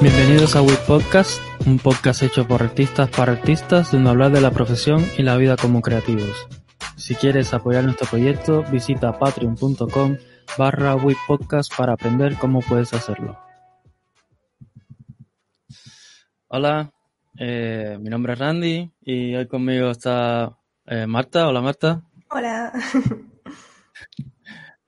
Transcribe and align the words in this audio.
Bienvenidos 0.00 0.56
a 0.56 0.62
WIT 0.62 0.80
Podcast, 0.80 1.40
un 1.64 1.78
podcast 1.78 2.22
hecho 2.24 2.46
por 2.46 2.62
artistas 2.62 3.08
para 3.10 3.32
artistas 3.32 3.92
donde 3.92 4.10
hablar 4.10 4.32
de 4.32 4.40
la 4.40 4.50
profesión 4.50 5.06
y 5.16 5.22
la 5.22 5.36
vida 5.36 5.56
como 5.56 5.80
creativos. 5.80 6.48
Si 6.96 7.14
quieres 7.14 7.54
apoyar 7.54 7.84
nuestro 7.84 8.08
proyecto, 8.08 8.64
visita 8.64 9.18
patreon.com 9.18 10.16
barra 10.58 10.96
Podcast 11.26 11.72
para 11.76 11.92
aprender 11.92 12.36
cómo 12.38 12.60
puedes 12.60 12.92
hacerlo. 12.94 13.38
Hola, 16.48 16.92
eh, 17.38 17.96
mi 18.00 18.10
nombre 18.10 18.34
es 18.34 18.38
Randy 18.38 18.92
y 19.00 19.34
hoy 19.34 19.46
conmigo 19.46 19.90
está 19.90 20.58
eh, 20.86 21.06
Marta. 21.06 21.48
Hola 21.48 21.60
Marta. 21.60 22.02
Hola. 22.28 22.72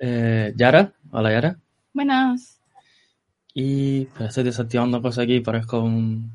Eh, 0.06 0.52
Yara. 0.54 0.92
Hola 1.12 1.32
Yara. 1.32 1.58
Buenas. 1.94 2.60
Y 3.54 4.04
pues, 4.04 4.28
estoy 4.28 4.44
desactivando 4.44 5.00
cosas 5.00 5.24
aquí, 5.24 5.40
parezco 5.40 5.80
un, 5.80 6.30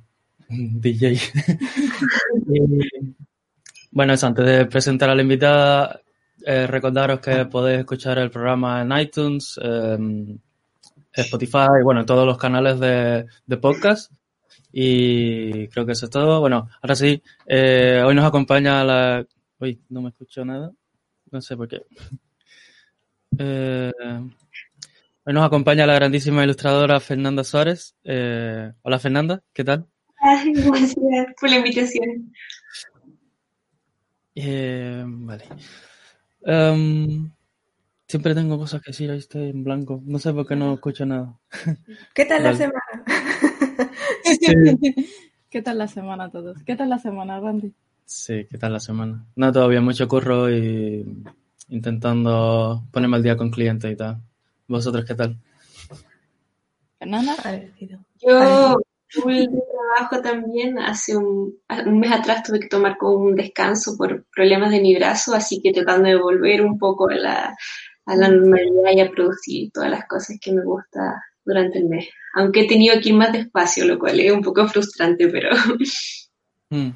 un 0.50 0.82
DJ. 0.82 1.20
Y, 2.48 2.60
bueno, 3.92 4.14
eso, 4.14 4.26
antes 4.26 4.44
de 4.44 4.66
presentar 4.66 5.12
a 5.12 5.16
la 5.16 5.22
invitada, 5.22 6.02
eh, 6.48 6.66
recordaros 6.66 7.20
que 7.20 7.46
podéis 7.46 7.82
escuchar 7.82 8.18
el 8.18 8.32
programa 8.32 8.82
en 8.82 8.92
iTunes, 8.98 9.60
eh, 9.62 10.36
Spotify, 11.14 11.84
bueno, 11.84 12.00
en 12.00 12.08
todos 12.08 12.26
los 12.26 12.40
canales 12.40 12.80
de, 12.80 13.28
de 13.46 13.58
podcast. 13.58 14.12
Y 14.72 15.68
creo 15.68 15.86
que 15.86 15.92
eso 15.92 16.06
es 16.06 16.12
todo. 16.12 16.40
Bueno, 16.40 16.68
ahora 16.82 16.96
sí, 16.96 17.22
eh, 17.46 18.02
hoy 18.04 18.16
nos 18.16 18.26
acompaña 18.26 18.84
la... 18.84 19.24
Uy, 19.60 19.80
no 19.90 20.02
me 20.02 20.10
escucho 20.10 20.44
nada. 20.44 20.72
No 21.30 21.40
sé 21.40 21.56
por 21.56 21.68
qué. 21.68 21.84
Eh, 23.38 23.92
hoy 25.24 25.34
nos 25.34 25.46
acompaña 25.46 25.86
la 25.86 25.96
grandísima 25.96 26.44
ilustradora 26.44 27.00
Fernanda 27.00 27.44
Suárez. 27.44 27.96
Eh, 28.04 28.72
hola 28.82 29.00
Fernanda, 29.00 29.44
¿qué 29.54 29.64
tal? 29.64 29.86
Ay, 30.20 30.54
gracias 30.54 30.96
por 31.40 31.50
la 31.50 31.58
invitación. 31.58 32.34
Eh, 34.36 35.04
vale. 35.06 35.46
Em, 36.42 37.32
siempre 38.08 38.36
tengo 38.36 38.58
cosas 38.58 38.82
que 38.82 38.92
decir, 38.92 39.12
ahí 39.12 39.20
estoy 39.20 39.50
en 39.50 39.64
blanco. 39.64 40.02
No 40.06 40.20
sé 40.20 40.34
por 40.34 40.48
qué 40.48 40.56
no 40.56 40.74
escucho 40.74 41.06
nada. 41.06 41.38
¿Qué 42.14 42.26
tal 42.26 42.44
la 42.44 42.56
semana? 42.56 42.82
¿Qué 45.50 45.62
tal 45.62 45.78
la 45.78 45.88
semana 45.88 46.26
a 46.26 46.32
todos? 46.32 46.62
¿Qué 46.64 46.76
tal 46.76 46.90
la 46.90 47.00
semana, 47.00 47.40
Randy? 47.40 47.74
Sí, 48.06 48.46
¿qué 48.50 48.58
tal 48.58 48.74
la 48.74 48.80
semana? 48.80 49.26
No, 49.36 49.52
todavía 49.52 49.82
mucho 49.82 50.08
curro 50.08 50.52
y 50.52 51.06
intentando 51.70 52.84
ponerme 52.92 53.18
al 53.18 53.24
día 53.24 53.38
con 53.38 53.52
clientes 53.52 53.92
y 53.92 53.96
tal. 53.96 54.18
¿Vosotros 54.68 55.06
qué 55.06 55.16
tal? 55.16 55.38
¿Fernanda? 56.98 57.36
Parecido. 57.42 58.00
Yo 58.22 58.78
full 59.10 59.34
de 59.34 59.48
trabajo 59.48 60.22
también. 60.22 60.78
Hace 60.80 61.18
un, 61.18 61.56
un 61.86 62.00
mes 62.00 62.12
atrás 62.12 62.44
tuve 62.44 62.60
que 62.60 62.68
tomar 62.68 62.98
como 62.98 63.24
un 63.26 63.36
descanso 63.36 63.96
por 63.98 64.26
problemas 64.36 64.72
de 64.72 64.82
mi 64.82 64.96
brazo, 64.96 65.34
así 65.34 65.62
que 65.62 65.72
tratando 65.72 66.10
de 66.10 66.18
volver 66.18 66.62
un 66.62 66.78
poco 66.78 67.10
a 67.10 67.16
la, 67.16 67.56
a 68.06 68.16
la 68.16 68.30
normalidad 68.30 68.92
y 68.94 69.00
a 69.02 69.10
producir 69.10 69.72
todas 69.72 69.90
las 69.90 70.06
cosas 70.08 70.38
que 70.42 70.52
me 70.52 70.64
gusta 70.64 71.24
durante 71.44 71.80
el 71.80 71.86
mes. 71.86 72.08
Aunque 72.36 72.62
he 72.62 72.68
tenido 72.68 73.00
que 73.02 73.10
ir 73.10 73.16
más 73.16 73.32
despacio, 73.32 73.86
lo 73.86 73.98
cual 73.98 74.20
es 74.20 74.32
un 74.32 74.42
poco 74.42 74.68
frustrante, 74.68 75.28
pero 75.28 75.50
Mm. 76.70 76.92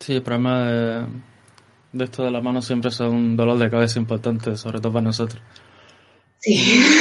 Sí, 0.00 0.14
el 0.16 0.22
problema 0.22 0.70
de, 0.70 1.06
de 1.94 2.04
esto 2.04 2.24
de 2.24 2.30
las 2.30 2.42
manos 2.42 2.66
siempre 2.66 2.90
es 2.90 3.00
un 3.00 3.36
dolor 3.36 3.58
de 3.58 3.70
cabeza 3.70 3.98
importante, 3.98 4.56
sobre 4.56 4.80
todo 4.80 4.92
para 4.92 5.04
nosotros. 5.04 5.42
sí. 6.38 6.82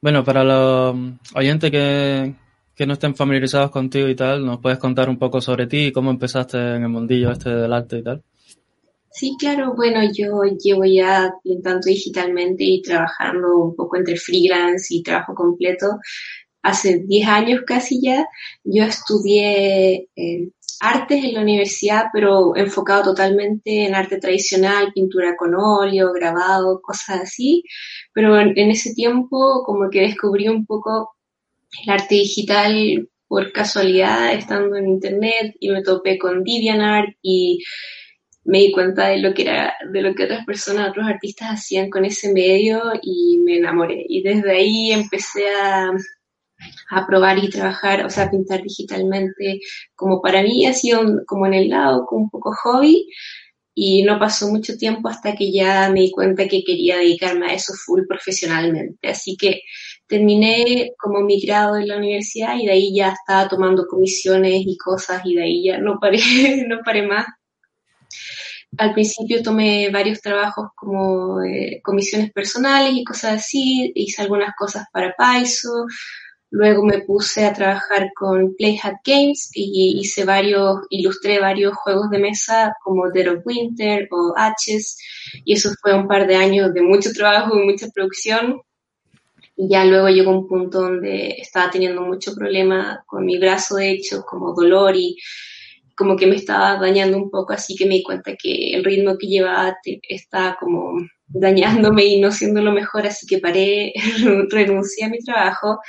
Bueno, 0.00 0.22
para 0.22 0.44
los 0.44 0.94
oyentes 1.34 1.70
que, 1.70 2.34
que 2.74 2.86
no 2.86 2.92
estén 2.92 3.14
familiarizados 3.14 3.70
contigo 3.70 4.06
y 4.06 4.14
tal, 4.14 4.44
¿nos 4.44 4.60
puedes 4.60 4.78
contar 4.78 5.08
un 5.08 5.18
poco 5.18 5.40
sobre 5.40 5.66
ti 5.66 5.86
y 5.86 5.92
cómo 5.92 6.10
empezaste 6.10 6.58
en 6.58 6.82
el 6.82 6.90
mundillo 6.90 7.30
este 7.30 7.48
del 7.48 7.72
arte 7.72 8.00
y 8.00 8.02
tal? 8.02 8.22
Sí, 9.10 9.36
claro, 9.38 9.74
bueno, 9.74 10.00
yo 10.12 10.42
llevo 10.62 10.84
ya 10.84 11.32
pintando 11.42 11.86
digitalmente 11.86 12.64
y 12.64 12.82
trabajando 12.82 13.56
un 13.58 13.76
poco 13.76 13.96
entre 13.96 14.16
freelance 14.16 14.92
y 14.92 15.02
trabajo 15.02 15.34
completo. 15.34 15.86
Hace 16.64 17.00
10 17.00 17.28
años 17.28 17.60
casi 17.66 18.00
ya, 18.02 18.26
yo 18.64 18.84
estudié 18.84 20.08
eh, 20.16 20.48
artes 20.80 21.22
en 21.24 21.34
la 21.34 21.42
universidad, 21.42 22.06
pero 22.12 22.56
enfocado 22.56 23.04
totalmente 23.04 23.84
en 23.86 23.94
arte 23.94 24.18
tradicional, 24.18 24.92
pintura 24.94 25.36
con 25.36 25.54
óleo, 25.54 26.12
grabado, 26.12 26.80
cosas 26.82 27.20
así. 27.22 27.64
Pero 28.12 28.38
en, 28.40 28.58
en 28.58 28.70
ese 28.70 28.94
tiempo 28.94 29.62
como 29.64 29.90
que 29.90 30.00
descubrí 30.00 30.48
un 30.48 30.66
poco 30.66 31.14
el 31.84 31.90
arte 31.92 32.14
digital 32.16 33.08
por 33.28 33.52
casualidad 33.52 34.32
estando 34.32 34.76
en 34.76 34.88
internet 34.88 35.56
y 35.60 35.70
me 35.70 35.82
topé 35.82 36.18
con 36.18 36.44
DeviantArt 36.44 37.10
y 37.22 37.62
me 38.44 38.58
di 38.58 38.72
cuenta 38.72 39.08
de 39.08 39.18
lo 39.18 39.32
que 39.34 39.42
era, 39.42 39.74
de 39.90 40.02
lo 40.02 40.14
que 40.14 40.24
otras 40.24 40.44
personas, 40.44 40.90
otros 40.90 41.06
artistas 41.06 41.48
hacían 41.50 41.90
con 41.90 42.04
ese 42.04 42.32
medio 42.32 42.80
y 43.02 43.38
me 43.38 43.56
enamoré. 43.56 44.04
Y 44.08 44.22
desde 44.22 44.52
ahí 44.52 44.92
empecé 44.92 45.48
a, 45.50 45.90
a 46.90 47.06
probar 47.06 47.38
y 47.38 47.50
trabajar, 47.50 48.04
o 48.04 48.10
sea, 48.10 48.30
pintar 48.30 48.62
digitalmente. 48.62 49.60
Como 49.94 50.20
para 50.22 50.42
mí 50.42 50.66
ha 50.66 50.72
sido 50.74 51.00
un- 51.00 51.24
como 51.26 51.46
en 51.46 51.54
el 51.54 51.68
lado, 51.70 52.06
como 52.06 52.24
un 52.24 52.30
poco 52.30 52.52
hobby. 52.62 53.08
Y 53.76 54.02
no 54.04 54.18
pasó 54.18 54.48
mucho 54.48 54.76
tiempo 54.76 55.08
hasta 55.08 55.34
que 55.34 55.52
ya 55.52 55.90
me 55.90 56.00
di 56.02 56.10
cuenta 56.12 56.46
que 56.48 56.62
quería 56.64 56.98
dedicarme 56.98 57.46
a 57.48 57.54
eso 57.54 57.72
full 57.74 58.02
profesionalmente. 58.08 59.08
Así 59.08 59.36
que 59.36 59.62
terminé 60.06 60.92
como 60.98 61.20
mi 61.20 61.40
grado 61.40 61.76
en 61.76 61.88
la 61.88 61.96
universidad 61.98 62.56
y 62.58 62.66
de 62.66 62.72
ahí 62.72 62.94
ya 62.94 63.10
estaba 63.12 63.48
tomando 63.48 63.86
comisiones 63.88 64.62
y 64.66 64.76
cosas 64.78 65.22
y 65.24 65.34
de 65.36 65.42
ahí 65.44 65.64
ya 65.64 65.78
no 65.78 65.98
paré, 66.00 66.18
no 66.68 66.80
paré 66.84 67.02
más 67.06 67.26
al 68.78 68.92
principio 68.92 69.42
tomé 69.42 69.90
varios 69.90 70.20
trabajos 70.20 70.68
como 70.74 71.42
eh, 71.42 71.80
comisiones 71.82 72.32
personales 72.32 72.92
y 72.94 73.04
cosas 73.04 73.34
así, 73.40 73.92
hice 73.94 74.22
algunas 74.22 74.54
cosas 74.56 74.86
para 74.92 75.14
Paiso, 75.16 75.86
luego 76.54 76.84
me 76.84 77.00
puse 77.00 77.44
a 77.44 77.52
trabajar 77.52 78.12
con 78.14 78.54
Playhat 78.54 78.94
Games 79.04 79.50
y 79.54 79.98
hice 79.98 80.24
varios, 80.24 80.82
ilustré 80.88 81.40
varios 81.40 81.74
juegos 81.74 82.10
de 82.10 82.20
mesa 82.20 82.76
como 82.84 83.10
Dead 83.10 83.26
of 83.28 83.44
Winter 83.44 84.06
o 84.12 84.34
Hatches 84.36 84.96
y 85.44 85.54
eso 85.54 85.70
fue 85.82 85.94
un 85.94 86.06
par 86.06 86.28
de 86.28 86.36
años 86.36 86.72
de 86.72 86.80
mucho 86.80 87.10
trabajo 87.12 87.58
y 87.58 87.66
mucha 87.66 87.88
producción. 87.92 88.60
Y 89.56 89.68
ya 89.68 89.84
luego 89.84 90.08
llegó 90.08 90.30
un 90.30 90.46
punto 90.46 90.82
donde 90.82 91.30
estaba 91.38 91.70
teniendo 91.72 92.02
mucho 92.02 92.32
problema 92.36 93.02
con 93.04 93.26
mi 93.26 93.36
brazo 93.36 93.74
de 93.74 93.90
hecho, 93.90 94.22
como 94.22 94.54
dolor 94.54 94.94
y 94.94 95.16
como 95.96 96.14
que 96.14 96.28
me 96.28 96.36
estaba 96.36 96.78
dañando 96.78 97.16
un 97.16 97.30
poco, 97.30 97.52
así 97.52 97.74
que 97.74 97.86
me 97.86 97.96
di 97.96 98.02
cuenta 98.04 98.36
que 98.40 98.74
el 98.74 98.84
ritmo 98.84 99.18
que 99.18 99.26
llevaba 99.26 99.76
estaba 100.08 100.56
como 100.58 100.98
dañándome 101.26 102.04
y 102.04 102.20
no 102.20 102.30
siendo 102.30 102.62
lo 102.62 102.70
mejor, 102.70 103.06
así 103.08 103.26
que 103.26 103.38
paré, 103.38 103.92
renuncié 104.50 105.06
a 105.06 105.08
mi 105.08 105.18
trabajo 105.18 105.80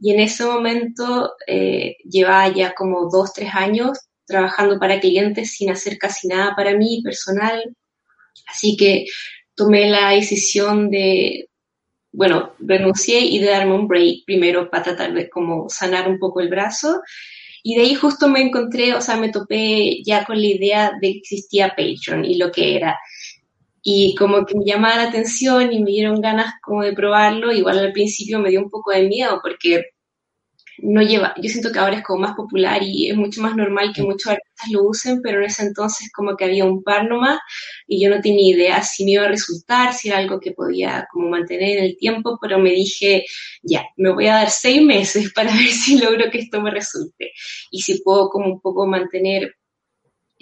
y 0.00 0.12
en 0.12 0.20
ese 0.20 0.44
momento 0.44 1.34
eh, 1.46 1.96
llevaba 2.08 2.48
ya 2.48 2.74
como 2.74 3.08
dos, 3.10 3.32
tres 3.32 3.50
años 3.54 3.98
trabajando 4.24 4.78
para 4.78 5.00
clientes 5.00 5.52
sin 5.52 5.70
hacer 5.70 5.98
casi 5.98 6.28
nada 6.28 6.54
para 6.56 6.76
mí 6.76 7.02
personal, 7.02 7.62
así 8.46 8.76
que 8.76 9.06
tomé 9.54 9.90
la 9.90 10.10
decisión 10.10 10.90
de, 10.90 11.48
bueno, 12.12 12.54
renuncié 12.58 13.20
y 13.20 13.38
de 13.40 13.50
darme 13.50 13.74
un 13.74 13.88
break 13.88 14.24
primero 14.24 14.70
para 14.70 14.84
tratar 14.84 15.12
de 15.12 15.28
como 15.28 15.68
sanar 15.68 16.08
un 16.08 16.18
poco 16.18 16.40
el 16.40 16.48
brazo 16.48 17.02
y 17.62 17.74
de 17.74 17.82
ahí 17.82 17.94
justo 17.94 18.28
me 18.28 18.40
encontré, 18.40 18.94
o 18.94 19.00
sea, 19.00 19.16
me 19.16 19.30
topé 19.30 20.02
ya 20.02 20.24
con 20.24 20.40
la 20.40 20.46
idea 20.46 20.92
de 21.00 21.12
que 21.12 21.18
existía 21.18 21.74
Patreon 21.76 22.24
y 22.24 22.36
lo 22.36 22.50
que 22.50 22.76
era. 22.76 22.98
Y 23.82 24.14
como 24.16 24.44
que 24.46 24.56
me 24.56 24.64
llamaba 24.64 24.96
la 24.96 25.08
atención 25.08 25.72
y 25.72 25.82
me 25.82 25.90
dieron 25.90 26.20
ganas 26.20 26.54
como 26.62 26.82
de 26.82 26.92
probarlo. 26.92 27.52
Igual 27.52 27.78
al 27.78 27.92
principio 27.92 28.38
me 28.38 28.50
dio 28.50 28.60
un 28.60 28.70
poco 28.70 28.92
de 28.92 29.08
miedo 29.08 29.40
porque 29.42 29.84
no 30.82 31.02
lleva, 31.02 31.34
yo 31.36 31.48
siento 31.48 31.72
que 31.72 31.78
ahora 31.78 31.96
es 31.96 32.02
como 32.02 32.20
más 32.22 32.34
popular 32.34 32.82
y 32.82 33.10
es 33.10 33.16
mucho 33.16 33.42
más 33.42 33.56
normal 33.56 33.92
que 33.94 34.02
muchos 34.02 34.32
artistas 34.32 34.70
lo 34.70 34.84
usen, 34.84 35.20
pero 35.22 35.38
en 35.38 35.44
ese 35.46 35.62
entonces 35.62 36.10
como 36.12 36.36
que 36.36 36.44
había 36.44 36.64
un 36.64 36.82
par 36.82 37.08
nomás 37.08 37.38
y 37.86 38.02
yo 38.02 38.10
no 38.10 38.20
tenía 38.20 38.54
idea 38.54 38.82
si 38.82 39.04
me 39.04 39.12
iba 39.12 39.24
a 39.24 39.28
resultar, 39.28 39.92
si 39.94 40.08
era 40.08 40.18
algo 40.18 40.40
que 40.40 40.52
podía 40.52 41.06
como 41.12 41.28
mantener 41.28 41.78
en 41.78 41.84
el 41.84 41.96
tiempo, 41.96 42.38
pero 42.40 42.58
me 42.58 42.70
dije, 42.70 43.24
ya, 43.62 43.84
me 43.96 44.12
voy 44.12 44.26
a 44.28 44.34
dar 44.34 44.50
seis 44.50 44.82
meses 44.82 45.32
para 45.34 45.52
ver 45.52 45.68
si 45.68 45.98
logro 45.98 46.30
que 46.30 46.38
esto 46.38 46.60
me 46.60 46.70
resulte 46.70 47.32
y 47.70 47.82
si 47.82 48.00
puedo 48.02 48.28
como 48.28 48.46
un 48.46 48.60
poco 48.60 48.86
mantener 48.86 49.54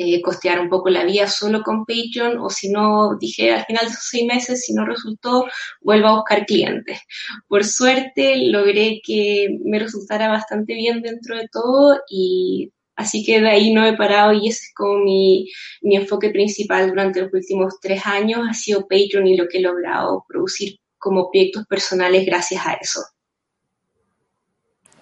eh, 0.01 0.23
costear 0.23 0.61
un 0.61 0.69
poco 0.69 0.91
la 0.91 1.03
vida 1.03 1.27
solo 1.27 1.65
con 1.65 1.85
Patreon 1.85 2.39
o 2.39 2.51
si 2.51 2.71
no, 2.71 3.17
dije 3.19 3.51
al 3.51 3.65
final 3.65 3.85
de 3.85 3.91
esos 3.91 4.05
seis 4.05 4.25
meses, 4.27 4.65
si 4.65 4.73
no 4.73 4.87
resultó, 4.87 5.47
vuelvo 5.81 6.07
a 6.07 6.15
buscar 6.15 6.47
clientes. 6.47 7.01
Por 7.49 7.65
suerte 7.65 8.37
logré 8.47 9.01
que 9.05 9.49
me 9.65 9.81
resultara 9.81 10.29
bastante 10.29 10.75
bien 10.75 11.03
dentro 11.03 11.37
de 11.37 11.49
todo 11.49 11.99
y 12.09 12.71
así 12.95 13.25
que 13.25 13.41
de 13.41 13.51
ahí 13.51 13.73
no 13.73 13.85
he 13.85 13.97
parado 13.97 14.33
y 14.33 14.47
ese 14.47 14.67
es 14.67 14.73
como 14.73 14.99
mi, 14.99 15.51
mi 15.83 15.97
enfoque 15.97 16.31
principal 16.31 16.91
durante 16.91 17.23
los 17.23 17.35
últimos 17.35 17.81
tres 17.81 18.07
años, 18.07 18.47
ha 18.49 18.55
sido 18.55 18.83
Patreon 18.83 19.27
y 19.27 19.37
lo 19.37 19.49
que 19.49 19.59
he 19.59 19.63
logrado 19.63 20.25
producir 20.29 20.79
como 20.97 21.29
proyectos 21.29 21.67
personales 21.67 22.25
gracias 22.25 22.65
a 22.65 22.75
eso. 22.75 23.01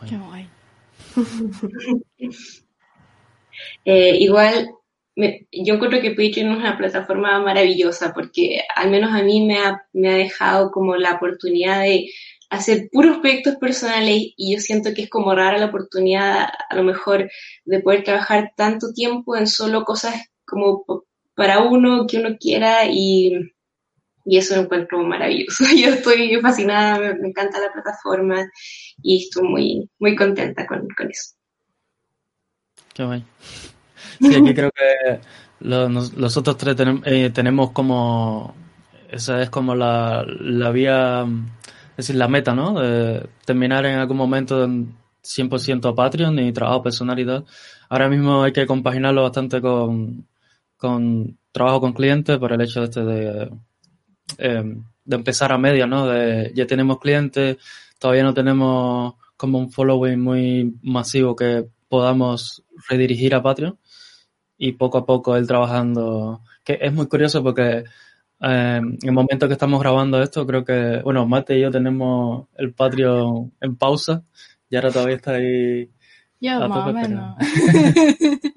Qué 0.09 0.17
guay. 0.17 0.49
eh, 3.85 4.17
igual 4.21 4.71
yo 5.17 5.75
encuentro 5.75 6.01
que 6.01 6.11
Patreon 6.11 6.53
es 6.53 6.59
una 6.59 6.77
plataforma 6.77 7.41
maravillosa 7.41 8.13
porque 8.13 8.61
al 8.75 8.91
menos 8.91 9.13
a 9.13 9.23
mí 9.23 9.47
me 9.47 9.59
ha, 9.59 9.83
me 9.95 10.13
dejado 10.13 10.71
como 10.71 10.97
la 10.97 11.15
oportunidad 11.15 11.81
de 11.81 12.11
hacer 12.51 12.89
puros 12.93 13.19
proyectos 13.19 13.57
personales 13.57 14.35
y 14.37 14.55
yo 14.55 14.61
siento 14.61 14.93
que 14.95 15.03
es 15.03 15.11
como 15.11 15.35
rara 15.35 15.59
la 15.59 15.67
oportunidad 15.67 16.49
a 16.69 16.77
lo 16.77 16.83
mejor 16.83 17.31
de 17.65 17.81
poder 17.81 18.05
trabajar 18.05 18.53
tanto 18.57 18.93
tiempo 18.93 19.37
en 19.37 19.47
solo 19.47 19.85
cosas 19.85 20.15
como 20.45 20.85
para 21.35 21.61
uno 21.61 22.07
que 22.07 22.19
uno 22.19 22.37
quiera 22.39 22.85
y, 22.89 23.33
eso 24.27 24.57
lo 24.57 24.63
encuentro 24.63 24.99
maravilloso. 25.03 25.65
Yo 25.77 25.91
estoy 25.91 26.39
fascinada, 26.41 26.99
me, 26.99 27.29
encanta 27.29 27.61
la 27.61 27.73
plataforma 27.73 28.45
y 29.01 29.25
estoy 29.25 29.49
muy, 29.49 29.91
muy 29.99 30.17
contenta 30.17 30.67
con, 30.67 30.87
con 30.97 31.11
eso. 31.11 31.37
Qué 32.93 33.05
guay. 33.05 33.25
Sí, 34.21 34.35
aquí 34.35 34.55
creo 34.55 34.71
que 34.71 35.21
los, 35.61 36.37
otros 36.37 36.57
tres 36.57 36.77
eh, 37.05 37.31
tenemos 37.31 37.71
como. 37.71 38.55
Esa 39.11 39.43
es 39.43 39.51
como 39.51 39.75
la, 39.75 40.25
la 40.27 40.71
vía. 40.71 41.27
Es 41.91 42.09
decir, 42.09 42.17
la 42.17 42.29
meta, 42.29 42.55
¿no? 42.55 42.79
De 42.79 43.27
terminar 43.45 43.87
en 43.87 43.99
algún 43.99 44.19
momento 44.19 44.65
en 44.65 44.95
100% 45.23 45.95
Patreon 45.95 46.39
y 46.39 46.53
trabajo 46.53 46.83
personal 46.83 47.19
y 47.19 47.25
tal. 47.25 47.45
Ahora 47.89 48.09
mismo 48.09 48.43
hay 48.43 48.53
que 48.53 48.67
compaginarlo 48.67 49.23
bastante 49.23 49.61
con, 49.61 50.27
con 50.77 51.39
trabajo 51.53 51.81
con 51.81 51.93
clientes 51.93 52.39
por 52.39 52.53
el 52.53 52.61
hecho 52.61 52.83
este 52.83 53.05
de, 53.05 53.51
eh, 54.39 54.77
de 55.05 55.17
empezar 55.17 55.53
a 55.53 55.59
media, 55.59 55.87
¿no? 55.87 56.07
De 56.07 56.53
ya 56.55 56.67
tenemos 56.67 56.99
clientes, 56.99 57.57
todavía 57.99 58.25
no 58.25 58.35
tenemos 58.35 59.15
como 59.37 59.59
un 59.59 59.71
following 59.73 60.21
muy 60.21 60.75
masivo 60.83 61.35
que 61.35 61.67
podamos 61.89 62.63
redirigir 62.89 63.35
a 63.35 63.43
Patreon 63.43 63.79
y 64.59 64.73
poco 64.73 64.99
a 64.99 65.07
poco 65.07 65.37
él 65.37 65.47
trabajando. 65.47 66.43
Que 66.65 66.79
es 66.81 66.93
muy 66.93 67.07
curioso 67.07 67.43
porque 67.43 67.85
eh, 68.41 68.81
en 68.81 68.99
el 69.03 69.13
momento 69.13 69.47
que 69.47 69.55
estamos 69.55 69.81
grabando 69.81 70.23
esto, 70.23 70.47
creo 70.47 70.65
que, 70.65 71.01
bueno, 71.03 71.27
Mate 71.27 71.59
y 71.59 71.63
yo 71.63 71.71
tenemos 71.71 72.49
el 72.57 72.73
Patreon 72.73 73.53
en 73.61 73.77
pausa 73.77 74.25
y 74.69 74.77
ahora 74.77 74.91
todavía 74.91 75.17
está 75.17 75.33
ahí. 75.33 75.91
Yo, 76.41 76.69
más 76.69 76.89
o 76.89 76.93
menos. 76.93 77.37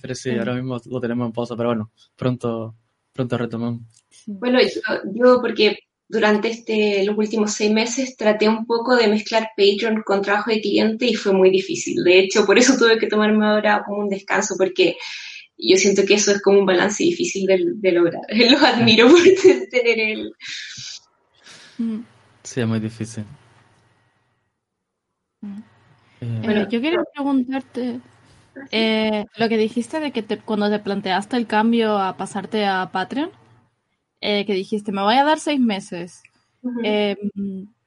Pero 0.00 0.14
sí, 0.14 0.30
ahora 0.30 0.54
mismo 0.54 0.78
lo 0.86 1.00
tenemos 1.00 1.26
en 1.26 1.32
pausa, 1.32 1.56
pero 1.56 1.70
bueno, 1.70 1.90
pronto, 2.14 2.76
pronto 3.12 3.36
retomamos. 3.36 3.82
Bueno, 4.26 4.60
yo, 4.60 5.10
yo 5.12 5.40
porque 5.40 5.76
durante 6.08 6.48
este, 6.48 7.04
los 7.04 7.16
últimos 7.18 7.52
seis 7.52 7.70
meses 7.70 8.16
traté 8.16 8.48
un 8.48 8.64
poco 8.64 8.96
de 8.96 9.08
mezclar 9.08 9.50
Patreon 9.56 10.02
con 10.02 10.22
trabajo 10.22 10.50
de 10.50 10.60
cliente 10.60 11.06
y 11.06 11.14
fue 11.14 11.32
muy 11.32 11.50
difícil. 11.50 12.02
De 12.02 12.18
hecho, 12.18 12.46
por 12.46 12.58
eso 12.58 12.76
tuve 12.78 12.98
que 12.98 13.08
tomarme 13.08 13.46
ahora 13.46 13.82
como 13.84 14.00
un 14.00 14.08
descanso, 14.08 14.54
porque 14.56 14.96
yo 15.58 15.76
siento 15.76 16.04
que 16.06 16.14
eso 16.14 16.32
es 16.32 16.40
como 16.40 16.60
un 16.60 16.66
balance 16.66 17.04
difícil 17.04 17.46
de, 17.46 17.92
lograr. 17.92 18.22
Los 18.30 18.62
admiro 18.62 19.08
por 19.08 19.20
tener 19.70 20.00
el... 20.00 20.32
Mm. 21.76 22.00
Sí, 22.42 22.60
es 22.60 22.66
muy 22.66 22.80
difícil. 22.80 23.24
Mm. 25.42 25.58
Eh, 26.20 26.40
bueno, 26.42 26.68
yo 26.68 26.80
quería 26.80 27.04
preguntarte 27.14 28.00
eh, 28.70 29.26
lo 29.36 29.48
que 29.48 29.56
dijiste 29.56 30.00
de 30.00 30.10
que 30.10 30.24
cuando 30.38 30.70
te 30.70 30.78
planteaste 30.78 31.36
el 31.36 31.46
cambio 31.46 31.98
a 31.98 32.16
pasarte 32.16 32.64
a 32.64 32.90
Patreon, 32.90 33.30
eh, 34.20 34.44
que 34.46 34.54
dijiste, 34.54 34.92
me 34.92 35.02
voy 35.02 35.14
a 35.14 35.24
dar 35.24 35.38
seis 35.40 35.60
meses. 35.60 36.22
Eh, 36.84 37.16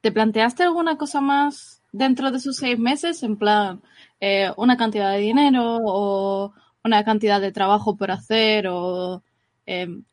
¿Te 0.00 0.12
planteaste 0.12 0.62
alguna 0.62 0.96
cosa 0.96 1.20
más 1.20 1.82
dentro 1.92 2.30
de 2.30 2.38
esos 2.38 2.56
seis 2.56 2.78
meses? 2.78 3.22
En 3.22 3.36
plan, 3.36 3.82
eh, 4.20 4.50
una 4.56 4.76
cantidad 4.76 5.12
de 5.12 5.18
dinero 5.18 5.78
o 5.82 6.52
una 6.84 7.04
cantidad 7.04 7.40
de 7.40 7.52
trabajo 7.52 7.96
por 7.96 8.10
hacer 8.10 8.66
o... 8.68 9.22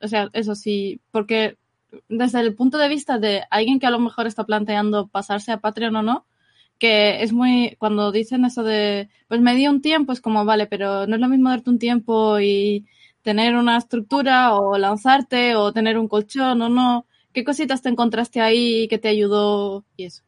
o 0.01 0.07
sea, 0.07 0.29
eso 0.33 0.55
sí, 0.55 1.01
porque 1.11 1.57
desde 2.07 2.41
el 2.41 2.55
punto 2.55 2.77
de 2.77 2.89
vista 2.89 3.17
de 3.17 3.43
alguien 3.49 3.79
que 3.79 3.87
a 3.87 3.91
lo 3.91 3.99
mejor 3.99 4.27
está 4.27 4.43
planteando 4.43 5.07
pasarse 5.07 5.51
a 5.51 5.59
Patreon 5.59 5.95
o 5.95 6.03
no, 6.03 6.25
que 6.77 7.23
es 7.23 7.33
muy, 7.33 7.75
cuando 7.77 8.11
dicen 8.11 8.45
eso 8.45 8.63
de, 8.63 9.09
pues 9.27 9.41
me 9.41 9.53
di 9.55 9.67
un 9.67 9.81
tiempo, 9.81 10.13
es 10.13 10.21
como, 10.21 10.45
vale, 10.45 10.65
pero 10.67 11.07
no 11.07 11.15
es 11.15 11.21
lo 11.21 11.27
mismo 11.27 11.49
darte 11.49 11.69
un 11.69 11.79
tiempo 11.79 12.39
y 12.39 12.85
tener 13.21 13.55
una 13.55 13.77
estructura 13.77 14.55
o 14.55 14.77
lanzarte 14.77 15.55
o 15.55 15.71
tener 15.73 15.97
un 15.97 16.07
colchón 16.07 16.61
o 16.61 16.69
no. 16.69 17.05
¿Qué 17.33 17.43
cositas 17.43 17.81
te 17.81 17.89
encontraste 17.89 18.41
ahí 18.41 18.87
que 18.87 18.97
te 18.97 19.07
ayudó 19.07 19.85
y 19.95 20.05
eso? 20.05 20.23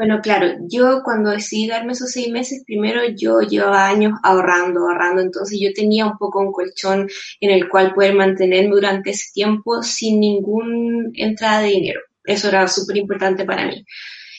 Bueno, 0.00 0.20
claro, 0.22 0.56
yo 0.66 1.02
cuando 1.04 1.30
decidí 1.30 1.68
darme 1.68 1.92
esos 1.92 2.12
seis 2.12 2.30
meses, 2.30 2.62
primero 2.64 3.02
yo 3.14 3.40
llevaba 3.42 3.86
años 3.86 4.14
ahorrando, 4.22 4.80
ahorrando, 4.80 5.20
entonces 5.20 5.58
yo 5.60 5.74
tenía 5.74 6.06
un 6.06 6.16
poco 6.16 6.40
un 6.40 6.52
colchón 6.52 7.06
en 7.38 7.50
el 7.50 7.68
cual 7.68 7.92
poder 7.92 8.14
mantenerme 8.14 8.70
durante 8.70 9.10
ese 9.10 9.26
tiempo 9.34 9.82
sin 9.82 10.20
ninguna 10.20 11.10
entrada 11.12 11.60
de 11.60 11.68
dinero. 11.68 12.00
Eso 12.24 12.48
era 12.48 12.66
súper 12.66 12.96
importante 12.96 13.44
para 13.44 13.66
mí. 13.66 13.84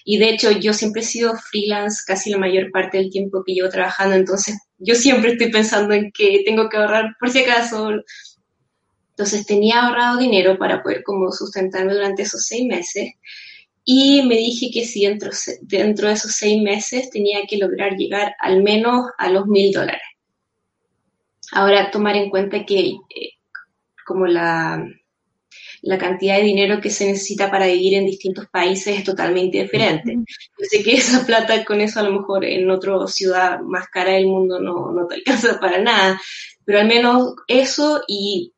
Y 0.04 0.18
de 0.18 0.30
hecho, 0.30 0.50
yo 0.50 0.74
siempre 0.74 1.04
he 1.04 1.06
sido 1.06 1.36
freelance 1.36 2.02
casi 2.08 2.32
la 2.32 2.40
mayor 2.40 2.72
parte 2.72 2.98
del 2.98 3.12
tiempo 3.12 3.44
que 3.46 3.54
llevo 3.54 3.70
trabajando, 3.70 4.16
entonces 4.16 4.58
yo 4.82 4.96
siempre 4.96 5.34
estoy 5.34 5.52
pensando 5.52 5.94
en 5.94 6.12
que 6.12 6.44
tengo 6.46 6.70
que 6.70 6.78
ahorrar 6.78 7.16
por 7.20 7.30
si 7.30 7.40
acaso. 7.40 7.92
Entonces 9.12 9.46
tenía 9.46 9.82
ahorrado 9.84 10.18
dinero 10.18 10.58
para 10.58 10.82
poder 10.82 11.04
como 11.04 11.32
sustentarme 11.32 11.94
durante 11.94 12.24
esos 12.24 12.46
seis 12.46 12.66
meses 12.66 13.12
y 13.84 14.24
me 14.24 14.36
dije 14.36 14.70
que 14.72 14.86
si 14.86 15.06
dentro, 15.06 15.32
dentro 15.62 16.08
de 16.08 16.14
esos 16.14 16.32
seis 16.32 16.62
meses 16.62 17.10
tenía 17.10 17.42
que 17.48 17.58
lograr 17.58 17.96
llegar 17.96 18.36
al 18.40 18.64
menos 18.64 19.06
a 19.18 19.30
los 19.30 19.48
mil 19.48 19.72
dólares. 19.72 20.02
Ahora 21.52 21.92
tomar 21.92 22.16
en 22.16 22.30
cuenta 22.30 22.66
que 22.66 22.80
eh, 22.80 23.34
como 24.06 24.28
la, 24.28 24.84
la 25.82 25.98
cantidad 25.98 26.38
de 26.38 26.44
dinero 26.44 26.80
que 26.80 26.92
se 26.92 27.08
necesita 27.08 27.50
para 27.50 27.66
vivir 27.66 27.96
en 27.96 28.06
distintos 28.06 28.48
países 28.48 29.00
es 29.00 29.04
totalmente 29.04 29.62
diferente. 29.62 30.16
Yo 30.16 30.66
sé 30.70 30.84
que 30.84 30.94
esa 30.94 31.26
plata 31.26 31.66
con 31.66 31.82
eso 31.82 32.00
a 32.00 32.04
lo 32.04 32.12
mejor 32.12 32.46
en 32.46 32.70
otra 32.70 33.08
ciudad 33.08 33.60
más 33.62 33.88
cara 33.88 34.14
del 34.14 34.28
mundo 34.28 34.60
no, 34.60 34.92
no 34.92 35.08
te 35.08 35.16
alcanza 35.16 35.60
para 35.60 35.80
nada, 35.80 36.22
pero 36.66 36.80
al 36.80 36.88
menos 36.88 37.36
eso 37.48 38.04
y 38.08 38.54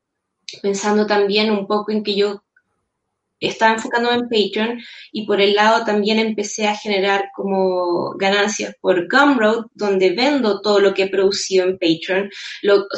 pensando 0.62 1.08
también 1.08 1.50
un 1.50 1.66
poco 1.66 1.92
en 1.92 2.04
que 2.04 2.16
yo 2.16 2.44
estaba 3.48 3.74
enfocándome 3.74 4.16
en 4.16 4.30
Patreon 4.30 4.82
y 5.12 5.26
por 5.26 5.42
el 5.42 5.54
lado 5.54 5.86
también 5.86 6.20
empecé 6.20 6.68
a 6.68 6.76
generar 6.76 7.30
como 7.36 8.12
ganancias 8.18 8.76
por 8.80 9.08
Gumroad, 9.10 9.66
donde 9.74 10.12
vendo 10.12 10.62
todo 10.62 10.80
lo 10.80 10.94
que 10.94 11.04
he 11.04 11.10
producido 11.10 11.66
en 11.66 11.78
Patreon, 11.78 12.30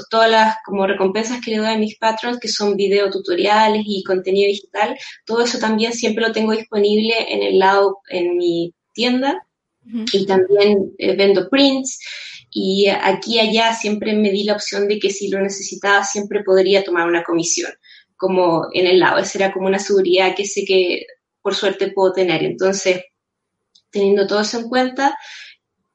todas 0.09 0.29
las 0.29 0.57
como 0.65 0.87
recompensas 0.87 1.41
que 1.41 1.51
le 1.51 1.57
doy 1.57 1.67
a 1.67 1.77
mis 1.77 1.97
patrons, 1.97 2.39
que 2.39 2.47
son 2.47 2.75
video 2.75 3.09
tutoriales 3.09 3.83
y 3.85 4.03
contenido 4.03 4.47
digital, 4.47 4.95
todo 5.25 5.43
eso 5.43 5.59
también 5.59 5.93
siempre 5.93 6.25
lo 6.25 6.31
tengo 6.31 6.51
disponible 6.51 7.13
en 7.27 7.43
el 7.43 7.59
lado, 7.59 7.99
en 8.09 8.37
mi 8.37 8.73
tienda. 8.93 9.45
Y 10.11 10.25
también 10.25 10.93
eh, 10.97 11.15
vendo 11.15 11.47
prints. 11.47 11.99
Y 12.49 12.87
aquí 12.87 13.39
allá 13.39 13.71
siempre 13.75 14.13
me 14.13 14.31
di 14.31 14.43
la 14.43 14.53
opción 14.53 14.87
de 14.87 14.97
que 14.97 15.11
si 15.11 15.27
lo 15.27 15.39
necesitaba 15.39 16.03
siempre 16.03 16.43
podría 16.43 16.83
tomar 16.83 17.07
una 17.07 17.21
comisión 17.21 17.71
como 18.17 18.67
en 18.73 18.87
el 18.87 18.99
lado. 18.99 19.17
Esa 19.17 19.39
era 19.39 19.53
como 19.53 19.67
una 19.67 19.79
seguridad 19.79 20.35
que 20.35 20.45
sé 20.45 20.65
que 20.65 21.05
por 21.41 21.55
suerte 21.55 21.91
puedo 21.91 22.13
tener. 22.13 22.43
Entonces, 22.43 23.03
teniendo 23.89 24.27
todo 24.27 24.41
eso 24.41 24.59
en 24.59 24.69
cuenta, 24.69 25.17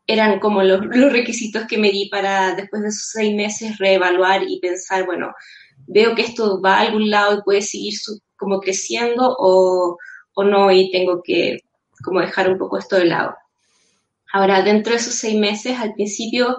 eran 0.07 0.41
como 0.41 0.63
los, 0.63 0.81
requisitos 1.13 1.67
que 1.67 1.79
me 1.79 1.91
di 1.91 2.09
para 2.09 2.55
después 2.55 2.83
de 2.83 2.89
esos 2.89 3.11
seis 3.13 3.35
meses 3.35 3.79
reevaluar 3.79 4.43
y 4.49 4.61
pensar, 4.61 5.07
bueno, 5.07 5.33
veo 5.87 6.15
que 6.15 6.23
esto 6.23 6.61
va 6.61 6.79
a 6.79 6.81
algún 6.83 7.11
lado 7.11 7.39
y 7.39 7.43
puede 7.43 7.63
seguir 7.63 7.95
como 8.37 8.61
creciendo 8.61 9.37
o, 9.39 9.97
o 10.35 10.45
no 10.45 10.71
y 10.73 10.91
tengo 10.91 11.23
que 11.23 11.59
como 12.03 12.21
dejar 12.21 12.49
un 12.49 12.59
poco 12.59 12.79
esto 12.79 12.97
de 12.97 13.07
lado. 13.07 13.35
Ahora, 14.33 14.63
dentro 14.63 14.93
de 14.93 14.99
esos 14.99 15.15
seis 15.15 15.37
meses, 15.39 15.79
al 15.79 15.93
principio, 15.95 16.57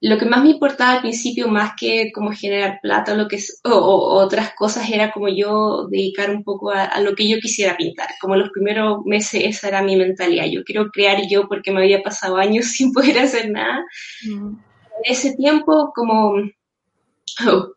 lo 0.00 0.18
que 0.18 0.26
más 0.26 0.42
me 0.42 0.50
importaba 0.50 0.92
al 0.92 1.00
principio, 1.00 1.48
más 1.48 1.72
que 1.78 2.12
como 2.12 2.30
generar 2.32 2.80
plata 2.82 3.12
o, 3.12 3.16
lo 3.16 3.28
que, 3.28 3.38
o, 3.64 4.20
otras 4.22 4.52
cosas, 4.54 4.90
era 4.90 5.10
como 5.10 5.28
yo 5.28 5.86
dedicar 5.90 6.30
un 6.30 6.44
poco 6.44 6.70
a, 6.70 7.00
lo 7.00 7.14
que 7.14 7.28
yo 7.28 7.38
quisiera 7.38 7.76
pintar. 7.76 8.08
Como 8.20 8.36
los 8.36 8.50
primeros 8.50 9.04
meses, 9.06 9.42
esa 9.44 9.68
era 9.68 9.82
mi 9.82 9.96
mentalidad. 9.96 10.46
Yo 10.46 10.64
quiero 10.64 10.90
crear 10.90 11.18
yo 11.28 11.48
porque 11.48 11.72
me 11.72 11.80
había 11.80 12.02
pasado 12.02 12.36
años 12.36 12.66
sin 12.72 12.92
poder 12.92 13.18
hacer 13.18 13.50
nada. 13.50 13.84
Mm. 14.28 14.48
En 14.48 15.12
ese 15.12 15.34
tiempo, 15.34 15.92
como 15.94 16.34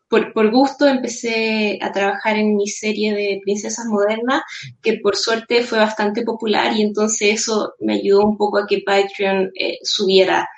por, 0.08 0.32
por, 0.32 0.50
gusto 0.50 0.86
empecé 0.86 1.78
a 1.82 1.92
trabajar 1.92 2.36
en 2.36 2.56
mi 2.56 2.66
serie 2.66 3.14
de 3.14 3.40
princesas 3.42 3.84
modernas, 3.86 4.42
que 4.82 4.98
por 5.02 5.16
suerte 5.16 5.62
fue 5.62 5.78
bastante 5.78 6.22
popular 6.22 6.74
y 6.74 6.82
entonces 6.82 7.40
eso 7.40 7.74
me 7.80 7.94
ayudó 7.94 8.24
un 8.24 8.36
poco 8.38 8.58
a 8.58 8.66
que 8.66 8.82
Patreon 8.84 9.50
eh, 9.54 9.78
subiera 9.82 10.48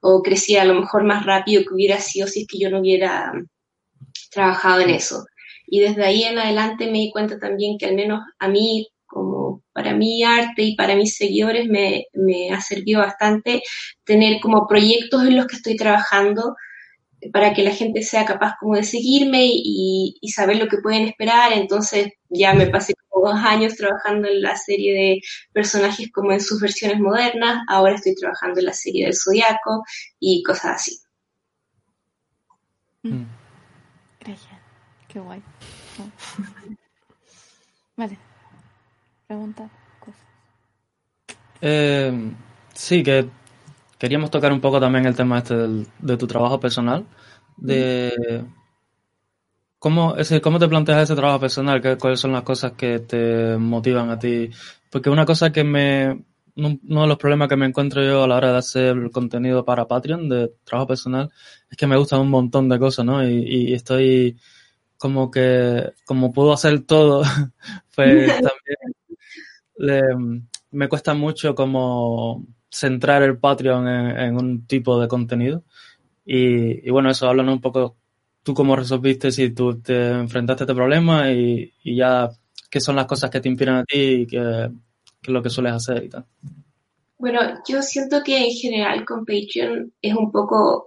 o 0.00 0.22
creciera 0.22 0.62
a 0.62 0.66
lo 0.66 0.80
mejor 0.80 1.04
más 1.04 1.24
rápido 1.26 1.62
que 1.62 1.74
hubiera 1.74 1.98
sido 2.00 2.26
si 2.26 2.42
es 2.42 2.46
que 2.46 2.58
yo 2.58 2.70
no 2.70 2.80
hubiera 2.80 3.32
trabajado 4.30 4.80
en 4.80 4.90
eso. 4.90 5.24
Y 5.66 5.80
desde 5.80 6.04
ahí 6.04 6.24
en 6.24 6.38
adelante 6.38 6.86
me 6.86 6.98
di 6.98 7.10
cuenta 7.10 7.38
también 7.38 7.78
que 7.78 7.86
al 7.86 7.94
menos 7.94 8.20
a 8.38 8.48
mí, 8.48 8.88
como 9.06 9.62
para 9.72 9.94
mi 9.94 10.22
arte 10.22 10.62
y 10.62 10.76
para 10.76 10.96
mis 10.96 11.16
seguidores, 11.16 11.66
me, 11.68 12.06
me 12.12 12.50
ha 12.52 12.60
servido 12.60 13.00
bastante 13.00 13.62
tener 14.04 14.40
como 14.40 14.66
proyectos 14.66 15.22
en 15.24 15.36
los 15.36 15.46
que 15.46 15.56
estoy 15.56 15.76
trabajando 15.76 16.54
para 17.32 17.52
que 17.52 17.62
la 17.62 17.72
gente 17.72 18.02
sea 18.02 18.24
capaz 18.24 18.54
como 18.60 18.76
de 18.76 18.84
seguirme 18.84 19.46
y, 19.46 20.18
saber 20.34 20.56
lo 20.56 20.68
que 20.68 20.78
pueden 20.78 21.08
esperar. 21.08 21.52
Entonces 21.52 22.12
ya 22.28 22.54
me 22.54 22.66
pasé 22.68 22.94
como 23.08 23.28
dos 23.28 23.40
años 23.44 23.76
trabajando 23.76 24.28
en 24.28 24.42
la 24.42 24.56
serie 24.56 24.94
de 24.94 25.20
personajes 25.52 26.10
como 26.12 26.32
en 26.32 26.40
sus 26.40 26.60
versiones 26.60 27.00
modernas, 27.00 27.62
ahora 27.68 27.94
estoy 27.94 28.14
trabajando 28.14 28.60
en 28.60 28.66
la 28.66 28.72
serie 28.72 29.06
del 29.06 29.16
Zodiaco 29.16 29.82
y 30.20 30.42
cosas 30.42 30.76
así. 30.76 30.98
Mm. 33.02 33.24
Gracias, 34.20 34.60
qué 35.08 35.18
guay. 35.18 35.42
Vale, 37.96 38.16
pregunta 39.26 39.68
cosas. 39.98 40.20
Eh, 41.60 42.32
sí, 42.74 43.02
que 43.02 43.28
queríamos 43.98 44.30
tocar 44.30 44.52
un 44.52 44.60
poco 44.60 44.80
también 44.80 45.06
el 45.06 45.16
tema 45.16 45.38
este 45.38 45.54
de 45.54 46.16
tu 46.16 46.26
trabajo 46.26 46.60
personal, 46.60 47.06
de 47.56 48.44
cómo, 49.78 50.16
ese, 50.16 50.40
cómo 50.40 50.58
te 50.58 50.68
planteas 50.68 51.02
ese 51.02 51.16
trabajo 51.16 51.40
personal, 51.40 51.80
¿Qué, 51.80 51.96
cuáles 51.96 52.20
son 52.20 52.32
las 52.32 52.42
cosas 52.42 52.72
que 52.72 53.00
te 53.00 53.56
motivan 53.56 54.10
a 54.10 54.18
ti. 54.18 54.50
Porque 54.90 55.10
una 55.10 55.24
cosa 55.26 55.52
que 55.52 55.64
me, 55.64 56.24
uno 56.56 57.02
de 57.02 57.06
los 57.06 57.18
problemas 57.18 57.48
que 57.48 57.56
me 57.56 57.66
encuentro 57.66 58.02
yo 58.02 58.24
a 58.24 58.28
la 58.28 58.36
hora 58.36 58.52
de 58.52 58.58
hacer 58.58 58.96
el 58.96 59.10
contenido 59.10 59.64
para 59.64 59.86
Patreon 59.86 60.28
de 60.28 60.52
trabajo 60.64 60.88
personal 60.88 61.30
es 61.70 61.76
que 61.76 61.86
me 61.86 61.96
gustan 61.96 62.20
un 62.20 62.30
montón 62.30 62.68
de 62.68 62.78
cosas, 62.78 63.04
¿no? 63.04 63.26
Y, 63.26 63.70
y 63.70 63.74
estoy 63.74 64.36
como 64.96 65.30
que, 65.30 65.92
como 66.04 66.32
puedo 66.32 66.52
hacer 66.52 66.80
todo, 66.80 67.22
pues 67.94 68.32
también 69.76 70.48
me 70.70 70.88
cuesta 70.88 71.14
mucho 71.14 71.54
como 71.54 72.44
centrar 72.70 73.22
el 73.22 73.38
Patreon 73.38 73.88
en, 73.88 74.36
un 74.36 74.66
tipo 74.66 75.00
de 75.00 75.08
contenido. 75.08 75.64
Y, 76.24 76.90
bueno, 76.90 77.10
eso, 77.10 77.28
háblanos 77.28 77.54
un 77.54 77.60
poco 77.60 77.96
tú 78.42 78.54
cómo 78.54 78.76
resolviste 78.76 79.30
si 79.30 79.50
tú 79.50 79.80
te 79.80 80.10
enfrentaste 80.10 80.62
a 80.62 80.64
este 80.64 80.74
problema 80.74 81.30
y, 81.30 81.72
ya 81.84 82.30
qué 82.70 82.80
son 82.80 82.96
las 82.96 83.06
cosas 83.06 83.30
que 83.30 83.40
te 83.40 83.48
inspiran 83.48 83.76
a 83.76 83.84
ti 83.84 83.98
y 83.98 84.26
qué, 84.26 84.70
qué 85.20 85.30
es 85.30 85.32
lo 85.32 85.42
que 85.42 85.50
sueles 85.50 85.72
hacer 85.72 86.04
y 86.04 86.08
tal. 86.08 86.24
Bueno, 87.18 87.40
yo 87.66 87.82
siento 87.82 88.22
que 88.22 88.44
en 88.44 88.50
general 88.52 89.04
con 89.04 89.24
Patreon 89.24 89.92
es 90.00 90.14
un 90.14 90.30
poco 90.30 90.86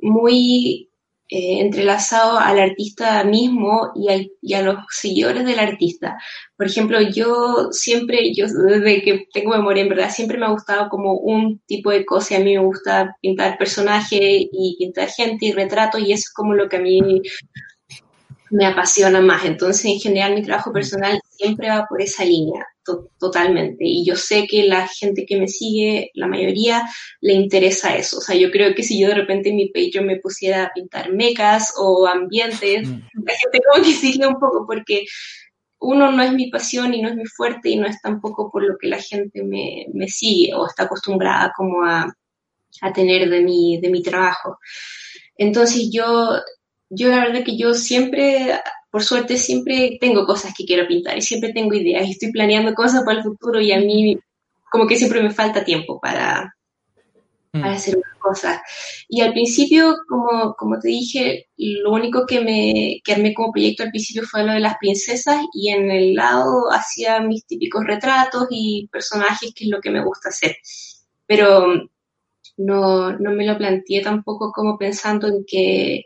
muy 0.00 0.87
eh, 1.30 1.60
entrelazado 1.60 2.38
al 2.38 2.58
artista 2.58 3.22
mismo 3.24 3.92
y, 3.94 4.54
a 4.54 4.62
los 4.62 4.76
seguidores 4.90 5.44
del 5.44 5.58
artista. 5.58 6.16
Por 6.56 6.66
ejemplo, 6.66 7.00
yo 7.02 7.68
siempre, 7.70 8.32
yo 8.34 8.46
desde 8.46 9.02
que 9.02 9.26
tengo 9.32 9.50
memoria, 9.50 9.82
en 9.82 9.90
verdad, 9.90 10.10
siempre 10.10 10.38
me 10.38 10.46
ha 10.46 10.50
gustado 10.50 10.88
como 10.88 11.14
un 11.14 11.60
tipo 11.66 11.90
de 11.90 12.06
cosa. 12.06 12.36
A 12.36 12.40
mí 12.40 12.56
me 12.56 12.64
gusta 12.64 13.16
pintar 13.20 13.58
personajes 13.58 14.20
y 14.20 14.76
pintar 14.78 15.08
gente 15.10 15.46
y 15.46 15.52
retratos 15.52 16.00
y 16.00 16.12
eso 16.12 16.22
es 16.28 16.32
como 16.32 16.54
lo 16.54 16.68
que 16.68 16.76
a 16.78 16.80
mí 16.80 17.22
me 18.50 18.66
apasiona 18.66 19.20
más. 19.20 19.44
Entonces, 19.44 19.84
en 19.86 19.98
general, 19.98 20.34
mi 20.34 20.42
trabajo 20.42 20.72
personal 20.72 21.20
siempre 21.30 21.68
va 21.68 21.86
por 21.88 22.00
esa 22.00 22.24
línea, 22.24 22.66
totalmente. 23.18 23.84
Y 23.84 24.04
yo 24.04 24.16
sé 24.16 24.46
que 24.46 24.64
la 24.64 24.86
gente 24.88 25.26
que 25.26 25.38
me 25.38 25.48
sigue, 25.48 26.10
la 26.14 26.26
mayoría, 26.26 26.88
le 27.20 27.34
interesa 27.34 27.96
eso. 27.96 28.18
O 28.18 28.20
sea, 28.20 28.36
yo 28.36 28.50
creo 28.50 28.74
que 28.74 28.82
si 28.82 28.98
yo 29.00 29.08
de 29.08 29.14
repente 29.14 29.50
en 29.50 29.56
mi 29.56 29.68
Patreon 29.68 30.06
me 30.06 30.20
pusiera 30.20 30.64
a 30.64 30.72
pintar 30.74 31.12
mecas 31.12 31.74
o 31.78 32.06
ambientes, 32.06 32.88
mm. 32.88 33.24
la 33.24 33.34
gente 33.34 33.60
como 33.70 33.84
que 33.84 33.92
sigue 33.92 34.26
un 34.26 34.38
poco 34.38 34.66
porque 34.66 35.04
uno 35.80 36.10
no 36.10 36.22
es 36.22 36.32
mi 36.32 36.50
pasión 36.50 36.92
y 36.94 37.02
no 37.02 37.08
es 37.08 37.16
mi 37.16 37.26
fuerte 37.26 37.70
y 37.70 37.76
no 37.76 37.86
es 37.86 38.00
tampoco 38.00 38.50
por 38.50 38.64
lo 38.64 38.76
que 38.78 38.88
la 38.88 38.98
gente 38.98 39.44
me, 39.44 39.86
me 39.94 40.08
sigue 40.08 40.54
o 40.54 40.66
está 40.66 40.84
acostumbrada 40.84 41.52
como 41.56 41.84
a, 41.84 42.12
a 42.80 42.92
tener 42.92 43.30
de 43.30 43.40
mi, 43.42 43.80
de 43.80 43.90
mi 43.90 44.02
trabajo. 44.02 44.58
Entonces 45.36 45.88
yo 45.92 46.40
yo 46.90 47.08
la 47.08 47.24
verdad 47.24 47.44
que 47.44 47.56
yo 47.56 47.74
siempre, 47.74 48.60
por 48.90 49.02
suerte, 49.04 49.36
siempre 49.36 49.98
tengo 50.00 50.24
cosas 50.26 50.54
que 50.56 50.64
quiero 50.64 50.86
pintar 50.86 51.16
y 51.16 51.22
siempre 51.22 51.52
tengo 51.52 51.74
ideas 51.74 52.06
y 52.06 52.12
estoy 52.12 52.32
planeando 52.32 52.74
cosas 52.74 53.04
para 53.04 53.18
el 53.18 53.24
futuro 53.24 53.60
y 53.60 53.72
a 53.72 53.78
mí 53.78 54.18
como 54.70 54.86
que 54.86 54.96
siempre 54.96 55.22
me 55.22 55.30
falta 55.30 55.64
tiempo 55.64 55.98
para, 56.00 56.54
mm. 57.52 57.60
para 57.60 57.74
hacer 57.74 57.96
unas 57.96 58.18
cosas. 58.18 58.60
Y 59.08 59.20
al 59.20 59.32
principio, 59.32 59.96
como, 60.08 60.54
como 60.54 60.78
te 60.78 60.88
dije, 60.88 61.48
lo 61.56 61.92
único 61.92 62.26
que 62.26 62.40
me 62.40 63.00
que 63.04 63.12
armé 63.12 63.34
como 63.34 63.52
proyecto 63.52 63.82
al 63.82 63.90
principio 63.90 64.22
fue 64.22 64.44
lo 64.44 64.52
de 64.52 64.60
las 64.60 64.76
princesas 64.78 65.42
y 65.52 65.70
en 65.70 65.90
el 65.90 66.14
lado 66.14 66.70
hacía 66.70 67.20
mis 67.20 67.46
típicos 67.46 67.84
retratos 67.84 68.48
y 68.50 68.88
personajes, 68.90 69.52
que 69.54 69.64
es 69.64 69.70
lo 69.70 69.80
que 69.80 69.90
me 69.90 70.04
gusta 70.04 70.30
hacer. 70.30 70.56
Pero 71.26 71.88
no, 72.56 73.12
no 73.18 73.32
me 73.32 73.46
lo 73.46 73.56
planteé 73.56 74.02
tampoco 74.02 74.52
como 74.52 74.76
pensando 74.76 75.28
en 75.28 75.44
que 75.46 76.04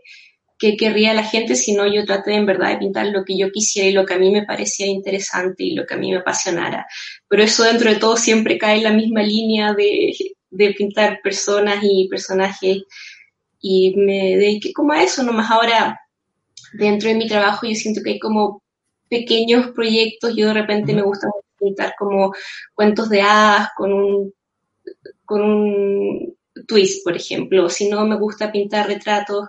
qué 0.63 0.77
querría 0.77 1.13
la 1.13 1.25
gente, 1.25 1.57
sino 1.57 1.93
yo 1.93 2.05
traté 2.05 2.35
en 2.35 2.47
verdad 2.47 2.71
de 2.71 2.77
pintar 2.77 3.07
lo 3.07 3.25
que 3.25 3.37
yo 3.37 3.51
quisiera 3.51 3.89
y 3.89 3.93
lo 3.93 4.07
que 4.07 4.15
a 4.15 4.19
mí 4.19 4.31
me 4.31 4.45
parecía 4.45 4.87
interesante 4.87 5.65
y 5.65 5.75
lo 5.75 5.85
que 5.85 5.95
a 5.95 5.97
mí 5.97 6.13
me 6.13 6.19
apasionara. 6.19 6.87
Pero 7.27 7.43
eso 7.43 7.65
dentro 7.65 7.91
de 7.91 7.97
todo 7.97 8.17
siempre 8.17 8.59
cae 8.59 8.77
en 8.77 8.85
la 8.85 8.93
misma 8.93 9.25
línea 9.25 9.75
de, 9.75 10.15
de 10.51 10.71
pintar 10.75 11.19
personas 11.21 11.81
y 11.83 12.07
personajes. 12.09 12.85
Y 13.61 13.97
me 13.97 14.37
dediqué 14.37 14.73
como 14.73 14.93
a 14.93 15.03
eso, 15.03 15.25
nomás. 15.25 15.51
Ahora 15.51 16.01
dentro 16.75 17.09
de 17.09 17.17
mi 17.17 17.27
trabajo 17.27 17.67
yo 17.67 17.75
siento 17.75 18.01
que 18.01 18.11
hay 18.11 18.19
como 18.21 18.63
pequeños 19.11 19.73
proyectos, 19.73 20.37
yo 20.37 20.47
de 20.47 20.55
repente 20.55 20.95
me 20.95 21.03
gusta 21.03 21.27
pintar 21.59 21.95
como 21.99 22.33
cuentos 22.73 23.09
de 23.09 23.21
hadas 23.23 23.71
con 23.77 23.93
un, 23.93 24.33
con 25.25 25.43
un 25.43 26.37
twist, 26.67 27.05
por 27.05 27.17
ejemplo, 27.17 27.69
si 27.69 27.89
no 27.89 28.07
me 28.07 28.17
gusta 28.17 28.53
pintar 28.53 28.87
retratos, 28.87 29.49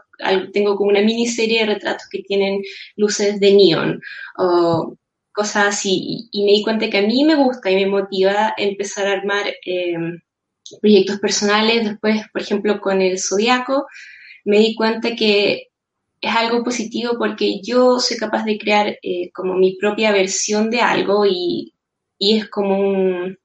tengo 0.53 0.75
como 0.75 0.89
una 0.89 1.01
miniserie 1.01 1.61
de 1.61 1.73
retratos 1.73 2.07
que 2.09 2.23
tienen 2.23 2.61
luces 2.95 3.39
de 3.39 3.53
neón 3.53 4.01
o 4.37 4.95
cosas 5.33 5.67
así. 5.67 6.29
Y, 6.31 6.45
me 6.45 6.51
di 6.53 6.63
cuenta 6.63 6.89
que 6.89 6.99
a 6.99 7.01
mí 7.01 7.23
me 7.25 7.35
gusta 7.35 7.71
y 7.71 7.75
me 7.75 7.87
motiva 7.87 8.53
empezar 8.57 9.07
a 9.07 9.13
armar 9.13 9.47
eh, 9.65 9.97
proyectos 10.81 11.19
personales. 11.19 11.85
Después, 11.89 12.21
por 12.31 12.41
ejemplo, 12.41 12.79
con 12.79 13.01
el 13.01 13.19
zodiaco, 13.19 13.87
me 14.45 14.59
di 14.59 14.75
cuenta 14.75 15.15
que 15.15 15.69
es 16.21 16.35
algo 16.35 16.63
positivo 16.63 17.15
porque 17.17 17.61
yo 17.61 17.99
soy 17.99 18.17
capaz 18.17 18.45
de 18.45 18.57
crear 18.57 18.97
eh, 19.01 19.31
como 19.33 19.55
mi 19.55 19.75
propia 19.75 20.11
versión 20.13 20.69
de 20.69 20.79
algo 20.79 21.25
y, 21.25 21.73
y 22.17 22.37
es 22.37 22.49
como 22.49 22.79
un, 22.79 23.37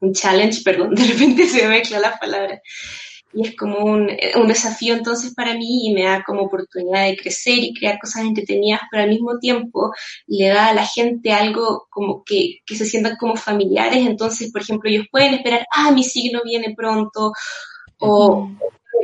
un 0.00 0.12
challenge, 0.12 0.62
perdón, 0.64 0.94
de 0.94 1.04
repente 1.04 1.46
se 1.46 1.62
me 1.62 1.68
mezcla 1.68 2.00
la 2.00 2.18
palabra. 2.18 2.60
Y 3.32 3.46
es 3.46 3.56
como 3.56 3.84
un, 3.84 4.10
un, 4.34 4.48
desafío 4.48 4.92
entonces 4.92 5.34
para 5.34 5.54
mí 5.54 5.86
y 5.86 5.94
me 5.94 6.02
da 6.02 6.24
como 6.26 6.42
oportunidad 6.42 7.06
de 7.06 7.16
crecer 7.16 7.58
y 7.58 7.72
crear 7.74 7.96
cosas 8.00 8.24
entretenidas, 8.24 8.80
pero 8.90 9.04
al 9.04 9.10
mismo 9.10 9.38
tiempo 9.38 9.92
le 10.26 10.48
da 10.48 10.70
a 10.70 10.74
la 10.74 10.84
gente 10.84 11.30
algo 11.32 11.86
como 11.90 12.24
que, 12.24 12.58
que 12.66 12.74
se 12.74 12.84
sientan 12.84 13.16
como 13.20 13.36
familiares. 13.36 14.04
Entonces, 14.04 14.50
por 14.50 14.62
ejemplo, 14.62 14.90
ellos 14.90 15.06
pueden 15.12 15.34
esperar, 15.34 15.64
ah, 15.72 15.92
mi 15.92 16.02
signo 16.02 16.40
viene 16.44 16.74
pronto, 16.76 17.32
o 18.00 18.50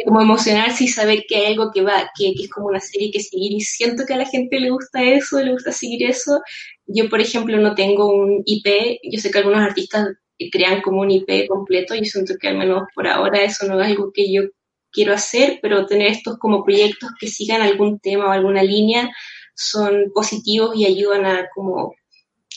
como 0.05 0.21
emocionarse 0.21 0.85
y 0.85 0.89
saber 0.89 1.25
que 1.29 1.37
hay 1.37 1.47
algo 1.47 1.71
que 1.73 1.83
va, 1.83 2.11
que, 2.17 2.35
que, 2.35 2.45
es 2.45 2.51
como 2.51 2.67
una 2.67 2.81
serie 2.81 3.11
que 3.11 3.21
seguir 3.21 3.53
y 3.53 3.61
siento 3.61 4.05
que 4.07 4.15
a 4.15 4.19
la 4.19 4.27
gente 4.27 4.59
le 4.59 4.71
gusta 4.71 5.03
eso, 5.03 5.41
le 5.41 5.53
gusta 5.53 5.73
seguir 5.73 6.03
eso. 6.09 6.41
Yo, 6.87 7.09
por 7.09 7.21
ejemplo, 7.21 7.57
no 7.59 7.75
tengo 7.75 8.13
un 8.13 8.43
IP, 8.45 8.99
yo 9.03 9.21
sé 9.21 9.31
que 9.31 9.39
algunos 9.39 9.61
artistas 9.61 10.09
crean 10.51 10.83
como 10.83 11.01
un 11.01 11.11
IP 11.11 11.47
completo. 11.49 11.95
y 11.95 12.05
siento 12.05 12.35
que 12.41 12.49
al 12.49 12.59
menos 12.59 12.85
por 12.95 13.07
ahora 13.07 13.43
eso 13.43 13.67
no 13.67 13.81
es 13.81 13.89
algo 13.89 14.13
que 14.13 14.33
yo 14.33 14.43
quiero 14.91 15.13
hacer, 15.13 15.59
pero 15.61 15.87
tener 15.87 16.09
estos 16.09 16.39
como 16.39 16.65
proyectos 16.65 17.11
que 17.19 17.29
sigan 17.29 17.63
algún 17.63 17.99
tema 17.99 18.27
o 18.27 18.31
alguna 18.31 18.63
línea 18.63 19.11
son 19.55 20.11
positivos 20.15 20.77
y 20.77 20.87
ayudan 20.87 21.27
a 21.27 21.49
como 21.55 21.95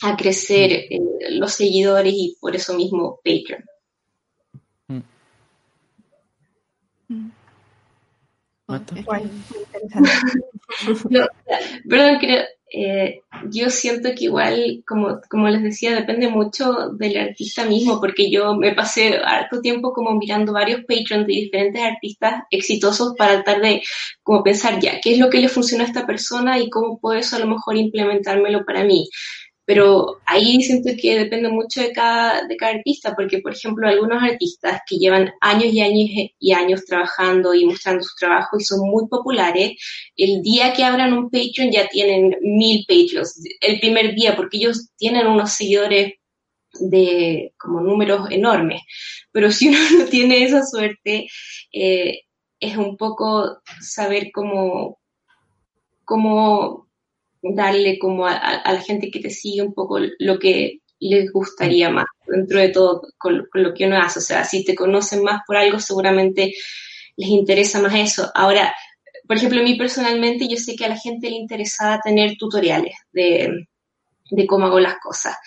a 0.01 0.15
crecer 0.15 0.71
mm. 0.71 0.93
eh, 0.93 1.31
los 1.31 1.53
seguidores 1.53 2.13
y 2.13 2.38
por 2.39 2.55
eso 2.55 2.74
mismo 2.74 3.19
Patreon. 3.24 3.65
Mm. 4.88 5.01
Mm. 7.09 7.31
Perdón, 11.89 12.19
eh, 12.71 13.21
yo 13.51 13.69
siento 13.69 14.09
que 14.15 14.25
igual, 14.25 14.83
como, 14.88 15.19
como 15.29 15.47
les 15.49 15.63
decía, 15.63 15.95
depende 15.95 16.27
mucho 16.27 16.89
del 16.97 17.17
artista 17.17 17.65
mismo, 17.65 17.99
porque 17.99 18.29
yo 18.29 18.55
me 18.55 18.73
pasé 18.73 19.17
harto 19.23 19.61
tiempo 19.61 19.93
como 19.93 20.15
mirando 20.15 20.53
varios 20.53 20.81
patrons 20.81 21.27
de 21.27 21.33
diferentes 21.33 21.81
artistas 21.81 22.43
exitosos 22.51 23.13
para 23.17 23.43
tratar 23.43 23.61
de 23.61 23.81
como 24.23 24.43
pensar 24.43 24.79
ya, 24.79 24.99
qué 25.01 25.13
es 25.13 25.19
lo 25.19 25.29
que 25.29 25.39
le 25.39 25.49
funciona 25.49 25.83
a 25.83 25.88
esta 25.88 26.05
persona 26.05 26.59
y 26.59 26.69
cómo 26.69 26.99
puedo 26.99 27.17
eso 27.19 27.35
a 27.35 27.39
lo 27.39 27.47
mejor 27.47 27.77
implementármelo 27.77 28.65
para 28.65 28.83
mí. 28.83 29.07
Pero 29.69 30.19
ahí 30.25 30.63
siento 30.63 30.89
que 30.99 31.15
depende 31.15 31.47
mucho 31.47 31.79
de 31.79 31.91
cada, 31.91 32.47
de 32.47 32.57
cada 32.57 32.71
artista, 32.71 33.15
porque 33.15 33.38
por 33.38 33.53
ejemplo 33.53 33.88
algunos 33.88 34.23
artistas 34.23 34.81
que 34.88 34.97
llevan 34.97 35.31
años 35.41 35.71
y 35.71 35.79
años 35.79 36.09
y 36.39 36.53
años 36.53 36.85
trabajando 36.85 37.53
y 37.53 37.67
mostrando 37.67 38.03
su 38.03 38.15
trabajo 38.15 38.57
y 38.57 38.63
son 38.63 38.79
muy 38.89 39.07
populares, 39.07 39.73
el 40.17 40.41
día 40.41 40.73
que 40.73 40.83
abran 40.83 41.13
un 41.13 41.29
Patreon 41.29 41.71
ya 41.71 41.88
tienen 41.88 42.35
mil 42.41 42.83
Patreons, 42.88 43.43
el 43.61 43.79
primer 43.79 44.15
día, 44.15 44.35
porque 44.35 44.57
ellos 44.57 44.89
tienen 44.97 45.27
unos 45.27 45.51
seguidores 45.51 46.13
de 46.79 47.53
como 47.55 47.79
números 47.79 48.31
enormes. 48.31 48.81
Pero 49.31 49.51
si 49.51 49.67
uno 49.67 49.77
no 49.99 50.05
tiene 50.05 50.45
esa 50.45 50.65
suerte, 50.65 51.27
eh, 51.71 52.21
es 52.59 52.75
un 52.75 52.97
poco 52.97 53.59
saber 53.81 54.31
cómo, 54.33 54.99
cómo 56.05 56.88
darle 57.41 57.98
como 58.00 58.25
a, 58.25 58.62
la 58.65 58.81
gente 58.81 59.10
que 59.12 59.19
te 59.19 59.29
sigue 59.29 59.62
un 59.62 59.74
poco 59.74 60.00
lo 60.19 60.39
que 60.39 60.79
les 61.00 61.31
gustaría 61.31 61.89
más, 61.89 62.05
dentro 62.27 62.60
de 62.60 62.69
todo 62.69 63.01
con, 63.17 63.48
lo 63.53 63.74
que 63.74 63.86
uno 63.86 63.98
hace. 63.98 64.19
O 64.19 64.22
sea, 64.22 64.43
si 64.43 64.65
te 64.65 64.75
conocen 64.75 65.24
más 65.24 65.41
por 65.48 65.55
algo, 65.55 65.79
seguramente 65.79 66.53
les 67.15 67.29
interesa 67.29 67.81
más 67.81 67.96
eso. 67.96 68.29
Ahora, 68.36 68.74
por 69.27 69.38
ejemplo, 69.38 69.62
a 69.62 69.63
mí 69.63 69.75
personalmente, 69.75 70.48
yo 70.48 70.58
sé 70.58 70.75
que 70.75 70.86
a 70.86 70.89
la 70.89 70.98
gente 70.98 71.29
le 71.29 71.38
interesaba 71.38 72.01
tener 72.01 72.36
tutoriales 72.38 72.96
de, 73.13 73.67
cómo 74.48 74.65
hago 74.65 74.79
las 74.79 74.96
cosas. 75.00 75.38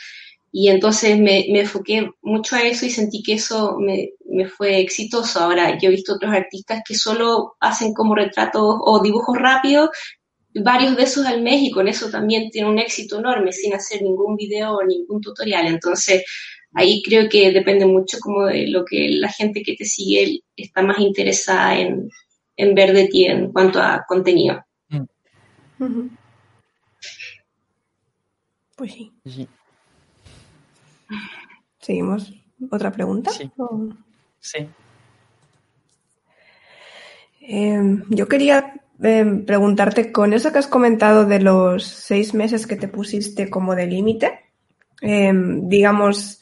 Y 0.55 0.69
entonces 0.69 1.19
me, 1.19 1.47
me, 1.51 1.61
enfoqué 1.61 2.11
mucho 2.21 2.57
a 2.57 2.63
eso 2.63 2.85
y 2.85 2.91
sentí 2.91 3.23
que 3.23 3.35
eso 3.35 3.77
me, 3.79 4.11
me, 4.27 4.47
fue 4.47 4.81
exitoso. 4.81 5.41
Ahora, 5.41 5.79
yo 5.79 5.89
he 5.89 5.93
visto 5.93 6.15
otros 6.15 6.33
artistas 6.33 6.83
que 6.87 6.95
solo 6.95 7.57
hacen 7.59 7.95
como 7.95 8.15
retratos 8.15 8.77
o 8.81 9.01
dibujos 9.03 9.39
rápidos 9.39 9.91
varios 10.55 10.97
de 10.97 11.05
esos 11.05 11.27
al 11.27 11.43
mes 11.43 11.63
y 11.63 11.71
con 11.71 11.89
eso 11.89 12.11
también 12.11 12.51
tiene 12.51 12.69
un 12.69 12.79
éxito 12.79 13.19
enorme 13.19 13.53
sin 13.53 13.75
hacer 13.75 14.03
ningún 14.03 14.37
video 14.37 14.77
o 14.77 14.85
ningún 14.85 15.21
tutorial. 15.21 15.67
Entonces, 15.67 16.25
ahí 16.75 17.03
creo 17.03 17.29
que 17.29 17.53
depende 17.53 17.87
mucho 17.87 18.19
como 18.21 18.47
de 18.47 18.69
lo 18.69 18.85
que 18.85 19.09
la 19.11 19.29
gente 19.31 19.63
que 19.63 19.75
te 19.75 19.85
sigue 19.85 20.41
está 20.57 20.83
más 20.83 20.99
interesada 20.99 21.79
en, 21.79 22.09
ver 22.75 22.93
de 22.93 23.09
ti 23.09 23.25
en 23.25 23.53
cuanto 23.53 23.81
a 23.81 24.05
contenido. 24.07 24.65
Mm. 24.89 26.09
Pues 28.77 28.93
sí. 28.93 29.13
¿Seguimos? 31.81 32.33
¿Otra 32.71 32.93
pregunta? 32.93 33.31
Sí. 33.31 33.51
Em, 37.41 38.05
yo 38.09 38.29
quería 38.29 38.82
Em, 39.03 39.45
preguntarte, 39.45 40.13
con 40.13 40.33
eso 40.33 40.53
que 40.53 40.59
has 40.59 40.69
comentado 40.69 41.27
de 41.27 41.41
los 41.41 41.85
seis 41.85 42.35
meses 42.35 42.67
que 42.69 42.77
te 42.77 42.87
pusiste 42.87 43.51
como 43.51 43.75
de 43.75 43.87
límite, 43.87 44.41
em, 45.01 45.69
digamos, 45.69 46.41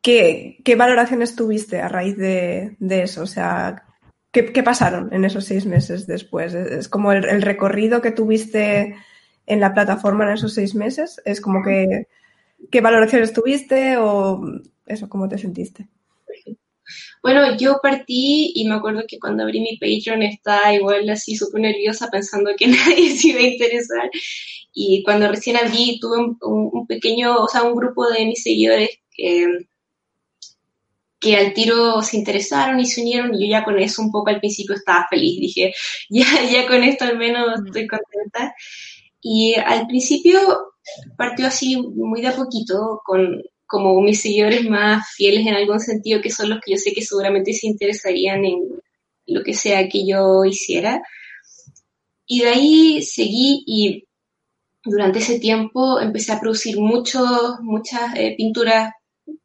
¿qué, 0.00 0.62
valoraciones 0.78 1.34
tuviste 1.34 1.80
a 1.80 1.88
raíz 1.88 2.16
de, 2.16 2.76
eso? 2.80 3.22
O 3.22 3.26
sea, 3.26 3.84
¿qué, 4.30 4.62
pasaron 4.62 5.12
en 5.12 5.24
esos 5.24 5.44
seis 5.44 5.66
meses 5.66 6.06
después? 6.06 6.54
¿Es, 6.54 6.88
como 6.88 7.12
el, 7.12 7.42
recorrido 7.42 8.00
que 8.00 8.12
tuviste 8.12 8.94
en 9.46 9.60
la 9.60 9.74
plataforma 9.74 10.24
en 10.24 10.34
esos 10.34 10.54
seis 10.54 10.74
meses? 10.76 11.20
¿Es 11.24 11.40
como 11.40 11.64
que 11.64 12.06
qué 12.70 12.80
valoraciones 12.80 13.32
tuviste 13.32 13.96
o 13.98 14.40
eso, 14.86 15.08
cómo 15.08 15.28
te 15.28 15.38
sentiste? 15.38 15.88
Bueno, 17.26 17.56
yo 17.56 17.80
partí 17.82 18.52
y 18.54 18.68
me 18.68 18.76
acuerdo 18.76 19.02
que 19.08 19.18
cuando 19.18 19.42
abrí 19.42 19.58
mi 19.58 19.76
Patreon 19.78 20.22
estaba 20.22 20.72
igual 20.72 21.10
así 21.10 21.34
súper 21.34 21.60
nerviosa 21.62 22.06
pensando 22.08 22.52
que 22.56 22.68
nadie 22.68 23.16
se 23.16 23.30
iba 23.30 23.40
a 23.40 23.48
interesar. 23.48 24.08
Y 24.72 25.02
cuando 25.02 25.26
recién 25.26 25.56
abrí 25.56 25.98
tuve 26.00 26.18
un, 26.40 26.86
pequeño, 26.86 27.34
o 27.42 27.48
sea, 27.48 27.64
un 27.64 27.74
grupo 27.74 28.08
de 28.08 28.26
mis 28.26 28.44
seguidores 28.44 28.90
que, 29.10 29.44
que 31.18 31.36
al 31.36 31.52
tiro 31.52 32.00
se 32.00 32.16
interesaron 32.16 32.78
y 32.78 32.86
se 32.86 33.00
unieron 33.00 33.34
y 33.34 33.46
yo 33.46 33.50
ya 33.50 33.64
con 33.64 33.76
eso 33.80 34.02
un 34.02 34.12
poco 34.12 34.30
al 34.30 34.38
principio 34.38 34.76
estaba 34.76 35.08
feliz. 35.10 35.40
Dije, 35.40 35.72
ya, 36.08 36.26
ya 36.48 36.64
con 36.68 36.84
esto 36.84 37.06
al 37.06 37.18
menos 37.18 37.60
estoy 37.66 37.88
contenta. 37.88 38.54
Y 39.20 39.56
al 39.56 39.88
principio 39.88 40.38
partió 41.16 41.48
así 41.48 41.76
muy 41.76 42.20
de 42.20 42.28
a 42.28 42.36
poquito 42.36 43.00
con 43.04 43.42
como 43.66 44.00
mis 44.00 44.20
seguidores 44.20 44.68
más 44.68 45.08
fieles 45.14 45.46
en 45.46 45.54
algún 45.54 45.80
sentido, 45.80 46.20
que 46.20 46.30
son 46.30 46.50
los 46.50 46.60
que 46.64 46.72
yo 46.72 46.78
sé 46.78 46.92
que 46.92 47.02
seguramente 47.02 47.52
se 47.52 47.66
interesarían 47.66 48.44
en 48.44 48.80
lo 49.26 49.42
que 49.42 49.54
sea 49.54 49.88
que 49.88 50.06
yo 50.06 50.44
hiciera. 50.44 51.02
Y 52.26 52.40
de 52.40 52.48
ahí 52.48 53.02
seguí 53.02 53.62
y 53.66 54.06
durante 54.84 55.18
ese 55.18 55.38
tiempo 55.38 56.00
empecé 56.00 56.32
a 56.32 56.40
producir 56.40 56.78
muchos, 56.78 57.60
muchas 57.60 58.14
eh, 58.16 58.34
pinturas 58.36 58.92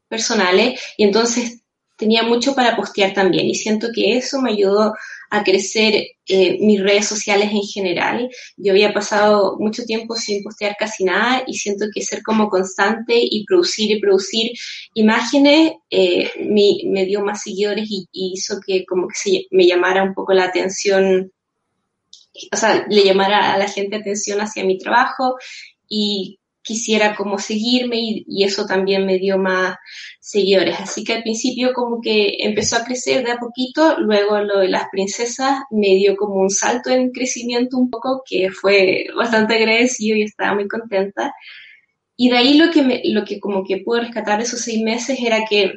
personales 0.08 0.80
y 0.98 1.04
entonces 1.04 1.64
tenía 1.98 2.24
mucho 2.24 2.54
para 2.54 2.76
postear 2.76 3.14
también 3.14 3.48
y 3.48 3.56
siento 3.56 3.90
que 3.94 4.18
eso 4.18 4.42
me 4.42 4.52
ayudó 4.52 4.94
a 5.32 5.44
crecer 5.44 6.08
eh, 6.28 6.58
mis 6.60 6.82
redes 6.84 7.08
sociales 7.08 7.50
en 7.52 7.62
general. 7.62 8.30
Yo 8.58 8.74
había 8.74 8.94
pasado 8.94 9.56
mucho 9.60 9.86
tiempo 9.86 10.16
sin 10.16 10.44
postear 10.44 10.76
casi 10.78 11.06
nada 11.06 11.44
y 11.48 11.54
siento 11.54 11.86
que 11.94 12.02
ser 12.02 12.22
como 12.22 12.50
constante 12.50 13.14
y 13.18 13.46
producir 13.46 13.92
y 13.92 14.02
producir 14.02 14.52
imágenes 14.94 15.72
eh, 15.90 16.30
me, 16.38 17.06
dio 17.06 17.24
más 17.24 17.44
seguidores 17.44 17.88
y, 17.90 18.08
hizo 18.12 18.60
que 18.66 18.86
como 18.86 19.08
que 19.08 19.16
se, 19.16 19.48
me 19.52 19.66
llamara 19.66 20.04
un 20.04 20.14
poco 20.14 20.34
la 20.34 20.44
atención, 20.44 21.32
o 22.52 22.58
sea, 22.58 22.86
le 22.90 23.06
llamara 23.06 23.54
a 23.54 23.58
la 23.58 23.70
gente 23.70 23.96
atención 23.96 24.42
hacia 24.42 24.66
mi 24.66 24.78
trabajo 24.78 25.38
y 25.88 26.41
quisiera 26.72 27.16
como 27.16 27.38
seguirme 27.38 27.98
y, 28.00 28.44
eso 28.44 28.66
también 28.66 29.06
me 29.06 29.18
dio 29.20 29.38
más 29.38 29.76
seguidores. 30.22 30.80
Así 30.80 31.04
que 31.04 31.14
al 31.14 31.24
principio 31.24 31.74
como 31.74 32.00
que 32.02 32.38
empezó 32.40 32.78
a 32.78 32.86
crecer 32.86 33.26
de 33.26 33.32
a 33.34 33.38
poquito, 33.38 34.00
luego 34.00 34.40
lo 34.40 34.60
de 34.60 34.70
las 34.70 34.86
princesas 34.90 35.60
me 35.70 35.96
dio 35.96 36.16
como 36.16 36.36
un 36.36 36.50
salto 36.50 36.90
en 36.90 37.12
crecimiento 37.12 37.78
un 37.78 37.90
poco 37.90 38.24
que 38.26 38.52
fue 38.52 39.06
bastante 39.16 39.56
agradecido 39.56 40.16
y 40.16 40.24
estaba 40.24 40.56
muy 40.56 40.68
contenta. 40.70 41.34
Y 42.16 42.30
de 42.30 42.38
ahí 42.38 42.54
lo 42.58 42.72
que, 42.72 42.84
me, 42.84 43.02
lo 43.06 43.26
que 43.26 43.40
como 43.40 43.66
que 43.66 43.78
pude 43.78 44.02
rescatar 44.02 44.38
de 44.38 44.46
esos 44.46 44.62
seis 44.62 44.82
meses 44.82 45.20
era 45.20 45.44
que 45.50 45.74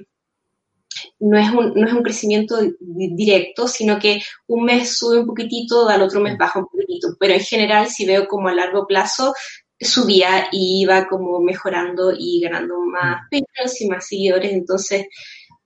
no 1.18 1.38
es 1.38 1.50
un, 1.50 1.74
no 1.74 1.86
es 1.86 1.92
un 1.92 2.02
crecimiento 2.02 2.56
directo, 2.80 3.66
sino 3.66 3.98
que 3.98 4.22
un 4.46 4.64
mes 4.64 4.96
sube 4.96 5.18
un 5.20 5.26
poquitito, 5.26 5.88
al 5.88 6.02
otro 6.02 6.20
mes 6.20 6.38
baja 6.38 6.60
un 6.60 6.66
poquitito. 6.66 7.08
Pero 7.18 7.34
en 7.34 7.40
general, 7.40 7.88
si 7.88 8.06
veo 8.06 8.28
como 8.28 8.48
a 8.48 8.54
largo 8.54 8.86
plazo, 8.86 9.34
subía 9.84 10.48
y 10.52 10.82
iba 10.82 11.06
como 11.06 11.40
mejorando 11.40 12.12
y 12.16 12.40
ganando 12.40 12.80
más 12.80 13.22
mm. 13.22 13.30
patrons 13.30 13.80
y 13.80 13.88
más 13.88 14.06
seguidores. 14.06 14.52
Entonces 14.52 15.06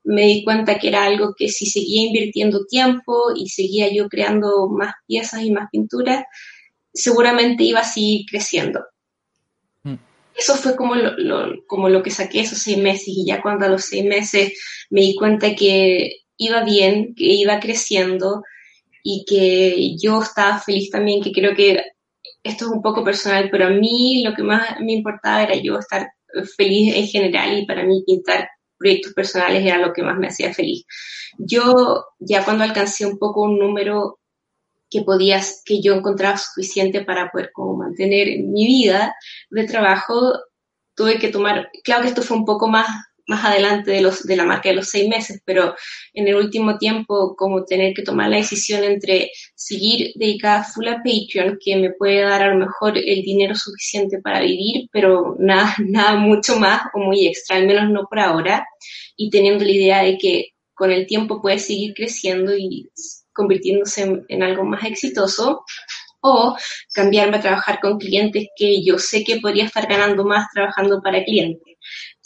me 0.04 0.22
di 0.22 0.44
cuenta 0.44 0.78
que 0.78 0.88
era 0.88 1.04
algo 1.04 1.35
que 1.37 1.48
si 1.48 1.66
seguía 1.66 2.07
invirtiendo 2.07 2.64
tiempo 2.66 3.33
y 3.35 3.48
seguía 3.48 3.92
yo 3.92 4.09
creando 4.09 4.68
más 4.68 4.94
piezas 5.07 5.42
y 5.42 5.50
más 5.50 5.68
pinturas, 5.70 6.24
seguramente 6.92 7.64
iba 7.64 7.81
así 7.81 8.26
creciendo. 8.31 8.85
Mm. 9.83 9.96
Eso 10.35 10.54
fue 10.57 10.76
como 10.76 10.94
lo, 10.94 11.66
como 11.66 11.88
lo 11.88 12.02
que 12.02 12.11
saqué 12.11 12.40
esos 12.40 12.59
seis 12.59 12.78
meses 12.78 13.09
y 13.09 13.26
ya 13.26 13.42
cuando 13.42 13.66
a 13.66 13.68
los 13.68 13.85
seis 13.85 14.04
meses 14.04 14.52
me 14.90 15.02
di 15.02 15.14
cuenta 15.14 15.54
que 15.54 16.22
iba 16.37 16.62
bien, 16.64 17.14
que 17.14 17.24
iba 17.24 17.61
creciendo 17.61 18.42
y 19.02 19.24
que 19.28 19.96
yo 19.96 20.22
estaba 20.22 20.59
feliz 20.59 20.90
también, 20.90 21.22
que 21.22 21.33
creo 21.33 21.54
que 21.54 21.83
esto 22.42 22.66
es 22.66 22.70
un 22.70 22.83
poco 22.83 23.05
personal, 23.05 23.48
pero 23.51 23.66
a 23.66 23.70
mí 23.70 24.22
lo 24.24 24.35
que 24.35 24.42
más 24.42 24.81
me 24.81 24.94
importaba 24.94 25.42
era 25.42 25.57
yo 25.57 25.79
estar 25.79 26.09
feliz 26.57 26.94
en 26.94 27.07
general 27.07 27.59
y 27.59 27.66
para 27.66 27.85
mí 27.85 28.03
pintar 28.07 28.48
proyectos 28.79 29.12
personales 29.12 29.64
era 29.64 29.79
lo 29.79 29.92
que 29.92 30.03
más 30.03 30.16
me 30.18 30.29
hacía 30.29 30.55
feliz. 30.55 30.85
Yo 31.38 32.05
ya 32.18 32.44
cuando 32.44 32.64
alcancé 32.64 33.07
un 33.07 33.18
poco 33.18 33.42
un 33.42 33.59
número 33.59 34.18
que 34.90 35.03
podías, 35.03 35.62
que 35.64 35.83
yo 35.83 35.94
encontraba 35.94 36.38
suficiente 36.38 37.05
para 37.05 37.31
poder 37.31 37.51
como 37.53 37.77
mantener 37.77 38.38
mi 38.42 38.66
vida 38.66 39.14
de 39.51 39.64
trabajo, 39.64 40.33
tuve 40.94 41.18
que 41.18 41.29
tomar, 41.29 41.70
claro 41.85 42.03
que 42.03 42.09
esto 42.09 42.22
fue 42.22 42.37
un 42.37 42.44
poco 42.44 42.68
más 42.68 42.88
más 43.29 43.45
adelante 43.45 43.91
de, 43.91 44.01
los, 44.01 44.25
de 44.25 44.37
la 44.37 44.45
marca 44.45 44.71
de 44.71 44.75
los 44.75 44.88
seis 44.88 45.09
meses, 45.09 45.41
pero 45.45 45.75
en 46.14 46.27
el 46.27 46.35
último 46.35 46.79
tiempo 46.79 47.37
como 47.37 47.64
tener 47.64 47.95
que 47.95 48.03
tomar 48.03 48.31
la 48.31 48.38
decisión 48.38 48.83
entre 48.83 49.31
seguir 49.55 50.12
dedicada 50.17 50.64
full 50.64 50.88
a 50.88 50.97
Patreon, 50.97 51.59
que 51.62 51.77
me 51.77 51.93
puede 51.93 52.23
dar 52.23 52.43
a 52.43 52.55
lo 52.55 52.59
mejor 52.59 52.97
el 52.97 53.23
dinero 53.23 53.55
suficiente 53.55 54.21
para 54.21 54.41
vivir, 54.41 54.88
pero 54.91 55.37
nada, 55.38 55.75
nada 55.87 56.17
mucho 56.17 56.59
más 56.59 56.83
o 56.95 56.99
muy 56.99 57.27
extra, 57.27 57.57
al 57.57 57.67
menos 57.67 57.91
no 57.91 58.07
por 58.09 58.19
ahora, 58.19 58.67
y 59.17 59.31
teniendo 59.31 59.64
la 59.64 59.73
idea 59.73 60.03
de 60.03 60.17
que 60.17 60.49
con 60.75 60.91
el 60.91 61.07
tiempo 61.07 61.43
puede 61.43 61.59
seguir 61.59 61.93
creciendo 61.95 62.57
y 62.57 62.88
convirtiéndose 63.33 64.23
en, 64.29 64.43
algo 64.43 64.64
más 64.64 64.85
exitoso, 64.85 65.64
o 66.21 66.57
cambiarme 66.93 67.37
a 67.37 67.41
trabajar 67.41 67.79
con 67.81 67.99
clientes 67.99 68.49
que 68.57 68.83
yo 68.83 68.99
sé 68.99 69.23
que 69.23 69.38
podría 69.38 69.67
estar 69.67 69.87
ganando 69.87 70.25
más 70.25 70.47
trabajando 70.53 71.01
para 71.01 71.23
clientes. 71.25 71.78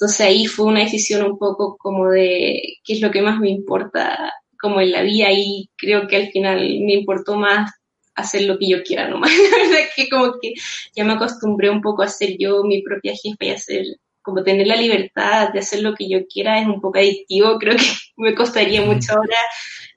Entonces 0.03 0.27
ahí 0.27 0.47
fue 0.47 0.67
una 0.67 0.81
decisión 0.81 1.25
un 1.25 1.39
poco 1.39 1.77
como 1.77 2.11
de 2.11 2.61
qué 2.83 2.95
es 2.95 3.01
lo 3.01 3.13
que 3.13 3.23
más 3.23 3.39
me 3.39 3.51
importa 3.51 4.33
como 4.61 4.81
en 4.81 4.91
la 4.91 5.03
vida 5.03 5.29
y 5.31 5.71
creo 5.77 6.09
que 6.09 6.17
al 6.17 6.33
final 6.33 6.59
me 6.59 6.95
importó 6.95 7.37
más 7.37 7.71
hacer 8.17 8.43
lo 8.43 8.59
que 8.59 8.69
yo 8.69 8.83
quiera 8.83 9.09
nomás. 9.09 9.31
La 9.53 9.59
verdad 9.59 9.89
que 9.95 10.09
como 10.09 10.33
que 10.43 10.55
ya 10.97 11.05
me 11.05 11.13
acostumbré 11.13 11.71
un 11.71 11.81
poco 11.81 12.03
a 12.03 12.09
ser 12.09 12.37
yo 12.37 12.65
mi 12.65 12.83
propia 12.83 13.13
jefa 13.15 13.45
y 13.45 13.51
hacer, 13.51 13.85
como 14.23 14.43
tener 14.43 14.67
la 14.67 14.75
libertad 14.75 15.53
de 15.53 15.61
hacer 15.61 15.83
lo 15.83 15.95
que 15.95 16.09
yo 16.09 16.27
quiera 16.27 16.61
es 16.61 16.67
un 16.67 16.81
poco 16.81 16.99
adictivo. 16.99 17.57
Creo 17.61 17.77
que 17.77 17.87
me 18.17 18.35
costaría 18.35 18.83
mucho 18.83 19.13
ahora 19.13 19.39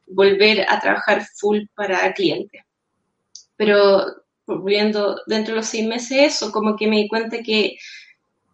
volver 0.06 0.68
a 0.70 0.80
trabajar 0.80 1.26
full 1.36 1.62
para 1.74 2.14
clientes. 2.14 2.62
Pero 3.56 4.06
volviendo 4.46 5.20
dentro 5.26 5.56
de 5.56 5.62
los 5.62 5.68
seis 5.68 5.88
meses, 5.88 6.36
eso 6.36 6.52
como 6.52 6.76
que 6.76 6.86
me 6.86 6.98
di 6.98 7.08
cuenta 7.08 7.42
que 7.42 7.78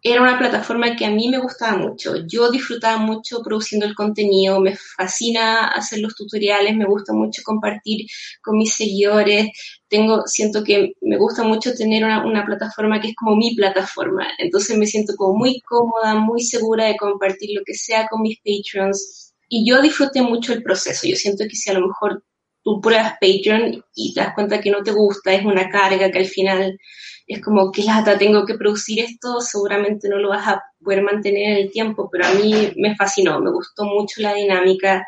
era 0.02 0.20
una 0.20 0.38
plataforma 0.38 0.96
que 0.96 1.06
a 1.06 1.10
mí 1.10 1.28
me 1.28 1.38
gustaba 1.38 1.78
mucho. 1.78 2.16
Yo 2.26 2.50
disfrutaba 2.50 2.98
mucho 2.98 3.40
produciendo 3.42 3.86
el 3.86 3.94
contenido, 3.94 4.60
me 4.60 4.76
fascina 4.76 5.68
hacer 5.68 6.00
los 6.00 6.16
tutoriales, 6.16 6.76
me 6.76 6.86
gusta 6.86 7.12
mucho 7.12 7.42
compartir 7.44 8.06
con 8.42 8.58
mis 8.58 8.74
seguidores. 8.74 9.50
Tengo, 9.88 10.26
siento 10.26 10.64
que 10.64 10.94
me 11.02 11.16
gusta 11.18 11.44
mucho 11.44 11.72
tener 11.74 12.04
una, 12.04 12.44
plataforma 12.44 13.00
que 13.00 13.08
es 13.08 13.14
como 13.14 13.36
mi 13.36 13.54
plataforma. 13.54 14.26
Entonces 14.38 14.76
me 14.76 14.86
siento 14.86 15.14
como 15.16 15.38
muy 15.38 15.60
cómoda, 15.60 16.14
muy 16.16 16.42
segura 16.42 16.86
de 16.86 16.96
compartir 16.96 17.50
lo 17.54 17.62
que 17.64 17.74
sea 17.74 18.08
con 18.08 18.22
mis 18.22 18.38
patrons. 18.40 19.32
Y 19.48 19.68
yo 19.68 19.80
disfruté 19.82 20.22
mucho 20.22 20.52
el 20.52 20.62
proceso. 20.64 21.06
Yo 21.06 21.14
siento 21.16 21.44
que 21.44 21.54
si 21.56 21.70
a 21.70 21.74
lo 21.74 21.86
mejor 21.86 22.24
tú 22.62 22.80
pruebas 22.80 23.14
Patreon 23.20 23.84
y 23.94 24.14
te 24.14 24.20
das 24.20 24.34
cuenta 24.34 24.60
que 24.60 24.70
no 24.70 24.82
te 24.82 24.92
gusta, 24.92 25.32
es 25.32 25.44
una 25.44 25.68
carga 25.68 26.10
que 26.10 26.18
al 26.18 26.26
final 26.26 26.78
es 27.26 27.40
como 27.40 27.70
que 27.70 27.84
lata, 27.84 28.18
tengo 28.18 28.44
que 28.44 28.54
producir 28.54 29.00
esto, 29.00 29.40
seguramente 29.40 30.08
no 30.08 30.18
lo 30.18 30.30
vas 30.30 30.46
a 30.48 30.62
poder 30.82 31.02
mantener 31.02 31.50
en 31.50 31.56
el 31.64 31.70
tiempo, 31.70 32.08
pero 32.10 32.26
a 32.26 32.34
mí 32.34 32.72
me 32.76 32.94
fascinó, 32.96 33.40
me 33.40 33.50
gustó 33.50 33.84
mucho 33.84 34.20
la 34.20 34.34
dinámica 34.34 35.06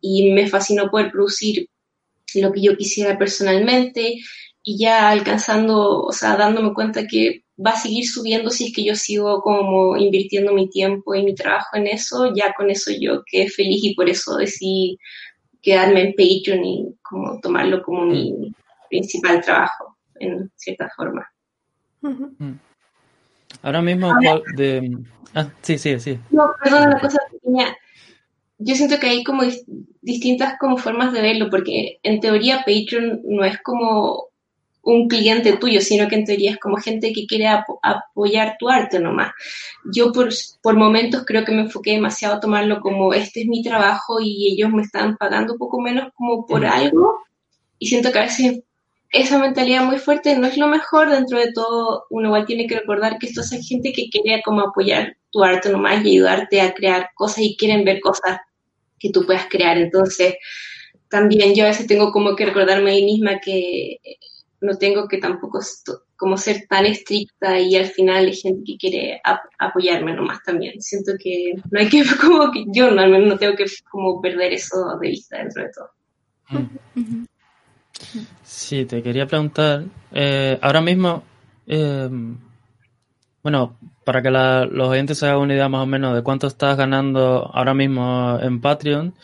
y 0.00 0.30
me 0.32 0.48
fascinó 0.48 0.90
poder 0.90 1.10
producir 1.10 1.68
lo 2.34 2.52
que 2.52 2.62
yo 2.62 2.76
quisiera 2.76 3.18
personalmente 3.18 4.16
y 4.62 4.78
ya 4.78 5.10
alcanzando, 5.10 6.02
o 6.02 6.12
sea, 6.12 6.36
dándome 6.36 6.74
cuenta 6.74 7.06
que 7.06 7.44
va 7.64 7.72
a 7.72 7.80
seguir 7.80 8.06
subiendo 8.06 8.50
si 8.50 8.66
es 8.66 8.74
que 8.74 8.84
yo 8.84 8.94
sigo 8.94 9.42
como 9.42 9.96
invirtiendo 9.96 10.52
mi 10.52 10.68
tiempo 10.68 11.14
y 11.14 11.22
mi 11.22 11.34
trabajo 11.34 11.76
en 11.76 11.86
eso, 11.88 12.32
ya 12.34 12.54
con 12.56 12.70
eso 12.70 12.90
yo 12.98 13.22
quedé 13.30 13.48
feliz 13.48 13.84
y 13.84 13.94
por 13.94 14.08
eso 14.08 14.36
decidí 14.36 14.98
quedarme 15.62 16.02
en 16.02 16.10
Patreon 16.12 16.64
y 16.64 16.94
como 17.02 17.40
tomarlo 17.40 17.82
como 17.82 18.06
mi 18.06 18.32
mm. 18.32 18.54
principal 18.88 19.40
trabajo 19.40 19.96
en 20.18 20.50
cierta 20.56 20.88
forma. 20.96 21.26
Mm. 22.00 22.52
Ahora 23.62 23.82
mismo, 23.82 24.12
de... 24.56 24.96
Ah, 25.34 25.48
sí, 25.62 25.78
sí, 25.78 25.98
sí. 26.00 26.18
No, 26.30 26.50
perdón, 26.62 26.88
una 26.88 27.00
cosa 27.00 27.18
pequeña. 27.30 27.76
Yo 28.58 28.74
siento 28.74 28.98
que 28.98 29.06
hay 29.06 29.24
como 29.24 29.42
distintas 30.02 30.54
como 30.58 30.76
formas 30.76 31.12
de 31.12 31.22
verlo, 31.22 31.50
porque 31.50 31.98
en 32.02 32.20
teoría 32.20 32.64
Patreon 32.66 33.22
no 33.24 33.44
es 33.44 33.60
como 33.62 34.29
un 34.82 35.08
cliente 35.08 35.56
tuyo, 35.56 35.80
sino 35.80 36.08
que 36.08 36.16
en 36.16 36.24
teoría 36.24 36.52
es 36.52 36.58
como 36.58 36.76
gente 36.76 37.12
que 37.12 37.26
quiere 37.26 37.48
apoyar 37.48 38.56
tu 38.58 38.68
arte 38.68 38.98
nomás. 38.98 39.32
Yo 39.92 40.12
por, 40.12 40.30
por 40.62 40.76
momentos 40.76 41.24
creo 41.26 41.44
que 41.44 41.52
me 41.52 41.62
enfoqué 41.62 41.92
demasiado 41.92 42.36
a 42.36 42.40
tomarlo 42.40 42.80
como 42.80 43.12
este 43.12 43.42
es 43.42 43.46
mi 43.46 43.62
trabajo 43.62 44.20
y 44.20 44.52
ellos 44.52 44.70
me 44.70 44.82
están 44.82 45.16
pagando 45.16 45.54
un 45.54 45.58
poco 45.58 45.80
menos 45.80 46.12
como 46.14 46.46
por 46.46 46.64
algo 46.64 47.20
y 47.78 47.86
siento 47.86 48.12
que 48.12 48.18
a 48.18 48.22
veces 48.22 48.60
esa 49.10 49.38
mentalidad 49.38 49.84
muy 49.84 49.98
fuerte 49.98 50.36
no 50.36 50.46
es 50.46 50.56
lo 50.56 50.68
mejor 50.68 51.10
dentro 51.10 51.38
de 51.38 51.52
todo. 51.52 52.06
Uno 52.10 52.28
igual 52.28 52.46
tiene 52.46 52.66
que 52.66 52.78
recordar 52.78 53.18
que 53.18 53.26
esto 53.26 53.40
es 53.40 53.68
gente 53.68 53.92
que 53.92 54.08
quiere 54.08 54.42
como 54.42 54.60
apoyar 54.60 55.16
tu 55.30 55.42
arte 55.42 55.70
nomás 55.70 56.04
y 56.04 56.10
ayudarte 56.10 56.60
a 56.60 56.74
crear 56.74 57.10
cosas 57.14 57.40
y 57.40 57.56
quieren 57.56 57.84
ver 57.84 58.00
cosas 58.00 58.38
que 58.98 59.10
tú 59.10 59.26
puedas 59.26 59.46
crear. 59.48 59.78
Entonces, 59.78 60.34
también 61.08 61.54
yo 61.54 61.64
a 61.64 61.68
veces 61.68 61.86
tengo 61.86 62.12
como 62.12 62.36
que 62.36 62.46
recordarme 62.46 62.92
a 62.92 62.94
mí 62.94 63.04
misma 63.04 63.40
que 63.40 63.98
no 64.60 64.76
tengo 64.76 65.08
que 65.08 65.18
tampoco 65.18 65.60
como 66.16 66.36
ser 66.36 66.66
tan 66.68 66.86
estricta 66.86 67.58
y 67.58 67.76
al 67.76 67.86
final 67.86 68.26
hay 68.26 68.34
gente 68.34 68.62
que 68.64 68.76
quiere 68.76 69.22
apoyarme 69.58 70.14
nomás 70.14 70.42
también. 70.44 70.80
Siento 70.82 71.12
que 71.18 71.54
no 71.70 71.80
hay 71.80 71.88
que, 71.88 72.02
como 72.20 72.50
que 72.52 72.64
yo 72.68 72.90
no, 72.90 73.00
al 73.00 73.10
menos 73.10 73.28
no 73.28 73.38
tengo 73.38 73.56
que 73.56 73.64
como 73.90 74.20
perder 74.20 74.52
eso 74.52 74.98
de 75.00 75.08
vista 75.08 75.38
dentro 75.38 75.62
de 75.62 75.70
todo. 75.70 75.90
Mm. 76.50 77.24
Sí, 78.42 78.84
te 78.84 79.02
quería 79.02 79.26
preguntar, 79.26 79.84
eh, 80.12 80.58
ahora 80.60 80.80
mismo, 80.80 81.22
em, 81.66 82.36
bueno, 83.42 83.76
para 84.04 84.22
que 84.22 84.30
los 84.30 84.88
oyentes 84.88 85.18
se 85.18 85.26
hagan 85.26 85.40
una 85.42 85.54
idea 85.54 85.68
más 85.68 85.82
o 85.82 85.86
menos 85.86 86.14
de 86.14 86.22
cuánto 86.22 86.46
estás 86.46 86.76
ganando 86.76 87.50
ahora 87.54 87.74
mismo 87.74 88.38
en 88.40 88.60
Patreon 88.60 89.14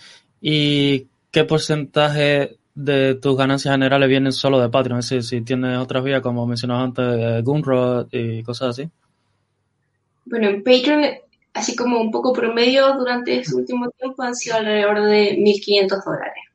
y 0.40 1.08
qué 1.30 1.44
porcentaje 1.44 2.56
de 2.76 3.16
tus 3.16 3.36
ganancias 3.36 3.74
generales 3.74 4.08
vienen 4.08 4.30
solo 4.30 4.60
de 4.60 4.68
Patreon, 4.68 5.00
es 5.00 5.08
decir, 5.08 5.24
si 5.24 5.44
tienes 5.44 5.78
otras 5.78 6.04
vías 6.04 6.20
como 6.20 6.46
mencionabas 6.46 6.84
antes, 6.84 7.42
Gunrod 7.42 8.06
y 8.12 8.44
cosas 8.44 8.68
así. 8.68 8.88
Bueno, 10.24 10.48
en 10.48 10.62
Patreon, 10.62 11.04
así 11.54 11.74
como 11.74 12.00
un 12.00 12.12
poco 12.12 12.32
promedio 12.32 12.94
durante 12.94 13.38
este 13.38 13.56
último 13.56 13.90
tiempo 13.90 14.22
han 14.22 14.36
sido 14.36 14.56
alrededor 14.56 15.02
de 15.02 15.36
1.500 15.38 16.04
dólares 16.04 16.46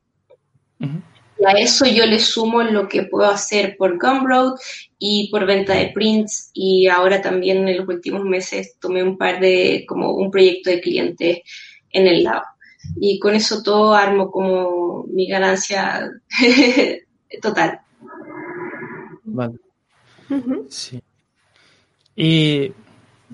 a 1.46 1.52
eso 1.52 1.86
yo 1.86 2.06
le 2.06 2.18
sumo 2.18 2.62
lo 2.62 2.88
que 2.88 3.04
puedo 3.04 3.28
hacer 3.28 3.76
por 3.76 3.98
Gumroad 3.98 4.54
y 4.98 5.28
por 5.30 5.46
venta 5.46 5.74
de 5.74 5.88
prints 5.88 6.50
y 6.52 6.88
ahora 6.88 7.20
también 7.20 7.68
en 7.68 7.78
los 7.78 7.88
últimos 7.88 8.24
meses 8.24 8.76
tomé 8.80 9.02
un 9.02 9.16
par 9.16 9.40
de, 9.40 9.84
como 9.86 10.12
un 10.12 10.30
proyecto 10.30 10.70
de 10.70 10.80
clientes 10.80 11.38
en 11.90 12.06
el 12.06 12.24
lado. 12.24 12.42
Y 13.00 13.18
con 13.18 13.34
eso 13.34 13.62
todo 13.62 13.94
armo 13.94 14.30
como 14.30 15.04
mi 15.04 15.26
ganancia 15.26 16.10
total. 17.42 17.80
Vale. 19.24 19.54
Sí. 20.68 21.02
Y 22.16 22.72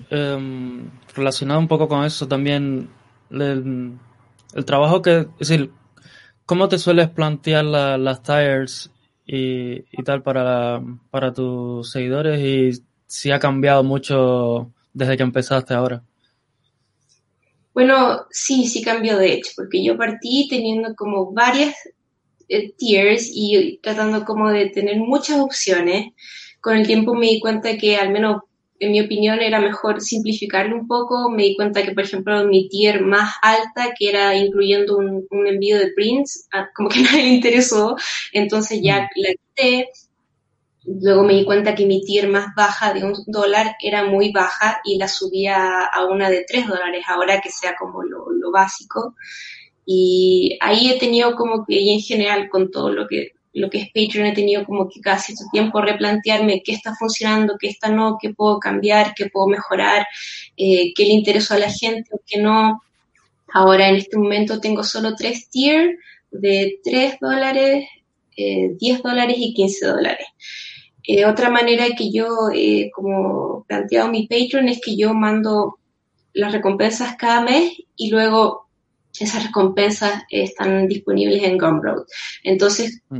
em, 0.09 0.89
relacionado 1.15 1.59
un 1.59 1.67
poco 1.67 1.87
con 1.87 2.03
eso 2.03 2.27
también, 2.27 2.89
el, 3.29 3.97
el 4.53 4.65
trabajo 4.65 5.01
que, 5.01 5.27
es 5.39 5.49
decir, 5.49 5.71
¿Cómo 6.49 6.67
te 6.67 6.79
sueles 6.79 7.09
plantear 7.09 7.63
las 7.63 8.23
tires 8.23 8.91
y, 9.23 9.83
tal 10.03 10.23
para, 10.23 10.81
para 11.11 11.31
tus 11.31 11.91
seguidores 11.91 12.39
y 12.39 12.83
si 13.05 13.29
ha 13.29 13.37
cambiado 13.37 13.83
mucho 13.83 14.73
desde 14.91 15.15
que 15.15 15.21
empezaste 15.21 15.75
ahora? 15.75 16.01
Bueno, 17.73 18.25
sí, 18.31 18.67
sí 18.67 18.81
cambió 18.81 19.17
de 19.17 19.33
hecho, 19.33 19.51
porque 19.55 19.83
yo 19.83 19.97
partí 19.97 20.47
teniendo 20.49 20.95
como 20.95 21.31
varias 21.31 21.75
eh, 22.49 22.73
tiers 22.73 23.29
y 23.33 23.79
tratando 23.81 24.25
como 24.25 24.49
de 24.49 24.67
tener 24.67 24.97
muchas 24.97 25.39
opciones. 25.39 26.13
Con 26.61 26.77
el 26.77 26.87
tiempo 26.87 27.13
me 27.13 27.27
di 27.27 27.39
cuenta 27.39 27.77
que 27.77 27.95
al 27.95 28.11
menos 28.11 28.41
en 28.79 28.91
mi 28.91 29.01
opinión, 29.01 29.39
era 29.41 29.59
mejor 29.59 30.01
simplificarlo 30.01 30.75
un 30.75 30.87
poco. 30.87 31.29
Me 31.29 31.43
di 31.43 31.55
cuenta 31.55 31.83
que, 31.83 31.91
por 31.91 32.03
ejemplo, 32.03 32.45
mi 32.45 32.69
tier 32.69 33.01
más 33.01 33.33
alta, 33.41 33.93
que 33.97 34.09
era 34.09 34.35
incluyendo 34.35 34.97
un, 34.97 35.27
envío 35.47 35.77
de 35.77 35.91
prints, 35.95 36.47
ah, 36.53 36.69
como 36.75 36.89
que 36.89 37.01
nadie 37.01 37.23
le 37.23 37.29
interesó, 37.29 37.95
entonces 38.33 38.79
ya 38.81 39.01
mm. 39.01 39.21
la 39.21 39.29
quité. 39.29 39.89
Luego 40.85 41.23
me 41.23 41.33
di 41.33 41.45
cuenta 41.45 41.75
que 41.75 41.85
mi 41.85 42.03
tier 42.03 42.29
más 42.29 42.55
baja 42.55 42.93
de 42.93 43.03
un 43.03 43.13
dólar 43.27 43.75
era 43.81 44.03
muy 44.05 44.31
baja 44.31 44.81
y 44.83 44.97
la 44.97 45.07
subía 45.07 45.85
a 45.85 46.05
una 46.05 46.29
de 46.29 46.45
tres 46.47 46.67
dólares, 46.67 47.03
ahora 47.07 47.41
que 47.41 47.51
sea 47.51 47.75
como 47.77 48.03
lo, 48.03 48.31
lo 48.31 48.51
básico. 48.51 49.15
Y 49.85 50.57
ahí 50.61 50.89
he 50.91 50.99
tenido 50.99 51.35
como 51.35 51.65
que, 51.65 51.75
y 51.75 51.93
en 51.93 52.01
general 52.01 52.49
con 52.49 52.71
todo 52.71 52.91
lo 52.91 53.07
que 53.07 53.33
lo 53.53 53.69
que 53.69 53.79
es 53.79 53.87
Patreon 53.87 54.27
he 54.27 54.33
tenido 54.33 54.65
como 54.65 54.87
que 54.87 55.01
casi 55.01 55.35
su 55.35 55.49
tiempo 55.51 55.81
replantearme 55.81 56.61
qué 56.63 56.73
está 56.73 56.95
funcionando, 56.95 57.57
qué 57.59 57.67
está 57.67 57.89
no, 57.89 58.17
qué 58.21 58.33
puedo 58.33 58.59
cambiar, 58.59 59.13
qué 59.15 59.27
puedo 59.29 59.47
mejorar, 59.47 60.05
eh, 60.55 60.93
qué 60.93 61.05
le 61.05 61.13
interesó 61.13 61.55
a 61.55 61.59
la 61.59 61.71
gente 61.71 62.09
o 62.13 62.21
qué 62.25 62.39
no. 62.39 62.81
Ahora 63.51 63.89
en 63.89 63.95
este 63.95 64.17
momento 64.17 64.59
tengo 64.59 64.83
solo 64.83 65.15
tres 65.15 65.49
tiers 65.49 65.97
de 66.31 66.79
3 66.83 67.17
dólares, 67.19 67.87
10 68.35 68.37
eh, 68.37 69.01
dólares 69.03 69.35
y 69.39 69.53
15 69.53 69.85
dólares. 69.87 70.27
Eh, 71.11 71.25
otra 71.25 71.49
manera 71.49 71.87
que 71.97 72.11
yo 72.11 72.27
he 72.53 72.91
como 72.91 73.63
planteado 73.67 74.09
mi 74.09 74.27
Patreon 74.27 74.69
es 74.69 74.79
que 74.79 74.95
yo 74.95 75.15
mando 75.15 75.79
las 76.33 76.51
recompensas 76.51 77.15
cada 77.15 77.41
mes 77.41 77.73
y 77.95 78.11
luego 78.11 78.67
esas 79.19 79.43
recompensas 79.43 80.21
están 80.29 80.87
disponibles 80.87 81.41
en 81.41 81.57
Gumroad. 81.57 82.03
Entonces, 82.43 83.01
mm 83.09 83.19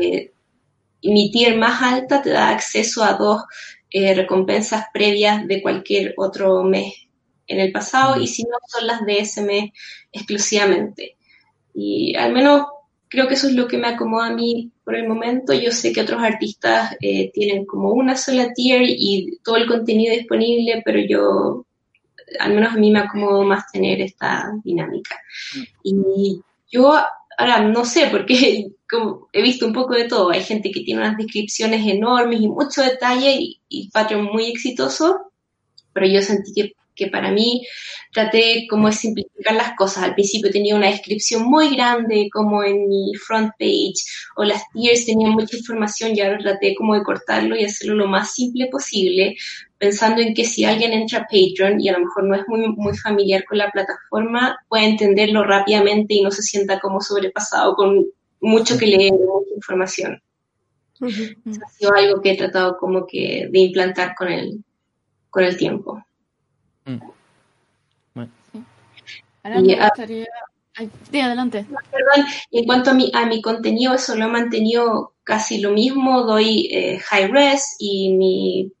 eh, 0.00 0.32
mi 1.02 1.30
tier 1.30 1.56
más 1.56 1.82
alta 1.82 2.22
te 2.22 2.30
da 2.30 2.50
acceso 2.50 3.02
a 3.02 3.14
dos 3.14 3.42
eh, 3.90 4.14
recompensas 4.14 4.84
previas 4.92 5.46
de 5.46 5.62
cualquier 5.62 6.14
otro 6.16 6.62
mes 6.62 6.94
en 7.46 7.58
el 7.58 7.72
pasado 7.72 8.20
y 8.20 8.26
si 8.26 8.44
no 8.44 8.56
son 8.68 8.86
las 8.86 9.04
de 9.04 9.18
ese 9.18 9.42
mes 9.42 9.70
exclusivamente. 10.12 11.16
Y 11.74 12.14
al 12.16 12.32
menos 12.32 12.66
creo 13.10 13.26
que 13.26 13.34
eso 13.34 13.48
es 13.48 13.54
lo 13.54 13.66
que 13.66 13.76
me 13.76 13.88
acomoda 13.88 14.28
a 14.28 14.34
mí 14.34 14.70
por 14.84 14.94
el 14.94 15.08
momento. 15.08 15.52
Yo 15.52 15.72
sé 15.72 15.92
que 15.92 16.00
otros 16.00 16.22
artistas 16.22 16.96
eh, 17.00 17.30
tienen 17.32 17.66
como 17.66 17.90
una 17.92 18.16
sola 18.16 18.52
tier 18.54 18.82
y 18.84 19.38
todo 19.44 19.56
el 19.56 19.66
contenido 19.66 20.14
disponible, 20.14 20.80
pero 20.84 21.00
yo, 21.00 21.66
al 22.38 22.54
menos 22.54 22.72
a 22.72 22.76
mí 22.76 22.90
me 22.90 23.00
acomodo 23.00 23.42
más 23.42 23.70
tener 23.72 24.00
esta 24.00 24.52
dinámica. 24.64 25.16
Y 25.82 26.40
yo 26.70 26.94
ahora 27.36 27.60
no 27.60 27.84
sé, 27.84 28.06
porque 28.10 28.68
como 28.90 29.28
he 29.32 29.42
visto 29.42 29.66
un 29.66 29.72
poco 29.72 29.94
de 29.94 30.04
todo. 30.04 30.30
Hay 30.30 30.44
gente 30.44 30.70
que 30.70 30.82
tiene 30.82 31.00
unas 31.00 31.16
descripciones 31.16 31.84
enormes 31.86 32.40
y 32.40 32.48
mucho 32.48 32.82
detalle 32.82 33.36
y, 33.40 33.60
y 33.68 33.90
Patreon 33.90 34.24
muy 34.24 34.46
exitoso, 34.46 35.32
pero 35.92 36.06
yo 36.06 36.22
sentí 36.22 36.52
que 36.54 36.72
que 37.00 37.10
para 37.10 37.32
mí 37.32 37.66
traté 38.12 38.66
como 38.68 38.88
de 38.88 38.92
simplificar 38.92 39.54
las 39.54 39.74
cosas. 39.74 40.04
Al 40.04 40.14
principio 40.14 40.50
tenía 40.50 40.76
una 40.76 40.88
descripción 40.88 41.44
muy 41.44 41.74
grande 41.74 42.28
como 42.30 42.62
en 42.62 42.86
mi 42.88 43.14
front 43.14 43.52
page 43.58 43.94
o 44.36 44.44
las 44.44 44.62
tiers 44.72 45.06
tenían 45.06 45.32
mucha 45.32 45.56
información 45.56 46.14
y 46.14 46.20
ahora 46.20 46.38
traté 46.38 46.74
como 46.74 46.94
de 46.94 47.02
cortarlo 47.02 47.56
y 47.56 47.64
hacerlo 47.64 47.94
lo 47.94 48.06
más 48.06 48.34
simple 48.34 48.66
posible 48.66 49.34
pensando 49.78 50.20
en 50.20 50.34
que 50.34 50.44
si 50.44 50.64
alguien 50.64 50.92
entra 50.92 51.20
a 51.20 51.22
Patreon 51.22 51.80
y 51.80 51.88
a 51.88 51.94
lo 51.94 52.00
mejor 52.00 52.24
no 52.24 52.34
es 52.34 52.42
muy, 52.46 52.68
muy 52.68 52.94
familiar 52.98 53.44
con 53.46 53.56
la 53.56 53.70
plataforma, 53.70 54.58
puede 54.68 54.84
entenderlo 54.84 55.42
rápidamente 55.42 56.14
y 56.14 56.20
no 56.20 56.30
se 56.30 56.42
sienta 56.42 56.78
como 56.80 57.00
sobrepasado 57.00 57.74
con 57.74 58.06
mucho 58.42 58.76
que 58.76 58.86
leer, 58.86 59.12
mucha 59.12 59.54
información. 59.56 60.22
ha 61.00 61.70
sido 61.70 61.94
algo 61.94 62.20
que 62.20 62.32
he 62.32 62.36
tratado 62.36 62.76
como 62.76 63.06
que 63.06 63.48
de 63.50 63.58
implantar 63.58 64.14
con 64.14 64.28
el, 64.28 64.62
con 65.30 65.44
el 65.44 65.56
tiempo. 65.56 66.04
Mm. 66.84 66.98
Ahora 69.42 69.60
me 69.60 69.76
gustaría... 69.76 70.26
adelante. 70.76 71.66
Perdón, 71.90 72.26
en 72.50 72.64
cuanto 72.64 72.90
a 72.90 72.94
mi, 72.94 73.10
a 73.14 73.26
mi 73.26 73.40
contenido, 73.40 73.94
eso 73.94 74.14
lo 74.16 74.26
he 74.26 74.28
mantenido 74.28 75.14
casi 75.24 75.60
lo 75.60 75.70
mismo. 75.72 76.22
Doy 76.22 76.68
eh, 76.70 76.98
high 76.98 77.28
res 77.28 77.76
y 77.78 78.12
mi 78.12 78.72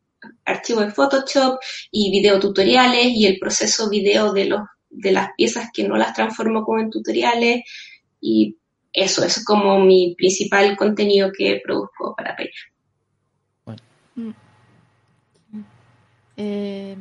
archivo 0.44 0.80
de 0.80 0.90
Photoshop 0.90 1.58
y 1.90 2.10
video 2.10 2.38
tutoriales 2.38 3.06
y 3.06 3.26
el 3.26 3.38
proceso 3.38 3.88
video 3.88 4.32
de, 4.32 4.46
los, 4.46 4.62
de 4.90 5.12
las 5.12 5.30
piezas 5.36 5.70
que 5.72 5.88
no 5.88 5.96
las 5.96 6.12
transformo 6.14 6.64
como 6.64 6.80
en 6.80 6.90
tutoriales. 6.90 7.62
Y 8.20 8.56
eso, 8.92 9.24
es 9.24 9.44
como 9.44 9.78
mi 9.80 10.14
principal 10.16 10.76
contenido 10.76 11.30
que 11.36 11.60
produzco 11.64 12.14
para 12.14 12.30
Patreon. 12.30 12.52
Bueno. 13.64 13.82
Mm. 14.16 14.30
Eh, 16.36 16.96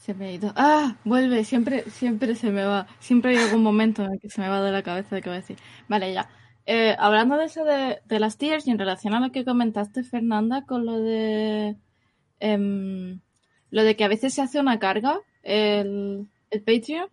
se 0.00 0.14
me 0.14 0.26
ha 0.26 0.32
ido. 0.32 0.52
¡Ah! 0.56 0.96
Vuelve, 1.04 1.44
siempre, 1.44 1.84
siempre 1.90 2.34
se 2.34 2.50
me 2.50 2.64
va. 2.64 2.86
Siempre 3.00 3.32
hay 3.32 3.44
algún 3.44 3.62
momento 3.62 4.02
en 4.02 4.14
el 4.14 4.20
que 4.20 4.30
se 4.30 4.40
me 4.40 4.48
va 4.48 4.62
de 4.62 4.72
la 4.72 4.82
cabeza 4.82 5.14
de 5.14 5.22
qué 5.22 5.28
voy 5.28 5.36
a 5.36 5.40
decir. 5.40 5.58
Vale, 5.88 6.12
ya. 6.14 6.28
Eh, 6.64 6.96
hablando 6.98 7.36
de 7.36 7.44
eso 7.44 7.64
de, 7.64 8.00
las 8.18 8.38
tiers 8.38 8.66
y 8.66 8.70
en 8.70 8.78
relación 8.78 9.12
a 9.14 9.20
lo 9.20 9.30
que 9.30 9.44
comentaste, 9.44 10.02
Fernanda, 10.02 10.64
con 10.64 10.86
lo 10.86 11.00
de. 11.00 11.76
Em, 12.40 13.20
lo 13.70 13.84
de 13.84 13.96
que 13.96 14.04
a 14.04 14.08
veces 14.08 14.32
se 14.34 14.40
hace 14.42 14.58
una 14.58 14.78
carga, 14.78 15.20
el, 15.42 16.28
el 16.50 16.62
Patreon. 16.62 17.08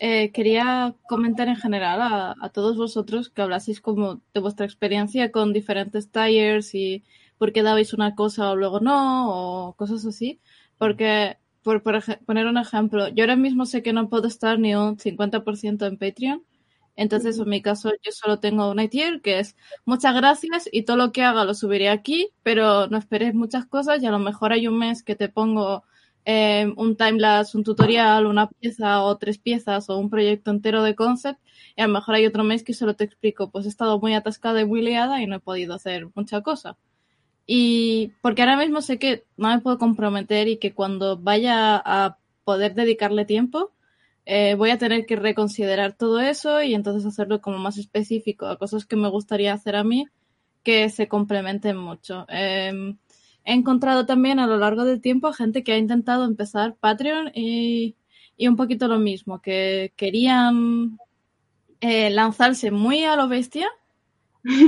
Eh, 0.00 0.32
quería 0.32 0.94
comentar 1.08 1.48
en 1.48 1.56
general 1.56 2.00
a, 2.00 2.34
a, 2.40 2.48
todos 2.48 2.78
vosotros 2.78 3.28
que 3.28 3.42
hablaseis 3.42 3.82
como 3.82 4.22
de 4.32 4.40
vuestra 4.40 4.64
experiencia 4.64 5.30
con 5.30 5.52
diferentes 5.52 6.10
tiers 6.10 6.74
y 6.74 7.04
por 7.36 7.52
qué 7.52 7.62
dabais 7.62 7.92
una 7.92 8.14
cosa 8.14 8.50
o 8.50 8.56
luego 8.56 8.80
no, 8.80 9.68
o 9.68 9.74
cosas 9.74 10.06
así. 10.06 10.40
Porque 10.78 11.36
por, 11.82 12.02
poner 12.26 12.46
un 12.46 12.58
ejemplo, 12.58 13.08
yo 13.08 13.24
ahora 13.24 13.36
mismo 13.36 13.66
sé 13.66 13.82
que 13.82 13.92
no 13.92 14.08
puedo 14.08 14.26
estar 14.28 14.58
ni 14.58 14.74
un 14.74 14.96
50% 14.98 15.86
en 15.86 15.96
Patreon. 15.98 16.44
Entonces, 16.96 17.38
en 17.38 17.48
mi 17.48 17.62
caso, 17.62 17.90
yo 18.02 18.12
solo 18.12 18.40
tengo 18.40 18.70
una 18.70 18.88
tier 18.88 19.22
que 19.22 19.38
es 19.38 19.56
muchas 19.86 20.14
gracias 20.14 20.68
y 20.70 20.82
todo 20.82 20.96
lo 20.96 21.12
que 21.12 21.22
haga 21.22 21.44
lo 21.44 21.54
subiré 21.54 21.88
aquí, 21.88 22.30
pero 22.42 22.88
no 22.88 22.98
esperes 22.98 23.34
muchas 23.34 23.66
cosas 23.66 24.02
y 24.02 24.06
a 24.06 24.10
lo 24.10 24.18
mejor 24.18 24.52
hay 24.52 24.66
un 24.68 24.78
mes 24.78 25.02
que 25.02 25.16
te 25.16 25.28
pongo 25.28 25.84
eh, 26.26 26.72
un 26.76 26.96
timelapse, 26.96 27.56
un 27.56 27.64
tutorial, 27.64 28.26
una 28.26 28.48
pieza 28.48 29.02
o 29.02 29.16
tres 29.16 29.38
piezas 29.38 29.88
o 29.88 29.98
un 29.98 30.10
proyecto 30.10 30.50
entero 30.50 30.82
de 30.82 30.94
concept 30.94 31.40
y 31.76 31.82
a 31.82 31.86
lo 31.86 31.94
mejor 31.94 32.16
hay 32.16 32.26
otro 32.26 32.44
mes 32.44 32.62
que 32.62 32.74
solo 32.74 32.94
te 32.94 33.04
explico, 33.04 33.50
pues 33.50 33.66
he 33.66 33.68
estado 33.68 33.98
muy 33.98 34.14
atascada 34.14 34.60
y 34.60 34.66
muy 34.66 34.82
liada 34.82 35.22
y 35.22 35.26
no 35.26 35.36
he 35.36 35.40
podido 35.40 35.74
hacer 35.74 36.08
mucha 36.14 36.42
cosa. 36.42 36.76
Y 37.52 38.12
porque 38.22 38.42
ahora 38.42 38.56
mismo 38.56 38.80
sé 38.80 39.00
que 39.00 39.24
no 39.36 39.48
me 39.48 39.58
puedo 39.58 39.76
comprometer 39.76 40.46
y 40.46 40.58
que 40.58 40.72
cuando 40.72 41.18
vaya 41.18 41.82
a 41.84 42.16
poder 42.44 42.76
dedicarle 42.76 43.24
tiempo, 43.24 43.72
eh, 44.24 44.54
voy 44.54 44.70
a 44.70 44.78
tener 44.78 45.04
que 45.04 45.16
reconsiderar 45.16 45.96
todo 45.96 46.20
eso 46.20 46.62
y 46.62 46.74
entonces 46.74 47.04
hacerlo 47.04 47.40
como 47.40 47.58
más 47.58 47.76
específico 47.76 48.46
a 48.46 48.56
cosas 48.56 48.86
que 48.86 48.94
me 48.94 49.08
gustaría 49.08 49.52
hacer 49.52 49.74
a 49.74 49.82
mí 49.82 50.06
que 50.62 50.90
se 50.90 51.08
complementen 51.08 51.76
mucho. 51.76 52.24
Em, 52.28 52.98
he 53.44 53.52
encontrado 53.54 54.06
también 54.06 54.38
a 54.38 54.46
lo 54.46 54.56
largo 54.56 54.84
del 54.84 55.00
tiempo 55.00 55.32
gente 55.32 55.64
que 55.64 55.72
ha 55.72 55.78
intentado 55.78 56.24
empezar 56.26 56.76
Patreon 56.76 57.32
y, 57.34 57.96
y 58.36 58.46
un 58.46 58.54
poquito 58.54 58.86
lo 58.86 59.00
mismo, 59.00 59.42
que 59.42 59.92
querían 59.96 60.98
eh, 61.80 62.10
lanzarse 62.10 62.70
muy 62.70 63.02
a 63.02 63.16
lo 63.16 63.26
bestia 63.26 63.68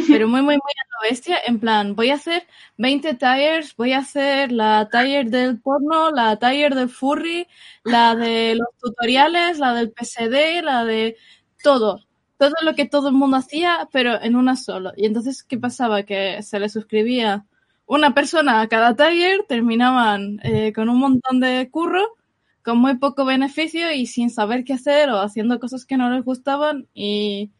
pero 0.08 0.28
muy, 0.28 0.42
muy, 0.42 0.54
muy 0.54 0.56
a 0.56 1.02
la 1.02 1.10
bestia, 1.10 1.38
en 1.46 1.58
plan, 1.58 1.94
voy 1.94 2.10
a 2.10 2.14
hacer 2.14 2.46
20 2.76 3.14
tires, 3.14 3.74
voy 3.76 3.92
a 3.92 3.98
hacer 3.98 4.52
la 4.52 4.88
tire 4.90 5.24
del 5.24 5.60
porno, 5.60 6.10
la 6.10 6.36
tire 6.38 6.74
del 6.74 6.88
furry, 6.88 7.46
la 7.84 8.14
de 8.14 8.56
los 8.56 8.68
tutoriales, 8.80 9.58
la 9.58 9.74
del 9.74 9.92
PSD, 9.92 10.62
la 10.62 10.84
de 10.84 11.16
todo, 11.62 12.00
todo 12.38 12.54
lo 12.62 12.74
que 12.74 12.86
todo 12.86 13.08
el 13.08 13.14
mundo 13.14 13.36
hacía, 13.36 13.88
pero 13.92 14.20
en 14.22 14.36
una 14.36 14.56
solo. 14.56 14.92
Y 14.96 15.06
entonces, 15.06 15.42
¿qué 15.42 15.58
pasaba? 15.58 16.02
Que 16.02 16.42
se 16.42 16.58
le 16.60 16.68
suscribía 16.68 17.46
una 17.86 18.14
persona 18.14 18.60
a 18.60 18.68
cada 18.68 18.96
tire, 18.96 19.44
terminaban 19.48 20.38
eh, 20.42 20.72
con 20.72 20.88
un 20.88 20.98
montón 20.98 21.40
de 21.40 21.68
curro, 21.70 22.16
con 22.62 22.78
muy 22.78 22.96
poco 22.98 23.24
beneficio 23.24 23.92
y 23.92 24.06
sin 24.06 24.30
saber 24.30 24.64
qué 24.64 24.74
hacer 24.74 25.10
o 25.10 25.20
haciendo 25.20 25.58
cosas 25.58 25.84
que 25.84 25.96
no 25.96 26.10
les 26.10 26.24
gustaban 26.24 26.88
y 26.94 27.50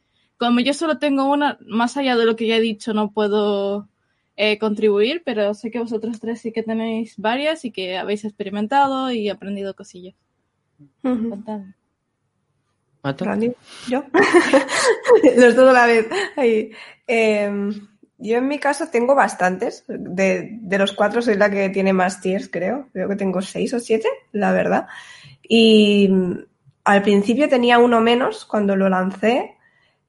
como 0.43 0.59
yo 0.59 0.75
solo 0.75 0.99
tengo 0.99 1.31
una, 1.31 1.57
más 1.69 1.97
allá 1.97 2.17
de 2.17 2.27
lo 2.27 2.35
que 2.35 2.49
ya 2.49 2.57
he 2.57 2.61
dicho, 2.61 2.93
no 2.93 3.13
puedo 3.13 3.89
eh, 4.35 4.59
contribuir, 4.59 5.23
pero 5.25 5.55
sé 5.55 5.71
que 5.71 5.79
vosotros 5.79 6.19
tres 6.19 6.41
sí 6.41 6.51
que 6.51 6.65
tenéis 6.65 7.15
varias 7.17 7.65
y 7.65 7.71
que 7.71 7.97
habéis 7.97 8.25
experimentado 8.25 9.13
y 9.13 9.29
aprendido 9.29 9.77
cosillas. 9.77 10.17
Uh 11.05 11.45
¿Yo? 13.89 14.05
Los 15.37 15.55
dos 15.55 15.71
a 15.71 15.73
la 15.73 15.87
vez. 15.87 16.09
Em, 17.07 17.89
yo 18.19 18.39
en 18.39 18.49
mi 18.49 18.59
caso 18.59 18.89
tengo 18.91 19.15
bastantes. 19.15 19.85
De, 19.87 20.59
de, 20.61 20.79
los 20.79 20.93
cuatro 20.93 21.23
soy 21.23 21.37
la 21.37 21.51
que 21.51 21.69
tiene 21.69 21.93
más 21.93 22.21
tiers, 22.21 22.49
creo. 22.49 22.89
Creo 22.93 23.09
que 23.09 23.17
tengo 23.17 23.43
seis 23.43 23.73
o 23.75 23.79
siete, 23.79 24.09
la 24.33 24.51
verdad. 24.53 24.89
Y 25.43 26.09
mm, 26.11 26.33
al 26.85 27.03
principio 27.03 27.49
tenía 27.49 27.79
uno 27.79 28.01
menos 28.01 28.45
cuando 28.45 28.75
lo 28.75 28.89
lancé 28.89 29.57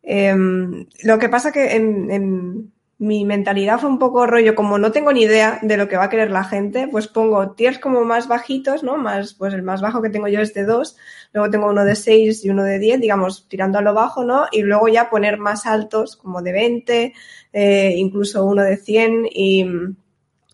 Em, 0.04 0.86
lo 1.04 1.18
que 1.18 1.30
pasa 1.30 1.52
que 1.52 1.76
en, 1.76 2.72
mi 3.00 3.26
mentalidad 3.26 3.80
fue 3.80 3.90
un 3.90 4.00
poco 4.00 4.26
rollo, 4.28 4.56
como 4.56 4.78
no 4.78 4.92
tengo 4.92 5.12
ni 5.12 5.24
idea 5.24 5.60
de 5.62 5.76
lo 5.78 5.88
que 5.90 5.98
va 5.98 6.06
a 6.06 6.10
querer 6.10 6.32
la 6.32 6.44
gente, 6.46 6.88
pues 6.88 7.08
pongo 7.08 7.52
tiers 7.52 7.80
como 7.80 8.06
más 8.06 8.28
bajitos, 8.28 8.84
¿no? 8.84 8.98
Más, 8.98 9.34
pues 9.34 9.54
el 9.54 9.64
más 9.64 9.82
bajo 9.82 10.02
que 10.02 10.10
tengo 10.10 10.28
yo 10.30 10.40
es 10.40 10.54
de 10.54 10.64
2, 10.64 10.96
luego 11.34 11.50
tengo 11.50 11.68
uno 11.68 11.84
de 11.84 11.96
6 11.96 12.46
y 12.46 12.50
uno 12.50 12.64
de 12.64 12.80
10, 12.80 13.02
digamos, 13.02 13.48
tirando 13.50 13.80
a 13.80 13.82
lo 13.82 13.94
bajo, 13.94 14.24
¿no? 14.24 14.46
Y 14.52 14.62
luego 14.62 14.88
ya 14.88 15.10
poner 15.10 15.38
más 15.38 15.66
altos, 15.66 16.16
como 16.16 16.42
de 16.42 16.54
20, 16.54 17.14
eh, 17.52 17.94
incluso 17.98 18.46
uno 18.46 18.64
de 18.64 18.78
100 18.78 19.28
y 19.30 19.66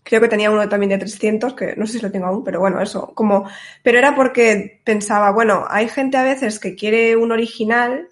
creo 0.02 0.20
que 0.20 0.28
tenía 0.28 0.50
uno 0.50 0.68
también 0.68 0.90
de 0.90 0.98
300, 0.98 1.54
que 1.54 1.76
no 1.76 1.86
sé 1.86 1.94
si 1.94 2.00
lo 2.00 2.10
tengo 2.10 2.26
aún, 2.26 2.42
pero 2.42 2.58
bueno, 2.58 2.80
eso, 2.80 3.12
como, 3.14 3.48
pero 3.82 3.98
era 3.98 4.16
porque 4.16 4.80
pensaba, 4.84 5.30
bueno, 5.30 5.66
hay 5.68 5.88
gente 5.88 6.16
a 6.16 6.24
veces 6.24 6.58
que 6.58 6.74
quiere 6.74 7.16
un 7.16 7.30
original, 7.32 8.08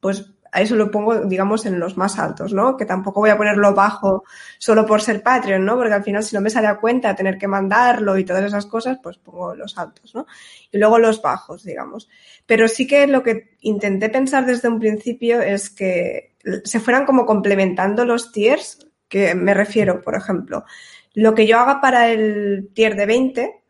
pues 0.00 0.32
a 0.56 0.62
eso 0.62 0.74
lo 0.74 0.90
pongo, 0.90 1.26
digamos, 1.26 1.66
en 1.66 1.78
los 1.78 1.98
más 1.98 2.18
altos, 2.18 2.54
¿no? 2.54 2.78
Que 2.78 2.86
tampoco 2.86 3.20
voy 3.20 3.28
a 3.28 3.36
ponerlo 3.36 3.74
bajo 3.74 4.24
solo 4.56 4.86
por 4.86 5.02
ser 5.02 5.22
Patreon, 5.22 5.62
¿no? 5.62 5.76
Porque 5.76 5.92
al 5.92 6.02
final, 6.02 6.22
si 6.22 6.34
no 6.34 6.40
me 6.40 6.48
sale 6.48 6.66
a 6.66 6.78
cuenta 6.78 7.14
tener 7.14 7.36
que 7.36 7.46
mandarlo 7.46 8.16
y 8.16 8.24
todas 8.24 8.42
esas 8.42 8.64
cosas, 8.64 8.98
pues 9.02 9.18
pongo 9.18 9.54
los 9.54 9.76
altos, 9.76 10.14
¿no? 10.14 10.26
Y 10.72 10.78
luego 10.78 10.98
los 10.98 11.20
bajos, 11.20 11.62
digamos. 11.62 12.08
Pero 12.46 12.68
sí 12.68 12.86
que 12.86 13.06
lo 13.06 13.22
que 13.22 13.58
intenté 13.60 14.08
pensar 14.08 14.46
desde 14.46 14.68
un 14.68 14.80
principio 14.80 15.42
es 15.42 15.68
que 15.68 16.36
se 16.64 16.80
fueran 16.80 17.04
como 17.04 17.26
complementando 17.26 18.06
los 18.06 18.32
tiers, 18.32 18.78
que 19.08 19.34
me 19.34 19.52
refiero, 19.52 20.00
por 20.00 20.14
ejemplo, 20.14 20.64
lo 21.12 21.34
que 21.34 21.46
yo 21.46 21.58
haga 21.58 21.82
para 21.82 22.08
el 22.08 22.70
tier 22.72 22.96
de 22.96 23.04
20, 23.04 23.62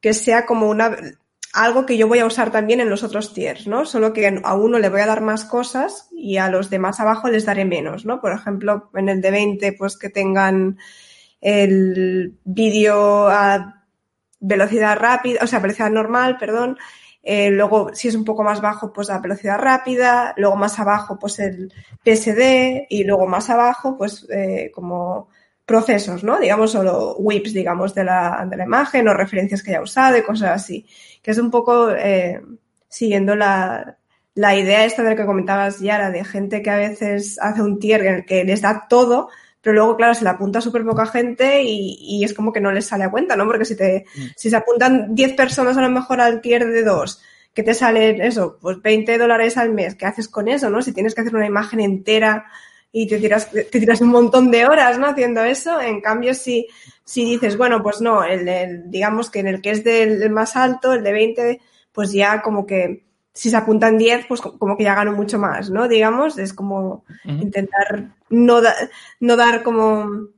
que 0.00 0.12
sea 0.12 0.44
como 0.44 0.68
una, 0.68 0.96
algo 1.52 1.84
que 1.86 1.96
yo 1.96 2.08
voy 2.08 2.20
a 2.20 2.26
usar 2.26 2.50
también 2.50 2.80
en 2.80 2.88
los 2.90 3.02
otros 3.02 3.34
tiers, 3.34 3.66
¿no? 3.66 3.84
Solo 3.84 4.12
que 4.12 4.40
a 4.42 4.54
uno 4.54 4.78
le 4.78 4.88
voy 4.88 5.00
a 5.00 5.06
dar 5.06 5.20
más 5.20 5.44
cosas 5.44 6.08
y 6.12 6.38
a 6.38 6.48
los 6.48 6.70
demás 6.70 7.00
abajo 7.00 7.28
les 7.28 7.44
daré 7.44 7.64
menos, 7.64 8.04
¿no? 8.06 8.20
Por 8.20 8.32
ejemplo, 8.32 8.90
en 8.94 9.08
el 9.08 9.20
de 9.20 9.30
20, 9.30 9.72
pues 9.74 9.96
que 9.98 10.08
tengan 10.08 10.78
el 11.40 12.38
vídeo 12.44 13.28
a 13.28 13.84
velocidad 14.40 14.96
rápida, 14.98 15.40
o 15.42 15.46
sea, 15.46 15.58
velocidad 15.60 15.90
normal, 15.90 16.36
perdón, 16.38 16.78
Eh, 17.24 17.50
luego, 17.50 17.90
si 17.94 18.08
es 18.08 18.14
un 18.16 18.24
poco 18.24 18.42
más 18.42 18.60
bajo, 18.60 18.92
pues 18.92 19.08
la 19.08 19.20
velocidad 19.20 19.58
rápida. 19.58 20.34
Luego 20.36 20.56
más 20.56 20.78
abajo, 20.80 21.18
pues 21.18 21.38
el 21.38 21.72
PSD. 22.04 22.86
Y 22.90 23.04
luego 23.04 23.26
más 23.28 23.48
abajo, 23.50 23.96
pues 23.96 24.26
eh, 24.30 24.70
como 24.74 25.28
procesos, 25.66 26.24
¿no? 26.24 26.38
Digamos, 26.38 26.72
solo 26.72 27.14
whips, 27.16 27.52
digamos, 27.52 27.94
de 27.94 28.04
la, 28.04 28.46
de 28.48 28.56
la 28.56 28.64
imagen 28.64 29.08
o 29.08 29.14
referencias 29.14 29.62
que 29.62 29.70
haya 29.70 29.82
usado 29.82 30.16
y 30.16 30.22
cosas 30.22 30.50
así. 30.50 30.86
Que 31.22 31.30
es 31.30 31.38
un 31.38 31.50
poco 31.50 31.90
eh, 31.90 32.40
siguiendo 32.88 33.34
la, 33.34 33.96
la 34.34 34.56
idea 34.56 34.84
esta 34.84 35.02
de 35.02 35.10
lo 35.10 35.16
que 35.16 35.26
comentabas, 35.26 35.80
Yara, 35.80 36.10
de 36.10 36.24
gente 36.24 36.62
que 36.62 36.70
a 36.70 36.76
veces 36.76 37.38
hace 37.40 37.62
un 37.62 37.78
tier 37.78 38.04
en 38.04 38.14
el 38.14 38.24
que 38.24 38.44
les 38.44 38.60
da 38.60 38.86
todo, 38.88 39.28
pero 39.60 39.74
luego, 39.74 39.96
claro, 39.96 40.14
se 40.14 40.24
le 40.24 40.30
apunta 40.30 40.60
súper 40.60 40.84
poca 40.84 41.06
gente 41.06 41.62
y, 41.62 41.96
y, 42.00 42.24
es 42.24 42.34
como 42.34 42.52
que 42.52 42.60
no 42.60 42.72
les 42.72 42.86
sale 42.86 43.04
a 43.04 43.10
cuenta, 43.10 43.36
¿no? 43.36 43.46
Porque 43.46 43.64
si 43.64 43.76
te, 43.76 44.04
mm. 44.16 44.20
si 44.36 44.50
se 44.50 44.56
apuntan 44.56 45.14
10 45.14 45.34
personas 45.34 45.76
a 45.76 45.82
lo 45.82 45.90
mejor 45.90 46.20
al 46.20 46.40
tier 46.40 46.66
de 46.66 46.82
dos, 46.82 47.22
que 47.54 47.62
te 47.62 47.74
salen 47.74 48.20
eso, 48.20 48.58
pues 48.60 48.80
20 48.82 49.18
dólares 49.18 49.56
al 49.56 49.72
mes, 49.72 49.94
¿qué 49.94 50.06
haces 50.06 50.28
con 50.28 50.48
eso, 50.48 50.70
no? 50.70 50.82
Si 50.82 50.92
tienes 50.92 51.14
que 51.14 51.20
hacer 51.20 51.36
una 51.36 51.46
imagen 51.46 51.80
entera 51.80 52.46
y 52.92 53.06
te 53.06 53.18
tiras, 53.18 53.50
te 53.50 53.64
tiras 53.64 54.02
un 54.02 54.10
montón 54.10 54.50
de 54.50 54.66
horas, 54.66 54.98
¿no? 54.98 55.06
Haciendo 55.06 55.42
eso, 55.42 55.80
en 55.80 56.02
cambio, 56.02 56.34
si, 56.34 56.68
si 57.04 57.24
dices, 57.24 57.56
bueno, 57.56 57.82
pues 57.82 58.02
no, 58.02 58.22
el, 58.22 58.46
el 58.46 58.90
digamos 58.90 59.30
que 59.30 59.40
en 59.40 59.46
el 59.46 59.62
que 59.62 59.70
es 59.70 59.82
del 59.82 60.28
más 60.30 60.56
alto, 60.56 60.92
el 60.92 61.02
de 61.02 61.12
20, 61.12 61.60
pues 61.90 62.12
ya 62.12 62.42
como 62.42 62.66
que, 62.66 63.04
si 63.32 63.48
se 63.48 63.56
apuntan 63.56 63.96
10, 63.96 64.26
pues 64.26 64.42
como 64.42 64.76
que 64.76 64.84
ya 64.84 64.94
gano 64.94 65.12
mucho 65.12 65.38
más, 65.38 65.70
¿no? 65.70 65.88
Digamos, 65.88 66.36
es 66.38 66.52
como 66.52 67.04
intentar 67.24 68.10
no, 68.28 68.60
no 69.20 69.36
dar 69.36 69.62
como 69.62 70.28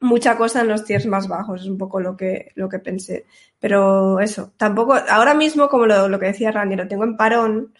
mucha 0.00 0.36
cosa 0.36 0.62
en 0.62 0.68
los 0.68 0.84
tiers 0.84 1.06
más 1.06 1.28
bajos, 1.28 1.62
es 1.62 1.68
un 1.68 1.78
poco 1.78 2.00
lo 2.00 2.16
que, 2.16 2.50
lo 2.56 2.68
que 2.68 2.80
pensé. 2.80 3.26
Pero 3.60 4.18
eso, 4.18 4.52
tampoco, 4.56 4.94
ahora 5.08 5.34
mismo, 5.34 5.68
como 5.68 5.86
lo, 5.86 6.08
lo 6.08 6.18
que 6.18 6.26
decía 6.26 6.50
Randy, 6.50 6.74
lo 6.74 6.88
tengo 6.88 7.04
en 7.04 7.16
parón, 7.16 7.72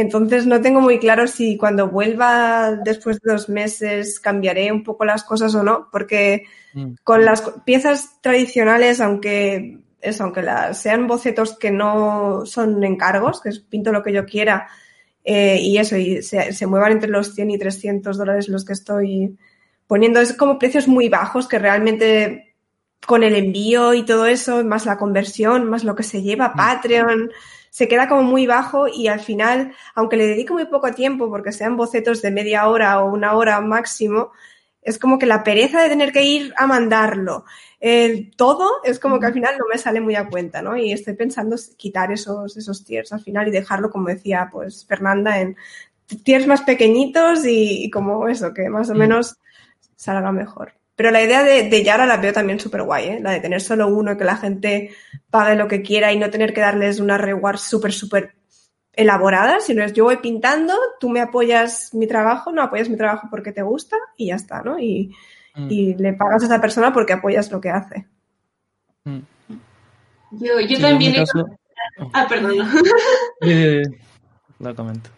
entonces 0.00 0.46
no 0.46 0.60
tengo 0.60 0.80
muy 0.80 1.00
claro 1.00 1.26
si 1.26 1.56
cuando 1.56 1.88
vuelva 1.88 2.70
después 2.84 3.18
de 3.20 3.32
dos 3.32 3.48
meses 3.48 4.20
cambiaré 4.20 4.70
un 4.70 4.84
poco 4.84 5.04
las 5.04 5.24
cosas 5.24 5.52
o 5.56 5.64
no, 5.64 5.88
porque 5.90 6.44
mm. 6.74 6.94
con 7.02 7.24
las 7.24 7.42
piezas 7.64 8.20
tradicionales, 8.20 9.00
aunque 9.00 9.80
eso, 10.00 10.22
aunque 10.22 10.44
sean 10.74 11.08
bocetos 11.08 11.58
que 11.58 11.72
no 11.72 12.46
son 12.46 12.84
encargos, 12.84 13.40
que 13.40 13.48
es 13.48 13.58
pinto 13.58 13.90
lo 13.90 14.04
que 14.04 14.12
yo 14.12 14.24
quiera, 14.24 14.68
eh, 15.24 15.58
y 15.60 15.78
eso, 15.78 15.96
y 15.96 16.22
se, 16.22 16.52
se, 16.52 16.66
muevan 16.68 16.92
entre 16.92 17.10
los 17.10 17.34
100 17.34 17.50
y 17.50 17.58
300 17.58 18.16
dólares 18.16 18.48
los 18.48 18.64
que 18.64 18.74
estoy 18.74 19.36
poniendo. 19.88 20.20
Es 20.20 20.32
como 20.32 20.60
precios 20.60 20.86
muy 20.86 21.08
bajos 21.08 21.48
que 21.48 21.58
realmente 21.58 22.54
con 23.04 23.24
el 23.24 23.34
envío 23.34 23.94
y 23.94 24.04
todo 24.04 24.26
eso, 24.26 24.64
más 24.64 24.86
la 24.86 24.96
conversión, 24.96 25.68
más 25.68 25.82
lo 25.82 25.96
que 25.96 26.04
se 26.04 26.22
lleva 26.22 26.50
mm. 26.50 26.56
Se 27.78 27.86
queda 27.86 28.08
como 28.08 28.24
muy 28.24 28.44
bajo 28.44 28.88
y 28.88 29.06
al 29.06 29.20
final, 29.20 29.72
aunque 29.94 30.16
le 30.16 30.26
dedico 30.26 30.52
muy 30.52 30.64
poco 30.64 30.90
tiempo 30.90 31.30
porque 31.30 31.52
sean 31.52 31.76
bocetos 31.76 32.20
de 32.22 32.32
media 32.32 32.66
hora 32.66 33.00
o 33.00 33.08
una 33.08 33.34
hora 33.34 33.60
máximo, 33.60 34.32
es 34.82 34.98
como 34.98 35.16
que 35.16 35.26
la 35.26 35.44
pereza 35.44 35.80
de 35.80 35.88
tener 35.88 36.10
que 36.10 36.24
ir 36.24 36.52
a 36.56 36.66
mandarlo, 36.66 37.44
el 37.78 38.34
todo 38.34 38.68
es 38.82 38.98
como 38.98 39.20
que 39.20 39.26
al 39.26 39.32
final 39.32 39.56
no 39.56 39.66
me 39.70 39.78
sale 39.78 40.00
muy 40.00 40.16
a 40.16 40.28
cuenta, 40.28 40.60
¿no? 40.60 40.76
Y 40.76 40.90
estoy 40.90 41.14
pensando 41.14 41.54
quitar 41.76 42.10
esos, 42.10 42.56
esos 42.56 42.84
tiers 42.84 43.12
al 43.12 43.20
final 43.20 43.46
y 43.46 43.52
dejarlo, 43.52 43.90
como 43.90 44.08
decía 44.08 44.48
pues 44.50 44.84
Fernanda, 44.84 45.40
en 45.40 45.56
tiers 46.24 46.48
más 46.48 46.62
pequeñitos 46.62 47.46
y, 47.46 47.90
como 47.90 48.26
eso, 48.26 48.52
que 48.52 48.68
más 48.68 48.90
o 48.90 48.94
mm. 48.94 48.98
menos 48.98 49.36
salga 49.94 50.32
mejor. 50.32 50.72
Pero 50.98 51.12
la 51.12 51.22
idea 51.22 51.44
de, 51.44 51.68
de 51.68 51.84
Yara 51.84 52.06
la 52.06 52.16
veo 52.16 52.32
también 52.32 52.58
súper 52.58 52.82
guay, 52.82 53.04
¿eh? 53.06 53.20
La 53.20 53.30
de 53.30 53.38
tener 53.38 53.60
solo 53.60 53.86
uno 53.86 54.10
y 54.10 54.16
que 54.16 54.24
la 54.24 54.36
gente 54.36 54.90
pague 55.30 55.54
lo 55.54 55.68
que 55.68 55.80
quiera 55.80 56.12
y 56.12 56.18
no 56.18 56.28
tener 56.28 56.52
que 56.52 56.60
darles 56.60 56.98
una 56.98 57.16
reward 57.16 57.58
súper, 57.58 57.92
súper 57.92 58.34
elaborada, 58.94 59.60
sino 59.60 59.84
es 59.84 59.92
yo 59.92 60.02
voy 60.02 60.16
pintando, 60.16 60.74
tú 60.98 61.08
me 61.08 61.20
apoyas 61.20 61.94
mi 61.94 62.08
trabajo, 62.08 62.50
no 62.50 62.62
apoyas 62.62 62.88
mi 62.88 62.96
trabajo 62.96 63.28
porque 63.30 63.52
te 63.52 63.62
gusta 63.62 63.96
y 64.16 64.26
ya 64.26 64.34
está, 64.34 64.62
¿no? 64.62 64.80
Y, 64.80 65.14
mm. 65.54 65.70
y 65.70 65.94
le 65.94 66.14
pagas 66.14 66.42
a 66.42 66.46
esa 66.46 66.60
persona 66.60 66.92
porque 66.92 67.12
apoyas 67.12 67.52
lo 67.52 67.60
que 67.60 67.70
hace. 67.70 68.08
Mm. 69.04 69.20
Yo, 70.32 70.58
yo 70.58 70.80
también 70.80 71.14
he... 71.14 71.24
Ah, 72.12 72.26
perdón. 72.28 72.56
lo 74.58 74.74
comento. 74.74 75.10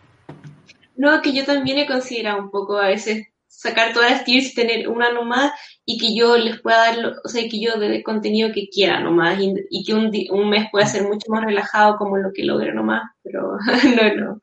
No, 0.99 1.23
que 1.23 1.33
yo 1.33 1.47
también 1.47 1.79
he 1.79 1.87
considerado 1.87 2.43
un 2.43 2.51
poco 2.51 2.77
a 2.77 2.89
veces 2.89 3.30
sacar 3.61 3.93
todas 3.93 4.11
las 4.11 4.25
tiers 4.25 4.53
y 4.53 4.55
tener 4.55 4.89
una 4.89 5.13
nomás 5.13 5.53
y 5.85 5.99
que 5.99 6.15
yo 6.15 6.39
les 6.39 6.61
pueda 6.61 6.79
dar, 6.79 7.13
o 7.23 7.29
sea, 7.29 7.43
que 7.43 7.61
yo 7.61 7.79
de 7.79 8.03
contenido 8.03 8.53
que 8.55 8.71
quiera 8.71 9.01
nomás 9.01 9.39
y, 9.39 9.85
que 9.85 9.93
un, 9.93 10.11
un, 10.31 10.49
mes 10.49 10.69
pueda 10.73 10.87
ser 10.87 11.03
mucho 11.03 11.31
más 11.31 11.45
relajado 11.45 11.97
como 11.97 12.17
lo 12.17 12.33
que 12.33 12.45
logre 12.45 12.73
nomás, 12.73 13.11
pero 13.23 13.59
no, 14.17 14.25
no. 14.25 14.41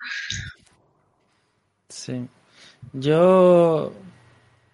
Sí. 1.90 2.28
Yo, 2.94 3.92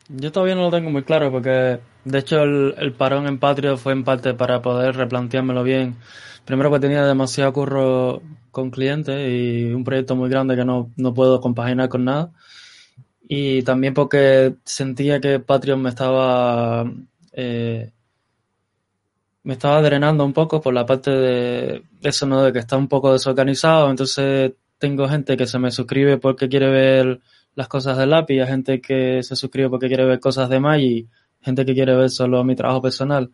yo 0.10 0.32
todavía 0.34 0.56
no 0.56 0.64
lo 0.64 0.72
tengo 0.72 0.90
muy 0.90 1.04
claro 1.04 1.32
porque 1.32 1.80
de 2.04 2.20
hecho 2.20 2.44
el, 2.44 2.76
el 2.78 2.92
parón 2.92 3.28
en 3.28 3.40
Patreon 3.40 3.78
fue 3.78 3.94
en 3.94 4.04
parte 4.04 4.34
para 4.34 4.62
poder 4.62 4.98
replanteármelo 4.98 5.64
bien. 5.64 5.96
Primero 6.44 6.70
que 6.70 6.82
tenía 6.82 7.06
demasiado 7.06 7.54
curro 7.54 8.22
con 8.52 8.72
clientes 8.72 9.16
y 9.32 9.72
un 9.72 9.86
proyecto 9.86 10.18
muy 10.18 10.30
grande 10.30 10.58
que 10.58 10.66
no, 10.66 10.92
no 10.98 11.14
puedo 11.14 11.40
compaginar 11.40 11.88
con 11.88 12.04
nada 12.04 12.34
y 13.28 13.64
también 13.64 13.94
porque 13.94 14.56
sentía 14.66 15.20
que 15.22 15.40
Patreon 15.40 15.82
me 15.82 15.90
estaba 15.90 16.86
eh, 17.32 17.92
me 19.44 19.54
estaba 19.54 19.82
drenando 19.82 20.26
un 20.26 20.34
poco 20.34 20.62
por 20.62 20.74
la 20.74 20.86
parte 20.86 21.12
de 21.12 21.84
eso, 22.02 22.26
¿no? 22.26 22.44
De 22.44 22.54
que 22.54 22.60
está 22.60 22.78
un 22.78 22.88
poco 22.88 23.12
desorganizado, 23.12 23.90
entonces 23.90 24.54
tengo 24.78 25.08
gente 25.08 25.38
que 25.38 25.48
se 25.48 25.60
me 25.60 25.72
suscribe 25.72 26.18
porque 26.18 26.50
quiere 26.50 26.70
ver 26.70 27.22
las 27.56 27.68
cosas 27.68 27.98
del 27.98 28.10
lápiz, 28.10 28.46
gente 28.46 28.82
que 28.82 29.22
se 29.24 29.36
suscribe 29.36 29.70
porque 29.70 29.88
quiere 29.88 30.06
ver 30.06 30.20
cosas 30.20 30.50
de 30.50 30.60
Magi, 30.60 31.08
gente 31.42 31.66
que 31.66 31.74
quiere 31.74 31.96
ver 31.96 32.10
solo 32.10 32.44
mi 32.44 32.56
trabajo 32.56 32.82
personal. 32.82 33.32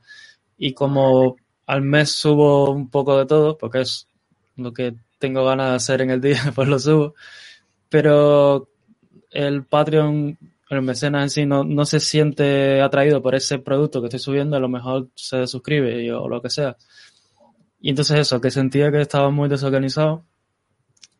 Y 0.58 0.73
como 0.73 1.38
al 1.67 1.82
mes 1.82 2.12
subo 2.12 2.71
un 2.71 2.89
poco 2.89 3.17
de 3.17 3.25
todo, 3.25 3.58
porque 3.58 3.82
es 3.82 4.08
lo 4.58 4.73
que 4.73 4.95
tengo 5.19 5.45
ganas 5.45 5.69
de 5.69 5.75
hacer 5.75 6.02
en 6.02 6.12
el 6.12 6.21
día, 6.21 6.39
pues 6.56 6.67
lo 6.67 6.80
subo. 6.80 7.15
Pero 7.89 8.69
el 9.31 9.63
Patreon, 9.63 10.37
el 10.69 10.81
mecenas 10.81 11.23
en 11.23 11.29
sí, 11.29 11.45
no, 11.45 11.63
no 11.63 11.85
se 11.85 11.99
siente 11.99 12.81
atraído 12.81 13.21
por 13.21 13.35
ese 13.35 13.59
producto 13.59 14.01
que 14.01 14.07
estoy 14.07 14.19
subiendo, 14.19 14.57
a 14.57 14.59
lo 14.59 14.69
mejor 14.69 15.09
se 15.15 15.47
suscribe 15.47 16.11
o 16.13 16.27
lo 16.27 16.41
que 16.41 16.49
sea. 16.49 16.77
Y 17.81 17.89
entonces 17.89 18.19
eso, 18.19 18.41
que 18.41 18.51
sentía 18.51 18.91
que 18.91 19.01
estaba 19.01 19.29
muy 19.29 19.49
desorganizado. 19.49 20.25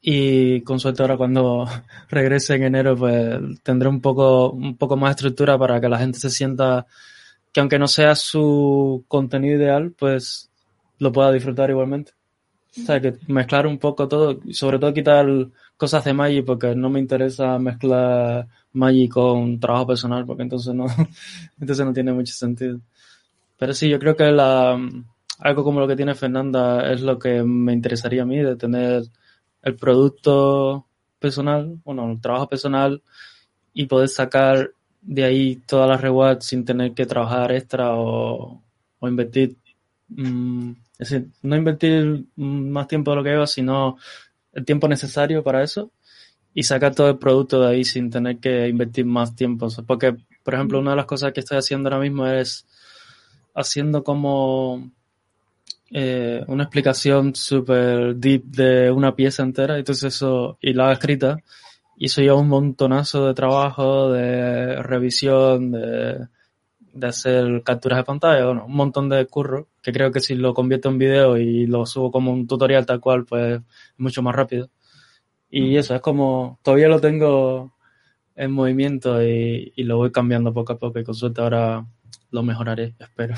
Y 0.01 0.61
con 0.61 0.79
suerte 0.79 1.01
ahora 1.01 1.17
cuando 1.17 1.67
regrese 2.09 2.55
en 2.55 2.63
enero, 2.63 2.95
pues 2.95 3.39
tendré 3.63 3.89
un 3.89 4.01
poco, 4.01 4.51
un 4.51 4.77
poco 4.77 4.97
más 4.97 5.11
estructura 5.11 5.57
para 5.57 5.81
que 5.81 5.89
la 5.89 5.99
gente 5.99 6.19
se 6.19 6.29
sienta 6.29 6.85
que 7.51 7.59
aunque 7.59 7.79
no 7.79 7.87
sea 7.87 8.15
su 8.15 9.03
contenido 9.07 9.57
ideal, 9.57 9.93
pues 9.97 10.51
lo 10.99 11.11
pueda 11.11 11.31
disfrutar 11.31 11.69
igualmente. 11.69 12.13
O 12.77 12.85
sea, 12.85 13.01
que 13.01 13.15
mezclar 13.27 13.65
un 13.65 13.79
poco 13.79 14.07
todo, 14.07 14.39
sobre 14.51 14.77
todo 14.79 14.93
quitar 14.93 15.25
cosas 15.79 16.03
de 16.03 16.13
Magic 16.13 16.45
porque 16.45 16.75
no 16.75 16.89
me 16.89 16.99
interesa 16.99 17.57
mezclar 17.57 18.47
Magic 18.73 19.13
con 19.13 19.59
trabajo 19.61 19.87
personal 19.87 20.25
porque 20.25 20.43
entonces 20.43 20.75
no, 20.75 20.85
entonces 21.59 21.85
no 21.85 21.93
tiene 21.93 22.11
mucho 22.11 22.33
sentido. 22.33 22.81
Pero 23.57 23.73
sí, 23.73 23.89
yo 23.89 23.97
creo 23.97 24.15
que 24.15 24.25
la, 24.25 24.77
algo 25.39 25.63
como 25.63 25.79
lo 25.79 25.87
que 25.87 25.95
tiene 25.95 26.15
Fernanda 26.15 26.91
es 26.91 27.01
lo 27.01 27.17
que 27.17 27.43
me 27.43 27.71
interesaría 27.71 28.23
a 28.23 28.25
mí, 28.25 28.39
de 28.39 28.57
tener 28.57 29.03
el 29.61 29.75
producto 29.77 30.85
personal, 31.17 31.79
bueno, 31.85 32.11
el 32.11 32.19
trabajo 32.19 32.49
personal 32.49 33.01
y 33.73 33.85
poder 33.85 34.09
sacar 34.09 34.71
de 35.01 35.23
ahí 35.23 35.55
todas 35.65 35.89
las 35.89 36.01
rewards 36.01 36.45
sin 36.45 36.65
tener 36.65 36.93
que 36.93 37.05
trabajar 37.05 37.53
extra 37.53 37.95
o, 37.95 38.61
o 38.99 39.07
invertir, 39.07 39.55
mm, 40.09 40.71
es 40.99 41.09
decir, 41.09 41.29
no 41.41 41.55
invertir 41.55 42.25
más 42.35 42.87
tiempo 42.89 43.11
de 43.11 43.17
lo 43.17 43.23
que 43.23 43.31
hago, 43.31 43.47
sino 43.47 43.97
el 44.59 44.65
tiempo 44.65 44.87
necesario 44.87 45.43
para 45.43 45.63
eso 45.63 45.91
y 46.53 46.63
sacar 46.63 46.95
todo 46.95 47.09
el 47.09 47.17
producto 47.17 47.62
de 47.62 47.69
ahí 47.69 47.83
sin 47.83 48.10
tener 48.10 48.39
que 48.39 48.67
invertir 48.67 49.05
más 49.05 49.35
tiempo. 49.35 49.67
Porque, 49.85 50.15
por 50.43 50.53
ejemplo, 50.53 50.79
una 50.79 50.91
de 50.91 50.97
las 50.97 51.05
cosas 51.05 51.31
que 51.33 51.39
estoy 51.39 51.57
haciendo 51.57 51.89
ahora 51.89 52.01
mismo 52.01 52.27
es 52.27 52.65
haciendo 53.55 54.03
como 54.03 54.91
eh, 55.91 56.43
una 56.47 56.63
explicación 56.63 57.35
súper 57.35 58.15
deep 58.15 58.43
de 58.45 58.91
una 58.91 59.15
pieza 59.15 59.43
entera, 59.43 59.77
entonces 59.77 60.15
eso, 60.15 60.57
y 60.62 60.73
la 60.73 60.91
escrita, 60.93 61.37
y 61.97 62.05
eso 62.05 62.21
lleva 62.21 62.37
un 62.37 62.47
montonazo 62.47 63.27
de 63.27 63.33
trabajo, 63.33 64.12
de 64.12 64.81
revisión, 64.83 65.71
de, 65.71 66.27
de 67.00 67.08
hacer 67.08 67.63
capturas 67.63 67.97
de 68.00 68.04
pantalla, 68.04 68.45
bueno, 68.45 68.65
un 68.65 68.75
montón 68.75 69.10
de 69.10 69.25
curro, 69.25 69.67
que 69.81 69.91
creo 69.91 70.12
que 70.12 70.19
si 70.19 70.35
lo 70.35 70.54
convierto 70.54 70.89
en 70.89 70.97
video 70.97 71.37
y 71.37 71.65
lo 71.65 71.85
subo 71.85 72.12
como 72.12 72.31
un 72.31 72.47
tutorial 72.47 72.85
tal 72.85 73.00
cual, 73.00 73.25
pues 73.25 73.62
mucho 73.97 74.21
más 74.21 74.35
rápido. 74.35 74.69
Y 75.50 75.77
eso, 75.77 75.95
es 75.95 76.02
como, 76.02 76.60
todavía 76.63 76.87
lo 76.89 77.02
tengo 77.02 77.73
en 78.35 78.52
movimiento 78.52 79.21
y, 79.23 79.73
lo 79.77 79.97
voy 79.97 80.12
cambiando 80.12 80.54
poco 80.54 80.73
a 80.73 80.79
poco 80.79 81.00
y 81.00 81.04
con 81.04 81.15
suerte 81.15 81.41
ahora 81.41 81.85
lo 82.31 82.43
mejoraré, 82.43 82.95
espero. 83.00 83.35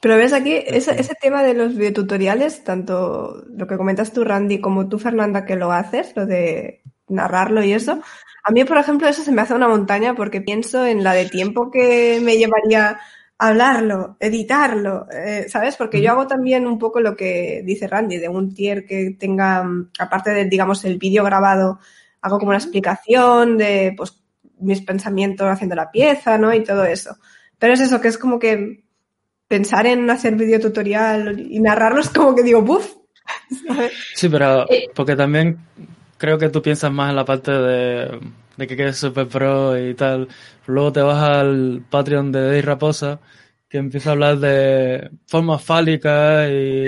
Pero 0.00 0.16
ves 0.16 0.32
aquí, 0.32 0.54
ese, 0.66 0.98
ese 0.98 1.14
tema 1.20 1.42
de 1.42 1.54
los 1.54 1.76
videotutoriales, 1.76 2.64
tanto 2.64 3.44
lo 3.48 3.66
que 3.66 3.76
comentas 3.76 4.12
tú, 4.12 4.24
Randy, 4.24 4.60
como 4.60 4.88
tú, 4.88 4.98
Fernanda, 4.98 5.44
que 5.44 5.56
lo 5.56 5.72
haces, 5.72 6.14
lo 6.16 6.26
de 6.26 6.82
narrarlo 7.08 7.62
y 7.62 7.72
eso, 7.72 8.00
a 8.48 8.50
mí, 8.50 8.64
por 8.64 8.78
ejemplo, 8.78 9.06
eso 9.06 9.22
se 9.22 9.30
me 9.30 9.42
hace 9.42 9.52
una 9.52 9.68
montaña 9.68 10.14
porque 10.14 10.40
pienso 10.40 10.86
en 10.86 11.04
la 11.04 11.12
de 11.12 11.26
tiempo 11.26 11.70
que 11.70 12.18
me 12.22 12.38
llevaría 12.38 12.98
hablarlo, 13.36 14.16
editarlo, 14.20 15.06
eh, 15.12 15.46
¿sabes? 15.48 15.76
Porque 15.76 16.00
yo 16.00 16.12
hago 16.12 16.26
también 16.26 16.66
un 16.66 16.78
poco 16.78 17.00
lo 17.00 17.14
que 17.14 17.62
dice 17.64 17.86
Randy, 17.86 18.16
de 18.16 18.28
un 18.30 18.54
tier 18.54 18.86
que 18.86 19.16
tenga, 19.18 19.68
aparte 19.98 20.30
de, 20.30 20.46
digamos, 20.46 20.84
el 20.86 20.96
vídeo 20.96 21.24
grabado, 21.24 21.78
hago 22.22 22.38
como 22.38 22.48
una 22.48 22.58
explicación 22.58 23.58
de, 23.58 23.92
pues, 23.96 24.18
mis 24.60 24.80
pensamientos 24.80 25.46
haciendo 25.46 25.76
la 25.76 25.90
pieza, 25.90 26.38
¿no? 26.38 26.52
Y 26.54 26.64
todo 26.64 26.84
eso. 26.84 27.16
Pero 27.58 27.74
es 27.74 27.80
eso, 27.80 28.00
que 28.00 28.08
es 28.08 28.16
como 28.16 28.38
que 28.38 28.82
pensar 29.46 29.86
en 29.86 30.08
hacer 30.08 30.34
vídeo 30.36 30.58
tutorial 30.58 31.38
y 31.38 31.60
narrarlo 31.60 32.00
es 32.00 32.08
como 32.08 32.34
que 32.34 32.42
digo, 32.42 32.62
¡buf! 32.62 32.94
Sí, 34.14 34.28
pero 34.30 34.66
porque 34.94 35.14
también 35.14 35.58
creo 36.18 36.36
que 36.36 36.50
tú 36.50 36.60
piensas 36.60 36.92
más 36.92 37.10
en 37.10 37.16
la 37.16 37.24
parte 37.24 37.50
de, 37.52 38.20
de 38.56 38.66
que 38.66 38.76
quedes 38.76 38.98
super 38.98 39.26
pro 39.26 39.78
y 39.78 39.94
tal. 39.94 40.28
Luego 40.66 40.92
te 40.92 41.00
vas 41.00 41.22
al 41.22 41.84
Patreon 41.88 42.32
de 42.32 42.42
Dave 42.42 42.62
Raposa, 42.62 43.20
que 43.68 43.78
empieza 43.78 44.10
a 44.10 44.12
hablar 44.12 44.38
de 44.38 45.10
formas 45.26 45.62
fálicas 45.62 46.48
y, 46.50 46.86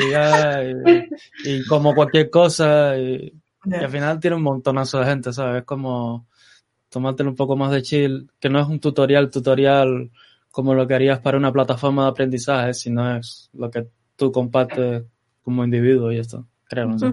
y, 1.44 1.64
como 1.66 1.94
cualquier 1.94 2.28
cosa. 2.28 2.98
Y, 2.98 3.32
al 3.72 3.90
final 3.90 4.20
tiene 4.20 4.36
un 4.36 4.42
montonazo 4.42 4.98
de 4.98 5.06
gente, 5.06 5.32
¿sabes? 5.32 5.60
Es 5.60 5.66
como 5.66 6.26
tomártelo 6.88 7.30
un 7.30 7.36
poco 7.36 7.56
más 7.56 7.70
de 7.70 7.82
chill, 7.82 8.30
que 8.40 8.48
no 8.48 8.60
es 8.60 8.66
un 8.66 8.80
tutorial, 8.80 9.30
tutorial 9.30 10.10
como 10.50 10.74
lo 10.74 10.86
que 10.88 10.94
harías 10.94 11.20
para 11.20 11.38
una 11.38 11.52
plataforma 11.52 12.04
de 12.04 12.10
aprendizaje, 12.10 12.74
sino 12.74 13.16
es 13.16 13.48
lo 13.52 13.70
que 13.70 13.86
tú 14.16 14.32
compartes 14.32 15.04
como 15.42 15.64
individuo 15.64 16.10
y 16.10 16.18
esto, 16.18 16.46
creo. 16.64 16.88
No 16.88 16.98
sé. 16.98 17.12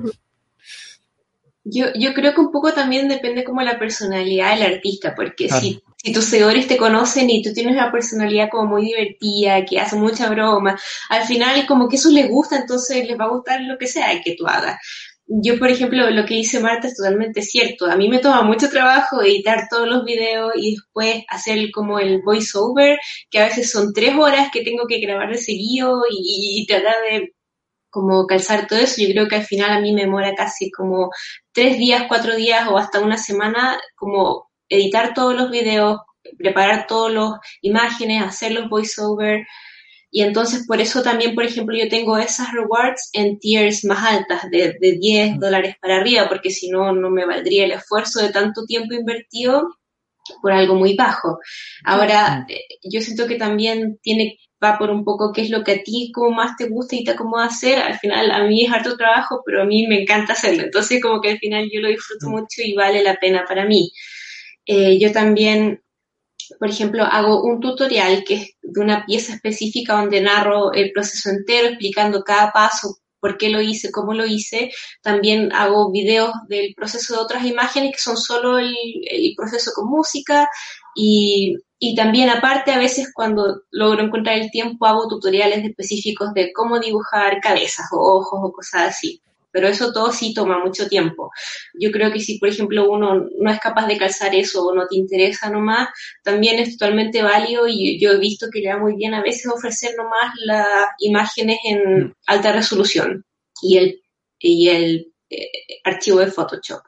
Yo, 1.70 1.88
yo 1.96 2.14
creo 2.14 2.34
que 2.34 2.42
un 2.42 2.52
poco 2.52 2.72
también 2.72 3.08
depende 3.08 3.44
como 3.44 3.62
la 3.62 3.78
personalidad 3.78 4.56
del 4.56 4.76
artista, 4.76 5.14
porque 5.16 5.50
si, 5.50 5.82
si 5.98 6.14
tus 6.14 6.26
seguidores 6.26 6.68
te 6.68 6.78
conocen 6.78 7.30
y 7.30 7.42
tú 7.42 7.52
tienes 7.52 7.74
una 7.74 7.92
personalidad 7.92 8.50
como 8.50 8.70
muy 8.70 8.86
divertida, 8.86 9.66
que 9.66 9.80
hace 9.80 9.98
mucha 9.98 10.30
broma, 10.30 10.80
al 11.10 11.24
final 11.26 11.66
como 11.68 11.90
que 11.90 11.98
eso 11.98 12.10
les 12.10 12.30
gusta, 12.30 12.58
entonces 12.58 13.06
les 13.06 13.20
va 13.20 13.26
a 13.26 13.30
gustar 13.30 13.62
lo 13.62 13.78
que 13.78 13.88
sea 13.88 14.22
que 14.22 14.36
tú 14.36 14.48
hagas. 14.48 14.78
Yo, 15.30 15.60
por 15.60 15.70
ejemplo, 15.70 16.10
lo 16.10 16.26
que 16.26 16.36
dice 16.36 16.62
Marta 16.62 16.88
es 16.88 16.96
totalmente 16.96 17.42
cierto. 17.42 17.86
A 17.86 17.98
mí 17.98 18.08
me 18.08 18.20
toma 18.20 18.44
mucho 18.44 18.70
trabajo 18.70 19.22
editar 19.22 19.68
todos 19.70 19.86
los 19.86 20.06
videos 20.06 20.54
y 20.56 20.76
después 20.76 21.24
hacer 21.28 21.70
como 21.72 22.00
el 22.00 22.22
voiceover, 22.22 22.98
que 23.30 23.40
a 23.40 23.48
veces 23.48 23.70
son 23.70 23.92
tres 23.94 24.16
horas 24.16 24.50
que 24.54 24.64
tengo 24.64 24.88
que 24.88 25.00
grabar 25.00 25.30
de 25.30 25.38
seguido 25.38 26.04
y, 26.10 26.62
y 26.62 26.66
tratar 26.66 26.96
de 27.12 27.34
como 27.90 28.28
calzar 28.28 28.68
todo 28.68 28.80
eso, 28.80 29.02
yo 29.02 29.10
creo 29.10 29.28
que 29.28 29.38
al 29.38 29.46
final 29.46 29.72
a 29.72 29.80
mí 29.82 29.94
me 29.94 30.02
demora 30.02 30.36
casi 30.36 30.72
como 30.72 31.10
tres 31.52 31.78
días, 31.78 32.06
cuatro 32.08 32.36
días 32.36 32.68
o 32.68 32.78
hasta 32.78 33.00
una 33.00 33.18
semana 33.18 33.80
como 33.96 34.50
editar 34.70 35.14
todos 35.14 35.36
los 35.36 35.50
videos, 35.50 36.00
preparar 36.38 36.88
todas 36.88 37.14
las 37.14 37.32
imágenes, 37.62 38.24
hacer 38.24 38.52
los 38.52 38.70
voiceover. 38.70 39.46
Y 40.12 40.22
entonces 40.24 40.66
por 40.68 40.80
eso 40.82 41.04
también, 41.04 41.36
por 41.36 41.44
ejemplo, 41.46 41.76
yo 41.78 41.90
tengo 41.90 42.18
esas 42.18 42.52
rewards 42.54 43.10
en 43.14 43.40
tiers 43.40 43.84
más 43.86 44.04
altas, 44.04 44.50
de, 44.52 44.76
de 44.80 44.94
10 44.94 45.40
dólares 45.40 45.76
para 45.82 45.98
arriba, 45.98 46.28
porque 46.30 46.50
si 46.50 46.70
no, 46.70 46.94
no 46.94 47.10
me 47.10 47.26
valdría 47.26 47.66
el 47.66 47.72
esfuerzo 47.72 48.22
de 48.22 48.32
tanto 48.32 48.66
tiempo 48.66 48.94
invertido 48.94 49.68
por 50.42 50.52
algo 50.52 50.76
muy 50.76 50.96
bajo. 50.96 51.40
Ahora, 51.84 52.46
eh, 52.50 52.62
yo 52.84 53.02
siento 53.02 53.28
que 53.28 53.36
también 53.36 54.00
tiene 54.02 54.38
va 54.64 54.78
por 54.78 54.90
un 54.90 55.04
poco 55.04 55.32
qué 55.34 55.42
es 55.42 55.50
lo 55.50 55.64
que 55.64 55.74
a 55.74 55.84
ti 55.84 56.12
como 56.14 56.32
más 56.32 56.56
te 56.58 56.68
gusta 56.68 56.96
y 56.96 57.04
te 57.04 57.12
acomoda 57.12 57.46
hacer. 57.46 57.80
Al 57.80 57.98
final 58.00 58.32
a 58.32 58.44
mí 58.44 58.66
es 58.66 58.72
harto 58.72 58.98
trabajo, 58.98 59.42
pero 59.46 59.62
a 59.64 59.66
mí 59.66 59.88
me 59.88 60.02
encanta 60.02 60.34
hacerlo. 60.34 60.64
Entonces 60.64 61.02
como 61.02 61.22
que 61.22 61.32
al 61.32 61.40
final 61.40 61.70
yo 61.72 61.82
lo 61.82 61.90
disfruto 61.90 62.28
mm. 62.28 62.32
mucho 62.32 62.62
y 62.64 62.74
vale 62.74 63.04
la 63.04 63.16
pena 63.16 63.46
para 63.48 63.66
mí. 63.66 63.92
Eh, 64.66 65.00
yo 65.00 65.12
también, 65.12 65.82
por 66.60 66.70
ejemplo, 66.70 67.04
hago 67.04 67.44
un 67.44 67.60
tutorial 67.60 68.24
que 68.26 68.34
es 68.36 68.52
de 68.62 68.82
una 68.82 69.06
pieza 69.06 69.34
específica 69.34 69.94
donde 69.94 70.22
narro 70.22 70.74
el 70.74 70.92
proceso 70.92 71.30
entero 71.30 71.70
explicando 71.70 72.24
cada 72.24 72.52
paso, 72.52 72.98
por 73.20 73.38
qué 73.38 73.50
lo 73.50 73.62
hice, 73.62 73.92
cómo 73.92 74.14
lo 74.14 74.26
hice. 74.26 74.72
También 75.02 75.52
hago 75.54 75.92
videos 75.92 76.32
del 76.50 76.74
proceso 76.76 77.14
de 77.16 77.22
otras 77.22 77.46
imágenes 77.46 77.92
que 77.94 78.00
son 78.00 78.18
solo 78.18 78.58
el, 78.60 78.76
el 79.10 79.34
proceso 79.36 79.72
con 79.74 79.90
música 79.90 80.48
y 80.96 81.58
y 81.80 81.96
también 81.96 82.30
aparte, 82.30 82.72
a 82.72 82.80
veces 82.80 83.12
cuando 83.14 83.64
logro 83.70 84.04
encontrar 84.04 84.38
el 84.38 84.50
tiempo, 84.50 84.86
hago 84.86 85.08
tutoriales 85.08 85.64
específicos 85.64 86.34
de 86.34 86.52
cómo 86.52 86.80
dibujar 86.80 87.40
cabezas 87.40 87.86
o 87.92 88.18
ojos 88.18 88.40
o 88.42 88.52
cosas 88.52 88.90
así. 88.90 89.22
Pero 89.52 89.68
eso 89.68 89.92
todo 89.94 90.12
sí 90.12 90.34
toma 90.34 90.64
mucho 90.64 90.88
tiempo. 90.88 91.32
Yo 91.80 91.92
creo 91.92 92.12
que 92.12 92.20
si, 92.20 92.38
por 92.40 92.50
ejemplo, 92.50 92.90
uno 92.90 93.28
no 93.40 93.52
es 93.52 93.60
capaz 93.60 93.88
de 93.88 93.98
calzar 93.98 94.36
eso 94.36 94.66
o 94.66 94.76
no 94.76 94.88
te 94.88 94.98
interesa 94.98 95.50
nomás, 95.50 95.90
también 96.24 96.60
es 96.60 96.78
totalmente 96.78 97.22
válido 97.22 97.68
y 97.68 98.00
yo 98.00 98.12
he 98.12 98.18
visto 98.18 98.48
que 98.52 98.60
le 98.60 98.70
da 98.70 98.78
muy 98.78 98.96
bien 98.96 99.14
a 99.14 99.22
veces 99.22 99.48
ofrecer 99.48 99.92
nomás 99.98 100.34
las 100.46 100.88
imágenes 101.00 101.58
en 101.64 102.06
mm. 102.08 102.14
alta 102.28 102.52
resolución 102.52 103.24
y 103.62 103.78
el, 103.78 104.02
y 104.40 104.70
el 104.70 105.14
eh, 105.30 105.50
archivo 105.84 106.20
de 106.20 106.32
Photoshop. 106.32 106.82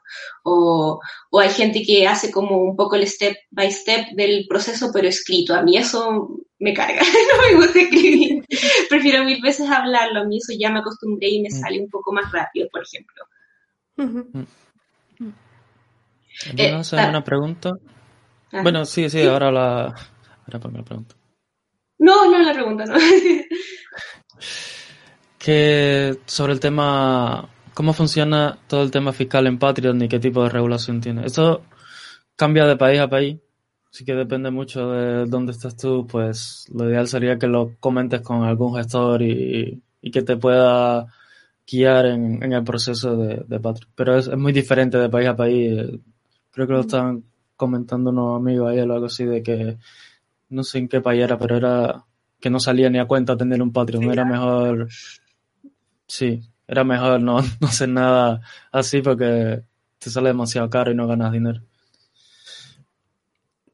O, 0.44 1.00
o, 1.30 1.40
hay 1.40 1.50
gente 1.50 1.82
que 1.82 2.06
hace 2.06 2.30
como 2.30 2.58
un 2.58 2.76
poco 2.76 2.96
el 2.96 3.06
step 3.06 3.36
by 3.50 3.70
step 3.70 4.08
del 4.12 4.46
proceso, 4.48 4.90
pero 4.92 5.08
escrito. 5.08 5.54
A 5.54 5.62
mí 5.62 5.76
eso 5.76 6.38
me 6.58 6.72
carga, 6.72 7.00
no 7.02 7.42
me 7.42 7.64
gusta 7.64 7.80
escribir. 7.80 8.44
Prefiero 8.88 9.24
mil 9.24 9.40
veces 9.42 9.68
hablarlo, 9.68 10.20
a 10.20 10.24
mí 10.24 10.38
eso 10.38 10.52
ya 10.58 10.70
me 10.70 10.80
acostumbré 10.80 11.28
y 11.28 11.42
me 11.42 11.48
mm. 11.48 11.60
sale 11.60 11.80
un 11.80 11.90
poco 11.90 12.12
más 12.12 12.30
rápido, 12.32 12.68
por 12.70 12.82
ejemplo. 12.82 13.24
Mm. 13.96 14.42
Eh, 16.56 16.72
hacer 16.72 17.08
una 17.08 17.22
pregunta? 17.22 17.72
Bueno, 18.50 18.84
sí, 18.84 19.10
sí, 19.10 19.22
ahora 19.22 19.52
la... 19.52 19.84
Ahora 19.84 20.70
la 20.72 20.82
pregunta. 20.82 21.14
No, 21.98 22.30
no 22.30 22.38
la 22.38 22.54
pregunta, 22.54 22.84
no. 22.86 22.94
que 25.38 26.18
sobre 26.26 26.54
el 26.54 26.60
tema 26.60 27.48
cómo 27.80 27.94
funciona 27.94 28.58
todo 28.66 28.82
el 28.82 28.90
tema 28.90 29.10
fiscal 29.10 29.46
en 29.46 29.58
Patreon 29.58 30.02
y 30.02 30.08
qué 30.08 30.20
tipo 30.20 30.42
de 30.42 30.50
regulación 30.50 31.00
tiene. 31.00 31.24
Esto 31.24 31.62
cambia 32.36 32.66
de 32.66 32.76
país 32.76 33.00
a 33.00 33.08
país, 33.08 33.38
así 33.90 34.04
que 34.04 34.12
depende 34.12 34.50
mucho 34.50 34.90
de 34.90 35.24
dónde 35.24 35.52
estás 35.52 35.78
tú, 35.78 36.06
pues 36.06 36.66
lo 36.74 36.90
ideal 36.90 37.08
sería 37.08 37.38
que 37.38 37.46
lo 37.46 37.76
comentes 37.80 38.20
con 38.20 38.44
algún 38.44 38.76
gestor 38.76 39.22
y, 39.22 39.82
que 40.12 40.20
te 40.20 40.36
pueda 40.36 41.06
guiar 41.66 42.04
en, 42.04 42.52
el 42.52 42.64
proceso 42.64 43.16
de, 43.16 43.58
Patreon. 43.58 43.90
Pero 43.94 44.18
es, 44.18 44.28
muy 44.36 44.52
diferente 44.52 44.98
de 44.98 45.08
país 45.08 45.28
a 45.28 45.36
país. 45.36 45.80
Creo 46.50 46.66
que 46.66 46.74
lo 46.74 46.80
estaban 46.80 47.24
comentando 47.56 48.10
unos 48.10 48.36
amigos 48.36 48.72
ahí 48.72 48.80
o 48.80 48.82
algo 48.82 49.06
así 49.06 49.24
de 49.24 49.42
que 49.42 49.78
no 50.50 50.64
sé 50.64 50.80
en 50.80 50.88
qué 50.88 51.00
país 51.00 51.22
era, 51.22 51.38
pero 51.38 51.56
era 51.56 52.04
que 52.38 52.50
no 52.50 52.60
salía 52.60 52.90
ni 52.90 52.98
a 52.98 53.06
cuenta 53.06 53.38
tener 53.38 53.62
un 53.62 53.72
Patreon. 53.72 54.04
Era 54.12 54.26
mejor, 54.26 54.86
sí, 56.06 56.42
era 56.70 56.84
mejor 56.84 57.20
no, 57.20 57.40
no 57.60 57.66
hacer 57.66 57.88
nada 57.88 58.40
así 58.70 59.02
porque 59.02 59.62
te 59.98 60.08
sale 60.08 60.28
demasiado 60.28 60.70
caro 60.70 60.92
y 60.92 60.94
no 60.94 61.08
ganas 61.08 61.32
dinero. 61.32 61.60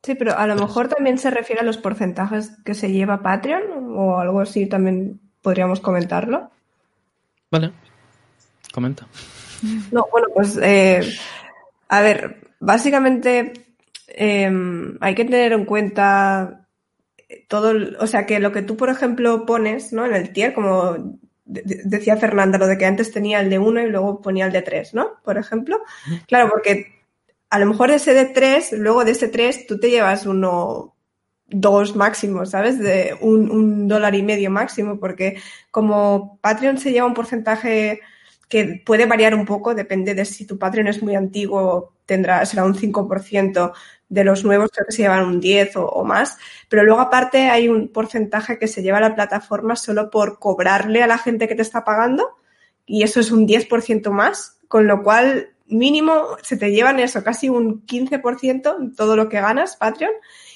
Sí, 0.03 0.15
pero 0.15 0.39
a 0.39 0.47
lo 0.47 0.55
mejor 0.55 0.89
también 0.89 1.19
se 1.19 1.31
refiere 1.31 1.61
a 1.61 1.65
los 1.65 1.79
porcentajes 1.79 2.53
que 2.65 2.75
se 2.75 2.91
lleva 2.91 3.23
Patreon 3.23 3.97
o 3.97 4.19
algo 4.19 4.41
así 4.41 4.67
también 4.67 5.21
podríamos 5.43 5.81
comentarlo. 5.81 6.51
Vale, 7.51 7.73
comenta. 8.73 9.07
No, 9.93 10.07
bueno, 10.11 10.29
pues 10.33 10.59
eh, 10.63 11.01
a 11.89 12.01
ver, 12.01 12.51
básicamente 12.61 13.53
em, 14.09 14.97
hay 15.01 15.15
que 15.15 15.25
tener 15.25 15.53
en 15.53 15.65
cuenta 15.65 16.67
todo, 17.49 17.75
o 17.99 18.07
sea, 18.07 18.27
que 18.27 18.39
lo 18.39 18.53
que 18.53 18.63
tú, 18.63 18.77
por 18.77 18.89
ejemplo, 18.89 19.45
pones 19.45 19.93
¿no? 19.93 20.07
en 20.07 20.15
el 20.15 20.33
tier, 20.33 20.55
como 20.55 21.19
decía 21.47 22.17
Fernanda, 22.17 22.59
lo 22.59 22.67
de 22.67 22.77
que 22.77 22.87
antes 22.87 23.13
tenía 23.13 23.41
el 23.41 23.49
de 23.49 23.59
1 23.59 23.83
y 23.83 23.91
luego 23.91 24.21
ponía 24.21 24.47
el 24.47 24.53
de 24.53 24.63
3, 24.63 24.95
¿no? 24.95 25.21
Por 25.25 25.39
ejemplo. 25.39 25.81
Claro, 26.27 26.51
porque 26.51 27.05
a 27.51 27.59
lo 27.59 27.67
mejor 27.67 27.91
ese 27.91 28.15
de 28.15 28.27
3, 28.27 28.73
luego 28.73 29.05
de 29.05 29.13
ese 29.13 29.29
3, 29.29 29.67
tú 29.67 29.79
te 29.79 29.91
llevas 29.91 30.27
uno, 30.27 30.97
dos 31.49 31.95
máximo, 31.95 32.45
¿sabes? 32.47 32.79
De 32.79 33.17
un, 33.21 33.51
un 33.51 33.89
dólar 33.89 34.15
y 34.15 34.23
medio 34.23 34.51
máximo, 34.51 34.99
porque 34.99 35.41
como 35.71 36.39
Patreon 36.41 36.79
se 36.79 36.93
lleva 36.93 37.07
un 37.07 37.15
porcentaje 37.15 38.01
que 38.49 38.83
puede 38.85 39.07
variar 39.07 39.35
un 39.35 39.45
poco, 39.45 39.75
depende 39.75 40.15
de 40.15 40.25
si 40.25 40.47
tu 40.47 40.59
Patreon 40.59 40.89
es 40.89 41.03
muy 41.03 41.15
antiguo, 41.15 41.95
tendrá, 42.07 42.45
será 42.47 42.65
un 42.65 42.75
5%, 42.75 43.73
de 44.09 44.25
los 44.25 44.45
nuevos 44.45 44.71
creo 44.73 44.87
que 44.87 44.93
se 44.93 45.03
llevan 45.03 45.27
un 45.27 45.41
10 45.41 45.73
o, 45.77 46.05
más, 46.05 46.39
pero 46.69 46.85
luego 46.85 47.01
aparte 47.01 47.51
hay 47.51 47.69
un 47.69 47.89
porcentaje 47.89 48.59
que 48.59 48.69
se 48.69 48.83
lleva 48.83 48.99
a 48.99 49.01
la 49.01 49.15
plataforma 49.15 49.77
solo 49.77 50.11
por 50.11 50.39
cobrarle 50.39 51.03
a 51.03 51.07
la 51.07 51.19
gente 51.19 51.49
que 51.49 51.55
te 51.55 51.63
está 51.63 51.85
pagando 51.85 52.37
y 52.87 53.03
eso 53.03 53.21
es 53.21 53.33
un 53.33 53.47
10% 53.47 54.11
más, 54.11 54.59
con 54.69 54.87
lo 54.87 55.03
cual 55.03 55.51
mínimo 55.67 56.37
se 56.43 56.57
te 56.57 56.71
llevan 56.71 57.01
eso, 57.01 57.25
casi 57.25 57.49
un 57.49 57.85
15% 57.85 58.97
todo 58.97 59.17
lo 59.17 59.29
que 59.29 59.41
ganas 59.41 59.77
Patreon 59.77 60.13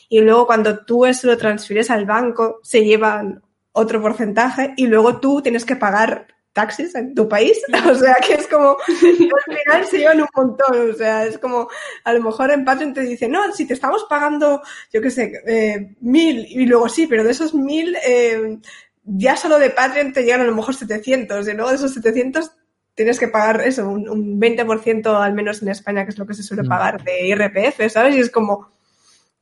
y 0.09 0.21
luego 0.21 0.47
cuando 0.47 0.85
tú 0.85 1.07
eso 1.07 1.27
lo 1.27 1.37
transfieres 1.37 1.91
al 1.91 2.07
banco 2.07 2.61
se 2.63 2.85
llevan 2.85 3.43
otro 3.73 4.01
porcentaje 4.01 4.75
y 4.77 4.87
luego 4.87 5.19
tú 5.19 5.43
tienes 5.43 5.65
que 5.65 5.77
pagar 5.77 6.29
taxis 6.53 6.95
en 6.95 7.15
tu 7.15 7.29
país. 7.29 7.61
O 7.91 7.95
sea, 7.95 8.17
que 8.27 8.35
es 8.35 8.47
como, 8.47 8.77
al 8.79 9.57
final 9.57 9.87
se 9.87 9.99
llevan 9.99 10.21
un 10.21 10.29
montón. 10.35 10.91
O 10.91 10.95
sea, 10.95 11.25
es 11.27 11.39
como, 11.39 11.69
a 12.05 12.13
lo 12.13 12.23
mejor 12.23 12.51
en 12.51 12.65
Patreon 12.65 12.95
te 12.95 13.03
dicen, 13.03 13.33
no, 13.33 13.53
si 13.53 13.67
te 13.67 13.75
estamos 13.75 14.07
pagando, 14.09 14.63
yo 14.93 15.01
qué 15.01 15.11
sé, 15.11 15.33
eh, 15.47 15.95
mil, 16.01 16.47
y 16.49 16.67
luego 16.67 16.89
sí, 16.89 17.07
pero 17.07 17.25
de 17.25 17.33
esos 17.33 17.55
mil, 17.55 17.97
eh, 18.07 18.59
ya 19.05 19.37
solo 19.37 19.59
de 19.59 19.71
Patreon 19.71 20.13
te 20.13 20.23
llegan 20.23 20.43
a 20.43 20.45
lo 20.45 20.55
mejor 20.55 20.75
700, 20.75 21.49
y 21.49 21.53
luego 21.53 21.71
de 21.71 21.77
esos 21.77 21.95
700 21.95 22.53
tienes 22.95 23.19
que 23.19 23.29
pagar 23.29 23.63
eso, 23.63 23.89
un, 23.89 24.09
un 24.09 24.41
20% 24.41 25.21
al 25.21 25.33
menos 25.33 25.63
en 25.63 25.69
España, 25.69 26.05
que 26.05 26.11
es 26.11 26.19
lo 26.19 26.27
que 26.27 26.35
se 26.35 26.43
suele 26.43 26.65
mm. 26.65 26.69
pagar 26.69 27.03
de 27.03 27.27
IRPF, 27.29 27.91
¿sabes? 27.91 28.17
Y 28.17 28.21
es 28.21 28.31
como 28.31 28.71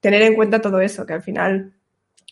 tener 0.01 0.23
en 0.23 0.35
cuenta 0.35 0.61
todo 0.61 0.81
eso, 0.81 1.05
que 1.05 1.15
al 1.15 1.23
final 1.23 1.73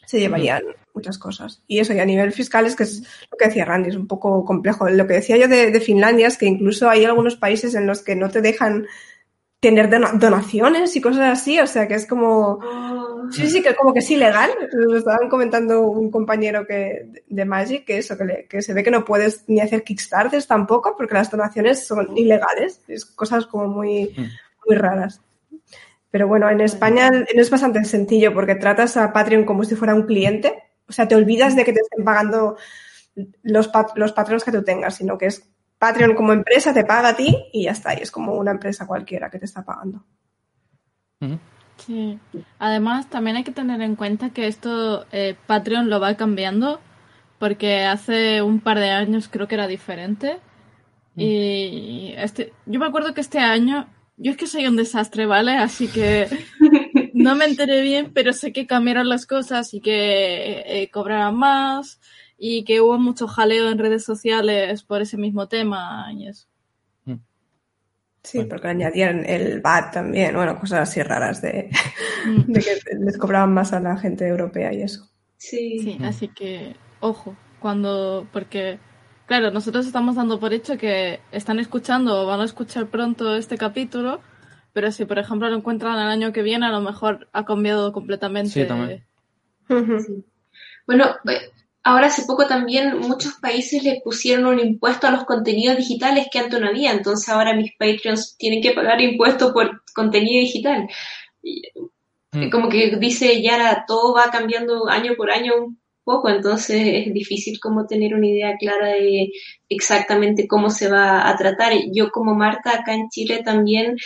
se 0.04 0.20
llevarían 0.20 0.62
muchas 0.96 1.18
cosas. 1.18 1.62
Y 1.68 1.78
eso, 1.78 1.92
y 1.92 2.00
a 2.00 2.04
nivel 2.04 2.32
fiscal 2.32 2.66
es 2.66 2.74
que 2.74 2.82
es 2.82 3.02
lo 3.30 3.36
que 3.38 3.46
decía 3.46 3.64
Randy, 3.64 3.90
es 3.90 3.96
un 3.96 4.08
poco 4.08 4.44
complejo. 4.44 4.88
Lo 4.88 5.06
que 5.06 5.14
decía 5.14 5.36
yo 5.36 5.46
de, 5.46 5.78
Finlandia 5.80 6.26
es 6.26 6.38
que 6.38 6.46
incluso 6.46 6.88
hay 6.88 7.04
algunos 7.04 7.36
países 7.36 7.74
en 7.74 7.86
los 7.86 8.02
que 8.02 8.16
no 8.16 8.30
te 8.30 8.40
dejan 8.40 8.86
tener 9.60 9.88
donaciones 9.90 10.96
y 10.96 11.00
cosas 11.00 11.38
así, 11.38 11.60
o 11.60 11.66
sea 11.66 11.86
que 11.86 11.94
es 11.94 12.06
como... 12.06 12.58
Sí, 13.32 13.48
sí, 13.48 13.60
que 13.60 13.74
como 13.74 13.92
que 13.92 13.98
es 13.98 14.10
ilegal. 14.10 14.50
Lo 14.72 14.96
estaban 14.96 15.28
comentando 15.28 15.82
un 15.82 16.10
compañero 16.10 16.64
que, 16.66 17.24
de 17.26 17.44
Magic, 17.44 17.84
que 17.84 17.98
eso, 17.98 18.16
que, 18.16 18.46
que 18.48 18.62
se 18.62 18.72
ve 18.72 18.84
que 18.84 18.90
no 18.90 19.04
puedes 19.04 19.44
ni 19.48 19.60
hacer 19.60 19.82
Kickstarters 19.82 20.46
tampoco, 20.46 20.94
porque 20.96 21.14
las 21.14 21.30
donaciones 21.30 21.86
son 21.86 22.16
ilegales. 22.16 22.80
Es 22.86 23.04
cosas 23.04 23.46
como 23.46 23.66
muy, 23.66 24.14
muy 24.64 24.76
raras. 24.76 25.20
Pero 26.10 26.28
bueno, 26.28 26.48
en 26.48 26.60
España 26.60 27.10
es 27.34 27.50
bastante 27.50 27.84
sencillo 27.84 28.32
porque 28.32 28.54
tratas 28.54 28.96
a 28.96 29.12
Patreon 29.12 29.44
como 29.44 29.64
si 29.64 29.74
fuera 29.74 29.94
un 29.94 30.04
cliente. 30.04 30.65
O 30.88 30.92
sea, 30.92 31.08
te 31.08 31.16
olvidas 31.16 31.56
de 31.56 31.64
que 31.64 31.72
te 31.72 31.80
estén 31.80 32.04
pagando 32.04 32.56
los, 33.42 33.70
los 33.94 34.12
patrones 34.12 34.44
que 34.44 34.52
tú 34.52 34.62
tengas, 34.62 34.96
sino 34.96 35.18
que 35.18 35.26
es 35.26 35.48
Patreon 35.78 36.14
como 36.14 36.32
empresa 36.32 36.72
te 36.72 36.84
paga 36.84 37.10
a 37.10 37.16
ti 37.16 37.36
y 37.52 37.64
ya 37.64 37.72
está. 37.72 37.94
Y 37.94 38.02
es 38.02 38.10
como 38.10 38.34
una 38.34 38.52
empresa 38.52 38.86
cualquiera 38.86 39.30
que 39.30 39.38
te 39.38 39.44
está 39.44 39.64
pagando. 39.64 40.04
Sí. 41.78 42.18
Además, 42.58 43.08
también 43.10 43.36
hay 43.36 43.44
que 43.44 43.52
tener 43.52 43.80
en 43.82 43.96
cuenta 43.96 44.30
que 44.30 44.46
esto 44.46 45.06
eh, 45.12 45.36
Patreon 45.46 45.90
lo 45.90 46.00
va 46.00 46.16
cambiando 46.16 46.80
porque 47.38 47.84
hace 47.84 48.40
un 48.42 48.60
par 48.60 48.78
de 48.78 48.90
años 48.90 49.28
creo 49.28 49.46
que 49.48 49.56
era 49.56 49.66
diferente. 49.66 50.38
Mm. 51.14 51.20
Y 51.20 52.14
este, 52.16 52.52
yo 52.64 52.80
me 52.80 52.86
acuerdo 52.86 53.12
que 53.12 53.20
este 53.20 53.38
año 53.38 53.86
yo 54.16 54.30
es 54.30 54.38
que 54.38 54.46
soy 54.46 54.66
un 54.66 54.76
desastre, 54.76 55.26
¿vale? 55.26 55.52
Así 55.58 55.88
que 55.88 56.28
no 57.26 57.36
me 57.36 57.44
enteré 57.44 57.80
bien, 57.80 58.12
pero 58.12 58.32
sé 58.32 58.52
que 58.52 58.66
cambiaron 58.66 59.08
las 59.08 59.26
cosas 59.26 59.74
y 59.74 59.80
que 59.80 60.62
eh, 60.66 60.90
cobraron 60.90 61.36
más 61.36 62.00
y 62.38 62.64
que 62.64 62.80
hubo 62.80 62.98
mucho 62.98 63.26
jaleo 63.26 63.70
en 63.70 63.78
redes 63.78 64.04
sociales 64.04 64.82
por 64.82 65.02
ese 65.02 65.16
mismo 65.16 65.48
tema 65.48 66.06
y 66.12 66.28
eso. 66.28 66.46
Mm. 67.04 67.16
Sí, 68.22 68.44
porque 68.44 68.68
añadían 68.68 69.24
el 69.26 69.60
VAT 69.60 69.92
también, 69.92 70.34
bueno, 70.34 70.58
cosas 70.58 70.88
así 70.88 71.02
raras 71.02 71.42
de, 71.42 71.70
mm. 72.26 72.52
de, 72.52 72.60
que 72.60 72.78
les 73.00 73.18
cobraban 73.18 73.52
más 73.52 73.72
a 73.72 73.80
la 73.80 73.96
gente 73.96 74.26
europea 74.26 74.72
y 74.72 74.82
eso. 74.82 75.10
Sí. 75.36 75.80
sí, 75.80 75.98
así 76.02 76.28
que 76.28 76.74
ojo, 77.00 77.36
cuando, 77.60 78.26
porque 78.32 78.78
Claro, 79.26 79.50
nosotros 79.50 79.86
estamos 79.86 80.14
dando 80.14 80.38
por 80.38 80.52
hecho 80.52 80.78
que 80.78 81.18
están 81.32 81.58
escuchando 81.58 82.22
o 82.22 82.26
van 82.26 82.40
a 82.40 82.44
escuchar 82.44 82.86
pronto 82.86 83.34
este 83.34 83.58
capítulo, 83.58 84.20
pero 84.76 84.92
si 84.92 85.06
por 85.06 85.18
ejemplo 85.18 85.48
lo 85.48 85.56
encuentran 85.56 85.94
el 85.94 86.08
año 86.08 86.34
que 86.34 86.42
viene, 86.42 86.66
a 86.66 86.70
lo 86.70 86.82
mejor 86.82 87.30
ha 87.32 87.46
cambiado 87.46 87.94
completamente. 87.94 88.50
Sí, 88.50 88.66
también. 88.66 89.06
Bueno, 90.86 91.06
eh, 91.30 91.50
ahora 91.82 92.08
hace 92.08 92.26
poco 92.26 92.46
también 92.46 92.98
muchos 92.98 93.36
países 93.40 93.82
le 93.82 94.02
pusieron 94.04 94.44
un 94.44 94.60
impuesto 94.60 95.06
a 95.06 95.12
los 95.12 95.24
contenidos 95.24 95.78
digitales 95.78 96.26
que 96.30 96.40
antes 96.40 96.60
no 96.60 96.68
había, 96.68 96.92
entonces 96.92 97.26
ahora 97.30 97.54
mis 97.54 97.72
Patreons 97.78 98.36
tienen 98.36 98.60
que 98.60 98.72
pagar 98.72 99.00
impuesto 99.00 99.54
por 99.54 99.82
contenido 99.94 100.42
digital. 100.42 100.86
Mm. 102.32 102.50
Como 102.50 102.68
que 102.68 102.96
dice 102.96 103.40
Yara, 103.40 103.86
todo 103.88 104.12
va 104.12 104.30
cambiando 104.30 104.90
año 104.90 105.14
por 105.16 105.30
año 105.30 105.74
poco, 106.04 106.28
entonces 106.28 107.06
es 107.06 107.14
difícil 107.14 107.58
como 107.60 107.86
tener 107.86 108.14
una 108.14 108.26
idea 108.26 108.56
clara 108.58 108.88
de 108.88 109.30
exactamente 109.70 110.46
cómo 110.46 110.68
se 110.68 110.88
va 110.88 111.28
a 111.28 111.36
tratar. 111.36 111.72
Yo 111.92 112.10
como 112.10 112.34
Marta 112.34 112.74
acá 112.74 112.94
en 112.94 113.08
Chile 113.08 113.42
también, 113.42 113.96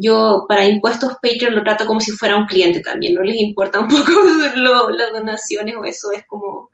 yo 0.00 0.46
para 0.48 0.66
impuestos 0.66 1.16
Patreon 1.22 1.54
lo 1.54 1.62
trato 1.62 1.86
como 1.86 2.00
si 2.00 2.12
fuera 2.12 2.36
un 2.36 2.46
cliente 2.46 2.80
también, 2.80 3.14
no 3.14 3.22
les 3.22 3.36
importa 3.36 3.80
un 3.80 3.88
poco 3.88 4.10
las 4.90 5.12
donaciones 5.12 5.76
o 5.76 5.84
eso, 5.84 6.12
es 6.12 6.24
como 6.26 6.70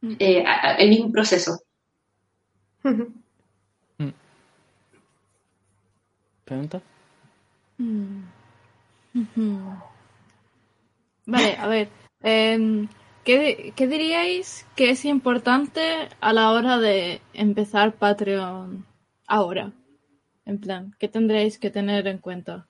mm. 0.00 0.14
eh, 0.18 0.44
el 0.78 0.88
mismo 0.88 1.12
proceso. 1.12 1.58
Mm. 2.82 4.08
¿Pregunta? 6.44 6.82
Mm. 7.78 8.24
Vale, 11.26 11.56
a 11.56 11.68
ver. 11.68 11.88
Em, 12.22 12.88
¿Qué, 13.24 13.72
diríais 13.76 14.66
que 14.74 14.90
es 14.90 15.04
importante 15.04 16.08
a 16.20 16.32
la 16.32 16.50
hora 16.50 16.78
de 16.78 17.20
empezar 17.34 17.94
Patreon 17.94 18.84
ahora? 19.28 19.72
En 20.44 20.58
plan, 20.58 20.94
¿qué 20.98 21.08
tendréis 21.08 21.58
que 21.58 21.70
tener 21.70 22.06
en 22.06 22.18
cuenta? 22.18 22.66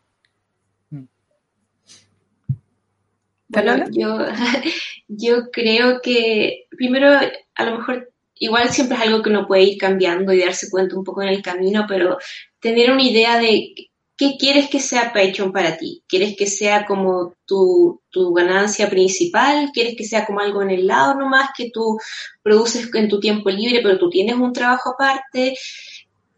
Bueno, 3.48 3.84
yo, 3.90 4.18
yo 5.08 5.50
creo 5.50 6.00
que 6.00 6.66
primero 6.70 7.10
a 7.54 7.64
lo 7.64 7.78
mejor 7.78 8.10
igual 8.36 8.70
siempre 8.70 8.96
es 8.96 9.02
algo 9.02 9.22
que 9.22 9.30
uno 9.30 9.46
puede 9.46 9.62
ir 9.64 9.78
cambiando 9.78 10.32
y 10.32 10.40
darse 10.40 10.70
cuenta 10.70 10.96
un 10.96 11.04
poco 11.04 11.22
en 11.22 11.28
el 11.28 11.42
camino, 11.42 11.84
pero 11.86 12.18
tener 12.60 12.90
una 12.90 13.02
idea 13.02 13.38
de 13.38 13.74
¿qué 14.16 14.36
quieres 14.38 14.68
que 14.68 14.80
sea 14.80 15.12
Patreon 15.12 15.52
para 15.52 15.76
ti? 15.76 16.02
¿Quieres 16.08 16.36
que 16.36 16.46
sea 16.46 16.86
como 16.86 17.34
tu, 17.44 18.00
tu, 18.10 18.32
ganancia 18.32 18.88
principal? 18.88 19.70
¿Quieres 19.72 19.96
que 19.96 20.04
sea 20.04 20.24
como 20.24 20.40
algo 20.40 20.62
en 20.62 20.70
el 20.70 20.86
lado 20.86 21.14
nomás 21.14 21.50
que 21.56 21.70
tú 21.72 21.98
produces 22.42 22.88
en 22.94 23.08
tu 23.08 23.20
tiempo 23.20 23.50
libre, 23.50 23.80
pero 23.82 23.98
tú 23.98 24.08
tienes 24.08 24.36
un 24.36 24.52
trabajo 24.52 24.90
aparte? 24.90 25.54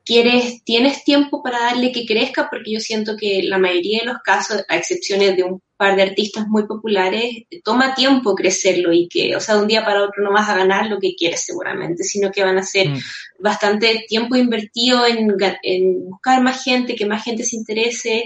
¿Quieres, 0.04 0.62
tienes 0.64 1.02
tiempo 1.02 1.42
para 1.42 1.60
darle 1.60 1.90
que 1.90 2.04
crezca? 2.04 2.48
Porque 2.50 2.72
yo 2.72 2.80
siento 2.80 3.16
que 3.16 3.42
la 3.42 3.58
mayoría 3.58 4.00
de 4.00 4.06
los 4.06 4.18
casos, 4.22 4.62
a 4.68 4.76
excepciones 4.76 5.34
de 5.34 5.44
un 5.44 5.62
par 5.78 5.96
de 5.96 6.02
artistas 6.02 6.46
muy 6.46 6.66
populares, 6.66 7.44
toma 7.64 7.94
tiempo 7.94 8.34
crecerlo 8.34 8.92
y 8.92 9.08
que, 9.08 9.34
o 9.34 9.40
sea, 9.40 9.56
de 9.56 9.62
un 9.62 9.68
día 9.68 9.84
para 9.84 10.02
otro 10.04 10.22
no 10.22 10.30
vas 10.30 10.48
a 10.48 10.56
ganar 10.56 10.88
lo 10.88 10.98
que 10.98 11.14
quieres 11.14 11.44
seguramente, 11.44 12.04
sino 12.04 12.30
que 12.30 12.44
van 12.44 12.58
a 12.58 12.62
ser 12.62 12.90
mm. 12.90 12.98
bastante 13.38 14.04
tiempo 14.06 14.36
invertido 14.36 15.06
en, 15.06 15.34
en, 15.62 16.10
buscar 16.10 16.42
más 16.42 16.62
gente, 16.62 16.94
que 16.94 17.06
más 17.06 17.24
gente 17.24 17.44
se 17.44 17.56
interese 17.56 18.24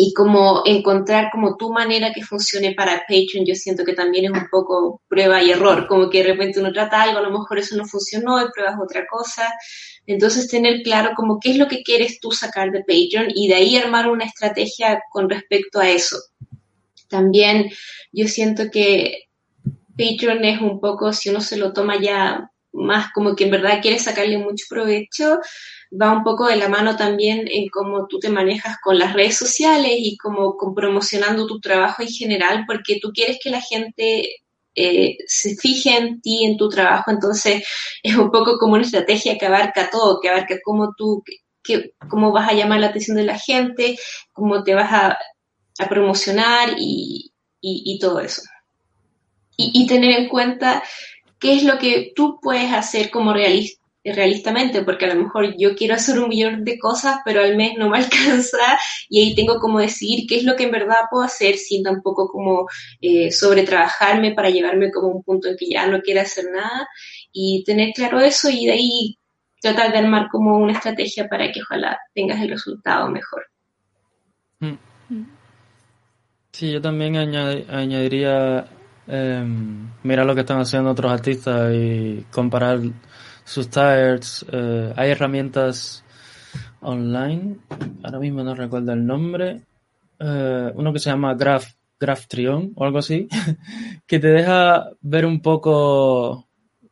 y 0.00 0.14
como 0.14 0.62
encontrar 0.64 1.28
como 1.32 1.56
tu 1.56 1.72
manera 1.72 2.12
que 2.12 2.22
funcione 2.22 2.72
para 2.72 3.00
Patreon, 3.08 3.44
yo 3.44 3.56
siento 3.56 3.84
que 3.84 3.94
también 3.94 4.26
es 4.26 4.30
un 4.30 4.48
poco 4.48 5.02
prueba 5.08 5.42
y 5.42 5.50
error, 5.50 5.88
como 5.88 6.08
que 6.08 6.22
de 6.22 6.34
repente 6.34 6.60
uno 6.60 6.70
trata 6.70 7.02
algo, 7.02 7.18
a 7.18 7.22
lo 7.22 7.32
mejor 7.32 7.58
eso 7.58 7.76
no 7.76 7.84
funcionó 7.84 8.40
y 8.40 8.48
pruebas 8.54 8.76
otra 8.80 9.08
cosa. 9.10 9.52
Entonces, 10.06 10.46
tener 10.46 10.82
claro 10.82 11.10
como 11.16 11.40
qué 11.40 11.50
es 11.50 11.56
lo 11.56 11.66
que 11.66 11.82
quieres 11.82 12.20
tú 12.20 12.30
sacar 12.30 12.70
de 12.70 12.84
Patreon 12.84 13.32
y 13.34 13.48
de 13.48 13.54
ahí 13.56 13.76
armar 13.76 14.08
una 14.08 14.24
estrategia 14.24 15.02
con 15.10 15.28
respecto 15.28 15.80
a 15.80 15.88
eso. 15.88 16.16
También 17.08 17.68
yo 18.12 18.28
siento 18.28 18.70
que 18.70 19.24
Patreon 19.96 20.44
es 20.44 20.60
un 20.60 20.78
poco, 20.78 21.12
si 21.12 21.30
uno 21.30 21.40
se 21.40 21.56
lo 21.56 21.72
toma 21.72 22.00
ya 22.00 22.48
más 22.72 23.10
como 23.12 23.34
que 23.34 23.44
en 23.44 23.50
verdad 23.50 23.80
quiere 23.82 23.98
sacarle 23.98 24.38
mucho 24.38 24.66
provecho, 24.68 25.40
va 25.90 26.12
un 26.12 26.24
poco 26.24 26.46
de 26.46 26.56
la 26.56 26.68
mano 26.68 26.96
también 26.96 27.46
en 27.48 27.68
cómo 27.68 28.06
tú 28.06 28.18
te 28.18 28.28
manejas 28.28 28.76
con 28.82 28.98
las 28.98 29.14
redes 29.14 29.36
sociales 29.36 29.92
y 29.96 30.16
con 30.16 30.34
promocionando 30.74 31.46
tu 31.46 31.60
trabajo 31.60 32.02
en 32.02 32.08
general, 32.08 32.64
porque 32.66 32.98
tú 33.00 33.10
quieres 33.12 33.38
que 33.42 33.50
la 33.50 33.60
gente 33.60 34.36
eh, 34.74 35.16
se 35.26 35.56
fije 35.56 35.96
en 35.96 36.20
ti, 36.20 36.44
en 36.44 36.56
tu 36.56 36.68
trabajo, 36.68 37.10
entonces 37.10 37.64
es 38.02 38.16
un 38.16 38.30
poco 38.30 38.58
como 38.58 38.74
una 38.74 38.82
estrategia 38.82 39.38
que 39.38 39.46
abarca 39.46 39.88
todo, 39.90 40.20
que 40.20 40.28
abarca 40.28 40.56
cómo 40.64 40.94
tú, 40.96 41.22
que, 41.62 41.92
cómo 42.08 42.32
vas 42.32 42.48
a 42.48 42.54
llamar 42.54 42.80
la 42.80 42.88
atención 42.88 43.16
de 43.16 43.24
la 43.24 43.38
gente, 43.38 43.98
cómo 44.32 44.62
te 44.62 44.74
vas 44.74 44.92
a 44.92 45.18
a 45.78 45.88
promocionar 45.88 46.70
y, 46.76 47.32
todo 48.00 48.20
eso. 48.20 48.42
Y, 49.56 49.86
tener 49.86 50.12
en 50.12 50.28
cuenta 50.28 50.82
qué 51.40 51.54
es 51.54 51.64
lo 51.64 51.78
que 51.78 52.12
tú 52.14 52.38
puedes 52.40 52.72
hacer 52.72 53.10
como 53.10 53.32
realista 53.32 53.82
realistamente, 54.04 54.82
porque 54.82 55.04
a 55.04 55.14
lo 55.14 55.22
mejor 55.22 55.54
yo 55.58 55.74
quiero 55.74 55.94
hacer 55.94 56.18
un 56.18 56.28
millón 56.28 56.64
de 56.64 56.78
cosas, 56.78 57.18
pero 57.24 57.42
al 57.42 57.56
mes 57.56 57.74
no 57.76 57.88
me 57.90 57.98
alcanza 57.98 58.78
y 59.08 59.20
ahí 59.20 59.34
tengo 59.34 59.58
como 59.58 59.78
decidir 59.78 60.26
qué 60.28 60.36
es 60.36 60.44
lo 60.44 60.56
que 60.56 60.64
en 60.64 60.70
verdad 60.70 61.08
puedo 61.10 61.24
hacer 61.24 61.56
sin 61.56 61.82
tampoco 61.82 62.28
como 62.28 62.66
eh, 63.00 63.30
sobretrabajarme 63.30 64.32
para 64.32 64.50
llevarme 64.50 64.90
como 64.90 65.08
un 65.08 65.22
punto 65.22 65.48
en 65.48 65.56
que 65.56 65.68
ya 65.68 65.86
no 65.86 66.00
quiero 66.00 66.20
hacer 66.20 66.46
nada 66.52 66.88
y 67.32 67.64
tener 67.64 67.92
claro 67.94 68.20
eso 68.20 68.48
y 68.50 68.66
de 68.66 68.72
ahí 68.72 69.18
tratar 69.60 69.92
de 69.92 69.98
armar 69.98 70.28
como 70.30 70.56
una 70.56 70.72
estrategia 70.72 71.28
para 71.28 71.50
que 71.50 71.62
ojalá 71.62 71.98
tengas 72.14 72.40
el 72.40 72.50
resultado 72.50 73.08
mejor. 73.10 73.46
Mm. 74.60 74.74
Sí, 76.52 76.72
yo 76.72 76.80
también 76.80 77.16
añadiría 77.16 78.66
em, 79.06 79.90
mirar 80.02 80.26
lo 80.26 80.34
que 80.34 80.40
están 80.40 80.60
haciendo 80.60 80.90
otros 80.90 81.12
artistas 81.12 81.72
y 81.74 82.24
comparar 82.30 82.80
sus 83.48 83.70
tires. 83.70 84.44
Eh, 84.52 84.92
hay 84.94 85.10
herramientas 85.10 86.04
online, 86.80 87.56
ahora 88.02 88.18
mismo 88.18 88.44
no 88.44 88.54
recuerdo 88.54 88.92
el 88.92 89.06
nombre, 89.06 89.62
eh, 90.18 90.72
uno 90.74 90.92
que 90.92 90.98
se 90.98 91.10
llama 91.10 91.34
Graph, 91.34 92.26
Trion 92.28 92.72
o 92.76 92.84
algo 92.84 92.98
así, 92.98 93.26
que 94.06 94.18
te 94.18 94.28
deja 94.28 94.90
ver 95.00 95.24
un 95.24 95.40
poco 95.40 96.46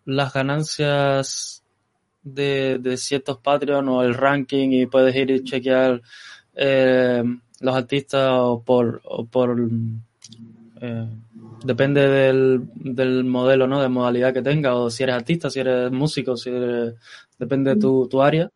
las 0.07 0.33
ganancias 0.33 1.63
de, 2.23 2.79
de 2.81 2.97
ciertos 2.97 3.39
Patreon 3.39 3.89
o 3.89 4.03
el 4.03 4.15
ranking 4.15 4.71
y 4.71 4.87
puedes 4.87 5.15
ir 5.15 5.31
y 5.31 5.45
chequear 5.45 6.01
eh, 6.55 7.23
los 7.61 7.77
artistas 7.77 8.31
o 8.33 8.63
por, 8.63 9.03
o 9.05 9.27
por 9.27 9.57
eh, 10.81 11.09
depende 11.65 12.09
del, 12.09 12.63
del, 12.75 13.25
modelo, 13.25 13.67
¿no? 13.67 13.81
De 13.81 13.89
modalidad 13.89 14.33
que 14.33 14.43
tenga, 14.43 14.75
o 14.75 14.91
si 14.91 15.03
eres 15.03 15.17
artista, 15.17 15.51
si 15.51 15.61
eres 15.61 15.91
músico, 15.91 16.37
si 16.37 16.51
depende 17.39 17.75
de 17.75 17.81
tu, 17.81 18.09
tu 18.09 18.23
área. 18.23 18.51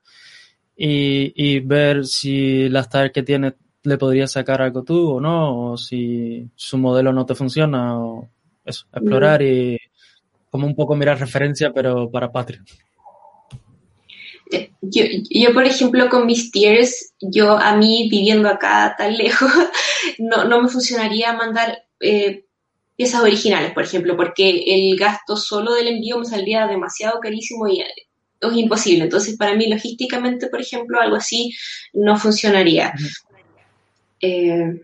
Y, 0.76 1.32
y, 1.34 1.60
ver 1.60 2.06
si 2.06 2.68
las 2.70 2.88
tareas 2.88 3.12
que 3.12 3.22
tienes 3.22 3.54
le 3.82 3.98
podrías 3.98 4.32
sacar 4.32 4.62
algo 4.62 4.82
tú 4.82 5.12
o 5.12 5.20
no, 5.20 5.72
o 5.72 5.76
si 5.76 6.48
su 6.54 6.78
modelo 6.78 7.12
no 7.12 7.26
te 7.26 7.34
funciona, 7.34 7.98
o 7.98 8.28
eso, 8.64 8.86
explorar 8.92 9.42
y 9.42 9.78
como 10.50 10.66
un 10.66 10.74
poco 10.74 10.96
mirar 10.96 11.18
referencia, 11.18 11.72
pero 11.72 12.10
para 12.10 12.32
Patreon. 12.32 12.64
Yo, 14.82 15.04
yo, 15.30 15.54
por 15.54 15.64
ejemplo, 15.64 16.08
con 16.08 16.26
mis 16.26 16.50
tiers, 16.50 17.14
yo 17.20 17.56
a 17.56 17.76
mí 17.76 18.08
viviendo 18.10 18.48
acá 18.48 18.94
tan 18.98 19.16
lejos, 19.16 19.48
no, 20.18 20.44
no 20.44 20.62
me 20.62 20.68
funcionaría 20.68 21.32
mandar 21.32 21.84
eh, 22.00 22.46
piezas 23.00 23.22
originales, 23.22 23.72
por 23.72 23.82
ejemplo, 23.82 24.14
porque 24.14 24.62
el 24.66 24.94
gasto 24.94 25.34
solo 25.34 25.72
del 25.72 25.88
envío 25.88 26.18
me 26.18 26.26
saldría 26.26 26.66
demasiado 26.66 27.18
carísimo 27.18 27.66
y 27.66 27.80
es 27.80 28.56
imposible. 28.56 29.04
Entonces, 29.04 29.38
para 29.38 29.54
mí, 29.54 29.70
logísticamente, 29.70 30.48
por 30.48 30.60
ejemplo, 30.60 31.00
algo 31.00 31.16
así 31.16 31.50
no 31.94 32.18
funcionaría. 32.18 32.92
Eh, 34.20 34.82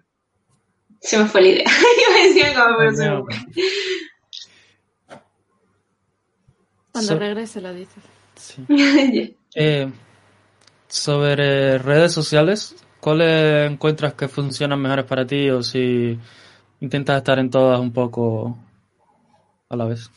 se 0.98 1.18
me 1.18 1.26
fue 1.26 1.42
la 1.42 1.48
idea. 1.48 1.64
yo 1.66 2.14
me 2.14 2.28
decía 2.28 2.54
como, 2.54 2.78
pero 2.78 2.94
se 2.94 3.10
me 3.10 3.22
fue. 3.22 5.20
Cuando 6.92 7.18
regrese 7.18 7.60
lo 7.60 7.74
dices. 7.74 8.02
Sí. 8.34 8.64
eh, 9.54 9.92
sobre 10.88 11.76
redes 11.76 12.14
sociales, 12.14 12.76
¿cuáles 12.98 13.70
encuentras 13.70 14.14
que 14.14 14.26
funcionan 14.26 14.80
mejores 14.80 15.04
para 15.04 15.26
ti 15.26 15.50
o 15.50 15.62
si 15.62 16.18
intentas 16.80 17.18
estar 17.18 17.38
en 17.38 17.50
todas 17.50 17.80
un 17.80 17.92
poco 17.92 18.56
a 19.68 19.76
la 19.76 19.84
vez? 19.86 20.10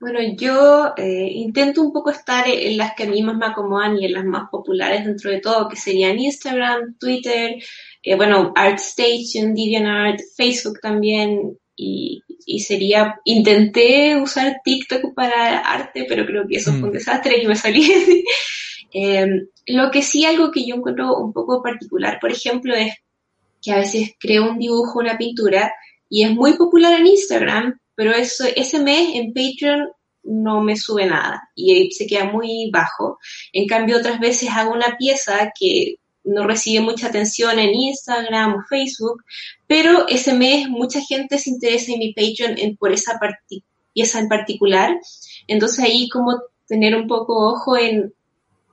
Bueno, 0.00 0.18
yo 0.34 0.94
eh, 0.96 1.30
intento 1.34 1.82
un 1.82 1.92
poco 1.92 2.10
estar 2.10 2.48
en 2.48 2.78
las 2.78 2.94
que 2.94 3.02
a 3.02 3.06
mí 3.06 3.22
más 3.22 3.36
me 3.36 3.44
acomodan 3.44 3.98
y 3.98 4.06
en 4.06 4.14
las 4.14 4.24
más 4.24 4.48
populares 4.50 5.04
dentro 5.04 5.30
de 5.30 5.40
todo, 5.40 5.68
que 5.68 5.76
serían 5.76 6.18
Instagram, 6.18 6.96
Twitter, 6.98 7.56
eh, 8.02 8.16
bueno, 8.16 8.50
ArtStation, 8.56 9.54
DeviantArt, 9.54 10.20
Facebook 10.34 10.80
también, 10.80 11.58
y, 11.76 12.22
y, 12.46 12.60
sería, 12.60 13.20
intenté 13.24 14.16
usar 14.16 14.60
TikTok 14.64 15.14
para 15.14 15.58
arte, 15.58 16.06
pero 16.08 16.24
creo 16.24 16.46
que 16.48 16.56
eso 16.56 16.72
fue 16.72 16.84
un 16.84 16.90
mm. 16.90 16.92
desastre 16.92 17.42
y 17.42 17.46
me 17.46 17.56
salí. 17.56 18.24
eh, 18.94 19.26
lo 19.66 19.90
que 19.90 20.02
sí, 20.02 20.24
algo 20.24 20.50
que 20.50 20.66
yo 20.66 20.76
encuentro 20.76 21.16
un 21.18 21.34
poco 21.34 21.62
particular, 21.62 22.18
por 22.20 22.32
ejemplo, 22.32 22.74
es 22.74 22.94
que 23.62 23.72
a 23.72 23.78
veces 23.78 24.12
creo 24.18 24.50
un 24.50 24.58
dibujo, 24.58 24.98
una 24.98 25.18
pintura, 25.18 25.72
y 26.08 26.24
es 26.24 26.32
muy 26.32 26.54
popular 26.54 26.98
en 26.98 27.06
Instagram, 27.06 27.78
pero 27.94 28.12
eso, 28.12 28.44
ese 28.56 28.78
mes 28.80 29.10
en 29.14 29.32
Patreon 29.32 29.88
no 30.22 30.60
me 30.60 30.76
sube 30.76 31.06
nada 31.06 31.48
y 31.54 31.90
se 31.92 32.06
queda 32.06 32.24
muy 32.24 32.70
bajo. 32.72 33.18
En 33.52 33.66
cambio, 33.66 33.98
otras 33.98 34.20
veces 34.20 34.50
hago 34.50 34.72
una 34.72 34.96
pieza 34.98 35.52
que 35.58 35.96
no 36.24 36.46
recibe 36.46 36.80
mucha 36.82 37.08
atención 37.08 37.58
en 37.58 37.74
Instagram 37.74 38.54
o 38.54 38.64
Facebook, 38.68 39.24
pero 39.66 40.06
ese 40.08 40.34
mes 40.34 40.68
mucha 40.68 41.00
gente 41.00 41.38
se 41.38 41.50
interesa 41.50 41.92
en 41.92 41.98
mi 42.00 42.12
Patreon 42.12 42.58
en, 42.58 42.76
por 42.76 42.92
esa 42.92 43.18
pieza 43.92 44.20
en 44.20 44.28
particular. 44.28 44.98
Entonces 45.46 45.84
ahí 45.84 46.08
como 46.08 46.40
tener 46.66 46.94
un 46.94 47.06
poco 47.06 47.50
ojo 47.50 47.76
en 47.76 48.12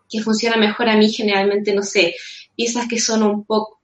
que 0.09 0.21
funciona 0.21 0.57
mejor 0.57 0.89
a 0.89 0.97
mí 0.97 1.11
generalmente, 1.11 1.73
no 1.73 1.83
sé, 1.83 2.15
piezas 2.55 2.87
que 2.87 2.99
son 2.99 3.23
un 3.23 3.45
poco 3.45 3.76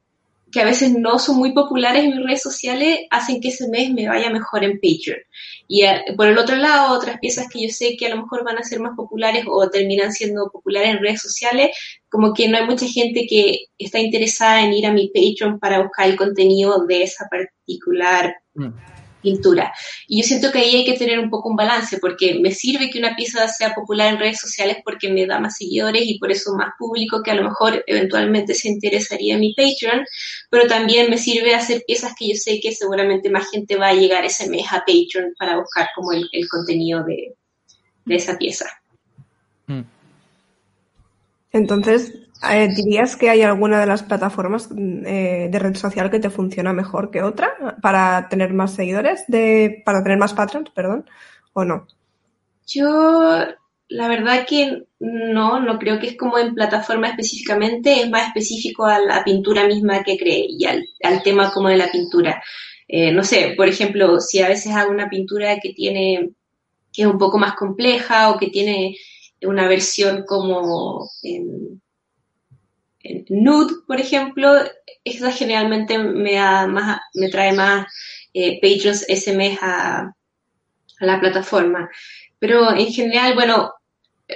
que 0.53 0.61
a 0.61 0.65
veces 0.65 0.93
no 0.95 1.17
son 1.17 1.37
muy 1.37 1.51
populares 1.51 2.03
en 2.03 2.11
mis 2.11 2.23
redes 2.23 2.43
sociales, 2.43 2.99
hacen 3.09 3.41
que 3.41 3.47
ese 3.47 3.67
mes 3.69 3.91
me 3.91 4.07
vaya 4.07 4.29
mejor 4.29 4.63
en 4.63 4.73
Patreon. 4.73 5.19
Y 5.67 5.83
eh, 5.83 6.03
por 6.15 6.27
el 6.27 6.37
otro 6.37 6.55
lado, 6.55 6.95
otras 6.95 7.17
piezas 7.19 7.47
que 7.49 7.63
yo 7.63 7.69
sé 7.69 7.97
que 7.97 8.05
a 8.05 8.09
lo 8.09 8.21
mejor 8.21 8.43
van 8.45 8.59
a 8.59 8.63
ser 8.63 8.79
más 8.79 8.95
populares 8.95 9.45
o 9.47 9.67
terminan 9.69 10.11
siendo 10.11 10.51
populares 10.51 10.91
en 10.91 10.99
redes 10.99 11.21
sociales, 11.21 11.75
como 12.07 12.33
que 12.33 12.47
no 12.47 12.57
hay 12.57 12.65
mucha 12.67 12.85
gente 12.85 13.25
que 13.27 13.65
está 13.79 13.97
interesada 13.99 14.61
en 14.61 14.73
ir 14.73 14.85
a 14.85 14.93
mi 14.93 15.09
Patreon 15.09 15.59
para 15.59 15.81
buscar 15.81 16.07
el 16.07 16.15
contenido 16.15 16.85
de 16.85 17.03
esa 17.03 17.27
particular 17.27 18.35
mm 18.53 19.02
pintura. 19.23 19.73
Y 20.07 20.21
yo 20.21 20.27
siento 20.27 20.51
que 20.51 20.59
ahí 20.59 20.75
hay 20.75 20.85
que 20.85 20.97
tener 20.97 21.17
un 21.17 21.31
poco 21.31 21.49
un 21.49 21.55
balance, 21.55 21.97
porque 21.97 22.37
me 22.39 22.51
sirve 22.51 22.91
que 22.91 22.99
una 22.99 23.15
pieza 23.15 23.47
sea 23.47 23.73
popular 23.73 24.13
en 24.13 24.19
redes 24.19 24.39
sociales 24.39 24.77
porque 24.83 25.09
me 25.11 25.25
da 25.25 25.39
más 25.39 25.57
seguidores 25.57 26.03
y 26.05 26.19
por 26.19 26.31
eso 26.31 26.53
más 26.55 26.73
público 26.77 27.23
que 27.23 27.31
a 27.31 27.35
lo 27.35 27.43
mejor 27.43 27.83
eventualmente 27.87 28.53
se 28.53 28.67
interesaría 28.67 29.33
en 29.33 29.39
mi 29.39 29.55
Patreon, 29.55 30.05
pero 30.51 30.67
también 30.67 31.09
me 31.09 31.17
sirve 31.17 31.55
hacer 31.55 31.83
piezas 31.87 32.13
que 32.17 32.27
yo 32.27 32.35
sé 32.35 32.59
que 32.61 32.73
seguramente 32.73 33.31
más 33.31 33.49
gente 33.49 33.77
va 33.77 33.87
a 33.87 33.93
llegar 33.93 34.25
ese 34.25 34.49
mes 34.49 34.65
a 34.71 34.83
Patreon 34.85 35.33
para 35.39 35.57
buscar 35.57 35.87
como 35.95 36.11
el, 36.11 36.29
contenido 36.49 37.03
de, 37.03 37.33
de, 38.05 38.15
esa 38.15 38.37
pieza. 38.37 38.65
Mm. 39.67 39.81
Entonces, 41.53 42.13
¿Dirías 42.75 43.15
que 43.15 43.29
hay 43.29 43.41
alguna 43.41 43.79
de 43.79 43.85
las 43.85 44.03
plataformas 44.03 44.69
eh, 45.05 45.47
de 45.49 45.59
red 45.59 45.75
social 45.75 46.11
que 46.11 46.19
te 46.19 46.29
funciona 46.29 46.73
mejor 46.73 47.09
que 47.09 47.21
otra 47.21 47.77
para 47.81 48.27
tener 48.27 48.53
más 48.53 48.73
seguidores, 48.73 49.23
de, 49.27 49.81
para 49.85 50.03
tener 50.03 50.17
más 50.17 50.33
patrons, 50.33 50.69
perdón, 50.71 51.05
o 51.53 51.63
no? 51.63 51.87
Yo, 52.67 53.45
la 53.87 54.07
verdad 54.09 54.45
que 54.45 54.83
no, 54.99 55.59
no 55.59 55.79
creo 55.79 55.99
que 55.99 56.07
es 56.07 56.17
como 56.17 56.37
en 56.37 56.53
plataforma 56.53 57.07
específicamente, 57.07 58.01
es 58.01 58.09
más 58.09 58.27
específico 58.27 58.85
a 58.85 58.99
la 58.99 59.23
pintura 59.23 59.65
misma 59.65 60.03
que 60.03 60.17
cree 60.17 60.45
y 60.49 60.65
al, 60.65 60.83
tema 61.23 61.51
como 61.51 61.69
de 61.69 61.77
la 61.77 61.91
pintura. 61.91 62.43
Eh, 62.87 63.11
no 63.11 63.23
sé, 63.23 63.53
por 63.55 63.69
ejemplo, 63.69 64.19
si 64.19 64.41
a 64.41 64.49
veces 64.49 64.73
hago 64.75 64.91
una 64.91 65.09
pintura 65.09 65.59
que 65.61 65.73
tiene, 65.73 66.31
que 66.91 67.03
es 67.03 67.07
un 67.07 67.17
poco 67.17 67.37
más 67.37 67.55
compleja 67.55 68.31
o 68.31 68.37
que 68.37 68.47
tiene 68.47 68.97
una 69.41 69.67
versión 69.67 70.23
como 70.25 71.09
nude, 73.29 73.73
por 73.87 73.99
ejemplo, 73.99 74.51
esa 75.03 75.31
generalmente 75.31 75.97
me, 75.97 76.33
da 76.35 76.67
más, 76.67 76.99
me 77.13 77.29
trae 77.29 77.53
más 77.53 77.87
eh, 78.33 78.59
patrons 78.61 79.05
ese 79.07 79.33
mes 79.33 79.57
a, 79.61 80.13
la 80.99 81.19
plataforma. 81.19 81.89
Pero 82.39 82.73
en 82.73 82.91
general, 82.91 83.33
bueno, 83.35 83.71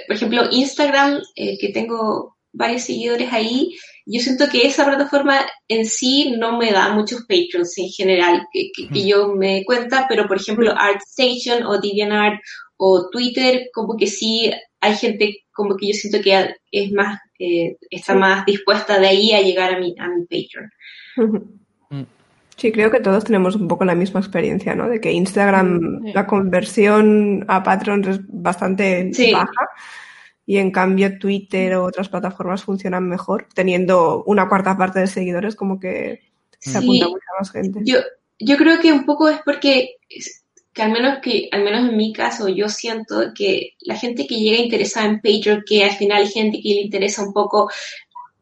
por 0.06 0.16
ejemplo, 0.16 0.48
Instagram, 0.50 1.20
eh, 1.34 1.56
que 1.58 1.70
tengo 1.70 2.36
varios 2.52 2.82
seguidores 2.82 3.32
ahí, 3.32 3.74
yo 4.06 4.20
siento 4.20 4.48
que 4.48 4.66
esa 4.66 4.86
plataforma 4.86 5.46
en 5.68 5.84
sí 5.84 6.34
no 6.38 6.56
me 6.56 6.72
da 6.72 6.94
muchos 6.94 7.22
patrons 7.26 7.76
en 7.78 7.88
general, 7.88 8.46
que, 8.52 8.70
que, 8.72 9.06
yo 9.06 9.28
me 9.28 9.64
cuenta, 9.64 10.06
pero 10.08 10.26
por 10.26 10.38
ejemplo 10.38 10.72
ArtStation 10.76 11.64
o 11.64 11.78
DeviantArt 11.78 12.40
o 12.78 13.10
Twitter, 13.10 13.68
como 13.72 13.96
que 13.96 14.06
sí 14.06 14.50
hay 14.80 14.94
gente 14.96 15.46
como 15.52 15.76
que 15.76 15.88
yo 15.88 15.94
siento 15.94 16.20
que 16.22 16.54
es 16.70 16.92
más, 16.92 17.18
eh, 17.38 17.76
está 17.90 18.14
más 18.14 18.46
dispuesta 18.46 18.98
de 18.98 19.08
ahí 19.08 19.32
a 19.32 19.42
llegar 19.42 19.74
a 19.74 19.78
mi, 19.78 19.94
a 19.98 20.08
mi 20.08 20.22
Patreon. 20.22 20.72
Mm. 21.90 22.02
Sí, 22.56 22.72
creo 22.72 22.90
que 22.90 23.00
todos 23.00 23.24
tenemos 23.24 23.54
un 23.54 23.68
poco 23.68 23.84
la 23.84 23.94
misma 23.94 24.18
experiencia, 24.18 24.74
¿no? 24.74 24.88
De 24.88 25.00
que 25.00 25.12
Instagram, 25.12 26.02
la 26.12 26.26
conversión 26.26 27.44
a 27.46 27.62
patrons 27.62 28.08
es 28.08 28.20
bastante 28.26 29.12
baja 29.32 29.68
y 30.44 30.56
en 30.56 30.72
cambio 30.72 31.18
Twitter 31.18 31.76
o 31.76 31.84
otras 31.84 32.08
plataformas 32.08 32.64
funcionan 32.64 33.08
mejor, 33.08 33.46
teniendo 33.54 34.24
una 34.24 34.48
cuarta 34.48 34.76
parte 34.76 34.98
de 34.98 35.06
seguidores, 35.06 35.54
como 35.54 35.78
que 35.78 36.20
se 36.58 36.78
apunta 36.78 37.06
mucha 37.06 37.26
más 37.38 37.52
gente. 37.52 37.80
Yo, 37.84 37.98
yo 38.40 38.56
creo 38.56 38.80
que 38.80 38.92
un 38.92 39.04
poco 39.04 39.28
es 39.28 39.38
porque 39.44 39.96
que 40.78 40.84
al 40.84 40.92
menos 40.92 41.18
que, 41.20 41.48
al 41.50 41.64
menos 41.64 41.88
en 41.88 41.96
mi 41.96 42.12
caso, 42.12 42.48
yo 42.48 42.68
siento 42.68 43.32
que 43.34 43.74
la 43.80 43.96
gente 43.96 44.28
que 44.28 44.36
llega 44.36 44.62
interesada 44.62 45.08
en 45.08 45.20
Patreon, 45.20 45.64
que 45.66 45.82
al 45.82 45.96
final 45.96 46.22
hay 46.22 46.28
gente 46.28 46.60
que 46.62 46.68
le 46.68 46.82
interesa 46.82 47.24
un 47.24 47.32
poco, 47.32 47.68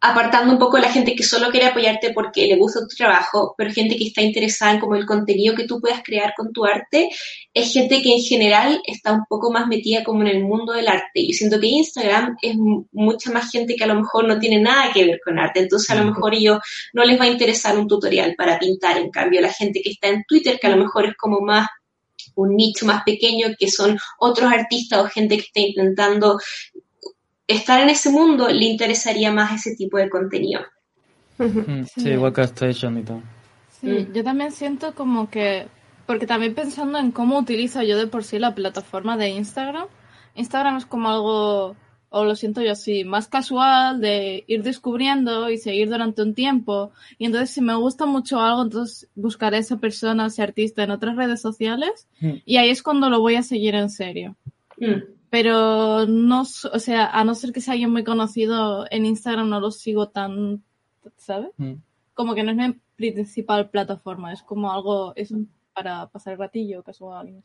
apartando 0.03 0.53
un 0.53 0.59
poco 0.59 0.77
a 0.77 0.81
la 0.81 0.93
gente 0.93 1.17
que 1.17 1.23
solo 1.23 1.49
quiere 1.51 1.65
apoyarte 1.65 2.13
porque 2.13 2.47
le 2.47 2.57
gusta 2.57 2.81
tu 2.81 2.95
trabajo, 2.95 3.55
pero 3.57 3.73
gente 3.73 3.97
que 3.97 4.09
está 4.09 4.21
interesada 4.21 4.73
en 4.73 4.81
como 4.81 4.97
el 4.97 5.07
contenido 5.07 5.55
que 5.55 5.67
tú 5.67 5.81
puedas 5.81 6.03
crear 6.05 6.35
con 6.37 6.53
tu 6.53 6.67
arte, 6.67 7.09
es 7.55 7.73
gente 7.73 8.03
que 8.03 8.13
en 8.13 8.21
general 8.21 8.83
está 8.85 9.15
un 9.15 9.25
poco 9.31 9.51
más 9.51 9.67
metida 9.67 10.05
como 10.05 10.21
en 10.21 10.29
el 10.29 10.45
mundo 10.45 10.75
del 10.75 10.89
arte. 10.89 11.27
Yo 11.27 11.33
siento 11.33 11.59
que 11.59 11.69
Instagram 11.69 12.37
es 12.43 12.55
mucha 12.93 13.31
más 13.33 13.51
gente 13.51 13.77
que 13.77 13.85
a 13.85 13.87
lo 13.87 13.95
mejor 13.95 14.29
no 14.29 14.39
tiene 14.39 14.61
nada 14.61 14.93
que 14.93 15.07
ver 15.07 15.21
con 15.25 15.39
arte, 15.39 15.61
entonces 15.61 15.89
a 15.89 15.95
lo 15.95 16.05
mejor 16.05 16.35
ellos 16.35 16.59
no 16.93 17.03
les 17.03 17.19
va 17.19 17.25
a 17.25 17.29
interesar 17.29 17.79
un 17.79 17.89
tutorial 17.89 18.35
para 18.37 18.59
pintar, 18.59 18.99
en 18.99 19.11
cambio 19.11 19.41
la 19.41 19.55
gente 19.55 19.81
que 19.83 19.93
está 19.93 20.09
en 20.09 20.23
Twitter, 20.29 20.59
que 20.61 20.67
a 20.67 20.77
lo 20.77 20.85
mejor 20.85 21.07
es 21.07 21.17
como 21.17 21.41
más 21.41 21.67
un 22.35 22.57
nicho 22.57 22.87
más 22.87 23.03
pequeño 23.05 23.49
que 23.59 23.71
son 23.71 23.99
otros 24.19 24.53
artistas 24.53 25.01
o 25.01 25.09
gente 25.09 25.37
que 25.37 25.45
está 25.45 25.61
intentando 25.61 26.39
estar 27.47 27.81
en 27.81 27.91
ese 27.91 28.11
mundo, 28.11 28.49
le 28.49 28.65
interesaría 28.65 29.33
más 29.33 29.53
ese 29.55 29.77
tipo 29.77 29.99
de 29.99 30.11
contenido. 30.11 30.63
Mm, 31.39 31.85
sí, 31.85 32.11
igual 32.11 32.33
que 32.33 32.43
Station 32.43 32.99
y 32.99 33.03
todo. 33.03 33.23
Sí, 33.81 33.87
mm. 33.87 34.13
yo 34.13 34.25
también 34.25 34.53
siento 34.53 34.95
como 34.95 35.31
que, 35.31 35.69
porque 36.07 36.27
también 36.27 36.55
pensando 36.55 36.99
en 36.99 37.13
cómo 37.13 37.39
utilizo 37.39 37.83
yo 37.83 37.99
de 37.99 38.07
por 38.07 38.25
sí 38.25 38.39
la 38.39 38.55
plataforma 38.55 39.17
de 39.17 39.29
Instagram, 39.29 39.87
Instagram 40.35 40.79
es 40.79 40.87
como 40.87 41.09
algo, 41.09 41.77
o 42.09 42.25
lo 42.25 42.37
siento 42.37 42.63
yo 42.63 42.73
así, 42.73 43.05
más 43.05 43.29
casual 43.29 44.01
de 44.01 44.45
ir 44.47 44.63
descubriendo 44.63 45.51
y 45.51 45.59
seguir 45.59 45.89
durante 45.89 46.23
un 46.23 46.35
tiempo. 46.35 46.93
Y 47.19 47.27
entonces 47.27 47.51
si 47.51 47.61
me 47.61 47.75
gusta 47.75 48.07
mucho 48.07 48.41
algo, 48.41 48.63
entonces 48.63 49.09
buscaré 49.15 49.57
a 49.57 49.61
esa 49.61 49.79
persona, 49.79 50.27
ese 50.27 50.43
artista 50.43 50.83
en 50.83 50.93
otras 50.93 51.17
redes 51.17 51.41
sociales 51.41 52.09
mm. 52.21 52.33
y 52.45 52.57
ahí 52.57 52.71
es 52.71 52.83
cuando 52.83 53.11
lo 53.11 53.21
voy 53.21 53.35
a 53.35 53.43
seguir 53.43 53.75
en 53.75 53.91
serio. 53.91 54.37
Pero 55.31 56.07
no, 56.07 56.43
o 56.43 56.79
sea, 56.79 57.07
a 57.07 57.25
no 57.25 57.35
ser 57.35 57.53
que 57.53 57.61
sea 57.61 57.73
alguien 57.73 57.91
muy 57.91 58.05
conocido 58.05 58.87
en 58.91 59.05
Instagram, 59.07 59.49
no 59.49 59.61
lo 59.61 59.71
sigo 59.71 60.09
tan, 60.09 60.63
¿sabes? 61.17 61.51
Como 62.15 62.35
que 62.35 62.43
no 62.43 62.53
es 62.53 62.57
mi 62.57 62.81
principal 62.95 63.69
plataforma, 63.69 64.33
es 64.33 64.43
como 64.43 64.73
algo, 64.73 65.13
es 65.17 65.35
para 65.75 66.07
pasar 66.09 66.35
el 66.35 66.39
ratillo 66.39 66.83
casual. 66.83 67.43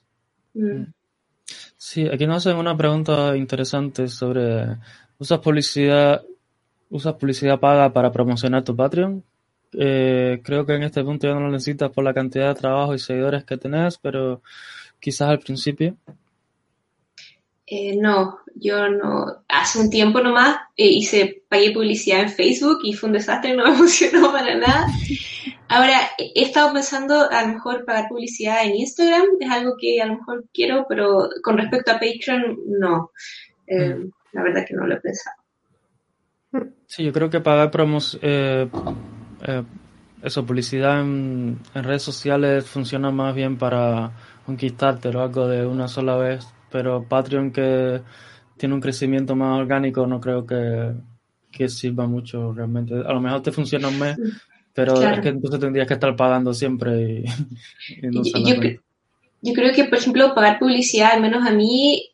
Sí, 1.84 2.08
aquí 2.08 2.28
nos 2.28 2.46
hacen 2.46 2.58
una 2.60 2.78
pregunta 2.78 3.36
interesante 3.36 4.08
sobre, 4.08 4.78
¿usas 5.18 5.40
publicidad, 5.40 6.22
usas 6.92 7.16
publicidad 7.16 7.60
paga 7.60 7.92
para 7.92 8.12
promocionar 8.12 8.64
tu 8.64 8.76
Patreon? 8.76 9.24
Eh, 9.74 10.42
creo 10.44 10.64
que 10.64 10.76
en 10.76 10.84
este 10.84 11.04
punto 11.04 11.28
ya 11.28 11.34
no 11.34 11.40
lo 11.40 11.50
necesitas 11.50 11.90
por 11.90 12.04
la 12.04 12.14
cantidad 12.14 12.50
de 12.50 12.62
trabajo 12.62 12.94
y 12.94 13.00
seguidores 13.00 13.46
que 13.46 13.58
tenés, 13.58 13.98
pero 13.98 14.44
quizás 15.00 15.30
al 15.30 15.40
principio. 15.40 15.98
Eh, 17.74 17.96
no, 17.96 18.40
yo 18.56 18.90
no. 18.90 19.46
Hace 19.48 19.80
un 19.80 19.90
tiempo 19.90 20.20
nomás 20.20 20.58
eh, 20.76 20.88
hice, 20.88 21.44
pagué 21.48 21.72
publicidad 21.72 22.20
en 22.20 22.30
Facebook 22.30 22.80
y 22.84 22.92
fue 22.92 23.08
un 23.08 23.14
desastre, 23.14 23.54
no 23.56 23.64
me 23.64 23.78
funcionó 23.78 24.30
para 24.30 24.58
nada. 24.58 24.88
Ahora, 25.70 25.96
he 26.18 26.42
estado 26.42 26.74
pensando 26.74 27.32
a 27.32 27.44
lo 27.44 27.54
mejor 27.54 27.86
pagar 27.86 28.10
publicidad 28.10 28.66
en 28.66 28.76
Instagram, 28.76 29.24
es 29.40 29.50
algo 29.50 29.78
que 29.80 30.02
a 30.02 30.06
lo 30.06 30.18
mejor 30.18 30.44
quiero, 30.54 30.86
pero 30.90 31.30
con 31.42 31.58
respecto 31.58 31.92
a 31.92 32.00
Patreon, 32.00 32.58
no. 32.78 33.12
Eh, 33.68 33.96
mm. 33.96 34.12
La 34.34 34.44
verdad 34.44 34.66
que 34.68 34.74
no 34.74 34.86
lo 34.86 34.96
he 34.96 35.00
pensado. 35.00 35.38
Sí, 36.88 37.06
yo 37.06 37.14
creo 37.14 37.30
que 37.30 37.40
pagar 37.40 37.72
promos, 37.72 38.20
eso, 38.22 38.76
publicidad 40.46 41.00
en, 41.00 41.58
en 41.74 41.84
redes 41.86 42.04
sociales 42.04 42.66
funciona 42.66 43.12
más 43.12 43.34
bien 43.34 43.58
para 43.58 44.12
conquistarte 44.46 45.08
o 45.08 45.22
algo 45.22 45.48
de 45.48 45.66
una 45.66 45.88
sola 45.88 46.18
vez 46.18 46.46
pero 46.72 47.04
Patreon 47.08 47.52
que 47.52 48.02
tiene 48.58 48.76
un 48.76 48.82
crecimiento 48.82 49.36
más 49.36 49.60
orgánico 49.60 50.06
no 50.08 50.20
creo 50.20 50.46
que, 50.46 50.94
sirva 51.68 52.08
mucho 52.08 52.54
realmente. 52.54 52.94
A 52.94 53.14
lo 53.14 53.22
mejor 53.22 53.42
te 53.42 53.52
funciona 53.52 53.90
un 53.90 54.00
mes, 54.00 54.18
pero 54.74 55.02
es 55.02 55.20
que 55.20 55.30
entonces 55.30 55.60
tendrías 55.60 55.88
que 55.88 55.96
estar 55.96 56.16
pagando 56.16 56.54
siempre 56.54 57.02
y, 57.02 58.08
no 58.08 58.24
yo, 58.24 58.62
yo, 59.42 59.54
creo 59.54 59.74
que, 59.74 59.86
por 59.86 59.98
ejemplo, 59.98 60.34
pagar 60.34 60.60
publicidad, 60.60 61.14
al 61.14 61.22
menos 61.22 61.46
a 61.46 61.52
mí, 61.52 62.10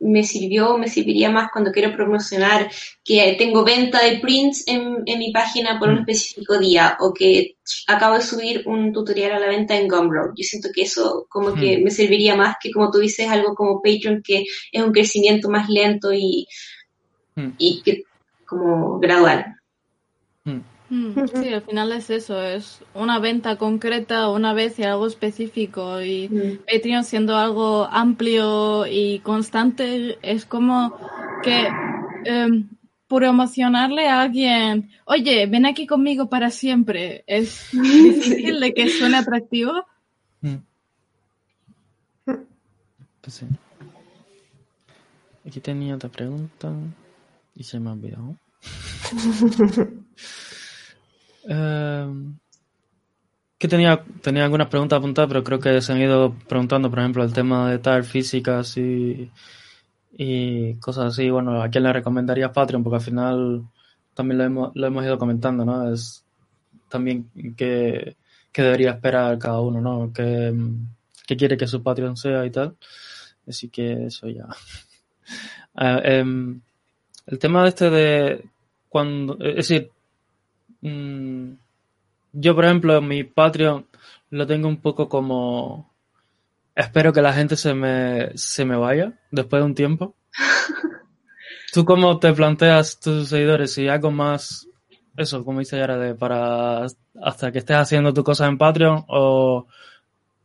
me 0.00 0.22
sirvió, 0.24 0.76
me 0.78 0.88
serviría 0.88 1.30
más 1.30 1.50
cuando 1.52 1.72
quiero 1.72 1.92
promocionar 1.92 2.70
que 3.04 3.34
tengo 3.38 3.64
venta 3.64 4.02
de 4.02 4.18
prints 4.18 4.64
en, 4.66 5.02
en 5.06 5.18
mi 5.18 5.32
página 5.32 5.78
por 5.78 5.88
un 5.88 5.96
mm. 5.96 6.00
específico 6.00 6.58
día 6.58 6.96
o 7.00 7.12
que 7.12 7.56
acabo 7.86 8.16
de 8.16 8.22
subir 8.22 8.62
un 8.66 8.92
tutorial 8.92 9.32
a 9.32 9.38
la 9.38 9.48
venta 9.48 9.76
en 9.76 9.88
Gumroad. 9.88 10.30
Yo 10.36 10.42
siento 10.44 10.68
que 10.74 10.82
eso 10.82 11.26
como 11.28 11.54
que 11.54 11.78
mm. 11.78 11.84
me 11.84 11.90
serviría 11.90 12.36
más 12.36 12.56
que 12.60 12.70
como 12.70 12.90
tú 12.90 12.98
dices 12.98 13.28
algo 13.28 13.54
como 13.54 13.80
Patreon 13.80 14.22
que 14.22 14.44
es 14.72 14.82
un 14.82 14.92
crecimiento 14.92 15.48
más 15.48 15.68
lento 15.68 16.12
y, 16.12 16.46
mm. 17.36 17.50
y 17.58 17.82
que 17.82 18.04
como 18.44 18.98
gradual. 18.98 19.56
Mm, 20.90 21.12
sí, 21.34 21.48
al 21.52 21.62
final 21.62 21.92
es 21.92 22.10
eso, 22.10 22.42
es 22.42 22.80
una 22.94 23.18
venta 23.18 23.56
concreta 23.56 24.28
una 24.30 24.52
vez 24.52 24.78
y 24.78 24.82
algo 24.82 25.06
específico 25.06 26.02
y 26.02 26.28
mm. 26.28 26.58
Patreon 26.70 27.04
siendo 27.04 27.36
algo 27.36 27.84
amplio 27.90 28.86
y 28.86 29.20
constante 29.20 30.18
es 30.22 30.44
como 30.44 30.96
que 31.42 31.68
eh, 32.24 32.64
promocionarle 33.08 34.08
a 34.08 34.22
alguien, 34.22 34.90
oye, 35.04 35.46
ven 35.46 35.66
aquí 35.66 35.86
conmigo 35.86 36.28
para 36.28 36.50
siempre, 36.50 37.24
es 37.26 37.68
difícil 37.72 38.60
de 38.60 38.74
que 38.74 38.88
suene 38.90 39.18
atractivo. 39.18 39.72
Mm. 40.40 40.56
Pues 43.24 43.36
sí. 43.36 43.46
Aquí 45.46 45.58
tenía 45.58 45.94
otra 45.94 46.10
pregunta 46.10 46.70
y 47.54 47.64
se 47.64 47.80
me 47.80 47.88
ha 47.88 47.94
olvidado. 47.94 48.36
Em, 51.46 52.38
que 53.58 53.68
tenía, 53.68 54.04
tenía 54.22 54.44
algunas 54.44 54.68
preguntas 54.68 54.98
apuntadas, 54.98 55.28
pero 55.28 55.44
creo 55.44 55.58
que 55.60 55.80
se 55.80 55.92
han 55.92 56.00
ido 56.00 56.34
preguntando, 56.48 56.90
por 56.90 56.98
ejemplo, 56.98 57.24
el 57.24 57.32
tema 57.32 57.70
de 57.70 57.78
tal 57.78 58.04
físicas 58.04 58.76
y, 58.76 59.30
y 60.12 60.74
cosas 60.76 61.06
así. 61.06 61.30
Bueno, 61.30 61.62
¿a 61.62 61.68
quién 61.68 61.84
le 61.84 61.92
recomendaría 61.92 62.52
Patreon? 62.52 62.82
Porque 62.82 62.96
al 62.96 63.02
final 63.02 63.64
también 64.14 64.38
lo 64.38 64.44
hemos, 64.44 64.70
lo 64.74 64.86
hemos 64.86 65.04
ido 65.04 65.18
comentando, 65.18 65.64
¿no? 65.64 65.92
Es 65.92 66.24
también 66.88 67.30
que, 67.56 68.16
debería 68.54 68.92
esperar 68.92 69.38
cada 69.38 69.60
uno, 69.60 69.80
¿no? 69.80 70.12
Que, 70.12 70.54
quiere 71.36 71.56
que 71.56 71.66
su 71.66 71.82
Patreon 71.82 72.16
sea 72.16 72.44
y 72.46 72.50
tal. 72.50 72.76
Así 73.48 73.68
que 73.68 74.06
eso 74.06 74.28
ya. 74.28 74.46
Em, 75.76 76.60
el 77.26 77.38
tema 77.38 77.62
de 77.62 77.68
este 77.68 77.90
de 77.90 78.44
cuando, 78.88 79.36
es 79.40 79.56
decir, 79.56 79.90
yo, 82.32 82.54
por 82.54 82.64
ejemplo, 82.64 83.00
mi 83.00 83.24
Patreon 83.24 83.86
lo 84.30 84.46
tengo 84.46 84.68
un 84.68 84.80
poco 84.80 85.08
como. 85.08 85.94
Espero 86.74 87.12
que 87.12 87.22
la 87.22 87.32
gente 87.32 87.56
se 87.56 87.72
me, 87.72 88.36
se 88.36 88.64
me 88.64 88.76
vaya 88.76 89.18
después 89.30 89.62
de 89.62 89.66
un 89.66 89.74
tiempo. 89.74 90.16
¿Tú 91.72 91.84
cómo 91.84 92.18
te 92.18 92.32
planteas 92.32 93.00
tus 93.00 93.28
seguidores? 93.28 93.72
Si 93.72 93.88
algo 93.88 94.10
más, 94.10 94.68
eso, 95.16 95.44
como 95.44 95.60
dice 95.60 95.78
Yara, 95.78 95.98
de 95.98 96.14
para 96.14 96.86
hasta 97.22 97.52
que 97.52 97.58
estés 97.58 97.76
haciendo 97.76 98.12
tu 98.12 98.24
cosa 98.24 98.46
en 98.46 98.58
Patreon 98.58 99.04
o, 99.08 99.66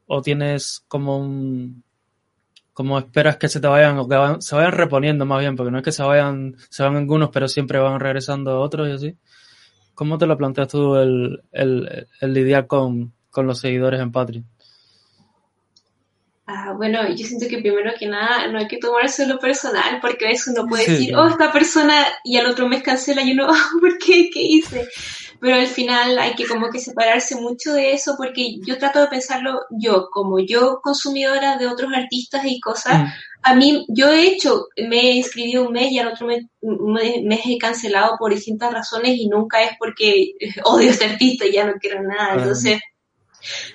o 0.05 0.21
tienes 0.21 0.85
como 0.87 1.17
un, 1.17 1.83
como 2.73 2.97
esperas 2.97 3.37
que 3.37 3.49
se 3.49 3.59
te 3.59 3.67
vayan 3.67 3.97
o 3.97 4.07
que 4.07 4.41
se 4.41 4.55
vayan 4.55 4.71
reponiendo 4.71 5.25
más 5.25 5.39
bien, 5.39 5.55
porque 5.55 5.71
no 5.71 5.79
es 5.79 5.83
que 5.83 5.91
se 5.91 6.03
vayan, 6.03 6.55
se 6.69 6.83
van 6.83 6.95
algunos, 6.95 7.29
pero 7.29 7.47
siempre 7.47 7.79
van 7.79 7.99
regresando 7.99 8.59
otros 8.61 8.87
y 8.87 8.91
así. 8.91 9.17
¿Cómo 10.00 10.18
te 10.18 10.28
lo 10.28 10.38
planteas 10.38 10.70
tú 10.70 10.95
el, 10.95 11.43
lidiar 12.22 12.68
con, 12.68 13.12
los 13.36 13.60
seguidores 13.60 14.00
en 14.00 14.14
Patreon? 14.14 14.45
Ah, 16.47 16.72
bueno, 16.74 17.06
yo 17.10 17.26
siento 17.26 17.47
que 17.50 17.58
primero 17.58 17.91
que 18.00 18.08
nada 18.08 18.47
no 18.47 18.60
hay 18.60 18.70
que 18.70 18.78
tomarse 18.78 19.28
lo 19.28 19.38
personal, 19.39 20.00
porque 20.00 20.26
a 20.26 20.30
veces 20.30 20.56
uno 20.58 20.68
puede 20.70 20.89
decir, 20.89 21.14
oh, 21.18 21.28
esta 21.28 21.52
persona, 21.52 22.06
y 22.24 22.38
al 22.38 22.45
otro 22.45 22.70
mes 22.70 22.82
cancela 22.82 23.24
y 23.24 23.34
uno, 23.34 23.47
oh, 23.50 23.80
¿por 23.82 23.97
qué? 23.97 24.30
¿Qué 24.34 24.41
hice? 24.41 24.88
Pero 25.41 25.58
al 25.58 25.68
final 25.68 26.18
hay 26.18 26.34
que 26.34 26.47
como 26.47 26.70
que 26.70 26.80
separarse 26.80 27.36
mucho 27.36 27.74
de 27.74 27.91
eso, 27.91 28.16
porque 28.16 28.56
yo 28.66 28.78
trato 28.78 29.02
de 29.02 29.08
pensarlo 29.08 29.60
yo, 29.70 30.08
como 30.14 30.39
yo 30.39 30.80
consumidora 30.82 31.58
de 31.58 31.68
otros 31.68 31.91
artistas 31.93 32.45
y 32.45 32.62
cosas, 32.62 33.04
mm 33.04 33.28
a 33.41 33.55
mí, 33.55 33.85
yo 33.87 34.11
he 34.11 34.27
hecho, 34.27 34.67
me 34.77 34.99
he 34.99 35.11
inscrito 35.13 35.65
un 35.65 35.73
mes 35.73 35.91
y 35.91 35.99
al 35.99 36.09
otro 36.09 36.27
mes, 36.27 36.45
me, 36.61 37.41
he 37.45 37.57
cancelado 37.57 38.17
por 38.17 38.33
distintas 38.33 38.73
razones 38.73 39.17
y 39.17 39.27
nunca 39.27 39.63
es 39.63 39.71
porque 39.79 40.33
odio 40.65 40.89
a 40.89 40.91
este 40.91 41.05
artista 41.05 41.45
y 41.45 41.53
ya 41.53 41.65
no 41.65 41.73
quiero 41.79 42.03
nada. 42.03 42.35
Entonces, 42.35 42.79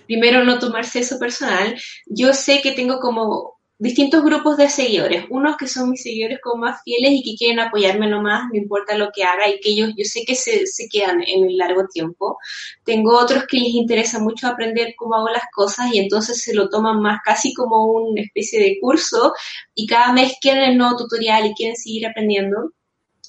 primero 0.06 0.44
no 0.44 0.58
tomarse 0.58 1.00
eso 1.00 1.18
personal. 1.18 1.74
Yo 2.06 2.32
sé 2.34 2.60
que 2.60 2.72
tengo 2.72 2.98
como 2.98 3.54
distintos 3.78 4.22
grupos 4.22 4.56
de 4.56 4.68
seguidores, 4.68 5.24
unos 5.30 5.56
que 5.56 5.66
son 5.66 5.90
mis 5.90 6.02
seguidores 6.02 6.38
como 6.40 6.62
más 6.62 6.82
fieles 6.84 7.12
y 7.12 7.22
que 7.22 7.34
quieren 7.36 7.58
apoyarme 7.58 8.08
nomás, 8.08 8.44
no 8.52 8.58
importa 8.58 8.96
lo 8.96 9.10
que 9.12 9.24
haga 9.24 9.48
y 9.48 9.58
que 9.60 9.70
ellos 9.70 9.90
yo 9.96 10.04
sé 10.04 10.24
que 10.24 10.36
se, 10.36 10.66
se 10.66 10.88
quedan 10.88 11.22
en 11.26 11.44
el 11.44 11.56
largo 11.56 11.86
tiempo. 11.88 12.38
Tengo 12.84 13.18
otros 13.18 13.44
que 13.48 13.58
les 13.58 13.74
interesa 13.74 14.20
mucho 14.20 14.46
aprender 14.46 14.94
cómo 14.96 15.16
hago 15.16 15.28
las 15.28 15.44
cosas 15.52 15.92
y 15.92 15.98
entonces 15.98 16.40
se 16.42 16.54
lo 16.54 16.68
toman 16.68 17.00
más 17.00 17.18
casi 17.24 17.52
como 17.52 17.84
una 17.86 18.22
especie 18.22 18.60
de 18.60 18.78
curso 18.80 19.34
y 19.74 19.86
cada 19.86 20.12
mes 20.12 20.34
quieren 20.40 20.62
el 20.64 20.78
nuevo 20.78 20.96
tutorial 20.96 21.46
y 21.46 21.54
quieren 21.54 21.76
seguir 21.76 22.06
aprendiendo. 22.06 22.72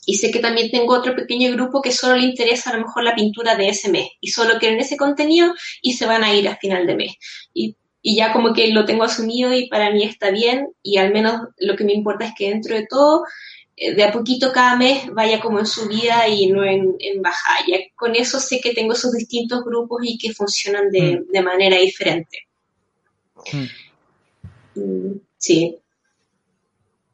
Y 0.08 0.18
sé 0.18 0.30
que 0.30 0.39
también 0.39 0.70
tengo 0.70 0.93
otro 0.93 1.16
pequeño 1.16 1.52
grupo 1.54 1.82
que 1.82 1.91
solo 1.91 2.16
le 2.18 2.28
interesa 2.28 2.70
a 2.70 2.78
lo 2.78 2.86
mejor 2.86 3.04
la 3.04 3.16
pintura 3.16 3.56
de 3.56 3.70
ese 3.70 3.89
mes 3.89 4.10
y 4.22 4.28
solo 4.30 4.60
quieren 4.60 4.80
ese 4.80 4.98
contenido 4.98 5.54
y 5.82 5.93
se 5.93 6.06
van 6.06 6.24
a 6.24 6.34
ir 6.34 6.48
a 6.48 6.58
final 6.58 6.86
de 6.86 6.96
mes. 6.96 7.16
Y 8.08 8.16
ya 8.16 8.32
como 8.32 8.53
que 8.53 8.68
lo 8.68 8.86
tengo 8.86 9.03
asumido 9.03 9.51
y 9.51 9.68
para 9.68 9.89
mí 9.89 10.03
está 10.03 10.30
bien 10.30 10.68
y 10.84 10.97
al 10.97 11.12
menos 11.12 11.41
lo 11.58 11.76
que 11.76 11.84
me 11.84 11.93
importa 11.93 12.26
es 12.26 12.34
que 12.38 12.49
dentro 12.49 12.76
de 12.76 12.86
todo, 12.86 13.24
eh, 13.76 13.95
de 13.95 14.03
a 14.03 14.12
poquito 14.12 14.51
cada 14.53 14.76
mes 14.76 15.12
vaya 15.12 15.39
como 15.39 15.58
en 15.58 15.66
subida 15.66 16.28
y 16.28 16.45
no 16.45 16.64
en, 16.64 16.95
en 16.99 17.24
bajada. 17.24 17.66
Ya 17.68 17.78
con 17.95 18.16
eso 18.16 18.39
sé 18.39 18.62
que 18.62 18.76
tengo 18.76 18.93
esos 18.93 19.12
distintos 19.12 19.64
grupos 19.64 20.01
y 20.03 20.20
que 20.20 20.32
funcionan 20.36 20.91
de, 20.91 21.24
mm. 21.34 21.43
manera 21.43 21.78
diferente. 21.78 22.45
Mm. 23.51 24.80
Mm, 24.82 25.22
sí. 25.39 25.76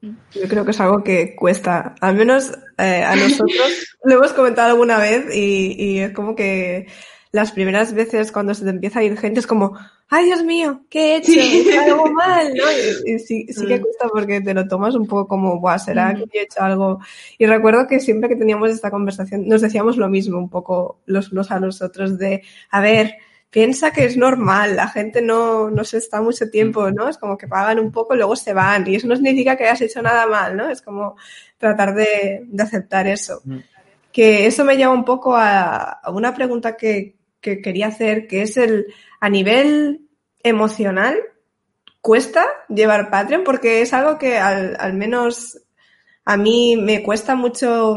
Yo 0.02 0.48
creo 0.50 0.66
que 0.66 0.72
es 0.72 0.80
algo 0.82 1.06
que 1.06 1.38
cuesta, 1.38 1.96
al 2.02 2.16
menos 2.16 2.52
eh, 2.78 3.02
a 3.02 3.16
nosotros 3.16 3.88
lo 4.04 4.16
hemos 4.16 4.34
comentado 4.34 4.72
alguna 4.72 4.98
vez 4.98 5.34
y, 5.34 5.74
y, 5.78 6.00
es 6.00 6.12
como 6.12 6.36
que 6.36 6.88
las 7.32 7.54
primeras 7.54 7.94
veces 7.94 8.34
cuando 8.34 8.54
se 8.54 8.66
te 8.66 8.72
empieza 8.72 9.00
a 9.00 9.04
ir 9.04 9.18
gente 9.18 9.39
es 9.39 9.48
como, 9.48 9.78
ay 10.12 10.26
Dios 10.26 10.43
mío, 10.43 10.82
¿qué 10.89 11.14
he 11.14 11.16
hecho? 11.18 11.32
Sí. 11.32 11.72
algo 11.78 12.12
mal, 12.12 12.53
¿no? 12.53 12.64
Y, 13.05 13.14
y 13.14 13.20
sí, 13.20 13.47
sí, 13.49 13.66
que 13.66 13.80
mm. 13.80 13.82
cuesta 13.82 14.09
porque 14.09 14.41
te 14.41 14.53
lo 14.53 14.68
tomas 14.68 14.93
un 14.93 15.07
poco 15.07 15.26
como, 15.26 15.59
Buah, 15.59 15.80
¿será 15.80 16.14
que 16.14 16.39
he 16.39 16.43
hecho 16.43 16.62
algo? 16.62 16.99
Y 17.38 17.45
recuerdo 17.45 17.88
que 17.88 18.01
siempre 18.01 18.28
que 18.28 18.36
teníamos 18.36 18.70
esta 18.72 18.91
conversación 18.91 19.47
nos 19.47 19.62
decíamos 19.62 19.95
lo 19.95 20.09
mismo 20.09 20.38
un 20.38 20.49
poco 20.49 20.99
los 21.05 21.32
unos 21.32 21.49
a 21.49 21.62
los 21.62 21.82
otros 21.82 22.18
de, 22.18 22.43
a 22.72 22.82
ver, 22.82 23.16
piensa 23.49 23.91
que 23.91 24.03
es 24.03 24.18
normal, 24.18 24.76
la 24.76 24.89
gente 24.89 25.22
no, 25.22 25.70
no 25.70 25.84
se 25.86 25.97
está 25.97 26.22
mucho 26.22 26.49
tiempo, 26.49 26.91
¿no? 26.91 27.07
Es 27.07 27.18
como 27.18 27.38
que 27.38 27.47
pagan 27.47 27.80
un 27.80 27.91
poco 27.93 28.14
y 28.14 28.18
luego 28.18 28.36
se 28.36 28.53
van. 28.53 28.86
Y 28.88 28.95
eso 28.95 29.07
no 29.07 29.16
significa 29.16 29.55
que 29.55 29.64
hayas 29.64 29.82
hecho 29.82 30.01
nada 30.01 30.28
mal, 30.28 30.57
¿no? 30.57 30.70
Es 30.70 30.82
como 30.82 31.16
tratar 31.57 31.95
de, 31.95 32.43
de 32.45 32.64
aceptar 32.64 33.07
eso. 33.07 33.41
Mm. 33.45 33.57
Que 34.12 34.45
eso 34.45 34.66
me 34.66 34.76
lleva 34.76 34.91
un 34.91 35.05
poco 35.05 35.38
a, 35.38 35.84
a 35.84 36.12
una 36.12 36.34
pregunta 36.34 36.76
que, 36.76 37.16
que, 37.39 37.62
quería 37.62 37.88
hacer, 37.88 38.28
que 38.28 38.41
es 38.41 38.57
el, 38.57 38.88
a 39.22 39.30
nivel 39.30 40.09
emocional, 40.43 41.17
¿cuesta 42.01 42.45
llevar 42.67 43.09
Patreon? 43.09 43.43
Porque 43.43 43.82
es 43.82 43.93
algo 43.93 44.17
que 44.17 44.38
al, 44.38 44.93
menos 44.95 45.61
a 46.26 46.36
mí 46.38 46.76
me 46.76 47.03
cuesta 47.03 47.36
mucho, 47.36 47.95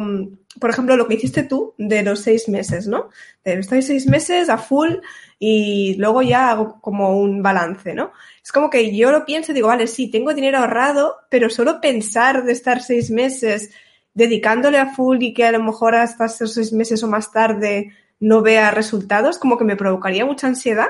por 0.61 0.71
ejemplo, 0.71 0.97
lo 0.97 1.09
que 1.09 1.15
hiciste 1.15 1.43
tú 1.43 1.75
de 1.79 2.03
los 2.03 2.21
seis 2.21 2.49
meses, 2.49 2.87
¿no? 2.87 3.09
Estoy 3.43 3.81
seis 3.81 4.07
meses 4.07 4.51
a 4.51 4.59
full 4.59 4.91
y 5.39 5.95
luego 5.97 6.21
ya 6.21 6.51
hago 6.51 6.79
como 6.83 7.19
un 7.19 7.43
balance, 7.43 7.95
¿no? 7.95 8.13
Es 8.43 8.53
como 8.53 8.69
que 8.69 8.95
yo 8.95 9.11
lo 9.11 9.25
pienso 9.25 9.53
y 9.53 9.55
digo, 9.55 9.69
vale, 9.69 9.87
sí, 9.87 10.11
tengo 10.11 10.35
dinero 10.35 10.59
ahorrado, 10.59 11.17
pero 11.31 11.49
solo 11.49 11.81
pensar 11.81 12.45
de 12.45 12.53
estar 12.53 12.83
seis 12.83 13.11
meses 13.11 13.71
dedicándole 14.13 14.79
a 14.79 14.95
full 14.95 15.23
y 15.23 15.33
que 15.33 15.45
a 15.47 15.53
lo 15.53 15.63
mejor 15.63 15.95
hasta 15.95 16.27
esos 16.27 16.53
seis 16.53 16.73
meses 16.73 17.03
o 17.03 17.09
más 17.09 17.33
tarde 17.33 17.93
no 18.21 18.43
vea 18.43 18.71
resultados, 18.71 19.39
como 19.39 19.57
que 19.57 19.65
me 19.65 19.77
provocaría 19.77 20.25
mucha 20.27 20.47
ansiedad, 20.47 20.89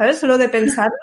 ¿sabes? 0.00 0.18
Solo 0.18 0.38
de 0.38 0.48
pensarlo. 0.48 0.96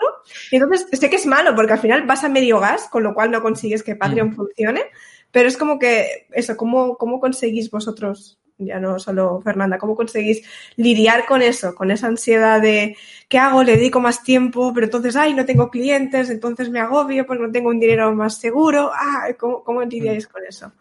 Y 0.50 0.56
entonces 0.56 0.88
sé 0.90 1.08
que 1.08 1.14
es 1.14 1.26
malo 1.26 1.54
porque 1.54 1.74
al 1.74 1.78
final 1.78 2.02
vas 2.04 2.24
a 2.24 2.28
medio 2.28 2.58
gas, 2.58 2.88
con 2.88 3.04
lo 3.04 3.14
cual 3.14 3.30
no 3.30 3.40
consigues 3.40 3.84
que 3.84 3.94
Patreon 3.94 4.30
mm. 4.30 4.34
funcione, 4.34 4.82
pero 5.30 5.46
es 5.46 5.56
como 5.56 5.78
que 5.78 6.26
eso, 6.32 6.56
¿cómo, 6.56 6.96
cómo 6.96 7.20
conseguís 7.20 7.70
vosotros 7.70 8.40
ya 8.58 8.80
no 8.80 8.98
solo 8.98 9.40
Fernanda, 9.40 9.78
¿cómo 9.78 9.94
conseguís 9.94 10.42
lidiar 10.74 11.26
con 11.26 11.42
eso, 11.42 11.76
con 11.76 11.92
esa 11.92 12.08
ansiedad 12.08 12.60
de 12.60 12.96
¿qué 13.28 13.38
hago? 13.38 13.62
Le 13.62 13.76
dedico 13.76 14.00
más 14.00 14.24
tiempo, 14.24 14.72
pero 14.74 14.86
entonces, 14.86 15.14
ay, 15.14 15.32
no 15.32 15.46
tengo 15.46 15.70
clientes, 15.70 16.28
entonces 16.28 16.68
me 16.68 16.80
agobio 16.80 17.24
porque 17.24 17.44
no 17.44 17.52
tengo 17.52 17.68
un 17.68 17.78
dinero 17.78 18.12
más 18.16 18.38
seguro. 18.38 18.90
Ah, 18.92 19.28
¿cómo, 19.38 19.62
cómo 19.62 19.80
lidiáis 19.82 20.26
con 20.26 20.42
eso? 20.44 20.72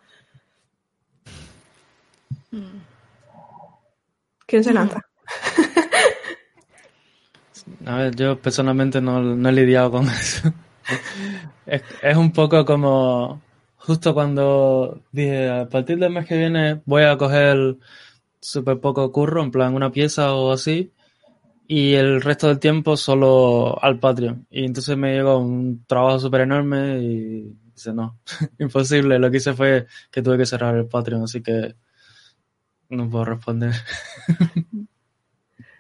¿Quién 4.48 4.64
se 4.64 4.74
lanza? 4.74 5.06
A 7.88 7.96
ver, 7.96 8.16
yo 8.16 8.38
personalmente 8.42 9.00
no, 9.00 9.22
no 9.22 9.50
he 9.50 9.52
lidiado 9.54 9.92
con 9.92 10.06
eso. 10.10 10.54
es, 11.66 11.82
es 12.02 12.18
un 12.18 12.32
poco 12.32 12.66
como 12.66 13.42
justo 13.78 14.14
cuando 14.14 15.02
dije, 15.12 15.50
a 15.50 15.70
partir 15.70 15.98
del 15.98 16.12
mes 16.12 16.26
que 16.28 16.38
viene 16.38 16.82
voy 16.86 17.04
a 17.04 17.18
coger 17.18 17.78
súper 18.42 18.80
poco 18.82 19.12
curro, 19.14 19.42
en 19.42 19.52
plan 19.52 19.74
una 19.74 19.92
pieza 19.92 20.34
o 20.34 20.52
así, 20.52 20.92
y 21.68 21.94
el 21.96 22.22
resto 22.22 22.48
del 22.48 22.60
tiempo 22.60 22.98
solo 22.98 23.82
al 23.82 24.00
Patreon. 24.00 24.48
Y 24.50 24.66
entonces 24.66 24.98
me 24.98 25.14
llegó 25.14 25.40
un 25.40 25.86
trabajo 25.88 26.20
súper 26.20 26.42
enorme 26.42 27.00
y 27.00 27.58
dice, 27.74 27.94
no, 27.94 28.20
imposible. 28.60 29.20
Lo 29.20 29.32
que 29.32 29.38
hice 29.38 29.54
fue 29.54 29.88
que 30.12 30.22
tuve 30.22 30.38
que 30.38 30.46
cerrar 30.46 30.76
el 30.76 30.88
Patreon, 30.88 31.24
así 31.24 31.42
que 31.42 31.76
no 32.90 33.10
puedo 33.10 33.26
responder. 33.26 33.74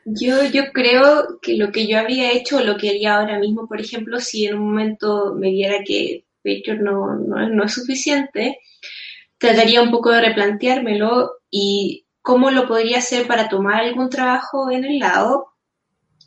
Yo, 0.10 0.46
yo 0.46 0.72
creo 0.72 1.38
que 1.42 1.58
lo 1.58 1.70
que 1.74 1.86
yo 1.86 2.00
había 2.00 2.32
hecho, 2.32 2.64
lo 2.64 2.78
que 2.78 2.90
haría 2.90 3.18
ahora 3.18 3.40
mismo, 3.40 3.68
por 3.68 3.82
ejemplo, 3.82 4.22
si 4.22 4.46
en 4.46 4.56
un 4.56 4.70
momento 4.70 5.36
me 5.36 5.50
diera 5.50 5.84
que 5.86 6.26
Patreon 6.44 6.82
no, 6.82 7.16
no, 7.16 7.50
no 7.50 7.66
es 7.66 7.74
suficiente, 7.74 8.58
trataría 9.38 9.82
un 9.82 9.92
poco 9.92 10.12
de 10.12 10.22
replanteármelo 10.22 11.34
y 11.52 12.06
cómo 12.22 12.52
lo 12.52 12.70
podría 12.70 13.00
hacer 13.00 13.28
para 13.28 13.50
tomar 13.50 13.84
algún 13.84 14.10
trabajo 14.10 14.72
en 14.72 14.86
el 14.86 15.00
lado, 15.00 15.48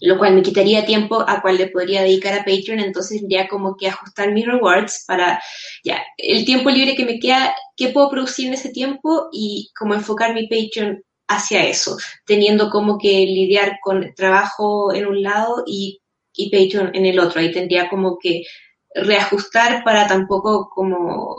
lo 0.03 0.19
cual 0.19 0.35
me 0.35 0.43
quitaría 0.43 0.85
tiempo 0.85 1.25
a 1.27 1.41
cual 1.41 1.57
le 1.57 1.69
podría 1.69 2.03
dedicar 2.03 2.35
a 2.35 2.45
Patreon, 2.45 2.81
entonces 2.81 3.23
ya 3.31 3.49
como 3.49 3.77
que 3.79 3.89
ajustar 3.89 4.31
mis 4.33 4.45
rewards 4.45 5.05
para 5.07 5.41
ya 5.85 6.03
el 6.19 6.45
tiempo 6.45 6.69
libre 6.69 6.97
que 6.97 7.07
me 7.07 7.19
queda, 7.19 7.55
qué 7.79 7.89
puedo 7.89 8.11
producir 8.11 8.49
en 8.49 8.55
ese 8.55 8.69
tiempo 8.69 9.31
y 9.33 9.71
como 9.75 9.95
enfocar 9.95 10.35
mi 10.35 10.49
Patreon 10.49 11.03
hacia 11.31 11.65
eso, 11.65 11.97
teniendo 12.27 12.71
como 12.71 12.99
que 12.99 13.25
lidiar 13.25 13.79
con 13.83 14.13
trabajo 14.15 14.93
en 14.93 15.07
un 15.07 15.23
lado 15.23 15.63
y, 15.67 16.01
y 16.35 16.51
en 16.75 17.07
el 17.07 17.19
otro. 17.21 17.41
Ahí 17.41 17.53
tendría 17.53 17.89
como 17.89 18.19
que 18.19 18.43
reajustar 18.95 19.85
para 19.85 20.07
tampoco 20.09 20.69
como 20.69 21.37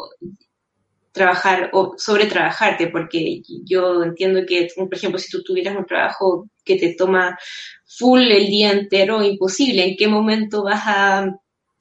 trabajar 1.12 1.70
o 1.74 1.94
sobre 1.98 2.26
trabajarte, 2.26 2.88
porque 2.88 3.42
yo 3.66 4.02
entiendo 4.04 4.46
que, 4.48 4.70
por 4.76 4.96
ejemplo, 4.96 5.20
si 5.20 5.30
tú 5.30 5.44
tuvieras 5.44 5.76
un 5.76 5.86
trabajo 5.86 6.50
que 6.64 6.78
te 6.78 6.96
toma 6.96 7.38
full 7.86 8.22
el 8.22 8.48
día 8.48 8.72
entero, 8.72 9.22
imposible, 9.22 9.84
¿en 9.84 9.98
qué 9.98 10.08
momento 10.08 10.64
vas 10.64 10.84
a, 10.86 11.28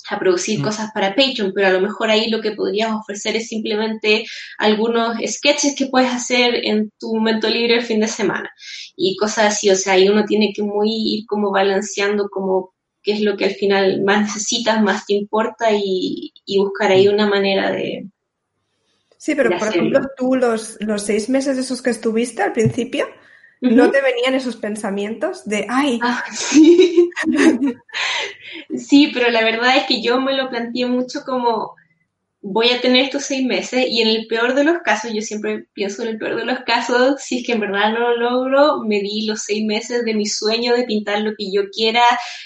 a 0.08 0.18
producir 0.18 0.60
mm. 0.60 0.62
cosas 0.62 0.90
para 0.92 1.14
Patreon? 1.14 1.52
Pero 1.54 1.68
a 1.68 1.72
lo 1.72 1.80
mejor 1.80 2.10
ahí 2.10 2.30
lo 2.30 2.40
que 2.40 2.52
podrías 2.52 2.92
ofrecer 2.92 3.36
es 3.36 3.48
simplemente 3.48 4.24
algunos 4.58 5.16
sketches 5.26 5.74
que 5.76 5.86
puedes 5.86 6.10
hacer 6.10 6.60
en 6.64 6.90
tu 6.98 7.14
momento 7.14 7.48
libre 7.48 7.76
el 7.76 7.82
fin 7.82 8.00
de 8.00 8.08
semana 8.08 8.50
y 8.96 9.16
cosas 9.16 9.54
así, 9.54 9.70
o 9.70 9.76
sea, 9.76 9.94
ahí 9.94 10.08
uno 10.08 10.24
tiene 10.24 10.52
que 10.54 10.62
muy 10.62 10.90
ir 10.90 11.26
como 11.26 11.50
balanceando 11.50 12.28
como 12.28 12.72
qué 13.02 13.12
es 13.12 13.20
lo 13.20 13.36
que 13.36 13.46
al 13.46 13.54
final 13.54 14.02
más 14.02 14.22
necesitas, 14.22 14.82
más 14.82 15.06
te 15.06 15.14
importa 15.14 15.68
y, 15.72 16.32
buscar 16.58 16.90
ahí 16.90 17.08
una 17.08 17.26
manera 17.26 17.70
de... 17.70 18.06
Sí, 19.16 19.34
pero 19.34 19.56
por 19.58 19.68
ejemplo, 19.68 20.00
tú 20.16 20.34
los, 20.34 20.76
los 20.80 21.02
seis 21.02 21.28
meses 21.28 21.58
esos 21.58 21.82
que 21.82 21.90
estuviste 21.90 22.42
al 22.42 22.52
principio, 22.52 23.06
¿no 23.60 23.90
te 23.90 24.00
venían 24.00 24.34
esos 24.34 24.56
pensamientos 24.56 25.44
de, 25.44 25.66
ay? 25.68 25.98
Ah, 26.02 26.24
sí. 26.32 27.10
sí, 28.76 29.10
pero 29.12 29.30
la 29.30 29.42
verdad 29.42 29.76
es 29.76 29.84
que 29.84 30.02
yo 30.02 30.20
me 30.20 30.34
lo 30.34 30.48
planteé 30.48 30.86
mucho 30.86 31.20
como, 31.24 31.74
voy 32.42 32.70
a 32.70 32.80
tener 32.80 33.04
estos 33.04 33.24
seis 33.24 33.44
meses 33.44 33.86
y 33.88 34.00
en 34.00 34.08
el 34.08 34.26
peor 34.26 34.54
de 34.54 34.64
los 34.64 34.78
casos, 34.82 35.12
yo 35.12 35.20
siempre 35.20 35.66
pienso 35.74 36.02
en 36.02 36.08
el 36.08 36.18
peor 36.18 36.36
de 36.36 36.46
los 36.46 36.60
casos, 36.60 37.20
si 37.22 37.38
es 37.38 37.46
que 37.46 37.52
en 37.52 37.60
verdad 37.60 37.92
no 37.92 38.00
lo 38.00 38.16
logro, 38.16 38.82
me 38.82 39.00
di 39.00 39.26
los 39.26 39.42
seis 39.42 39.64
meses 39.64 40.04
de 40.04 40.14
mi 40.14 40.26
sueño 40.26 40.74
de 40.74 40.84
pintar 40.84 41.20
lo 41.20 41.32
que 41.36 41.52
yo 41.52 41.68
quiera 41.70 42.02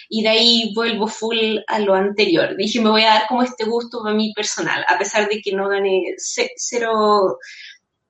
y 0.09 0.23
de 0.23 0.29
ahí 0.29 0.73
vuelvo 0.75 1.07
full 1.07 1.59
a 1.69 1.79
lo 1.79 1.95
anterior. 1.95 2.57
Dije, 2.57 2.81
me 2.81 2.91
voy 2.91 3.03
a 3.03 3.15
dar 3.15 3.27
como 3.29 3.43
este 3.43 3.65
gusto 3.65 4.03
para 4.03 4.15
mí 4.15 4.33
personal, 4.35 4.85
a 4.89 4.99
pesar 4.99 5.29
de 5.29 5.41
que 5.41 5.53
no 5.53 5.69
gane 5.69 6.03
cero, 6.19 7.39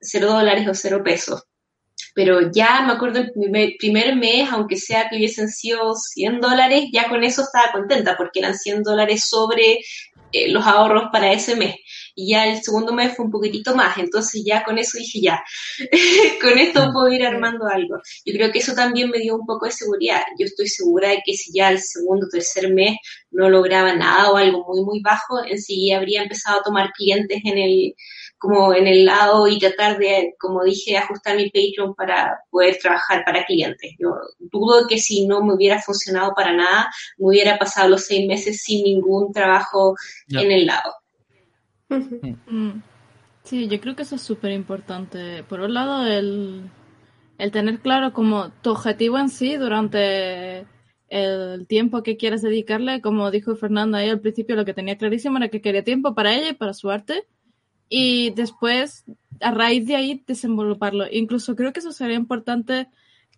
cero 0.01 0.29
dólares 0.29 0.67
o 0.69 0.75
cero 0.75 1.03
pesos. 1.05 1.43
Pero 2.15 2.53
ya 2.53 2.83
me 2.83 2.93
acuerdo 2.93 3.21
el 3.21 3.33
primer, 3.77 4.17
mes, 4.17 4.49
aunque 4.51 4.77
sea 4.77 5.09
que 5.09 5.17
hubiesen 5.17 5.49
sido 5.49 5.95
100 5.95 6.41
dólares, 6.41 6.85
ya 6.93 7.09
con 7.09 7.25
eso 7.25 7.43
estaba 7.43 7.73
contenta 7.73 8.17
porque 8.17 8.39
eran 8.39 8.55
100 8.55 8.83
dólares 8.85 9.27
sobre 9.29 9.81
eh, 10.31 10.51
los 10.51 10.65
ahorros 10.65 11.09
para 11.13 11.33
ese 11.33 11.57
mes. 11.57 11.77
Y 12.15 12.31
ya 12.31 12.47
el 12.47 12.63
segundo 12.63 12.93
mes 12.93 13.17
fue 13.17 13.25
un 13.25 13.33
poquitito 13.33 13.75
más, 13.75 13.99
entonces 13.99 14.43
ya 14.45 14.63
con 14.63 14.79
eso 14.79 14.99
dije, 14.99 15.21
ya, 15.21 15.43
con 16.41 16.57
esto 16.59 16.89
mm. 16.89 16.93
puedo 16.93 17.09
ir 17.11 17.27
armando 17.27 17.67
algo. 17.67 17.97
Yo 18.25 18.33
creo 18.33 18.53
que 18.53 18.61
eso 18.61 18.75
también 18.75 19.11
me 19.11 19.19
dio 19.19 19.35
un 19.35 19.47
poco 19.47 19.67
de 19.67 19.73
seguridad. 19.73 20.23
Yo 20.39 20.47
estoy 20.47 20.69
segura 20.69 21.09
de 21.09 21.21
que 21.25 21.35
si 21.35 21.53
ya 21.53 21.71
el 21.71 21.81
segundo 21.81 22.27
o 22.27 22.29
tercer 22.29 22.73
mes 22.73 22.97
no 23.33 23.51
lograba 23.51 23.95
nada 23.95 24.31
o 24.31 24.37
algo 24.37 24.65
muy, 24.69 24.85
muy 24.85 25.01
bajo, 25.01 25.45
enseguida 25.45 25.97
habría 25.97 26.23
empezado 26.23 26.61
a 26.61 26.63
tomar 26.63 26.93
clientes 26.93 27.41
en 27.45 27.59
el, 27.59 27.95
como 28.45 28.75
en 28.75 28.87
el 28.87 29.07
lado 29.07 29.49
y 29.49 29.59
tratar 29.59 29.97
de, 29.97 30.35
como 30.39 30.63
dije, 30.63 30.99
ajustar 30.99 31.35
mi 31.35 31.47
Patreon 31.47 31.95
para 31.95 32.41
poder 32.51 32.77
trabajar 32.77 33.25
para 33.25 33.47
clientes. 33.47 33.93
Yo 33.99 34.11
dudo 34.39 34.87
que 34.87 34.99
si 34.99 35.27
no 35.27 35.43
me 35.43 35.55
hubiera 35.55 35.81
funcionado 35.81 36.35
para 36.35 36.53
nada, 36.53 36.91
me 37.17 37.29
hubiera 37.29 37.59
pasado 37.59 37.89
los 37.89 38.05
seis 38.05 38.29
meses 38.29 38.61
sin 38.63 38.85
ningún 38.85 39.33
trabajo 39.33 39.95
en 40.29 40.53
el 40.53 40.67
lado. 40.67 40.93
Mm. 41.89 42.83
Sí, 43.45 43.67
yo 43.67 43.81
creo 43.81 43.97
que 43.97 44.03
eso 44.03 44.17
es 44.17 44.23
súper 44.23 44.53
importante. 44.53 45.43
Por 45.45 45.61
un 45.61 45.73
lado, 45.73 46.07
el, 46.07 46.69
el 47.39 47.51
tener 47.51 47.79
claro 47.81 48.13
como 48.13 48.51
tu 48.61 48.73
objetivo 48.73 49.19
en 49.19 49.31
sí 49.31 49.57
durante 49.57 50.67
el 51.09 51.67
tiempo 51.67 52.03
que 52.03 52.19
quieres 52.19 52.43
dedicarle, 52.43 53.01
como 53.01 53.31
dijo 53.31 53.57
Fernanda 53.57 53.99
ahí 53.99 54.11
al 54.11 54.21
principio, 54.21 54.55
lo 54.55 54.67
que 54.67 54.75
tenía 54.75 54.99
clarísimo 54.99 55.39
era 55.39 55.49
que 55.49 55.63
quería 55.63 55.83
tiempo 55.83 56.15
para 56.15 56.35
ella 56.35 56.51
y 56.51 56.55
para 56.55 56.75
su 56.75 56.91
arte 56.91 57.27
y 57.89 58.31
después, 58.31 59.05
a 59.41 59.51
raíz 59.51 59.87
de 59.87 59.97
ahí, 59.97 60.23
desenvoluparlo. 60.27 61.07
Incluso 61.11 61.57
creo 61.57 61.73
que 61.73 61.81
eso 61.81 61.93
sería 61.93 62.17
importante, 62.17 62.89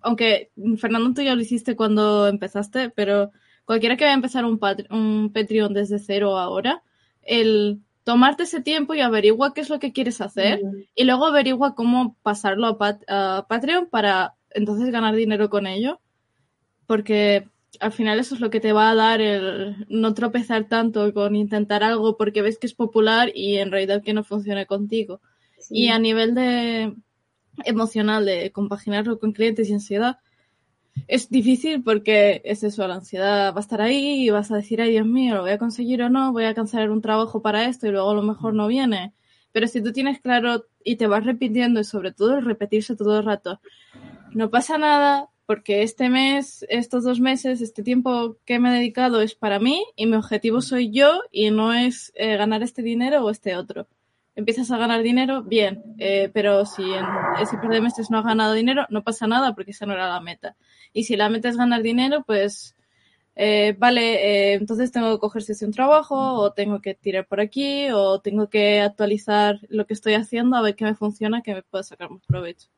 aunque 0.01 0.51
Fernando 0.79 1.13
tú 1.15 1.23
ya 1.23 1.35
lo 1.35 1.43
hiciste 1.43 1.77
cuando 1.77 2.29
empezaste, 2.29 2.91
pero 2.91 3.33
cualquiera 3.65 3.97
que 3.97 4.05
vaya 4.05 4.15
a 4.15 4.17
empezar 4.17 4.45
un, 4.45 4.61
un 4.91 5.33
Patreon 5.33 5.75
desde 5.75 5.99
cero 5.99 6.39
ahora, 6.39 6.83
el 7.23 7.81
tomarte 8.07 8.45
ese 8.45 8.63
tiempo 8.63 8.95
y 8.95 9.01
averigua 9.01 9.53
qué 9.53 9.63
es 9.63 9.69
lo 9.69 9.81
que 9.81 9.93
quieres 9.93 10.21
hacer 10.21 10.61
y 10.95 11.03
luego 11.03 11.27
averigua 11.27 11.75
cómo 11.75 12.17
pasarlo 12.23 12.79
a, 13.09 13.47
Patreon 13.49 13.87
para 13.87 14.37
entonces 14.51 14.93
ganar 14.93 15.17
dinero 15.17 15.51
con 15.51 15.67
ello. 15.67 16.01
Porque 16.87 17.49
al 17.81 17.93
final 17.93 18.19
eso 18.19 18.35
es 18.35 18.41
lo 18.41 18.51
que 18.51 18.61
te 18.61 18.73
va 18.73 18.91
a 18.91 18.95
dar 18.95 19.21
el 19.21 19.87
no 19.89 20.15
tropezar 20.15 20.69
tanto 20.69 21.13
con 21.13 21.37
intentar 21.37 21.83
algo 21.83 22.17
porque 22.17 22.43
ves 22.43 22.59
que 22.59 22.67
es 22.67 22.75
popular 22.75 23.31
y 23.35 23.57
en 23.57 23.71
realidad 23.71 24.03
que 24.03 24.15
no 24.15 24.25
funcione 24.25 24.67
contigo. 24.67 25.21
Y 25.71 25.89
a 25.89 25.99
nivel 25.99 26.35
de 26.35 26.95
emocional, 27.65 28.27
de 28.27 28.53
compaginarlo 28.53 29.19
con 29.19 29.33
clientes 29.33 29.69
y 29.69 29.75
ansiedad, 29.75 30.19
es 31.09 31.29
difícil 31.29 31.83
porque 31.83 32.43
es 32.45 32.63
eso, 32.63 32.87
la 32.89 32.95
ansiedad 32.97 33.53
va 33.53 33.59
a 33.59 33.61
estar 33.61 33.81
ahí 33.81 34.25
y 34.25 34.31
vas 34.31 34.51
a 34.51 34.57
decir, 34.57 34.81
ay 34.81 34.91
Dios 34.91 35.07
mío, 35.07 35.37
lo 35.37 35.43
voy 35.43 35.53
a 35.53 35.59
conseguir 35.59 36.03
o 36.03 36.11
no, 36.11 36.33
voy 36.33 36.45
a 36.45 36.55
cancelar 36.55 36.91
un 36.91 37.03
trabajo 37.03 37.43
para 37.43 37.67
esto 37.67 37.87
y 37.87 37.91
luego 37.91 38.11
a 38.11 38.15
lo 38.15 38.23
mejor 38.23 38.55
no 38.55 38.67
viene. 38.67 39.15
Pero 39.53 39.69
si 39.69 39.83
tú 39.83 39.93
tienes 39.93 40.21
claro 40.21 40.67
y 40.85 40.97
te 40.97 41.07
vas 41.07 41.25
repitiendo 41.25 41.81
y 41.81 41.85
sobre 41.85 42.13
todo 42.13 42.39
el 42.39 42.45
repetirse 42.45 42.97
todo 42.97 43.19
el 43.19 43.25
rato, 43.25 43.61
no 44.33 44.51
pasa 44.51 44.79
nada 44.79 45.31
porque 45.47 45.83
este 45.83 46.09
mes, 46.09 46.67
estos 46.69 47.05
dos 47.05 47.21
meses, 47.21 47.61
este 47.61 47.83
tiempo 47.83 48.37
que 48.45 48.59
me 48.59 48.71
he 48.71 48.79
dedicado 48.79 49.23
es 49.23 49.35
para 49.35 49.59
mí 49.59 49.85
y 49.97 50.07
mi 50.07 50.17
objetivo 50.17 50.61
soy 50.61 50.91
yo 50.91 51.23
y 51.31 51.51
no 51.51 51.73
es 51.73 52.13
eh, 52.17 52.37
ganar 52.37 52.63
este 52.63 52.83
dinero 52.83 53.25
o 53.25 53.31
este 53.31 53.57
otro 53.57 53.89
empiezas 54.37 54.71
a 54.71 54.77
ganar 54.77 55.03
dinero, 55.03 55.43
bien, 55.43 55.83
eh, 55.99 56.31
pero 56.33 56.67
si 56.67 56.83
en 56.83 57.05
ese 57.41 57.57
par 57.57 57.71
de 57.71 57.81
meses 57.81 58.11
no 58.11 58.19
has 58.19 58.25
ganado 58.25 58.53
dinero, 58.53 58.87
no 58.91 59.03
pasa 59.03 59.27
nada 59.27 59.55
porque 59.55 59.71
esa 59.73 59.87
no 59.87 59.95
era 59.95 60.09
la 60.09 60.21
meta. 60.21 60.57
Y 60.93 61.05
si 61.05 61.17
la 61.17 61.31
meta 61.31 61.49
es 61.49 61.57
ganar 61.57 61.83
dinero, 61.83 62.23
pues 62.27 62.77
eh, 63.35 63.75
vale, 63.79 64.53
eh, 64.53 64.55
entonces 64.55 64.93
tengo 64.93 65.13
que 65.15 65.21
cogerse 65.21 65.65
un 65.65 65.73
trabajo 65.73 66.17
o 66.35 66.53
tengo 66.53 66.81
que 66.81 66.95
tirar 66.95 67.27
por 67.27 67.41
aquí 67.41 67.89
o 67.93 68.21
tengo 68.21 68.49
que 68.51 68.81
actualizar 68.81 69.59
lo 69.69 69.87
que 69.87 69.95
estoy 69.95 70.15
haciendo 70.15 70.57
a 70.57 70.63
ver 70.63 70.77
qué 70.77 70.85
me 70.85 70.95
funciona, 70.95 71.43
que 71.43 71.55
me 71.55 71.63
pueda 71.63 71.83
sacar 71.85 72.11
más 72.11 72.23
provecho. 72.27 72.69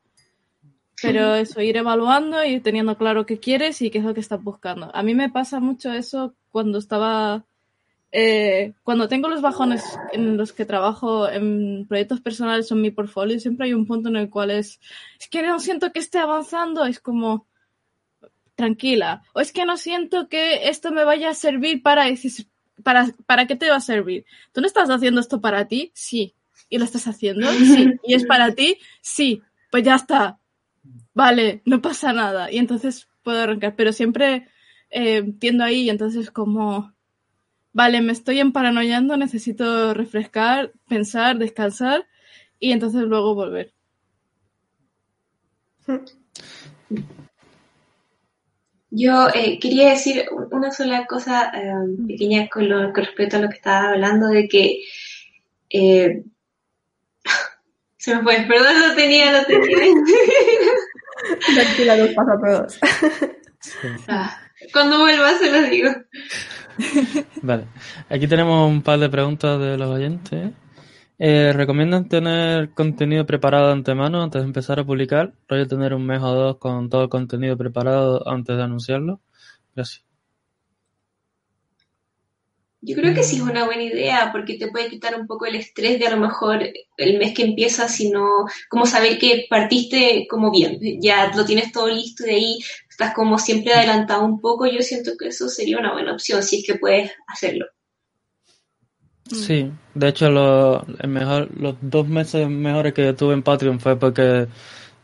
Pero 1.01 1.35
eso, 1.35 1.61
ir 1.61 1.77
evaluando, 1.77 2.43
ir 2.43 2.61
teniendo 2.61 2.97
claro 2.97 3.25
qué 3.25 3.39
quieres 3.39 3.81
y 3.81 3.89
qué 3.89 3.99
es 3.99 4.03
lo 4.03 4.13
que 4.13 4.19
estás 4.19 4.43
buscando. 4.43 4.91
A 4.93 5.03
mí 5.03 5.13
me 5.15 5.29
pasa 5.29 5.59
mucho 5.59 5.91
eso 5.93 6.33
cuando 6.51 6.77
estaba 6.77 7.45
eh, 8.11 8.73
cuando 8.83 9.07
tengo 9.07 9.29
los 9.29 9.41
bajones 9.41 9.83
en 10.11 10.35
los 10.35 10.51
que 10.51 10.65
trabajo 10.65 11.29
en 11.29 11.85
proyectos 11.87 12.21
personales 12.21 12.71
o 12.71 12.75
en 12.75 12.81
mi 12.81 12.91
portfolio, 12.91 13.39
siempre 13.39 13.67
hay 13.67 13.73
un 13.73 13.85
punto 13.85 14.09
en 14.09 14.15
el 14.15 14.29
cual 14.29 14.49
es, 14.49 14.79
es 15.19 15.27
que 15.29 15.43
no 15.43 15.59
siento 15.59 15.91
que 15.91 15.99
esté 15.99 16.17
avanzando, 16.17 16.85
es 16.85 16.99
como, 16.99 17.45
tranquila, 18.55 19.23
o 19.33 19.41
es 19.41 19.51
que 19.51 19.65
no 19.65 19.77
siento 19.77 20.27
que 20.27 20.69
esto 20.69 20.91
me 20.91 21.03
vaya 21.03 21.29
a 21.29 21.35
servir 21.35 21.83
para, 21.83 22.05
para, 22.83 23.13
¿para 23.27 23.45
qué 23.45 23.55
te 23.55 23.69
va 23.69 23.75
a 23.75 23.81
servir? 23.81 24.25
¿Tú 24.53 24.61
no 24.61 24.67
estás 24.67 24.89
haciendo 24.89 25.21
esto 25.21 25.39
para 25.39 25.67
ti? 25.67 25.91
Sí. 25.93 26.33
¿Y 26.67 26.77
lo 26.79 26.85
estás 26.85 27.07
haciendo? 27.07 27.49
Sí. 27.51 27.93
¿Y 28.03 28.15
es 28.15 28.25
para 28.25 28.53
ti? 28.53 28.77
Sí. 29.01 29.41
Pues 29.71 29.83
ya 29.83 29.95
está. 29.95 30.38
Vale, 31.13 31.61
no 31.65 31.81
pasa 31.81 32.13
nada. 32.13 32.51
Y 32.51 32.57
entonces 32.57 33.07
puedo 33.23 33.41
arrancar, 33.41 33.75
pero 33.75 33.93
siempre 33.93 34.47
eh, 34.89 35.33
tiendo 35.39 35.63
ahí 35.63 35.83
y 35.83 35.89
entonces 35.89 36.31
como 36.31 36.93
vale, 37.73 38.01
me 38.01 38.11
estoy 38.11 38.39
emparanoiando, 38.39 39.17
necesito 39.17 39.93
refrescar, 39.93 40.73
pensar, 40.87 41.37
descansar 41.37 42.07
y 42.59 42.71
entonces 42.71 43.03
luego 43.03 43.35
volver. 43.35 43.73
Yo 48.91 49.27
eh, 49.33 49.59
quería 49.59 49.91
decir 49.91 50.25
una 50.51 50.71
sola 50.71 51.05
cosa 51.05 51.51
eh, 51.53 51.73
pequeña 52.07 52.49
con, 52.49 52.67
lo, 52.67 52.91
con, 52.91 53.05
respecto 53.05 53.37
a 53.37 53.39
lo 53.39 53.49
que 53.49 53.55
estaba 53.55 53.89
hablando 53.89 54.27
de 54.27 54.47
que 54.47 54.81
eh, 55.69 56.23
se 57.97 58.15
me 58.15 58.23
fue, 58.23 58.45
perdón, 58.47 58.79
no 58.87 58.95
tenía, 58.95 59.31
no 59.31 59.45
tenía. 59.45 59.77
Tranquila, 61.55 61.97
nos 61.97 62.09
pasa 62.09 62.33
a 62.33 62.39
todos. 62.39 62.79
Ah, 64.07 64.37
cuando 64.73 64.99
vuelva 64.99 65.37
se 65.37 65.51
lo 65.51 65.69
digo. 65.69 65.89
Vale. 67.41 67.67
Aquí 68.09 68.27
tenemos 68.27 68.69
un 68.69 68.81
par 68.81 68.99
de 68.99 69.09
preguntas 69.09 69.59
de 69.59 69.77
los 69.77 69.89
oyentes. 69.89 70.51
Eh, 71.17 71.51
¿Recomiendan 71.53 72.07
tener 72.07 72.71
contenido 72.71 73.25
preparado 73.25 73.67
de 73.67 73.73
antemano 73.73 74.23
antes 74.23 74.41
de 74.41 74.47
empezar 74.47 74.79
a 74.79 74.85
publicar? 74.85 75.33
¿Rollo 75.47 75.67
tener 75.67 75.93
un 75.93 76.05
mes 76.05 76.21
o 76.21 76.33
dos 76.33 76.57
con 76.57 76.89
todo 76.89 77.03
el 77.03 77.09
contenido 77.09 77.57
preparado 77.57 78.25
antes 78.27 78.55
de 78.55 78.63
anunciarlo? 78.63 79.19
Gracias. 79.75 80.08
Yo 82.81 82.95
creo 82.95 83.13
que 83.13 83.23
sí 83.23 83.35
es 83.35 83.41
una 83.41 83.65
buena 83.65 83.83
idea 83.83 84.29
porque 84.31 84.57
te 84.57 84.69
puede 84.69 84.89
quitar 84.89 85.19
un 85.19 85.27
poco 85.27 85.45
el 85.45 85.55
estrés 85.55 85.99
de 85.99 86.07
a 86.07 86.11
lo 86.11 86.17
mejor 86.17 86.63
el 86.95 87.17
mes 87.17 87.33
que 87.33 87.43
empieza, 87.43 87.89
sino 87.89 88.45
como 88.69 88.85
saber 88.85 89.19
que 89.19 89.47
partiste 89.49 90.25
como 90.29 90.49
bien, 90.49 90.79
ya 91.01 91.29
lo 91.35 91.43
tienes 91.43 91.73
todo 91.73 91.89
listo 91.89 92.23
y 92.23 92.27
de 92.27 92.35
ahí 92.35 92.59
estás 92.89 93.13
como 93.13 93.37
siempre 93.37 93.73
adelantado 93.73 94.23
un 94.23 94.39
poco. 94.39 94.65
Yo 94.65 94.81
siento 94.81 95.11
que 95.19 95.27
eso 95.27 95.49
sería 95.49 95.77
una 95.77 95.91
buena 95.91 96.13
opción 96.13 96.41
si 96.41 96.59
es 96.59 96.65
que 96.65 96.75
puedes 96.75 97.11
hacerlo. 97.27 97.65
Sí, 99.31 99.71
de 99.93 100.07
hecho 100.07 100.31
lo, 100.31 100.85
mejor, 101.07 101.49
los 101.59 101.75
dos 101.81 102.07
meses 102.07 102.49
mejores 102.49 102.93
que 102.93 103.13
tuve 103.13 103.33
en 103.33 103.43
Patreon 103.43 103.79
fue 103.79 103.99
porque 103.99 104.47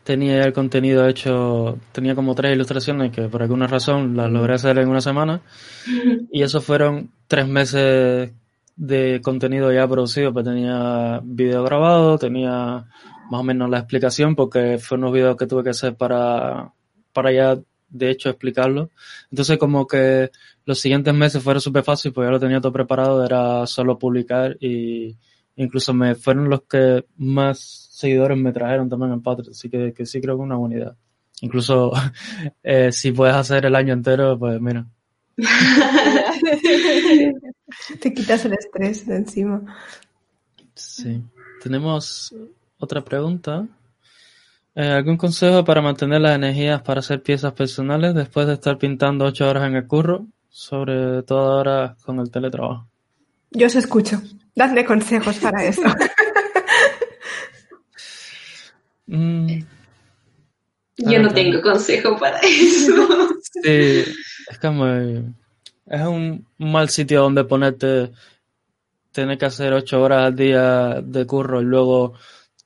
tenía 0.06 0.44
el 0.44 0.52
contenido 0.52 1.08
hecho, 1.08 1.80
tenía 1.90 2.14
como 2.14 2.36
tres 2.36 2.54
ilustraciones 2.54 3.10
que 3.10 3.22
por 3.22 3.42
alguna 3.42 3.66
razón 3.66 4.16
las 4.16 4.30
logré 4.30 4.54
hacer 4.54 4.78
en 4.78 4.88
una 4.88 5.00
semana 5.00 5.40
y 6.30 6.42
esos 6.42 6.64
fueron 6.64 7.10
tres 7.26 7.48
meses 7.48 8.30
de 8.76 9.20
contenido 9.20 9.72
ya 9.72 9.88
producido, 9.88 10.32
pues 10.32 10.44
tenía 10.44 11.20
video 11.24 11.64
grabado, 11.64 12.18
tenía 12.18 12.84
más 13.30 13.40
o 13.40 13.42
menos 13.42 13.68
la 13.68 13.78
explicación 13.78 14.36
porque 14.36 14.78
fue 14.78 14.96
unos 14.96 15.12
videos 15.12 15.36
que 15.36 15.48
tuve 15.48 15.64
que 15.64 15.70
hacer 15.70 15.96
para, 15.96 16.72
para 17.12 17.32
ya 17.32 17.58
de 17.88 18.10
hecho 18.10 18.28
explicarlo. 18.28 18.90
Entonces 19.32 19.58
como 19.58 19.88
que 19.88 20.30
los 20.66 20.78
siguientes 20.78 21.14
meses 21.14 21.42
fueron 21.42 21.60
súper 21.60 21.82
fácil, 21.82 22.12
pues 22.12 22.28
ya 22.28 22.30
lo 22.30 22.38
tenía 22.38 22.60
todo 22.60 22.72
preparado, 22.72 23.24
era 23.24 23.66
solo 23.66 23.98
publicar 23.98 24.56
y 24.60 25.16
incluso 25.56 25.92
me 25.92 26.14
fueron 26.14 26.48
los 26.48 26.62
que 26.62 27.06
más 27.16 27.85
seguidores 27.96 28.36
me 28.36 28.52
trajeron 28.52 28.90
también 28.90 29.12
en 29.12 29.22
Patreon, 29.22 29.52
así 29.52 29.70
que, 29.70 29.94
que 29.94 30.04
sí 30.04 30.20
creo 30.20 30.36
que 30.36 30.42
es 30.42 30.46
una 30.46 30.56
buena 30.56 30.76
idea. 30.76 30.94
Incluso 31.40 31.92
eh, 32.62 32.92
si 32.92 33.12
puedes 33.12 33.34
hacer 33.34 33.64
el 33.64 33.74
año 33.74 33.94
entero, 33.94 34.38
pues 34.38 34.60
mira. 34.60 34.84
Te 38.00 38.12
quitas 38.12 38.44
el 38.44 38.52
estrés 38.52 39.06
de 39.06 39.16
encima. 39.16 39.62
Sí. 40.74 41.22
Tenemos 41.62 42.34
otra 42.78 43.02
pregunta. 43.02 43.66
Eh, 44.74 44.88
¿Algún 44.88 45.16
consejo 45.16 45.64
para 45.64 45.80
mantener 45.80 46.20
las 46.20 46.36
energías 46.36 46.82
para 46.82 47.00
hacer 47.00 47.22
piezas 47.22 47.54
personales 47.54 48.14
después 48.14 48.46
de 48.46 48.52
estar 48.52 48.76
pintando 48.76 49.24
ocho 49.24 49.48
horas 49.48 49.66
en 49.66 49.76
el 49.76 49.86
curro? 49.86 50.26
Sobre 50.50 51.22
todo 51.22 51.52
ahora 51.52 51.96
con 52.04 52.20
el 52.20 52.30
teletrabajo. 52.30 52.86
Yo 53.52 53.66
os 53.66 53.74
escucho. 53.74 54.20
Dadme 54.54 54.84
consejos 54.84 55.38
para 55.38 55.64
eso. 55.64 55.82
Mm. 59.06 59.62
Yo 60.98 61.20
no 61.20 61.32
tengo 61.32 61.60
consejo 61.60 62.16
para 62.18 62.38
eso. 62.42 63.08
Sí, 63.62 64.04
es 64.50 64.58
como. 64.60 64.86
Es 64.86 66.02
un 66.02 66.46
mal 66.58 66.88
sitio 66.88 67.22
donde 67.22 67.44
ponerte. 67.44 68.12
Tener 69.12 69.38
que 69.38 69.46
hacer 69.46 69.72
ocho 69.72 70.02
horas 70.02 70.26
al 70.26 70.36
día 70.36 71.00
de 71.02 71.26
curro 71.26 71.62
y 71.62 71.64
luego 71.64 72.14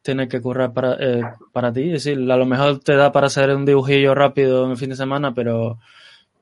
tener 0.03 0.29
que 0.29 0.41
currar 0.41 0.73
para, 0.73 0.95
eh, 0.99 1.23
para 1.53 1.73
ti. 1.73 1.93
Es 1.93 2.05
decir, 2.05 2.31
a 2.31 2.37
lo 2.37 2.47
mejor 2.47 2.81
te 2.81 2.97
da 2.97 3.13
para 3.13 3.29
hacer 3.29 3.55
un 3.55 3.65
dibujillo 3.65 4.15
rápido 4.15 4.65
en 4.65 4.73
el 4.73 4.77
fin 4.77 4.91
de 4.91 4.97
semana, 4.97 5.33
pero, 5.33 5.79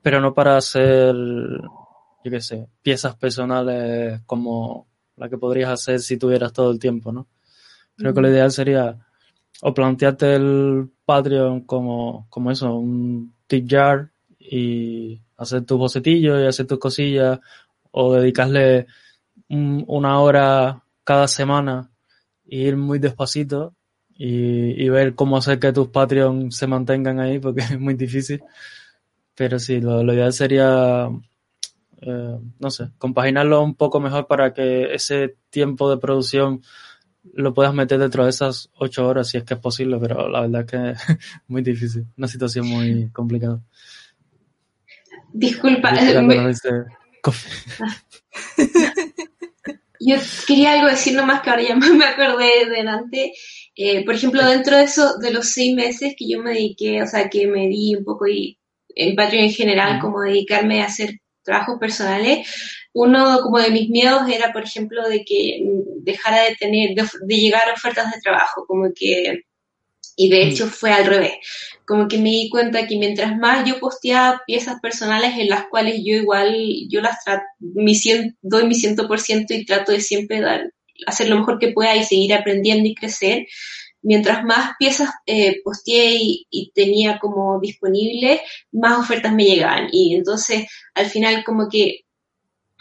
pero 0.01 0.19
no 0.19 0.33
para 0.33 0.57
hacer, 0.57 1.13
yo 1.13 2.31
qué 2.31 2.41
sé, 2.41 2.67
piezas 2.81 3.15
personales 3.17 4.21
como 4.25 4.87
la 5.15 5.29
que 5.29 5.37
podrías 5.37 5.69
hacer 5.69 5.99
si 5.99 6.17
tuvieras 6.17 6.53
todo 6.53 6.71
el 6.71 6.79
tiempo, 6.79 7.11
¿no? 7.11 7.27
Creo 7.95 8.13
que 8.13 8.21
lo 8.21 8.29
ideal 8.29 8.51
sería 8.51 8.97
o 9.61 9.73
plantearte 9.73 10.35
el 10.35 10.89
Patreon 11.05 11.61
como, 11.61 12.27
como 12.29 12.51
eso, 12.51 12.75
un 12.75 13.33
tip 13.47 13.69
jar 13.69 14.11
y 14.39 15.21
hacer 15.37 15.65
tus 15.65 15.77
bocetillos 15.77 16.41
y 16.41 16.45
hacer 16.45 16.67
tus 16.67 16.79
cosillas 16.79 17.39
o 17.91 18.13
dedicarle 18.13 18.87
una 19.49 20.19
hora 20.19 20.83
cada 21.03 21.27
semana 21.27 21.89
e 22.47 22.57
ir 22.57 22.77
muy 22.77 22.99
despacito 22.99 23.73
y, 24.15 24.83
y, 24.83 24.89
ver 24.89 25.15
cómo 25.15 25.37
hacer 25.37 25.59
que 25.59 25.71
tus 25.71 25.87
Patreon 25.87 26.51
se 26.51 26.67
mantengan 26.67 27.19
ahí 27.19 27.39
porque 27.39 27.61
es 27.71 27.79
muy 27.79 27.93
difícil. 27.93 28.41
Pero 29.33 29.57
sí, 29.59 29.79
lo, 29.79 30.03
lo 30.03 30.13
ideal 30.13 30.33
sería, 30.33 31.07
eh, 32.01 32.37
no 32.59 32.69
sé, 32.69 32.89
compaginarlo 32.97 33.63
un 33.63 33.75
poco 33.75 34.01
mejor 34.01 34.27
para 34.27 34.53
que 34.53 34.93
ese 34.93 35.37
tiempo 35.49 35.89
de 35.89 35.97
producción 35.97 36.61
lo 37.33 37.53
puedas 37.53 37.73
meter 37.73 37.99
dentro 37.99 38.23
de 38.23 38.29
esas 38.29 38.69
ocho 38.75 39.07
horas 39.07 39.29
si 39.29 39.37
es 39.37 39.43
que 39.43 39.53
es 39.55 39.59
posible, 39.59 39.97
pero 39.99 40.29
la 40.29 40.41
verdad 40.41 40.61
es 40.61 40.67
que 40.67 40.91
es 40.91 40.99
muy 41.47 41.61
difícil, 41.61 42.05
una 42.17 42.27
situación 42.27 42.67
muy 42.67 43.09
complicada. 43.11 43.61
Disculpa, 45.31 45.91
me... 45.91 45.99
yo 49.99 50.15
quería 50.47 50.73
algo 50.73 50.87
decir 50.87 51.13
nomás 51.13 51.41
que 51.41 51.49
ahora 51.49 51.61
ya 51.61 51.75
me 51.75 52.05
acordé 52.05 52.65
de 52.65 52.71
delante. 52.71 53.33
Eh, 53.75 54.05
por 54.05 54.15
ejemplo, 54.15 54.45
dentro 54.45 54.77
de 54.77 54.83
eso, 54.83 55.17
de 55.17 55.31
los 55.31 55.49
seis 55.49 55.75
meses 55.75 56.15
que 56.17 56.27
yo 56.27 56.41
me 56.41 56.51
dediqué, 56.51 57.03
o 57.03 57.07
sea, 57.07 57.29
que 57.29 57.47
me 57.47 57.67
di 57.67 57.95
un 57.95 58.03
poco 58.03 58.27
y 58.27 58.57
en 58.95 59.15
Patreon 59.15 59.45
en 59.45 59.51
general, 59.51 59.99
como 59.99 60.21
dedicarme 60.21 60.81
a 60.81 60.85
hacer 60.85 61.19
trabajos 61.43 61.79
personales, 61.79 62.47
uno 62.93 63.39
como 63.41 63.59
de 63.59 63.71
mis 63.71 63.89
miedos 63.89 64.29
era, 64.29 64.51
por 64.51 64.63
ejemplo, 64.63 65.07
de 65.07 65.23
que 65.23 65.61
dejara 66.01 66.43
de 66.43 66.55
tener, 66.55 66.95
de, 66.95 67.37
llegar 67.37 67.69
a 67.69 67.73
ofertas 67.73 68.11
de 68.11 68.21
trabajo, 68.21 68.65
como 68.67 68.89
que, 68.93 69.43
y 70.15 70.29
de 70.29 70.43
hecho 70.43 70.67
fue 70.67 70.91
al 70.91 71.05
revés, 71.05 71.33
como 71.85 72.07
que 72.07 72.17
me 72.17 72.29
di 72.29 72.49
cuenta 72.49 72.87
que 72.87 72.97
mientras 72.97 73.37
más 73.37 73.67
yo 73.67 73.79
posteaba 73.79 74.41
piezas 74.45 74.79
personales 74.81 75.37
en 75.37 75.49
las 75.49 75.65
cuales 75.67 76.01
yo 76.03 76.13
igual, 76.15 76.53
yo 76.89 77.01
las 77.01 77.17
mi 77.59 77.93
doy 78.41 78.65
mi 78.65 78.75
ciento 78.75 79.07
por 79.07 79.19
ciento 79.19 79.53
y 79.53 79.65
trato 79.65 79.91
de 79.91 80.01
siempre 80.01 80.41
dar, 80.41 80.71
hacer 81.05 81.29
lo 81.29 81.37
mejor 81.37 81.59
que 81.59 81.71
pueda 81.71 81.95
y 81.95 82.03
seguir 82.03 82.33
aprendiendo 82.33 82.87
y 82.87 82.95
crecer, 82.95 83.45
mientras 84.01 84.43
más 84.43 84.73
piezas 84.79 85.09
eh, 85.25 85.61
posteé 85.63 86.17
y, 86.19 86.71
tenía 86.73 87.19
como 87.19 87.59
disponible, 87.59 88.41
más 88.71 88.99
ofertas 88.99 89.33
me 89.33 89.45
llegaban. 89.45 89.89
Y 89.91 90.15
entonces, 90.15 90.67
al 90.93 91.07
final, 91.07 91.43
como 91.43 91.69
que 91.69 92.01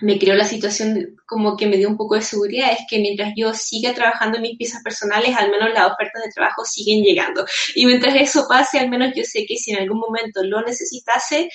me 0.01 0.19
creó 0.19 0.35
la 0.35 0.45
situación 0.45 1.17
como 1.27 1.57
que 1.57 1.67
me 1.67 1.77
dio 1.77 1.89
un 1.89 1.97
poco 1.97 2.15
de 2.15 2.23
seguridad, 2.23 2.71
es 2.73 2.87
que 2.89 3.01
mientras 3.01 3.33
yo 3.37 3.53
siga 3.53 3.95
trabajando 3.95 4.37
en 4.37 4.43
mis 4.43 4.57
piezas 4.57 4.83
personales, 4.83 5.37
al 5.37 5.51
menos 5.51 5.73
las 5.75 5.91
ofertas 5.91 6.23
de 6.23 6.31
trabajo 6.33 6.65
siguen 6.65 7.03
llegando. 7.03 7.45
Y 7.75 7.85
mientras 7.87 8.15
eso 8.15 8.47
pase, 8.49 8.79
al 8.79 8.91
menos 8.91 9.13
yo 9.17 9.25
sé 9.25 9.45
que 9.47 9.57
si 9.57 9.73
en 9.73 9.79
algún 9.79 9.99
momento 9.99 10.43
lo 10.45 10.63
necesitase, 10.63 11.49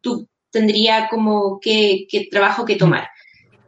tú 0.00 0.28
tendría 0.50 1.08
como 1.08 1.58
que, 1.60 2.06
trabajo 2.30 2.64
que 2.64 2.76
tomar. 2.76 3.08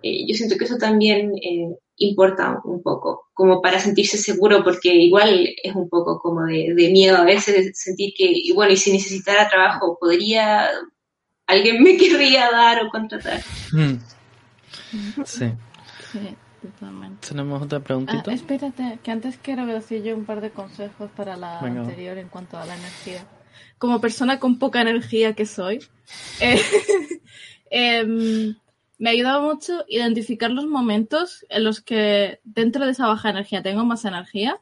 Eh, 0.03 0.27
yo 0.27 0.35
siento 0.35 0.57
que 0.57 0.65
eso 0.65 0.79
también 0.79 1.33
eh, 1.43 1.69
importa 1.97 2.61
un 2.65 2.83
poco, 2.83 3.29
como 3.35 3.61
para 3.61 3.79
sentirse 3.79 4.17
seguro, 4.17 4.63
porque 4.65 4.95
igual 4.95 5.49
es 5.63 5.75
un 5.75 5.89
poco 5.89 6.19
como 6.21 6.47
de, 6.47 6.89
miedo 6.91 7.17
a 7.17 7.25
veces 7.25 7.73
sentir 7.75 8.15
que, 8.17 8.31
y 8.33 8.53
bueno, 8.53 8.73
y 8.73 8.77
si 8.77 8.93
necesitara 8.93 9.49
trabajo, 9.49 9.99
podría, 10.01 10.69
alguien 11.47 11.83
me 11.83 11.97
querría 11.99 12.51
dar 12.51 12.85
o 12.85 12.91
contratar. 12.91 13.41
Hmm. 13.73 13.97
Sí. 15.25 15.53
Sí, 16.13 16.37
totalmente. 16.61 17.29
Tenemos 17.29 17.63
otra 17.63 17.81
preguntita. 17.81 18.31
Ah, 18.31 18.35
espérate, 18.35 18.99
que 19.03 19.11
antes 19.11 19.39
quiero 19.39 19.67
decir 19.67 20.03
yo 20.03 20.17
un 20.17 20.25
par 20.25 20.41
de 20.41 20.51
consejos 20.51 21.11
para 21.17 21.37
la 21.37 21.61
anterior 21.61 22.19
en 22.19 22.29
cuanto 22.29 22.59
a 22.59 22.67
la 22.67 22.77
energía. 22.77 23.25
Como 23.79 24.01
persona 24.01 24.39
con 24.39 24.59
poca 24.59 24.81
energía 24.81 25.35
que 25.35 25.47
soy, 25.47 25.81
eh, 26.41 26.61
em, 27.71 28.57
me 28.99 29.09
ha 29.09 29.13
ayudado 29.13 29.43
mucho 29.43 29.85
identificar 29.89 30.51
los 30.51 30.67
momentos 30.67 31.47
en 31.49 31.65
los 31.65 31.81
que 31.81 32.41
dentro 32.45 32.85
de 32.85 32.93
esa 32.93 33.07
baja 33.07 33.31
energía 33.31 33.63
tengo 33.63 33.85
más 33.85 34.05
energía 34.05 34.61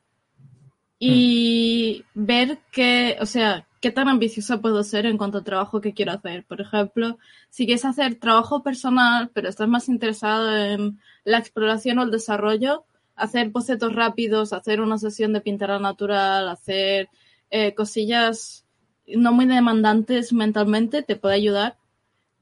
y 0.99 2.05
mm. 2.15 2.25
ver 2.27 2.59
qué, 2.71 3.17
o 3.21 3.27
sea, 3.27 3.68
qué 3.81 3.91
tan 3.91 4.09
ambiciosa 4.09 4.61
puedo 4.61 4.83
ser 4.85 5.07
en 5.07 5.19
cuanto 5.19 5.39
al 5.39 5.45
trabajo 5.45 5.81
que 5.81 5.95
quiero 5.95 6.13
hacer. 6.13 6.45
Por 6.45 6.61
ejemplo, 6.61 7.19
si 7.51 7.67
quieres 7.67 7.85
hacer 7.85 8.17
trabajo 8.17 8.63
personal, 8.63 9.31
pero 9.33 9.49
estás 9.49 9.69
más 9.69 9.89
interesado 9.89 10.57
en 10.57 11.01
la 11.25 11.39
exploración 11.39 11.99
o 11.99 12.03
el 12.05 12.11
desarrollo, 12.11 12.85
hacer 13.15 13.51
bocetos 13.51 13.95
rápidos, 13.95 14.53
hacer 14.53 14.81
una 14.81 14.99
sesión 14.99 15.33
de 15.33 15.41
pintura 15.41 15.79
natural, 15.79 16.49
hacer 16.49 17.09
eh, 17.51 17.75
cosillas 17.75 18.65
no 19.07 19.33
muy 19.33 19.47
demandantes 19.47 20.33
mentalmente, 20.33 21.03
te 21.03 21.17
puede 21.17 21.37
ayudar. 21.37 21.77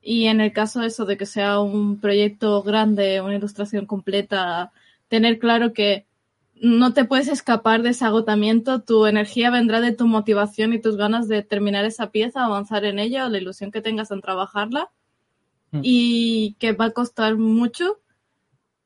Y 0.02 0.26
en 0.26 0.40
el 0.40 0.52
caso 0.52 0.80
de 0.80 0.88
eso, 0.88 1.04
de 1.04 1.16
que 1.16 1.26
sea 1.26 1.60
un 1.60 2.00
proyecto 2.00 2.62
grande, 2.62 3.20
una 3.20 3.36
ilustración 3.36 3.86
completa, 3.86 4.72
tener 5.08 5.38
claro 5.38 5.72
que 5.72 6.05
no 6.60 6.92
te 6.92 7.04
puedes 7.04 7.28
escapar 7.28 7.82
de 7.82 7.90
ese 7.90 8.04
agotamiento, 8.04 8.82
tu 8.82 9.06
energía 9.06 9.50
vendrá 9.50 9.80
de 9.80 9.92
tu 9.92 10.06
motivación 10.06 10.72
y 10.72 10.80
tus 10.80 10.96
ganas 10.96 11.28
de 11.28 11.42
terminar 11.42 11.84
esa 11.84 12.10
pieza, 12.10 12.44
avanzar 12.44 12.84
en 12.84 12.98
ella, 12.98 13.26
o 13.26 13.28
la 13.28 13.38
ilusión 13.38 13.70
que 13.70 13.82
tengas 13.82 14.10
en 14.10 14.20
trabajarla, 14.20 14.90
mm. 15.72 15.80
y 15.82 16.56
que 16.58 16.72
va 16.72 16.86
a 16.86 16.90
costar 16.90 17.36
mucho, 17.36 18.00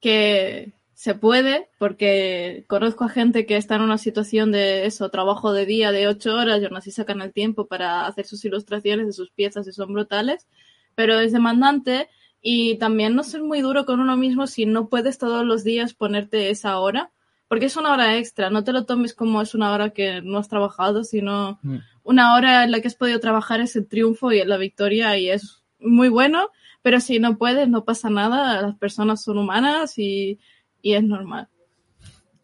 que 0.01 0.73
se 1.01 1.15
puede, 1.15 1.71
porque 1.79 2.65
conozco 2.67 3.05
a 3.05 3.09
gente 3.09 3.47
que 3.47 3.57
está 3.57 3.77
en 3.77 3.83
una 3.83 3.99
situación 3.99 4.53
de 4.53 4.85
eso, 4.85 5.09
trabajo 5.09 5.53
de 5.53 5.65
día 5.65 5.93
de 5.93 6.09
ocho 6.09 6.35
horas 6.35 6.61
y 6.61 6.67
aún 6.67 6.77
así 6.77 6.91
sacan 6.91 7.23
el 7.23 7.33
tiempo 7.33 7.69
para 7.69 8.07
hacer 8.07 8.27
sus 8.27 8.45
ilustraciones 8.45 9.07
de 9.07 9.13
sus 9.15 9.31
piezas 9.31 9.67
y 9.67 9.73
son 9.73 9.95
brutales, 9.95 10.47
pero 10.95 11.19
es 11.19 11.33
demandante 11.33 12.09
y 12.43 12.77
también 12.77 13.15
no 13.15 13.23
ser 13.23 13.43
muy 13.43 13.63
duro 13.63 13.87
con 13.87 14.01
uno 14.01 14.17
mismo 14.17 14.47
si 14.47 14.67
no 14.67 14.89
puedes 14.89 15.17
todos 15.17 15.45
los 15.47 15.65
días 15.65 15.95
ponerte 15.95 16.51
esa 16.51 16.79
hora, 16.79 17.11
porque 17.51 17.67
es 17.67 17.77
una 17.77 17.93
hora 17.93 18.17
extra, 18.17 18.49
no 18.49 18.63
te 18.63 18.73
lo 18.73 18.87
tomes 18.87 19.13
como 19.13 19.43
es 19.43 19.57
una 19.57 19.73
hora 19.73 19.91
que 19.91 20.23
no 20.23 20.39
has 20.39 20.49
trabajado, 20.49 21.03
sino 21.03 21.59
mm. 21.63 21.79
una 22.05 22.37
hora 22.37 22.63
en 22.63 22.71
la 22.71 22.81
que 22.81 22.87
has 22.87 22.95
podido 22.95 23.19
trabajar 23.19 23.61
ese 23.61 23.83
triunfo 23.83 24.31
y 24.31 24.45
la 24.45 24.57
victoria 24.57 25.17
y 25.19 25.31
es 25.31 25.65
muy 25.81 26.09
bueno, 26.09 26.51
pero 26.81 27.01
si 27.01 27.19
no 27.19 27.39
puedes, 27.39 27.69
no 27.69 27.85
pasa 27.85 28.09
nada, 28.09 28.63
las 28.63 28.77
personas 28.77 29.25
son 29.25 29.39
humanas 29.39 29.99
y, 29.99 30.39
es 30.81 31.03
normal. 31.03 31.49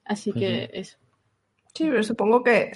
Así 0.05 0.33
pues 0.33 0.43
que 0.43 0.71
eso. 0.73 0.99
Sí, 1.73 1.85
pero 1.85 2.03
supongo 2.03 2.43
que 2.43 2.73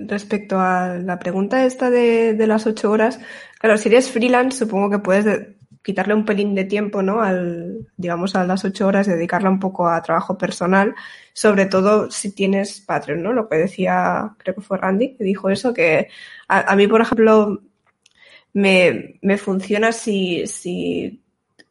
respecto 0.00 0.60
a 0.60 0.98
la 0.98 1.18
pregunta 1.18 1.64
esta 1.64 1.88
de, 1.88 2.34
de, 2.34 2.46
las 2.46 2.66
ocho 2.66 2.90
horas, 2.90 3.18
claro, 3.60 3.78
si 3.78 3.88
eres 3.88 4.10
freelance, 4.10 4.58
supongo 4.58 4.90
que 4.90 4.98
puedes 4.98 5.55
quitarle 5.86 6.14
un 6.14 6.24
pelín 6.24 6.56
de 6.56 6.64
tiempo, 6.64 7.00
¿no? 7.00 7.22
Al, 7.22 7.86
digamos, 7.96 8.34
a 8.34 8.44
las 8.44 8.64
ocho 8.64 8.88
horas, 8.88 9.06
dedicarla 9.06 9.48
un 9.48 9.60
poco 9.60 9.88
a 9.88 10.02
trabajo 10.02 10.36
personal, 10.36 10.96
sobre 11.32 11.66
todo 11.66 12.10
si 12.10 12.32
tienes 12.32 12.80
Patreon, 12.80 13.22
¿no? 13.22 13.32
Lo 13.32 13.48
que 13.48 13.56
decía, 13.56 14.34
creo 14.36 14.56
que 14.56 14.62
fue 14.62 14.78
Randy, 14.78 15.14
que 15.14 15.22
dijo 15.22 15.48
eso, 15.48 15.72
que 15.72 16.08
a, 16.48 16.74
mí, 16.74 16.88
por 16.88 17.02
ejemplo, 17.02 17.62
me, 18.52 19.20
me 19.22 19.38
funciona 19.38 19.92
si, 19.92 20.44
si 20.48 21.22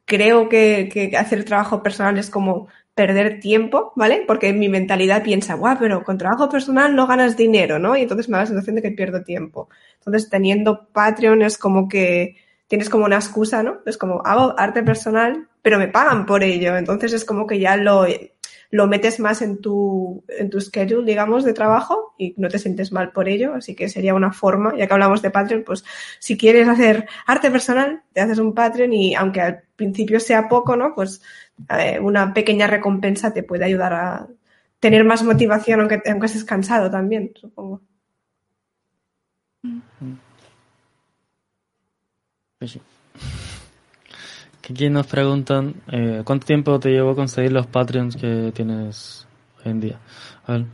creo 0.05 0.47
que, 0.47 0.89
que 0.89 1.17
hacer 1.17 1.43
trabajo 1.43 1.83
personal 1.83 2.17
es 2.17 2.29
como 2.29 2.69
perder 2.93 3.41
tiempo, 3.41 3.91
¿vale? 3.97 4.23
Porque 4.25 4.53
mi 4.53 4.69
mentalidad 4.69 5.23
piensa, 5.23 5.55
guau, 5.55 5.77
pero 5.77 6.05
con 6.05 6.17
trabajo 6.17 6.47
personal 6.47 6.95
no 6.95 7.05
ganas 7.05 7.35
dinero, 7.35 7.79
¿no? 7.79 7.97
Y 7.97 8.03
entonces 8.03 8.29
me 8.29 8.37
da 8.37 8.43
la 8.43 8.47
sensación 8.47 8.77
de 8.77 8.81
que 8.81 8.91
pierdo 8.91 9.23
tiempo. 9.23 9.67
Entonces, 9.95 10.29
teniendo 10.29 10.87
Patreon 10.93 11.41
es 11.41 11.57
como 11.57 11.89
que 11.89 12.37
tienes 12.75 12.89
como 12.89 13.05
una 13.05 13.15
excusa, 13.15 13.63
¿no? 13.63 13.77
Es 13.85 13.97
como, 13.97 14.21
hago 14.25 14.53
arte 14.59 14.83
personal, 14.83 15.47
pero 15.61 15.79
me 15.79 15.87
pagan 15.87 16.25
por 16.25 16.43
ello. 16.43 16.75
Entonces 16.75 17.13
es 17.13 17.23
como 17.23 17.47
que 17.47 17.57
ya 17.57 17.77
lo, 17.77 18.05
lo 18.69 18.87
metes 18.87 19.21
más 19.21 19.41
en 19.41 19.61
tu, 19.61 20.25
en 20.27 20.49
tu 20.49 20.59
schedule, 20.59 21.05
digamos, 21.05 21.45
de 21.45 21.53
trabajo 21.53 22.13
y 22.17 22.33
no 22.35 22.49
te 22.49 22.59
sientes 22.59 22.91
mal 22.91 23.13
por 23.13 23.29
ello. 23.29 23.53
Así 23.53 23.75
que 23.75 23.87
sería 23.87 24.13
una 24.13 24.33
forma, 24.33 24.75
ya 24.77 24.87
que 24.87 24.93
hablamos 24.93 25.21
de 25.21 25.31
Patreon, 25.31 25.63
pues 25.63 25.85
si 26.19 26.37
quieres 26.37 26.67
hacer 26.67 27.07
arte 27.25 27.49
personal, 27.49 28.01
te 28.11 28.19
haces 28.19 28.39
un 28.39 28.53
Patreon 28.53 28.91
y 28.91 29.15
aunque 29.15 29.39
al 29.39 29.63
principio 29.77 30.19
sea 30.19 30.49
poco, 30.49 30.75
¿no? 30.75 30.93
Pues 30.93 31.21
eh, 31.79 31.97
una 32.01 32.33
pequeña 32.33 32.67
recompensa 32.67 33.33
te 33.33 33.43
puede 33.43 33.63
ayudar 33.63 33.93
a 33.93 34.27
tener 34.81 35.05
más 35.05 35.23
motivación 35.23 35.79
aunque, 35.79 36.01
aunque 36.07 36.25
estés 36.25 36.43
cansado 36.43 36.91
también, 36.91 37.31
supongo. 37.39 37.81
Mm. 39.63 40.24
Pues 42.65 42.79
aquí 44.71 44.89
nos 44.89 45.05
preguntan 45.05 45.75
eh, 45.91 46.23
cuánto 46.25 46.47
tiempo 46.47 46.79
te 46.79 46.89
llevó 46.89 47.15
conseguir 47.15 47.51
los 47.51 47.67
Patreons 47.67 48.15
que 48.15 48.51
tienes 48.55 49.27
hoy 49.63 49.71
en 49.71 49.79
día. 49.79 49.99
A 50.47 50.53
ver. 50.53 50.65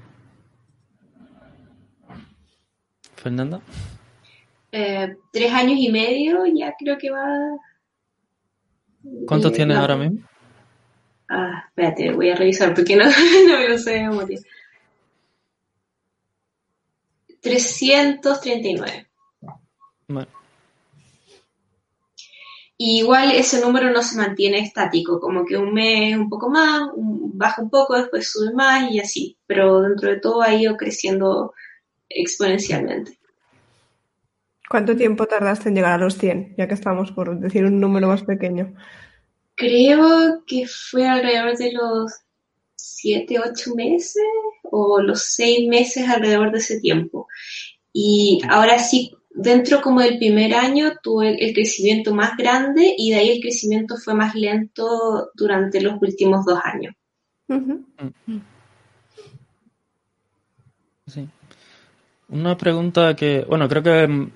Fernanda. 3.18 3.60
Eh, 4.72 5.18
tres 5.34 5.52
años 5.52 5.78
y 5.78 5.92
medio, 5.92 6.46
ya 6.46 6.74
creo 6.80 6.98
que 6.98 7.12
va. 7.12 7.28
¿Cuántos 9.28 9.52
eh, 9.52 9.56
tienes 9.56 9.78
ahora 9.78 9.98
mismo? 9.98 10.20
Ah, 11.28 11.66
espérate, 11.68 12.14
voy 12.14 12.30
a 12.30 12.36
revisar 12.36 12.74
porque 12.74 12.96
no, 12.96 13.04
no 13.48 13.60
me 13.60 13.68
lo 13.68 13.78
sé 13.78 13.92
de 13.92 14.42
339. 17.42 19.08
Bueno 20.08 20.41
igual 22.84 23.32
ese 23.32 23.62
número 23.62 23.92
no 23.92 24.02
se 24.02 24.18
mantiene 24.18 24.60
estático, 24.60 25.20
como 25.20 25.46
que 25.46 25.58
un 25.58 25.74
mes 25.74 26.18
un 26.18 26.30
poco 26.30 26.50
más, 26.50 26.90
baja 26.96 27.62
un 27.62 27.70
poco, 27.70 27.96
después 27.96 28.32
sube 28.32 28.54
más 28.54 28.92
y 28.92 29.00
así, 29.00 29.38
pero 29.46 29.82
dentro 29.82 30.10
de 30.10 30.20
todo 30.20 30.42
ha 30.42 30.54
ido 30.54 30.76
creciendo 30.78 31.54
exponencialmente. 32.10 33.20
¿Cuánto 34.68 34.96
tiempo 34.96 35.28
tardaste 35.28 35.70
en 35.70 35.76
llegar 35.76 35.94
a 35.94 36.04
los 36.04 36.18
100, 36.18 36.56
ya 36.58 36.68
que 36.68 36.74
estamos 36.74 37.12
por 37.12 37.40
decir 37.40 37.66
un 37.66 37.80
número 37.80 38.08
más 38.08 38.24
pequeño? 38.24 38.74
Creo 39.56 40.44
que 40.48 40.66
fue 40.66 41.08
alrededor 41.08 41.58
de 41.58 41.74
los 41.74 42.12
7, 42.78 43.40
8 43.40 43.76
meses 43.76 44.24
o 44.64 45.02
los 45.02 45.24
6 45.36 45.68
meses 45.68 46.10
alrededor 46.10 46.52
de 46.52 46.58
ese 46.58 46.80
tiempo. 46.80 47.28
Y 47.94 48.42
ahora 48.50 48.80
sí, 48.80 49.14
dentro 49.34 49.82
como 49.82 50.02
del 50.02 50.18
primer 50.18 50.54
año 50.54 50.94
tuve 51.02 51.44
el, 51.44 51.54
crecimiento 51.54 52.14
más 52.14 52.36
grande 52.38 52.94
y 52.98 53.12
de 53.12 53.18
ahí 53.18 53.30
el 53.30 53.42
crecimiento 53.42 53.96
fue 53.98 54.14
más 54.14 54.36
lento 54.36 55.30
durante 55.34 55.82
los 55.82 56.02
últimos 56.02 56.46
dos 56.46 56.60
años. 56.64 56.94
Sí. 61.08 61.28
Una 62.30 62.58
pregunta 62.58 63.16
que, 63.16 63.46
bueno, 63.48 63.68
creo 63.68 63.84
que 63.84 64.30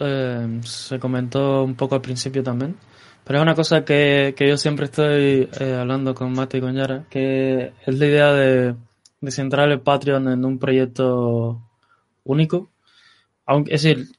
eh, 0.00 0.60
se 0.64 0.98
comentó 0.98 1.62
un 1.62 1.76
poco 1.76 1.94
al 1.94 2.00
principio 2.00 2.42
también, 2.42 2.76
pero 3.24 3.38
es 3.38 3.42
una 3.42 3.54
cosa 3.54 3.84
que, 3.84 4.34
yo 4.38 4.56
siempre 4.56 4.86
estoy 4.86 5.48
eh, 5.60 5.76
hablando 5.78 6.14
con 6.14 6.32
Mati 6.32 6.58
y 6.58 6.60
con 6.60 6.74
Yara, 6.74 7.04
que 7.08 7.72
es 7.86 7.98
la 7.98 8.06
idea 8.06 8.32
de, 8.32 8.74
de 9.20 9.30
centrar 9.30 9.70
el 9.70 9.80
Patreon 9.80 10.28
en 10.28 10.44
un 10.44 10.58
proyecto 10.58 11.62
único. 12.24 12.70
Aunque, 13.44 13.74
es 13.74 13.82
decir, 13.84 14.15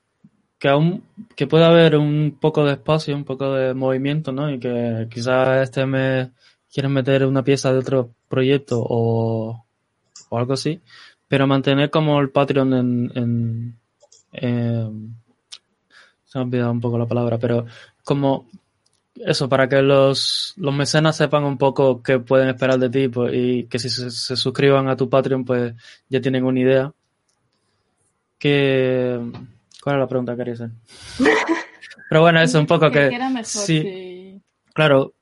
que 0.60 0.70
aún 0.70 1.04
que 1.36 1.48
pueda 1.48 1.68
haber 1.68 1.96
un 1.98 2.38
poco 2.40 2.66
de 2.66 2.74
espacio, 2.74 3.16
un 3.16 3.26
poco 3.26 3.54
de 3.54 3.74
movimiento, 3.74 4.32
¿no? 4.32 4.50
Y 4.52 4.60
que 4.60 5.08
quizás 5.10 5.64
este 5.64 5.86
mes 5.86 6.30
quieres 6.72 6.92
meter 6.92 7.26
una 7.26 7.44
pieza 7.44 7.72
de 7.72 7.80
otro 7.80 8.12
proyecto 8.28 8.80
o, 8.82 9.66
o 10.30 10.38
algo 10.38 10.54
así, 10.54 10.82
pero 11.28 11.48
mantener 11.48 11.90
como 11.90 12.20
el 12.20 12.30
Patreon 12.30 12.74
en, 12.74 13.78
en, 14.32 15.16
se 16.26 16.38
me 16.38 16.42
ha 16.42 16.42
olvidado 16.42 16.72
un 16.72 16.82
poco 16.82 16.98
la 16.98 17.06
palabra, 17.06 17.38
pero 17.38 17.66
como 18.04 18.48
eso, 19.16 19.50
para 19.50 19.68
que 19.68 19.82
los, 19.82 20.54
los 20.58 20.74
mecenas 20.74 21.18
sepan 21.18 21.44
un 21.44 21.58
poco 21.58 22.02
qué 22.04 22.20
pueden 22.20 22.50
esperar 22.50 22.80
de 22.80 22.90
ti 22.90 23.08
pues, 23.08 23.34
y 23.34 23.64
que 23.66 23.80
si 23.80 23.90
se, 23.90 24.36
suscriban 24.36 24.88
a 24.90 24.96
tu 24.96 25.10
Patreon, 25.10 25.46
pues 25.46 25.74
ya 26.10 26.22
tienen 26.22 26.44
una 26.46 26.60
idea. 26.60 26.94
Que, 28.38 29.20
¿Cuál 29.88 30.00
la 30.00 30.08
pregunta 30.08 30.34
que 30.34 30.40
quería 30.40 30.54
hacer? 30.54 30.72
Pero 32.10 32.20
bueno, 32.20 32.42
eso 32.42 32.60
un 32.60 32.66
poco 32.66 32.92
que... 32.92 33.10
sí, 33.46 34.42
Claro, 34.74 35.14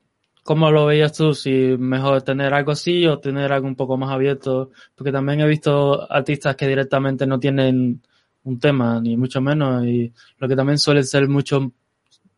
¿cómo 0.42 0.72
lo 0.72 0.88
veías 0.88 1.14
tú? 1.16 1.36
Si 1.36 1.52
mejor 1.78 2.24
tener 2.24 2.52
algo 2.52 2.72
así 2.72 3.06
o 3.06 3.20
tener 3.20 3.54
algo 3.54 3.68
un 3.68 3.76
poco 3.76 3.96
más 3.96 4.10
abierto. 4.10 4.72
Porque 4.96 5.12
también 5.12 5.42
he 5.42 5.48
visto 5.48 6.12
artistas 6.12 6.56
que 6.56 6.66
directamente 6.66 7.28
no 7.28 7.40
tienen 7.40 8.02
un 8.44 8.60
tema, 8.60 9.00
ni 9.00 9.16
mucho 9.16 9.40
menos, 9.40 9.86
y 9.86 10.12
lo 10.40 10.48
que 10.48 10.56
también 10.56 10.80
suelen 10.80 11.04
ser 11.04 11.28
mucho, 11.28 11.72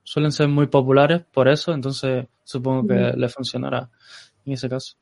suelen 0.04 0.34
ser 0.34 0.50
muy 0.50 0.68
populares 0.68 1.22
por 1.32 1.48
eso, 1.48 1.74
entonces 1.74 2.26
supongo 2.44 2.90
que 2.90 3.14
le 3.16 3.30
funcionará 3.30 3.90
en 4.46 4.52
ese 4.52 4.68
caso. 4.68 4.98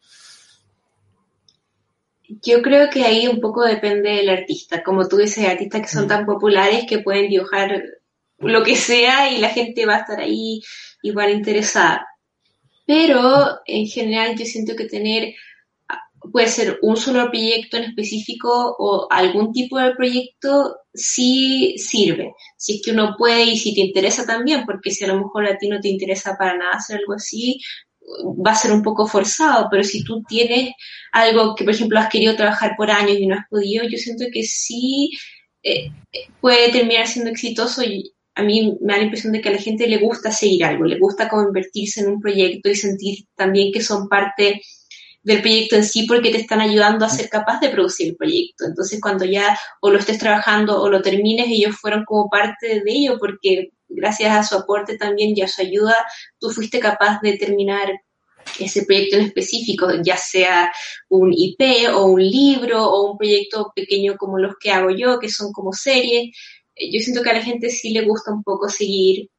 Yo 2.41 2.61
creo 2.61 2.89
que 2.89 3.03
ahí 3.03 3.27
un 3.27 3.39
poco 3.39 3.63
depende 3.63 4.09
del 4.09 4.29
artista. 4.29 4.83
Como 4.83 5.07
tú 5.07 5.17
dices, 5.17 5.45
artistas 5.45 5.81
que 5.81 5.87
son 5.87 6.07
tan 6.07 6.25
populares 6.25 6.85
que 6.87 6.99
pueden 6.99 7.29
dibujar 7.29 7.83
lo 8.39 8.63
que 8.63 8.75
sea 8.75 9.31
y 9.31 9.37
la 9.37 9.49
gente 9.49 9.85
va 9.85 9.95
a 9.95 9.99
estar 9.99 10.19
ahí 10.19 10.61
igual 11.01 11.31
interesada. 11.31 12.07
Pero 12.85 13.59
en 13.65 13.87
general 13.87 14.37
yo 14.37 14.45
siento 14.45 14.75
que 14.75 14.85
tener 14.85 15.33
puede 16.31 16.47
ser 16.47 16.79
un 16.81 16.97
solo 16.97 17.29
proyecto 17.29 17.77
en 17.77 17.85
específico 17.85 18.75
o 18.77 19.07
algún 19.09 19.51
tipo 19.51 19.77
de 19.79 19.93
proyecto 19.95 20.75
sí 20.93 21.75
sirve. 21.77 22.33
Si 22.57 22.75
es 22.75 22.81
que 22.83 22.91
uno 22.91 23.15
puede 23.17 23.43
y 23.43 23.57
si 23.57 23.73
te 23.73 23.81
interesa 23.81 24.25
también, 24.25 24.65
porque 24.65 24.91
si 24.91 25.03
a 25.03 25.07
lo 25.07 25.17
mejor 25.17 25.45
a 25.45 25.57
ti 25.57 25.67
no 25.67 25.79
te 25.79 25.89
interesa 25.89 26.35
para 26.37 26.57
nada 26.57 26.73
hacer 26.73 26.97
algo 26.97 27.13
así, 27.13 27.59
va 28.45 28.51
a 28.51 28.55
ser 28.55 28.71
un 28.71 28.83
poco 28.83 29.07
forzado, 29.07 29.67
pero 29.69 29.83
si 29.83 30.03
tú 30.03 30.23
tienes 30.27 30.71
algo 31.11 31.55
que, 31.55 31.63
por 31.63 31.73
ejemplo, 31.73 31.99
has 31.99 32.09
querido 32.09 32.35
trabajar 32.35 32.73
por 32.77 32.91
años 32.91 33.17
y 33.17 33.27
no 33.27 33.35
has 33.35 33.47
podido, 33.49 33.83
yo 33.87 33.97
siento 33.97 34.25
que 34.31 34.43
sí 34.43 35.11
eh, 35.63 35.91
puede 36.39 36.71
terminar 36.71 37.07
siendo 37.07 37.31
exitoso 37.31 37.83
y 37.83 38.11
a 38.35 38.43
mí 38.43 38.77
me 38.81 38.93
da 38.93 38.99
la 38.99 39.05
impresión 39.05 39.33
de 39.33 39.41
que 39.41 39.49
a 39.49 39.53
la 39.53 39.57
gente 39.57 39.87
le 39.87 39.97
gusta 39.97 40.31
seguir 40.31 40.65
algo, 40.65 40.85
le 40.85 40.99
gusta 40.99 41.29
convertirse 41.29 42.01
en 42.01 42.09
un 42.09 42.21
proyecto 42.21 42.69
y 42.69 42.75
sentir 42.75 43.25
también 43.35 43.71
que 43.71 43.81
son 43.81 44.09
parte 44.09 44.61
del 45.23 45.41
proyecto 45.41 45.75
en 45.75 45.85
sí 45.85 46.05
porque 46.05 46.31
te 46.31 46.37
están 46.37 46.61
ayudando 46.61 47.03
a 47.05 47.09
ser 47.09 47.29
capaz 47.29 47.59
de 47.59 47.69
producir 47.69 48.09
el 48.09 48.15
proyecto. 48.15 48.65
Entonces, 48.65 49.01
cuando 49.01 49.25
ya 49.25 49.57
o 49.81 49.89
lo 49.89 49.97
estés 49.97 50.19
trabajando 50.19 50.79
o 50.79 50.89
lo 50.89 51.01
termines, 51.01 51.47
ellos 51.49 51.77
fueron 51.77 52.03
como 52.05 52.29
parte 52.29 52.81
de 52.81 52.91
ello 52.91 53.17
porque 53.19 53.69
gracias 53.87 54.31
a 54.31 54.43
su 54.43 54.55
aporte 54.55 54.97
también 54.97 55.33
y 55.35 55.41
a 55.41 55.47
su 55.47 55.61
ayuda, 55.61 55.95
tú 56.39 56.49
fuiste 56.49 56.79
capaz 56.79 57.19
de 57.21 57.37
terminar 57.37 57.91
ese 58.59 58.85
proyecto 58.85 59.17
en 59.17 59.25
específico, 59.25 59.87
ya 60.03 60.17
sea 60.17 60.71
un 61.09 61.33
IP 61.33 61.89
o 61.93 62.05
un 62.05 62.21
libro 62.21 62.83
o 62.83 63.11
un 63.11 63.17
proyecto 63.17 63.71
pequeño 63.75 64.15
como 64.17 64.37
los 64.37 64.55
que 64.59 64.71
hago 64.71 64.91
yo, 64.91 65.19
que 65.19 65.29
son 65.29 65.51
como 65.51 65.73
series. 65.73 66.35
Yo 66.75 66.99
siento 66.99 67.23
que 67.23 67.29
a 67.31 67.35
la 67.35 67.41
gente 67.41 67.69
sí 67.69 67.89
le 67.89 68.01
gusta 68.01 68.31
un 68.31 68.43
poco 68.43 68.69
seguir 68.69 69.29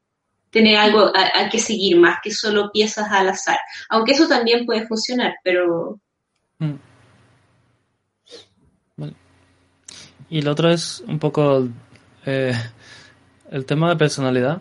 tener 0.51 0.77
algo 0.77 1.13
a, 1.15 1.51
que 1.51 1.59
seguir 1.59 1.99
más 1.99 2.19
que 2.23 2.31
solo 2.31 2.71
piezas 2.73 3.09
al 3.11 3.29
azar. 3.29 3.59
Aunque 3.91 4.13
eso 4.13 4.27
también 4.27 4.65
puede 4.65 4.87
funcionar, 4.87 5.35
pero... 5.45 6.01
Mm. 6.59 6.77
Y 10.31 10.43
lo 10.43 10.53
otro 10.53 10.71
es 10.71 11.05
un 11.07 11.19
poco 11.19 11.69
eh, 12.25 12.55
el 13.51 13.67
tema 13.67 13.89
de 13.89 13.97
personalidad, 13.97 14.61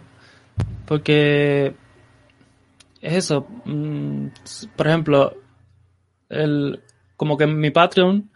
porque 0.85 1.75
es 3.01 3.13
eso. 3.13 3.47
Mm, 3.65 4.27
por 4.75 4.87
ejemplo, 4.87 5.37
el, 6.29 6.81
como 7.15 7.37
que 7.37 7.47
mi 7.47 7.71
Patreon 7.71 8.29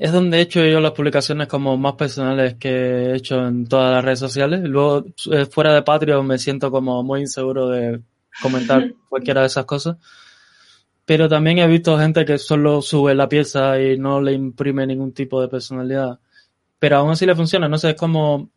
es 0.00 0.12
donde 0.12 0.38
he 0.38 0.40
hecho 0.40 0.64
yo 0.64 0.80
las 0.80 0.92
publicaciones 0.92 1.46
como 1.46 1.76
más 1.76 1.92
personales 1.92 2.54
que 2.54 2.70
he 2.70 3.16
hecho 3.16 3.46
en 3.46 3.66
todas 3.66 3.92
las 3.92 4.04
redes 4.04 4.18
sociales. 4.18 4.62
Luego, 4.62 5.04
eh, 5.30 5.44
fuera 5.44 5.74
de 5.74 5.82
Patreon, 5.82 6.26
me 6.26 6.38
siento 6.38 6.70
como 6.70 7.02
muy 7.02 7.20
inseguro 7.20 7.68
de 7.68 8.00
comentar 8.40 8.92
cualquiera 9.10 9.42
de 9.42 9.48
esas 9.48 9.66
cosas. 9.66 9.98
Pero 11.04 11.28
también 11.28 11.58
he 11.58 11.66
visto 11.66 11.98
gente 11.98 12.24
que 12.24 12.38
solo 12.38 12.80
sube 12.80 13.14
la 13.14 13.28
pieza 13.28 13.78
y 13.78 13.98
no 13.98 14.22
le 14.22 14.32
imprime 14.32 14.86
ningún 14.86 15.12
tipo 15.12 15.40
de 15.42 15.48
personalidad. 15.48 16.18
Pero 16.78 16.96
aún 16.96 17.10
así 17.10 17.26
le 17.26 17.34
funciona, 17.34 17.68
no 17.68 17.76
sé, 17.76 17.90
es 17.90 17.96
como... 17.96 18.48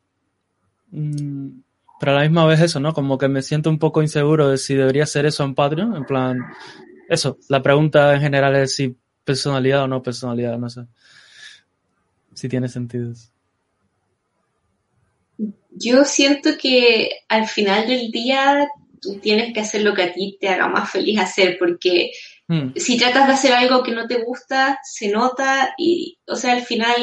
Mm, 0.94 1.62
pero 2.00 2.12
a 2.12 2.16
la 2.16 2.22
misma 2.22 2.46
vez 2.46 2.62
eso, 2.62 2.80
¿no? 2.80 2.94
Como 2.94 3.18
que 3.18 3.28
me 3.28 3.42
siento 3.42 3.70
un 3.70 3.80
poco 3.80 4.02
inseguro 4.02 4.50
de 4.50 4.58
si 4.58 4.76
debería 4.76 5.06
ser 5.06 5.26
eso 5.26 5.44
en 5.44 5.56
Patreon. 5.56 5.96
En 5.96 6.06
plan, 6.06 6.40
eso, 7.10 7.38
la 7.50 7.62
pregunta 7.62 8.14
en 8.14 8.22
general 8.22 8.56
es 8.56 8.76
si 8.76 8.96
personalidad 9.24 9.84
o 9.84 9.88
no 9.88 10.04
personalidad, 10.04 10.58
no 10.58 10.70
sé 10.70 10.86
si 12.34 12.50
tiene 12.50 12.68
sentido. 12.68 13.14
Yo 15.72 16.04
siento 16.06 16.52
que 16.60 17.10
al 17.28 17.48
final 17.48 17.88
del 17.88 18.12
día 18.12 18.68
tú 19.02 19.20
tienes 19.20 19.54
que 19.54 19.60
hacer 19.60 19.82
lo 19.82 19.94
que 19.94 20.04
a 20.04 20.14
ti 20.14 20.38
te 20.40 20.50
haga 20.50 20.68
más 20.68 20.92
feliz 20.92 21.20
hacer, 21.20 21.58
porque 21.60 22.12
hmm. 22.48 22.70
si 22.76 22.98
tratas 22.98 23.28
de 23.28 23.34
hacer 23.34 23.54
algo 23.54 23.84
que 23.84 23.92
no 23.92 24.08
te 24.08 24.24
gusta, 24.24 24.80
se 24.84 25.10
nota 25.10 25.74
y, 25.78 26.18
o 26.28 26.36
sea, 26.36 26.54
al 26.54 26.62
final 26.62 26.96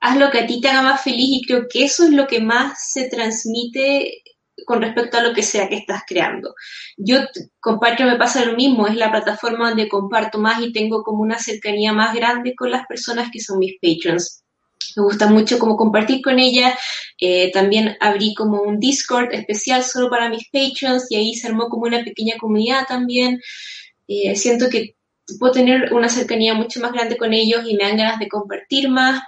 haz 0.00 0.16
lo 0.16 0.30
que 0.30 0.40
a 0.40 0.46
ti 0.46 0.60
te 0.60 0.68
haga 0.68 0.82
más 0.82 1.02
feliz 1.02 1.28
y 1.30 1.46
creo 1.46 1.66
que 1.68 1.84
eso 1.84 2.04
es 2.04 2.10
lo 2.10 2.26
que 2.26 2.40
más 2.40 2.90
se 2.92 3.08
transmite 3.08 4.22
con 4.66 4.82
respecto 4.82 5.18
a 5.18 5.22
lo 5.22 5.32
que 5.32 5.42
sea 5.42 5.68
que 5.68 5.76
estás 5.76 6.02
creando. 6.06 6.54
Yo 6.96 7.18
comparto, 7.60 8.04
me 8.04 8.16
pasa 8.16 8.44
lo 8.44 8.56
mismo, 8.56 8.86
es 8.86 8.96
la 8.96 9.10
plataforma 9.10 9.68
donde 9.68 9.88
comparto 9.88 10.38
más 10.38 10.62
y 10.62 10.72
tengo 10.72 11.02
como 11.02 11.22
una 11.22 11.38
cercanía 11.38 11.92
más 11.92 12.14
grande 12.14 12.54
con 12.54 12.70
las 12.70 12.86
personas 12.86 13.30
que 13.32 13.40
son 13.40 13.58
mis 13.58 13.76
patrons 13.80 14.44
me 14.96 15.02
gusta 15.02 15.28
mucho 15.28 15.58
como 15.58 15.76
compartir 15.76 16.22
con 16.22 16.38
ella. 16.38 16.76
Eh, 17.18 17.50
también 17.52 17.96
abrí 18.00 18.34
como 18.34 18.62
un 18.62 18.78
Discord 18.80 19.32
especial 19.32 19.84
solo 19.84 20.10
para 20.10 20.28
mis 20.28 20.48
patrons 20.50 21.06
y 21.10 21.16
ahí 21.16 21.34
se 21.34 21.48
armó 21.48 21.68
como 21.68 21.84
una 21.84 22.02
pequeña 22.04 22.36
comunidad 22.38 22.86
también. 22.86 23.40
Eh, 24.08 24.34
siento 24.36 24.68
que 24.68 24.96
puedo 25.38 25.52
tener 25.52 25.92
una 25.92 26.08
cercanía 26.08 26.54
mucho 26.54 26.80
más 26.80 26.92
grande 26.92 27.16
con 27.16 27.32
ellos 27.32 27.62
y 27.66 27.76
me 27.76 27.84
dan 27.84 27.96
ganas 27.96 28.18
de 28.18 28.28
compartir 28.28 28.88
más. 28.88 29.22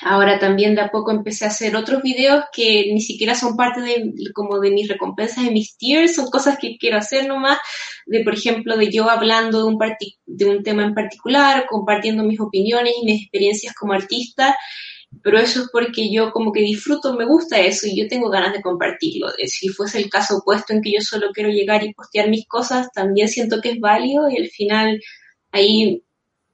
Ahora 0.00 0.38
también 0.38 0.74
de 0.74 0.80
a 0.80 0.90
poco 0.90 1.10
empecé 1.10 1.44
a 1.44 1.48
hacer 1.48 1.76
otros 1.76 2.02
videos 2.02 2.44
que 2.52 2.90
ni 2.92 3.00
siquiera 3.00 3.34
son 3.34 3.56
parte 3.56 3.82
de 3.82 4.12
como 4.32 4.58
de 4.58 4.70
mis 4.70 4.88
recompensas, 4.88 5.44
de 5.44 5.50
mis 5.50 5.76
tiers, 5.76 6.14
son 6.14 6.30
cosas 6.30 6.56
que 6.58 6.78
quiero 6.78 6.96
hacer 6.96 7.28
nomás, 7.28 7.58
de 8.06 8.24
por 8.24 8.34
ejemplo 8.34 8.76
de 8.76 8.90
yo 8.90 9.10
hablando 9.10 9.58
de 9.58 9.64
un, 9.64 9.78
de 10.26 10.44
un 10.46 10.62
tema 10.62 10.84
en 10.84 10.94
particular, 10.94 11.66
compartiendo 11.68 12.24
mis 12.24 12.40
opiniones 12.40 12.94
y 13.00 13.04
mis 13.04 13.22
experiencias 13.22 13.74
como 13.74 13.92
artista, 13.92 14.56
pero 15.22 15.38
eso 15.38 15.62
es 15.62 15.68
porque 15.70 16.10
yo 16.10 16.32
como 16.32 16.52
que 16.52 16.60
disfruto, 16.60 17.14
me 17.14 17.26
gusta 17.26 17.60
eso 17.60 17.86
y 17.86 17.96
yo 18.00 18.08
tengo 18.08 18.30
ganas 18.30 18.54
de 18.54 18.62
compartirlo. 18.62 19.28
Si 19.46 19.68
fuese 19.68 19.98
el 19.98 20.08
caso 20.08 20.38
opuesto 20.38 20.72
en 20.72 20.80
que 20.80 20.92
yo 20.92 21.00
solo 21.02 21.28
quiero 21.34 21.50
llegar 21.50 21.84
y 21.84 21.92
postear 21.92 22.30
mis 22.30 22.46
cosas, 22.46 22.88
también 22.94 23.28
siento 23.28 23.60
que 23.60 23.72
es 23.72 23.80
válido 23.80 24.30
y 24.30 24.38
al 24.38 24.48
final 24.48 25.00
ahí 25.52 26.02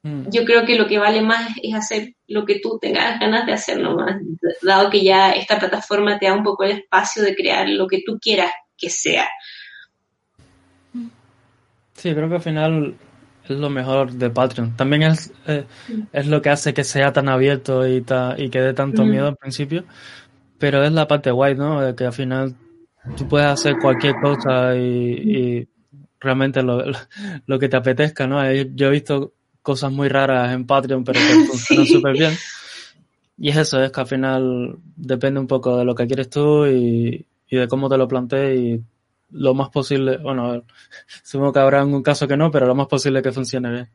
Mm. 0.08 0.30
Yo 0.30 0.44
creo 0.44 0.64
que 0.64 0.76
lo 0.76 0.86
que 0.86 0.98
vale 0.98 1.20
más 1.20 1.50
es 1.62 1.74
hacer 1.74 2.14
lo 2.26 2.44
que 2.44 2.60
tú 2.60 2.78
tengas 2.80 3.20
ganas 3.20 3.46
de 3.46 3.52
hacer 3.52 3.78
nomás, 3.80 4.16
dado 4.62 4.90
que 4.90 5.02
ya 5.02 5.32
esta 5.32 5.58
plataforma 5.58 6.18
te 6.18 6.26
da 6.26 6.34
un 6.34 6.42
poco 6.42 6.64
el 6.64 6.72
espacio 6.72 7.22
de 7.22 7.34
crear 7.34 7.68
lo 7.68 7.86
que 7.86 8.02
tú 8.04 8.18
quieras 8.20 8.50
que 8.76 8.88
sea. 8.90 9.28
Sí, 11.94 12.14
creo 12.14 12.28
que 12.28 12.36
al 12.36 12.40
final 12.40 12.94
es 13.44 13.56
lo 13.56 13.70
mejor 13.70 14.12
de 14.12 14.30
Patreon. 14.30 14.76
También 14.76 15.02
es, 15.02 15.32
eh, 15.46 15.64
es 16.12 16.26
lo 16.26 16.40
que 16.40 16.50
hace 16.50 16.72
que 16.72 16.84
sea 16.84 17.12
tan 17.12 17.28
abierto 17.28 17.86
y, 17.86 18.04
y 18.36 18.50
que 18.50 18.60
dé 18.60 18.72
tanto 18.72 19.04
mm. 19.04 19.10
miedo 19.10 19.26
al 19.26 19.36
principio, 19.36 19.84
pero 20.58 20.84
es 20.84 20.92
la 20.92 21.08
parte 21.08 21.30
guay, 21.30 21.54
¿no? 21.54 21.80
De 21.80 21.94
que 21.94 22.04
al 22.04 22.12
final 22.12 22.54
tú 23.16 23.28
puedes 23.28 23.48
hacer 23.48 23.76
cualquier 23.80 24.14
cosa 24.22 24.76
y, 24.76 25.68
realmente 26.20 26.62
lo, 26.62 26.82
lo, 27.46 27.58
que 27.60 27.68
te 27.68 27.76
apetezca, 27.76 28.26
¿no? 28.26 28.42
Yo 28.52 28.88
he 28.88 28.90
visto 28.90 29.34
cosas 29.68 29.92
muy 29.92 30.08
raras 30.08 30.50
en 30.54 30.66
Patreon, 30.66 31.04
pero 31.04 31.20
que 31.20 31.44
funcionan 31.46 31.86
súper 31.86 32.12
bien. 32.14 32.32
Y 33.36 33.50
es 33.50 33.56
eso, 33.58 33.82
es 33.82 33.92
que 33.92 34.00
al 34.00 34.06
final 34.06 34.78
depende 34.96 35.38
un 35.38 35.46
poco 35.46 35.76
de 35.76 35.84
lo 35.84 35.94
que 35.94 36.06
quieres 36.06 36.30
tú 36.30 36.64
y, 36.64 37.26
y 37.50 37.56
de 37.56 37.68
cómo 37.68 37.90
te 37.90 37.98
lo 37.98 38.08
plantees 38.08 38.58
y 38.58 38.82
lo 39.30 39.52
más 39.52 39.68
posible, 39.68 40.16
bueno, 40.16 40.64
supongo 41.22 41.52
que 41.52 41.58
habrá 41.58 41.80
algún 41.80 42.02
caso 42.02 42.26
que 42.26 42.38
no, 42.38 42.50
pero 42.50 42.66
lo 42.66 42.74
más 42.74 42.86
posible 42.86 43.20
que 43.20 43.30
funcione 43.30 43.70
bien. 43.70 43.88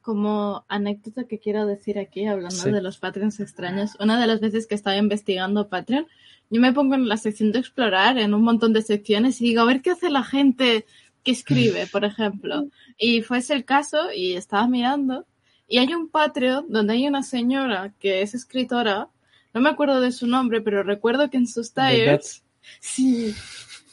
Como 0.00 0.64
anécdota 0.68 1.24
que 1.24 1.40
quiero 1.40 1.66
decir 1.66 1.98
aquí, 1.98 2.24
hablando 2.26 2.62
de 2.62 2.80
los 2.80 2.98
Patreons 2.98 3.40
extraños, 3.40 3.96
una 3.98 4.20
de 4.20 4.28
las 4.28 4.38
veces 4.38 4.68
que 4.68 4.76
estaba 4.76 4.96
investigando 4.96 5.68
Patreon, 5.68 6.06
yo 6.50 6.60
me 6.60 6.72
pongo 6.72 6.94
en 6.94 7.08
la 7.08 7.16
sección 7.16 7.50
de 7.50 7.58
explorar, 7.58 8.16
en 8.16 8.32
un 8.32 8.42
montón 8.42 8.72
de 8.72 8.82
secciones, 8.82 9.40
y 9.40 9.46
digo, 9.46 9.62
a 9.62 9.64
ver 9.64 9.82
qué 9.82 9.90
hace 9.90 10.08
la 10.08 10.22
gente 10.22 10.86
que 11.24 11.32
escribe, 11.32 11.88
por 11.88 12.04
ejemplo. 12.04 12.68
Y 12.98 13.22
fue 13.22 13.38
ese 13.38 13.54
el 13.54 13.64
caso, 13.64 14.12
y 14.12 14.34
estaba 14.34 14.66
mirando, 14.68 15.26
y 15.68 15.78
hay 15.78 15.92
un 15.94 16.08
Patreon 16.08 16.66
donde 16.68 16.94
hay 16.94 17.06
una 17.06 17.22
señora 17.22 17.92
que 17.98 18.22
es 18.22 18.34
escritora, 18.34 19.08
no 19.52 19.60
me 19.60 19.70
acuerdo 19.70 20.00
de 20.00 20.12
su 20.12 20.26
nombre, 20.26 20.60
pero 20.60 20.82
recuerdo 20.82 21.30
que 21.30 21.38
en 21.38 21.46
sus 21.46 21.72
tires, 21.72 22.44
sí, 22.80 23.34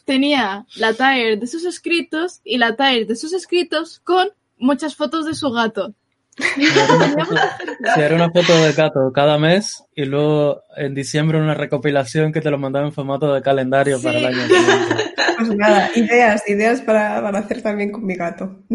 tenía 0.05 0.65
la 0.75 0.93
tire 0.93 1.37
de 1.37 1.47
sus 1.47 1.65
escritos 1.65 2.41
y 2.43 2.57
la 2.57 2.75
tire 2.75 3.05
de 3.05 3.15
sus 3.15 3.33
escritos 3.33 3.99
con 3.99 4.29
muchas 4.57 4.95
fotos 4.95 5.25
de 5.25 5.33
su 5.33 5.49
gato. 5.51 5.93
Si 6.35 7.99
era 8.01 8.15
una 8.15 8.31
foto 8.31 8.55
de 8.55 8.73
gato 8.73 9.11
cada 9.13 9.37
mes 9.37 9.83
y 9.95 10.05
luego 10.05 10.63
en 10.75 10.95
diciembre 10.95 11.39
una 11.39 11.53
recopilación 11.53 12.31
que 12.31 12.41
te 12.41 12.49
lo 12.49 12.57
mandaba 12.57 12.87
en 12.87 12.93
formato 12.93 13.33
de 13.33 13.41
calendario 13.41 14.01
para 14.01 14.17
el 14.19 14.25
año 14.25 14.47
siguiente. 14.47 15.13
Pues 15.35 15.57
nada, 15.57 15.89
ideas, 15.95 16.47
ideas 16.47 16.81
para, 16.81 17.21
para 17.21 17.39
hacer 17.39 17.61
también 17.61 17.91
con 17.91 18.05
mi 18.05 18.15
gato. 18.15 18.59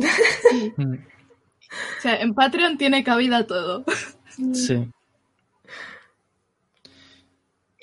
Mm. 0.77 0.95
O 0.95 2.01
sea, 2.01 2.17
en 2.21 2.33
Patreon 2.33 2.79
tiene 2.79 3.05
cabida 3.05 3.47
todo. 3.47 3.85
Sí. 4.55 4.89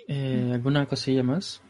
Eh, 0.07 0.49
¿Alguna 0.53 0.87
cosilla 0.87 1.21
más? 1.21 1.61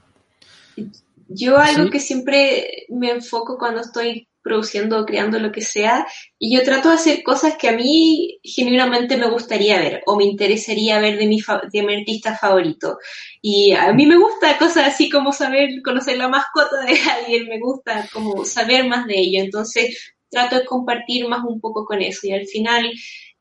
Yo 1.27 1.57
algo 1.57 1.86
¿Sí? 1.86 1.90
que 1.90 1.99
siempre 1.99 2.86
me 2.90 3.11
enfoco 3.11 3.57
cuando 3.57 3.82
estoy 3.82 4.30
produciendo 4.46 5.00
o 5.00 5.06
creando 5.06 5.40
lo 5.40 5.52
que 5.52 5.62
sea, 5.62 6.06
y 6.38 6.56
yo 6.56 6.64
trato 6.64 6.90
de 6.90 6.96
hacer 6.96 7.24
cosas 7.24 7.56
que 7.58 7.68
a 7.68 7.72
mí 7.72 8.40
genuinamente 8.44 9.18
me 9.18 9.28
gustaría 9.28 9.80
ver 9.80 10.04
o 10.06 10.16
me 10.16 10.26
interesaría 10.26 11.00
ver 11.00 11.18
de 11.18 11.26
mi, 11.26 11.42
de 11.74 11.82
mi 11.82 11.96
artista 11.96 12.38
favorito. 12.38 13.00
Y 13.42 13.72
a 13.72 13.92
mí 13.92 14.06
me 14.06 14.18
gusta 14.18 14.60
cosas 14.60 14.90
así 14.90 15.10
como 15.10 15.34
saber, 15.34 15.70
conocer 15.84 16.18
la 16.18 16.28
mascota 16.28 16.82
de 16.86 16.96
alguien, 17.20 17.48
me 17.48 17.60
gusta 17.60 18.08
como 18.14 18.46
saber 18.46 18.88
más 18.88 19.08
de 19.08 19.20
ello. 19.20 19.42
Entonces 19.44 20.14
trato 20.30 20.58
de 20.58 20.66
compartir 20.66 21.28
más 21.28 21.44
un 21.44 21.60
poco 21.60 21.84
con 21.84 22.02
eso 22.02 22.28
y 22.28 22.34
al 22.34 22.46
final 22.46 22.86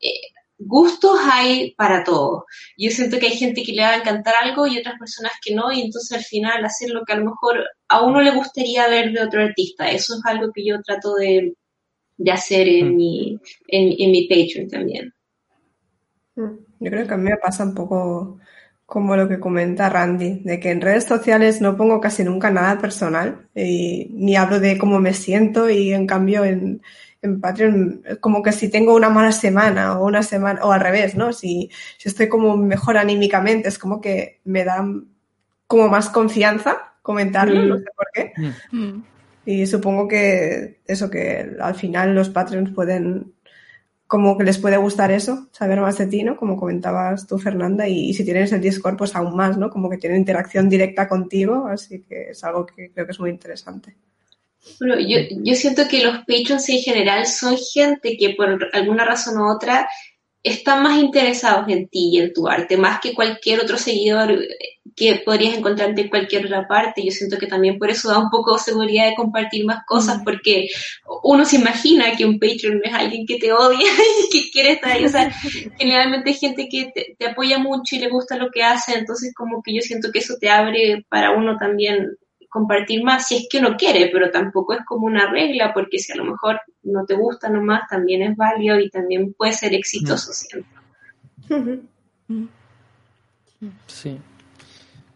eh, 0.01 0.09
gustos 0.57 1.17
hay 1.31 1.73
para 1.75 2.03
todo. 2.03 2.45
Yo 2.77 2.89
siento 2.91 3.19
que 3.19 3.27
hay 3.27 3.37
gente 3.37 3.63
que 3.63 3.73
le 3.73 3.83
va 3.83 3.89
a 3.91 3.97
encantar 3.97 4.33
algo 4.41 4.67
y 4.67 4.77
otras 4.79 4.97
personas 4.99 5.33
que 5.43 5.53
no, 5.55 5.71
y 5.71 5.81
entonces 5.81 6.17
al 6.17 6.23
final 6.23 6.63
hacer 6.65 6.89
lo 6.91 7.03
que 7.05 7.13
a 7.13 7.17
lo 7.17 7.25
mejor 7.25 7.63
a 7.89 8.01
uno 8.03 8.21
le 8.21 8.31
gustaría 8.31 8.87
ver 8.87 9.11
de 9.11 9.21
otro 9.23 9.43
artista. 9.43 9.89
Eso 9.91 10.15
es 10.15 10.21
algo 10.25 10.51
que 10.53 10.65
yo 10.65 10.81
trato 10.83 11.15
de, 11.15 11.53
de 12.17 12.31
hacer 12.31 12.67
en, 12.67 12.95
Mm. 12.95 12.97
mi, 12.97 13.39
en, 13.67 13.95
en 13.99 14.11
mi 14.11 14.27
Patreon 14.29 14.69
también. 14.69 15.13
Mm, 16.35 16.57
Yo 16.79 16.91
creo 16.91 17.07
que 17.07 17.13
a 17.13 17.17
mí 17.17 17.23
me 17.29 17.37
pasa 17.37 17.63
un 17.63 17.73
poco 17.75 18.39
como 18.85 19.15
lo 19.15 19.27
que 19.27 19.39
comenta 19.39 19.89
Randy, 19.89 20.41
de 20.43 20.59
que 20.59 20.71
en 20.71 20.81
redes 20.81 21.05
sociales 21.05 21.59
no 21.61 21.75
pongo 21.77 21.99
casi 22.01 22.23
nunca 22.23 22.51
nada 22.51 22.77
personal 22.79 23.49
y 23.55 24.07
ni 24.11 24.35
hablo 24.35 24.59
de 24.59 24.77
cómo 24.77 24.99
me 24.99 25.13
siento 25.13 25.69
y 25.69 25.91
en 25.93 26.05
cambio 26.05 26.43
en, 26.45 26.81
en 27.25 27.41
Patreon 27.41 28.03
como 28.19 28.41
que 28.41 28.51
si 28.51 28.69
tengo 28.69 28.95
una 28.95 29.09
mala 29.09 29.31
semana 29.31 29.99
o 29.99 30.05
una 30.05 30.23
semana 30.23 30.63
o 30.63 30.71
al 30.71 30.79
revés, 30.79 31.15
¿no? 31.15 31.33
Si, 31.33 31.69
si 31.97 32.09
estoy 32.09 32.29
como 32.29 32.55
mejor 32.57 32.97
anímicamente 32.97 33.69
es 33.69 33.77
como 33.77 33.99
que 34.01 34.39
me 34.45 34.63
da 34.63 34.85
como 35.67 35.89
más 35.89 36.09
confianza 36.09 36.93
comentarlo, 37.01 37.61
Mm. 37.61 37.69
no 37.69 37.77
sé 37.77 37.85
por 37.95 38.07
qué. 38.13 38.33
Mm. 38.71 38.77
Mm. 38.79 39.03
Y 39.45 39.67
supongo 39.67 40.07
que 40.07 40.79
eso, 40.87 41.09
que 41.09 41.55
al 41.61 41.75
final 41.75 42.15
los 42.15 42.29
Patreons 42.29 42.71
pueden, 42.71 43.33
como 44.07 44.37
que 44.37 44.43
les 44.43 44.57
puede 44.57 44.77
gustar 44.77 45.11
eso, 45.11 45.47
saber 45.51 45.79
más 45.81 45.99
de 45.99 46.07
ti, 46.07 46.23
¿no? 46.23 46.35
Como 46.35 46.57
comentabas 46.57 47.27
tú, 47.27 47.37
Fernanda, 47.37 47.87
y, 47.87 48.11
si 48.15 48.25
tienes 48.25 48.51
el 48.53 48.61
Discord, 48.61 48.97
pues 48.97 49.15
aún 49.15 49.35
más, 49.35 49.55
¿no? 49.55 49.69
Como 49.69 49.87
que 49.87 49.97
tienen 49.97 50.19
interacción 50.19 50.67
directa 50.67 51.07
contigo, 51.07 51.67
así 51.67 52.01
que 52.01 52.31
es 52.31 52.43
algo 52.43 52.65
que 52.65 52.91
creo 52.91 53.05
que 53.05 53.11
es 53.11 53.19
muy 53.19 53.29
interesante. 53.29 53.95
Bueno, 54.79 54.99
yo, 54.99 55.19
yo 55.43 55.55
siento 55.55 55.87
que 55.87 56.03
los 56.03 56.19
patrons 56.19 56.67
en 56.69 56.79
general 56.79 57.25
son 57.27 57.57
gente 57.57 58.17
que 58.17 58.31
por 58.31 58.69
alguna 58.73 59.05
razón 59.05 59.37
u 59.37 59.51
otra 59.51 59.87
están 60.45 60.83
más 60.83 60.99
interesados 60.99 61.67
en 61.69 61.87
ti 61.87 62.11
y 62.13 62.19
en 62.19 62.31
tu 62.31 62.47
arte, 62.47 62.77
más 62.77 62.99
que 62.99 63.15
cualquier 63.15 63.61
otro 63.61 63.79
seguidor 63.79 64.39
que 64.95 65.23
podrías 65.25 65.57
encontrarte 65.57 66.01
en 66.01 66.09
cualquier 66.09 66.45
otra 66.45 66.67
parte. 66.67 67.03
Yo 67.03 67.09
siento 67.09 67.39
que 67.39 67.47
también 67.47 67.79
por 67.79 67.89
eso 67.89 68.09
da 68.09 68.19
un 68.19 68.29
poco 68.29 68.53
de 68.53 68.59
seguridad 68.59 69.09
de 69.09 69.15
compartir 69.15 69.65
más 69.65 69.83
cosas, 69.87 70.21
porque 70.23 70.67
uno 71.23 71.45
se 71.45 71.55
imagina 71.55 72.15
que 72.15 72.25
un 72.25 72.37
Patreon 72.37 72.79
es 72.83 72.93
alguien 72.93 73.25
que 73.25 73.39
te 73.39 73.51
odia 73.51 73.89
y 74.23 74.29
que 74.29 74.51
quiere 74.51 74.73
estar 74.73 74.91
ahí. 74.91 75.05
O 75.05 75.09
sea, 75.09 75.31
generalmente 75.79 76.29
hay 76.29 76.35
gente 76.35 76.69
que 76.69 76.91
te, 76.93 77.15
te 77.17 77.25
apoya 77.25 77.57
mucho 77.57 77.95
y 77.95 77.99
le 77.99 78.09
gusta 78.09 78.37
lo 78.37 78.51
que 78.51 78.61
hace, 78.61 78.99
entonces 78.99 79.33
como 79.35 79.63
que 79.63 79.73
yo 79.73 79.81
siento 79.81 80.11
que 80.11 80.19
eso 80.19 80.35
te 80.39 80.51
abre 80.51 81.03
para 81.09 81.31
uno 81.31 81.57
también 81.57 82.15
compartir 82.55 83.03
más 83.03 83.27
si 83.27 83.35
es 83.35 83.47
que 83.49 83.59
uno 83.59 83.75
quiere, 83.75 84.09
pero 84.13 84.31
tampoco 84.31 84.73
es 84.73 84.79
como 84.85 85.07
una 85.07 85.29
regla, 85.29 85.73
porque 85.73 85.99
si 85.99 86.13
a 86.13 86.15
lo 86.15 86.23
mejor 86.23 86.61
no 86.83 87.03
te 87.05 87.13
gusta 87.13 87.49
nomás, 87.49 87.81
también 87.89 88.21
es 88.21 88.37
válido 88.37 88.79
y 88.79 88.89
también 88.89 89.33
puede 89.33 89.51
ser 89.51 89.73
exitoso 89.73 90.31
siempre. 90.31 90.71
Sí. 93.87 94.17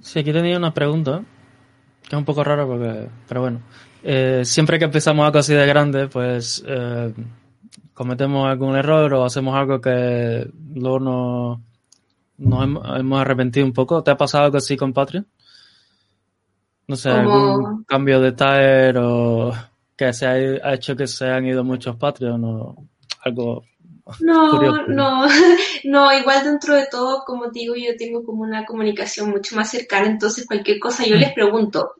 Sí, 0.02 0.20
aquí 0.20 0.34
tenía 0.34 0.58
una 0.58 0.74
pregunta, 0.74 1.24
que 2.02 2.14
es 2.14 2.20
un 2.20 2.26
poco 2.26 2.44
rara 2.44 2.66
porque, 2.68 3.08
pero 3.26 3.42
bueno. 3.42 3.62
Eh, 4.04 4.42
siempre 4.44 4.78
que 4.78 4.86
empezamos 4.86 5.26
algo 5.26 5.40
así 5.40 5.54
de 5.54 5.66
grande, 5.66 6.10
pues 6.10 6.62
eh, 6.68 7.14
cometemos 7.94 8.50
algún 8.50 8.76
error 8.76 9.14
o 9.14 9.24
hacemos 9.24 9.56
algo 9.56 9.80
que 9.80 10.46
luego 10.76 11.00
no, 11.00 11.64
nos 12.38 12.64
hemos, 12.64 13.00
hemos 13.00 13.22
arrepentido 13.22 13.66
un 13.66 13.74
poco. 13.74 14.04
¿Te 14.04 14.12
ha 14.12 14.18
pasado 14.18 14.44
algo 14.44 14.58
así 14.58 14.76
con 14.76 14.92
Patreon? 14.92 15.26
No 16.90 16.96
sé, 16.96 17.10
Como- 17.12 17.32
algún 17.52 17.84
cambio 17.86 18.20
de 18.20 18.32
tier 18.34 18.98
o 18.98 19.54
que 19.96 20.12
se 20.12 20.26
ha, 20.26 20.74
hecho 20.74 20.96
que 20.96 21.06
se 21.08 21.30
han 21.30 21.46
ido 21.46 21.64
muchos 21.64 21.96
Patreon 21.96 22.44
o 22.44 22.76
algo 23.24 23.64
No, 24.20 24.52
curioso. 24.58 24.84
no, 24.88 25.28
no, 25.86 26.18
igual 26.18 26.44
dentro 26.44 26.76
de 26.76 26.88
todo, 26.90 27.24
como 27.26 27.50
digo, 27.52 27.76
yo 27.76 27.96
tengo 27.98 28.24
como 28.24 28.44
una 28.44 28.66
comunicación 28.66 29.30
mucho 29.30 29.56
más 29.56 29.70
cercana, 29.72 30.08
entonces 30.08 30.46
cualquier 30.46 30.80
cosa 30.80 31.06
yo 31.06 31.16
les 31.16 31.34
pregunto, 31.34 31.92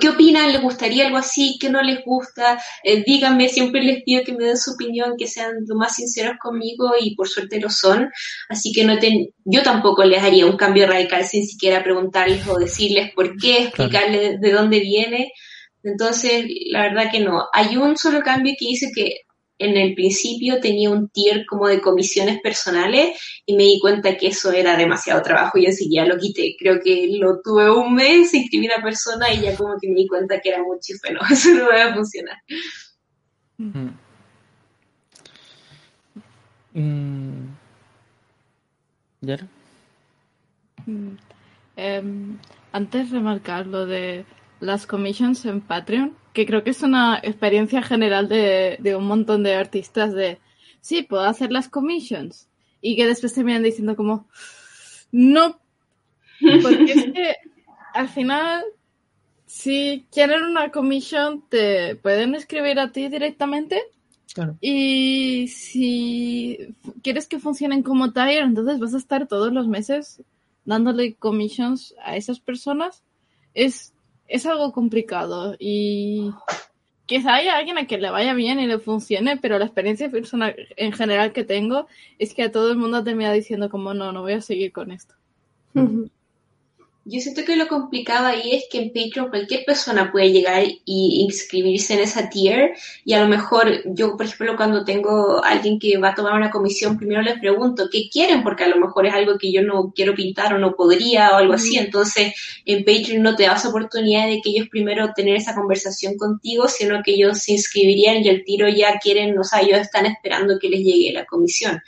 ¿qué 0.00 0.08
opinan? 0.08 0.52
¿Les 0.52 0.62
gustaría 0.62 1.06
algo 1.06 1.18
así? 1.18 1.58
¿Qué 1.60 1.68
no 1.70 1.82
les 1.82 2.04
gusta? 2.04 2.60
Eh, 2.82 3.02
díganme, 3.04 3.48
siempre 3.48 3.82
les 3.82 4.02
pido 4.04 4.22
que 4.24 4.32
me 4.32 4.44
den 4.44 4.56
su 4.56 4.72
opinión, 4.72 5.14
que 5.18 5.26
sean 5.26 5.52
lo 5.66 5.74
más 5.76 5.96
sinceros 5.96 6.36
conmigo 6.40 6.92
y 7.00 7.14
por 7.14 7.28
suerte 7.28 7.60
lo 7.60 7.70
son, 7.70 8.10
así 8.48 8.72
que 8.72 8.84
no 8.84 8.98
ten- 8.98 9.28
yo 9.44 9.62
tampoco 9.62 10.04
les 10.04 10.22
haría 10.22 10.46
un 10.46 10.56
cambio 10.56 10.86
radical 10.86 11.24
sin 11.24 11.46
siquiera 11.46 11.82
preguntarles 11.82 12.46
o 12.48 12.58
decirles 12.58 13.12
por 13.14 13.36
qué, 13.36 13.64
explicarles 13.64 14.40
de 14.40 14.52
dónde 14.52 14.80
viene. 14.80 15.32
Entonces, 15.84 16.44
la 16.70 16.82
verdad 16.82 17.10
que 17.10 17.20
no. 17.20 17.44
Hay 17.52 17.76
un 17.76 17.96
solo 17.96 18.20
cambio 18.20 18.54
que 18.58 18.66
hice 18.68 18.90
que 18.94 19.16
en 19.62 19.76
el 19.76 19.94
principio 19.94 20.60
tenía 20.60 20.90
un 20.90 21.08
tier 21.08 21.46
como 21.46 21.68
de 21.68 21.80
comisiones 21.80 22.40
personales 22.40 23.16
y 23.46 23.54
me 23.54 23.62
di 23.62 23.78
cuenta 23.80 24.16
que 24.16 24.28
eso 24.28 24.52
era 24.52 24.76
demasiado 24.76 25.22
trabajo 25.22 25.58
y 25.58 25.66
enseguida 25.66 26.04
lo 26.04 26.18
quité. 26.18 26.56
Creo 26.58 26.80
que 26.82 27.08
lo 27.18 27.40
tuve 27.42 27.70
un 27.70 27.94
mes, 27.94 28.34
inscribí 28.34 28.68
a 28.70 28.76
una 28.76 28.84
persona 28.84 29.32
y 29.32 29.40
ya 29.40 29.56
como 29.56 29.76
que 29.80 29.88
me 29.88 29.94
di 29.94 30.08
cuenta 30.08 30.40
que 30.40 30.48
era 30.48 30.62
mucho 30.62 30.92
y 30.92 30.98
fue, 30.98 31.12
no, 31.12 31.20
eso 31.30 31.50
no 31.54 31.66
va 31.68 31.84
a 31.84 31.94
funcionar. 31.94 32.36
Mm. 33.58 33.90
Mm. 36.74 37.56
¿Yara? 39.20 39.46
Mm. 40.86 41.16
Em, 41.76 42.38
antes 42.72 43.10
remarcar 43.10 43.66
lo 43.66 43.86
de 43.86 44.24
las 44.62 44.86
commissions 44.86 45.44
en 45.44 45.60
Patreon, 45.60 46.16
que 46.32 46.46
creo 46.46 46.64
que 46.64 46.70
es 46.70 46.82
una 46.82 47.18
experiencia 47.22 47.82
general 47.82 48.28
de, 48.28 48.78
de 48.80 48.96
un 48.96 49.06
montón 49.06 49.42
de 49.42 49.54
artistas 49.54 50.14
de, 50.14 50.38
sí, 50.80 51.02
puedo 51.02 51.24
hacer 51.24 51.52
las 51.52 51.68
commissions. 51.68 52.48
Y 52.80 52.96
que 52.96 53.06
después 53.06 53.34
terminan 53.34 53.62
diciendo 53.62 53.94
como, 53.94 54.26
no, 55.12 55.60
porque 56.62 56.92
es 56.92 57.04
que 57.12 57.36
al 57.94 58.08
final, 58.08 58.64
si 59.46 60.06
quieren 60.10 60.44
una 60.44 60.70
commission, 60.70 61.44
te 61.48 61.96
pueden 61.96 62.34
escribir 62.34 62.80
a 62.80 62.90
ti 62.90 63.08
directamente. 63.08 63.82
Claro. 64.34 64.56
Y 64.60 65.48
si 65.48 66.74
quieres 67.02 67.28
que 67.28 67.38
funcionen 67.38 67.82
como 67.82 68.12
tier, 68.12 68.44
entonces 68.44 68.78
vas 68.78 68.94
a 68.94 68.98
estar 68.98 69.28
todos 69.28 69.52
los 69.52 69.68
meses 69.68 70.22
dándole 70.64 71.14
commissions 71.14 71.94
a 72.02 72.16
esas 72.16 72.40
personas. 72.40 73.02
Es, 73.54 73.91
es 74.28 74.46
algo 74.46 74.72
complicado 74.72 75.56
y 75.58 76.30
quizá 77.06 77.34
haya 77.34 77.56
alguien 77.56 77.78
a 77.78 77.86
quien 77.86 78.02
le 78.02 78.10
vaya 78.10 78.34
bien 78.34 78.60
y 78.60 78.66
le 78.66 78.78
funcione, 78.78 79.36
pero 79.36 79.58
la 79.58 79.66
experiencia 79.66 80.10
personal 80.10 80.56
en 80.76 80.92
general 80.92 81.32
que 81.32 81.44
tengo 81.44 81.86
es 82.18 82.34
que 82.34 82.44
a 82.44 82.52
todo 82.52 82.70
el 82.70 82.78
mundo 82.78 83.04
termina 83.04 83.32
diciendo 83.32 83.68
como 83.70 83.94
no, 83.94 84.12
no 84.12 84.22
voy 84.22 84.34
a 84.34 84.40
seguir 84.40 84.72
con 84.72 84.92
esto. 84.92 85.14
Yo 87.04 87.20
siento 87.20 87.44
que 87.44 87.56
lo 87.56 87.66
complicado 87.66 88.26
ahí 88.26 88.52
es 88.52 88.66
que 88.70 88.78
en 88.78 88.92
Patreon 88.92 89.28
cualquier 89.28 89.64
persona 89.64 90.12
puede 90.12 90.30
llegar 90.30 90.62
y 90.84 91.22
inscribirse 91.24 91.94
en 91.94 92.00
esa 92.00 92.28
tier 92.30 92.76
y 93.04 93.14
a 93.14 93.20
lo 93.20 93.28
mejor 93.28 93.82
yo, 93.86 94.16
por 94.16 94.26
ejemplo, 94.26 94.56
cuando 94.56 94.84
tengo 94.84 95.42
alguien 95.42 95.80
que 95.80 95.98
va 95.98 96.10
a 96.10 96.14
tomar 96.14 96.34
una 96.34 96.50
comisión, 96.50 96.96
primero 96.96 97.20
les 97.20 97.40
pregunto 97.40 97.88
qué 97.90 98.08
quieren 98.08 98.44
porque 98.44 98.62
a 98.64 98.68
lo 98.68 98.76
mejor 98.76 99.06
es 99.06 99.14
algo 99.14 99.36
que 99.36 99.50
yo 99.50 99.62
no 99.62 99.92
quiero 99.92 100.14
pintar 100.14 100.54
o 100.54 100.58
no 100.58 100.76
podría 100.76 101.32
o 101.32 101.36
algo 101.38 101.54
así. 101.54 101.76
Entonces, 101.76 102.34
en 102.66 102.84
Patreon 102.84 103.20
no 103.20 103.34
te 103.34 103.44
das 103.44 103.66
oportunidad 103.66 104.28
de 104.28 104.40
que 104.40 104.50
ellos 104.50 104.68
primero 104.68 105.12
tener 105.12 105.34
esa 105.34 105.56
conversación 105.56 106.16
contigo, 106.16 106.68
sino 106.68 107.02
que 107.02 107.14
ellos 107.14 107.38
se 107.40 107.52
inscribirían 107.52 108.24
y 108.24 108.28
el 108.28 108.44
tiro 108.44 108.68
ya 108.68 109.00
quieren, 109.00 109.36
o 109.36 109.42
sea, 109.42 109.60
ellos 109.60 109.80
están 109.80 110.06
esperando 110.06 110.56
que 110.60 110.68
les 110.68 110.80
llegue 110.80 111.12
la 111.12 111.26
comisión. 111.26 111.80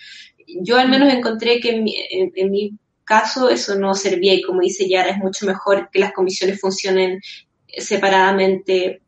Yo 0.61 0.77
al 0.77 0.89
menos 0.89 1.13
encontré 1.13 1.61
que 1.61 1.71
en 1.71 1.85
mi, 1.85 1.97
en 2.11 2.51
mi 2.51 2.73
caso 3.05 3.49
eso 3.49 3.75
no 3.77 3.95
servía 3.95 4.35
y 4.35 4.43
como 4.43 4.61
dice 4.61 4.89
Yara, 4.89 5.11
es 5.11 5.19
mucho 5.19 5.47
mejor 5.47 5.91
que 5.91 6.01
las 6.01 6.13
comisiones 6.13 6.61
funcionen 6.61 7.21
separadamente 7.69 9.03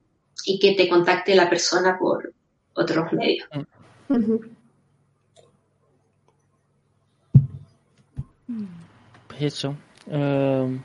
y 0.45 0.59
que 0.59 0.75
te 0.75 0.89
contacte 0.89 1.35
la 1.35 1.49
persona 1.49 1.99
por 1.99 2.33
otros 2.75 3.13
medios. 3.13 3.49
Pues 9.29 9.43
eso. 9.43 9.77
Em, 10.09 10.81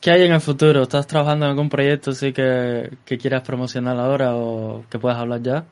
¿Qué 0.00 0.10
hay 0.10 0.22
en 0.22 0.32
el 0.32 0.40
futuro? 0.40 0.82
¿Estás 0.82 1.06
trabajando 1.06 1.46
en 1.46 1.50
algún 1.50 1.68
proyecto 1.68 2.10
así 2.10 2.32
que, 2.32 2.90
que 3.04 3.18
quieras 3.18 3.42
promocionar 3.42 3.98
ahora 3.98 4.36
o 4.36 4.84
que 4.90 4.98
puedas 4.98 5.18
hablar 5.18 5.42
ya? 5.42 5.64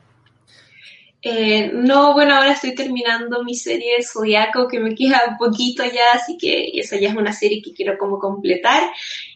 Eh, 1.25 1.71
no, 1.73 2.13
bueno, 2.13 2.35
ahora 2.35 2.51
estoy 2.51 2.75
terminando 2.75 3.45
mi 3.45 3.55
serie 3.55 3.95
de 3.95 4.03
Zodiaco, 4.03 4.67
que 4.67 4.81
me 4.81 4.93
queda 4.93 5.21
un 5.29 5.37
poquito 5.37 5.81
ya, 5.85 6.11
así 6.13 6.37
que 6.37 6.71
esa 6.73 6.97
ya 6.97 7.09
es 7.09 7.15
una 7.15 7.31
serie 7.31 7.61
que 7.61 7.73
quiero 7.73 7.97
como 7.97 8.19
completar. 8.19 8.83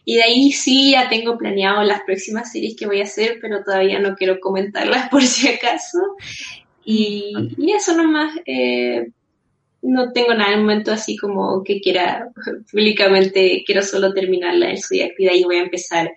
Y 0.04 0.16
de 0.16 0.22
ahí 0.22 0.52
sí, 0.52 0.92
ya 0.92 1.08
tengo 1.08 1.38
planeado 1.38 1.82
las 1.82 2.02
próximas 2.02 2.52
series 2.52 2.76
que 2.76 2.86
voy 2.86 3.00
a 3.00 3.04
hacer, 3.04 3.38
pero 3.40 3.64
todavía 3.64 3.98
no 4.00 4.14
quiero 4.16 4.38
comentarlas 4.38 5.08
por 5.10 5.22
si 5.22 5.48
acaso. 5.48 5.98
Y, 6.84 7.32
eso 7.74 7.96
nomás, 7.96 8.34
eh, 8.44 9.08
no 9.80 10.12
tengo 10.12 10.34
nada 10.34 10.52
en 10.52 10.58
el 10.58 10.60
momento 10.60 10.92
así 10.92 11.16
como 11.16 11.62
que 11.64 11.80
quiera 11.80 12.28
públicamente, 12.70 13.62
quiero 13.64 13.80
solo 13.82 14.12
terminarla 14.12 14.70
en 14.70 14.82
Zodiaco 14.82 15.14
y 15.18 15.24
de 15.24 15.30
ahí 15.30 15.44
voy 15.44 15.56
a 15.56 15.62
empezar 15.62 16.12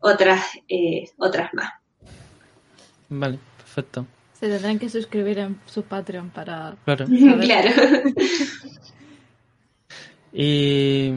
otras, 0.00 0.42
eh, 0.68 1.04
otras 1.18 1.52
más. 1.52 1.70
Vale, 3.10 3.38
perfecto. 3.58 4.06
Se 4.42 4.48
tendrán 4.48 4.76
que 4.80 4.88
suscribir 4.88 5.38
en 5.38 5.60
su 5.66 5.84
Patreon 5.84 6.30
para... 6.30 6.74
Claro. 6.84 7.06
claro. 7.40 7.70
Y 10.34 11.12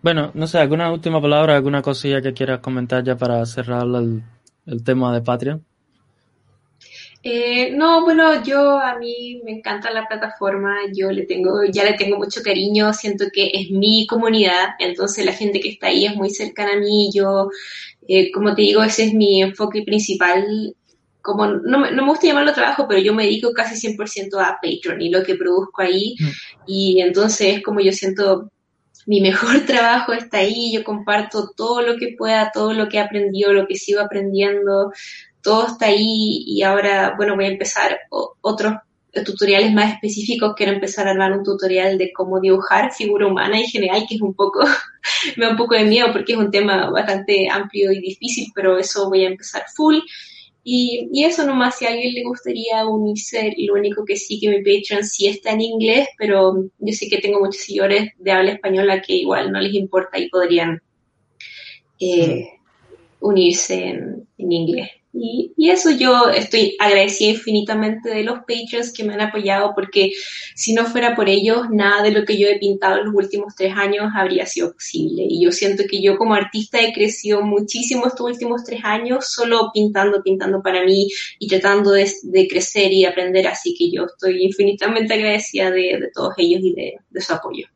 bueno, 0.00 0.30
no 0.34 0.46
sé, 0.46 0.58
¿alguna 0.58 0.92
última 0.92 1.20
palabra, 1.20 1.56
alguna 1.56 1.82
cosilla 1.82 2.22
que 2.22 2.32
quieras 2.32 2.60
comentar 2.60 3.02
ya 3.02 3.16
para 3.16 3.44
cerrar 3.44 3.82
el, 3.82 4.22
el 4.66 4.84
tema 4.84 5.12
de 5.12 5.20
Patreon? 5.20 5.64
Eh, 7.24 7.72
no, 7.72 8.04
bueno, 8.04 8.42
yo 8.44 8.78
a 8.78 8.96
mí 8.98 9.42
me 9.44 9.50
encanta 9.50 9.90
la 9.90 10.06
plataforma, 10.06 10.76
yo 10.94 11.10
le 11.10 11.26
tengo, 11.26 11.64
ya 11.64 11.84
le 11.84 11.94
tengo 11.94 12.16
mucho 12.16 12.40
cariño, 12.42 12.94
siento 12.94 13.26
que 13.30 13.50
es 13.52 13.70
mi 13.70 14.06
comunidad, 14.06 14.68
entonces 14.78 15.26
la 15.26 15.32
gente 15.34 15.58
que 15.60 15.70
está 15.70 15.88
ahí 15.88 16.06
es 16.06 16.14
muy 16.14 16.30
cercana 16.30 16.74
a 16.74 16.78
mí, 16.78 17.10
yo, 17.12 17.50
eh, 18.08 18.30
como 18.30 18.54
te 18.54 18.62
digo, 18.62 18.82
ese 18.82 19.04
es 19.04 19.12
mi 19.12 19.42
enfoque 19.42 19.82
principal 19.82 20.76
como 21.22 21.46
no, 21.46 21.78
me, 21.78 21.92
no 21.92 22.02
me 22.02 22.08
gusta 22.10 22.26
llamarlo 22.26 22.52
trabajo, 22.52 22.86
pero 22.88 23.00
yo 23.00 23.14
me 23.14 23.24
dedico 23.24 23.52
casi 23.52 23.88
100% 23.88 24.40
a 24.40 24.58
Patreon 24.62 25.00
y 25.00 25.10
lo 25.10 25.22
que 25.22 25.34
produzco 25.34 25.82
ahí. 25.82 26.16
Mm. 26.18 26.28
Y 26.66 27.00
entonces 27.00 27.56
es 27.56 27.62
como 27.62 27.80
yo 27.80 27.92
siento 27.92 28.50
mi 29.06 29.20
mejor 29.20 29.60
trabajo 29.66 30.12
está 30.12 30.38
ahí, 30.38 30.72
yo 30.72 30.84
comparto 30.84 31.50
todo 31.56 31.82
lo 31.82 31.96
que 31.96 32.14
pueda, 32.16 32.50
todo 32.52 32.72
lo 32.72 32.88
que 32.88 32.98
he 32.98 33.00
aprendido, 33.00 33.52
lo 33.52 33.66
que 33.66 33.76
sigo 33.76 34.00
aprendiendo, 34.00 34.92
todo 35.42 35.66
está 35.66 35.86
ahí 35.86 36.44
y 36.46 36.62
ahora, 36.62 37.14
bueno, 37.16 37.34
voy 37.34 37.46
a 37.46 37.48
empezar 37.48 37.98
otros 38.10 38.74
tutoriales 39.24 39.72
más 39.72 39.94
específicos, 39.94 40.54
quiero 40.56 40.72
empezar 40.72 41.08
a 41.08 41.10
armar 41.10 41.32
un 41.32 41.42
tutorial 41.42 41.98
de 41.98 42.12
cómo 42.12 42.40
dibujar 42.40 42.92
figura 42.92 43.26
humana 43.26 43.58
en 43.58 43.66
general, 43.66 44.04
que 44.08 44.14
es 44.16 44.20
un 44.20 44.34
poco, 44.34 44.60
me 45.36 45.46
da 45.46 45.50
un 45.52 45.56
poco 45.56 45.74
de 45.74 45.84
miedo 45.84 46.12
porque 46.12 46.34
es 46.34 46.38
un 46.38 46.50
tema 46.50 46.88
bastante 46.90 47.48
amplio 47.50 47.90
y 47.90 48.00
difícil, 48.00 48.46
pero 48.54 48.78
eso 48.78 49.08
voy 49.08 49.24
a 49.24 49.28
empezar 49.28 49.64
full. 49.74 49.96
Y, 50.62 51.08
y, 51.12 51.24
eso 51.24 51.46
nomás, 51.46 51.78
si 51.78 51.86
a 51.86 51.88
alguien 51.88 52.12
le 52.12 52.22
gustaría 52.22 52.86
unirse, 52.86 53.54
lo 53.56 53.74
único 53.74 54.04
que 54.04 54.16
sí 54.16 54.38
que 54.38 54.50
mi 54.50 54.58
Patreon 54.58 55.04
sí 55.04 55.26
está 55.26 55.52
en 55.52 55.62
inglés, 55.62 56.08
pero 56.18 56.64
yo 56.78 56.92
sé 56.92 57.08
que 57.08 57.18
tengo 57.18 57.40
muchos 57.40 57.62
seguidores 57.62 58.10
de 58.18 58.32
habla 58.32 58.52
española 58.52 59.00
que 59.00 59.14
igual 59.14 59.50
no 59.50 59.60
les 59.60 59.72
importa 59.74 60.18
y 60.18 60.28
podrían 60.28 60.82
eh, 61.98 62.46
unirse 63.20 63.74
en, 63.86 64.28
en 64.36 64.52
inglés. 64.52 64.99
Y, 65.12 65.52
y, 65.56 65.70
eso 65.70 65.90
yo 65.90 66.30
estoy 66.30 66.76
agradecida 66.78 67.30
infinitamente 67.30 68.10
de 68.10 68.22
los 68.22 68.38
Patreons 68.40 68.92
que 68.92 69.02
me 69.02 69.14
han 69.14 69.20
apoyado 69.20 69.72
porque 69.74 70.12
si 70.54 70.72
no 70.72 70.86
fuera 70.86 71.16
por 71.16 71.28
ellos, 71.28 71.68
nada 71.68 72.02
de 72.02 72.12
lo 72.12 72.24
que 72.24 72.38
yo 72.38 72.46
he 72.46 72.60
pintado 72.60 72.98
en 72.98 73.06
los 73.06 73.14
últimos 73.14 73.54
tres 73.56 73.74
años 73.76 74.12
habría 74.14 74.46
sido 74.46 74.72
posible. 74.72 75.24
Y 75.28 75.42
yo 75.44 75.50
siento 75.50 75.82
que 75.90 76.00
yo 76.00 76.16
como 76.16 76.34
artista 76.34 76.80
he 76.80 76.92
crecido 76.92 77.42
muchísimo 77.42 78.06
estos 78.06 78.20
últimos 78.20 78.62
tres 78.64 78.82
años 78.84 79.26
solo 79.26 79.70
pintando, 79.74 80.22
pintando 80.22 80.62
para 80.62 80.84
mí 80.84 81.08
y 81.40 81.48
tratando 81.48 81.90
de, 81.90 82.08
crecer 82.48 82.92
y 82.92 83.04
aprender. 83.04 83.48
Así 83.48 83.74
que 83.76 83.90
yo 83.90 84.04
estoy 84.04 84.44
infinitamente 84.44 85.14
agradecida 85.14 85.72
de, 85.72 85.98
de 85.98 86.10
todos 86.14 86.34
ellos 86.36 86.60
y 86.62 86.72
de, 86.72 86.98
de 87.10 87.20
su 87.20 87.32
apoyo. 87.32 87.66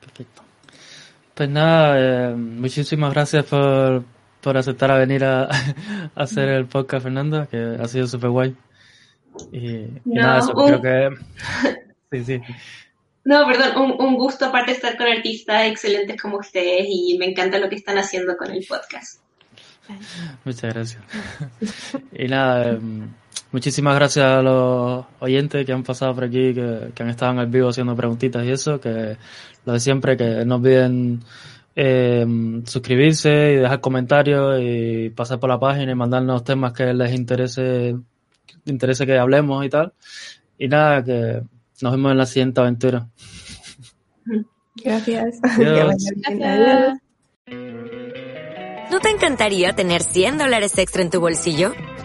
Perfecto. 0.00 0.42
Pues 1.34 1.48
nada, 1.48 2.32
eh, 2.32 2.34
muchísimas 2.34 3.12
gracias 3.12 3.44
por 3.46 4.13
por 4.44 4.56
aceptar 4.56 4.90
a 4.92 4.98
venir 4.98 5.24
a, 5.24 5.44
a 6.14 6.22
hacer 6.22 6.48
el 6.50 6.66
podcast, 6.66 7.02
Fernanda, 7.02 7.46
que 7.50 7.56
ha 7.80 7.88
sido 7.88 8.06
súper 8.06 8.30
guay. 8.30 8.54
Y, 9.50 9.58
y 9.68 10.00
No, 10.04 10.22
nada, 10.22 10.38
eso 10.38 10.52
un- 10.54 10.66
creo 10.66 10.82
que... 10.82 11.16
Sí, 12.12 12.24
sí. 12.24 12.40
No, 13.24 13.44
perdón, 13.46 13.76
un, 13.98 14.06
un 14.06 14.14
gusto 14.14 14.44
aparte 14.44 14.70
estar 14.72 14.96
con 14.96 15.08
artistas 15.08 15.64
excelentes 15.66 16.20
como 16.20 16.36
ustedes 16.36 16.86
y 16.88 17.16
me 17.18 17.26
encanta 17.26 17.58
lo 17.58 17.68
que 17.68 17.74
están 17.76 17.98
haciendo 17.98 18.36
con 18.36 18.50
el 18.52 18.64
podcast. 18.68 19.20
Muchas 20.44 20.74
gracias. 20.74 21.02
y 22.12 22.28
nada, 22.28 22.70
eh, 22.72 22.78
muchísimas 23.50 23.96
gracias 23.96 24.24
a 24.26 24.42
los 24.42 25.04
oyentes 25.20 25.66
que 25.66 25.72
han 25.72 25.82
pasado 25.82 26.14
por 26.14 26.24
aquí, 26.24 26.54
que, 26.54 26.90
que 26.94 27.02
han 27.02 27.08
estado 27.10 27.32
en 27.32 27.38
el 27.40 27.46
vivo 27.46 27.70
haciendo 27.70 27.96
preguntitas 27.96 28.44
y 28.44 28.50
eso, 28.52 28.80
que 28.80 29.16
lo 29.64 29.72
de 29.72 29.80
siempre, 29.80 30.16
que 30.16 30.44
no 30.44 30.56
olviden 30.56 31.20
eh, 31.76 32.24
suscribirse 32.64 33.52
y 33.52 33.56
dejar 33.56 33.80
comentarios 33.80 34.60
y 34.60 35.10
pasar 35.10 35.40
por 35.40 35.50
la 35.50 35.58
página 35.58 35.92
y 35.92 35.94
mandarnos 35.94 36.44
temas 36.44 36.72
que 36.72 36.92
les 36.92 37.12
interese, 37.12 37.96
interese 38.64 39.06
que 39.06 39.18
hablemos 39.18 39.64
y 39.64 39.68
tal. 39.68 39.92
Y 40.58 40.68
nada, 40.68 41.02
que 41.02 41.42
nos 41.82 41.92
vemos 41.92 42.12
en 42.12 42.18
la 42.18 42.26
siguiente 42.26 42.60
aventura. 42.60 43.08
Gracias. 44.84 45.40
Adiós. 45.42 45.94
Gracias. 46.30 46.98
¿No 48.90 49.00
te 49.00 49.10
encantaría 49.10 49.74
tener 49.74 50.02
100 50.02 50.38
dólares 50.38 50.78
extra 50.78 51.02
en 51.02 51.10
tu 51.10 51.20
bolsillo? 51.20 51.72